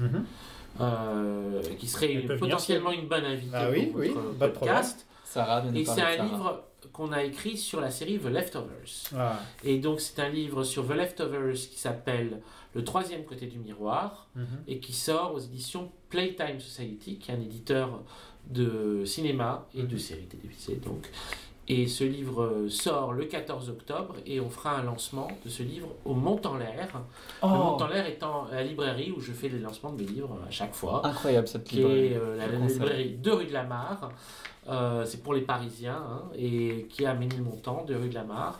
[0.79, 5.07] Euh, qui serait venir, potentiellement une bonne invitée Ah oui, pour oui, votre pas podcast.
[5.23, 6.23] Sarah de Et c'est un Sarah.
[6.23, 6.63] livre
[6.93, 9.09] qu'on a écrit sur la série The Leftovers.
[9.17, 9.39] Ah.
[9.63, 12.41] Et donc c'est un livre sur The Leftovers qui s'appelle
[12.75, 14.45] Le troisième côté du miroir Mhm.
[14.67, 18.01] et qui sort aux éditions Playtime Society, qui est un éditeur
[18.49, 19.87] de cinéma et Mhm.
[19.87, 20.75] de séries télévisées.
[20.75, 21.09] Donc.
[21.69, 25.63] Et ce livre euh, sort le 14 octobre et on fera un lancement de ce
[25.63, 26.87] livre au Mont en l'air.
[27.41, 27.47] Oh.
[27.47, 30.39] Le Mont en l'air étant la librairie où je fais les lancements de mes livres
[30.47, 31.05] à chaque fois.
[31.05, 32.05] Incroyable cette Qui librairie.
[32.13, 34.11] est euh, la, librairie de rue de la Mare.
[34.69, 38.23] Euh, c'est pour les Parisiens hein, et qui est à Ménilmontant de rue de la
[38.23, 38.59] Mare.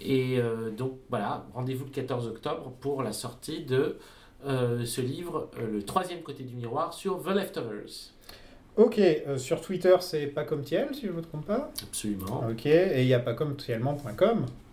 [0.00, 3.98] Et euh, donc voilà, rendez-vous le 14 octobre pour la sortie de
[4.46, 8.12] euh, ce livre, euh, Le troisième côté du miroir, sur The Leftovers.
[8.76, 11.72] Ok, euh, sur Twitter, c'est pas comme si je me trompe pas.
[11.82, 12.44] Absolument.
[12.50, 13.56] Ok, et il y a pas comme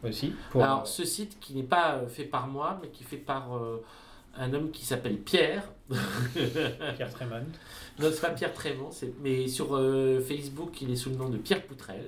[0.03, 0.33] aussi.
[0.51, 0.61] Pour...
[0.63, 3.81] Alors, ce site qui n'est pas fait par moi, mais qui est fait par euh,
[4.37, 5.63] un homme qui s'appelle Pierre.
[6.95, 7.45] Pierre Trémont.
[7.99, 11.29] Non, c'est pas Pierre Trémont, c'est- mais sur euh, Facebook, il est sous le nom
[11.29, 12.03] de Pierre Poutrel.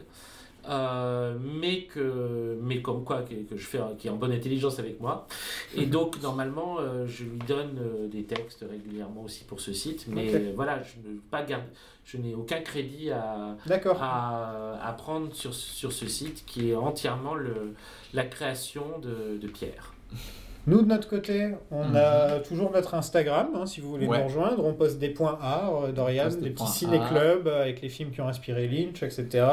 [0.68, 4.80] Euh, mais que mais comme quoi que, que je fais qui est en bonne intelligence
[4.80, 5.28] avec moi.
[5.76, 10.06] Et donc normalement euh, je lui donne euh, des textes régulièrement aussi pour ce site.
[10.08, 11.66] Mais voilà je ne pas garde
[12.04, 13.58] je n'ai aucun crédit à
[14.02, 17.74] à, à prendre sur, sur ce site qui est entièrement le,
[18.14, 19.94] la création de, de Pierre
[20.68, 24.12] Nous, de notre côté, on a toujours notre Instagram, hein, si vous voulez Mhm.
[24.12, 24.18] Ouais.
[24.20, 24.66] nous rejoindre.
[24.66, 28.22] On poste des points art, euh, Dorian, des des petits ciné-clubs avec les films qui
[28.22, 29.46] ont inspiré Lynch, etc.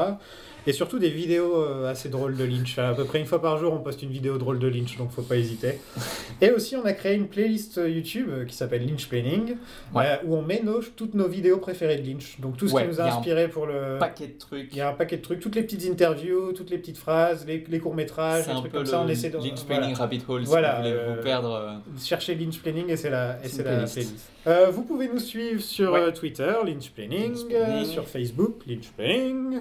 [0.67, 2.79] Et surtout des vidéos euh, assez drôles de Lynch.
[2.79, 5.11] À peu près une fois par jour, on poste une vidéo drôle de Lynch, donc
[5.11, 5.81] faut pas hésiter.
[6.41, 9.57] Et aussi, on a créé une playlist euh, YouTube qui s'appelle Lynch Planning,
[9.95, 10.05] Ouais.
[10.07, 12.39] euh, où on met nos, toutes nos vidéos préférées de Lynch.
[12.41, 13.99] Donc tout ce Ouais, qui nous a il y a un inspiré pour le...
[13.99, 14.69] Paquet de trucs.
[14.73, 17.45] Il y a un paquet de trucs, toutes les petites interviews, toutes les petites phrases,
[17.47, 19.01] les, les courts-métrages, C'est les un trucs peu comme le ça.
[19.05, 19.39] On essaie de.
[19.39, 19.81] Lynch voilà.
[19.81, 21.53] Planning Rabbit Hole Voilà, euh, vous perdre.
[21.55, 24.31] euh, Cherchez Lynch Planning et c'est la, et C'est c'est une la playlist.
[24.47, 26.13] Euh, vous pouvez nous suivre sur Ouais.
[26.13, 27.85] Twitter, Lynch Planning, Lynch Planning.
[27.87, 29.61] sur Facebook, Lynch Planning.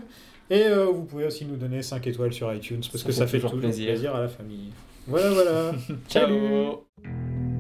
[0.50, 3.40] Et vous pouvez aussi nous donner 5 étoiles sur iTunes parce Ça que ça fait
[3.40, 3.88] toujours plaisir.
[3.88, 4.16] plaisir.
[4.16, 4.72] à la famille.
[5.08, 5.72] Voilà, voilà.
[6.10, 7.51] Ciao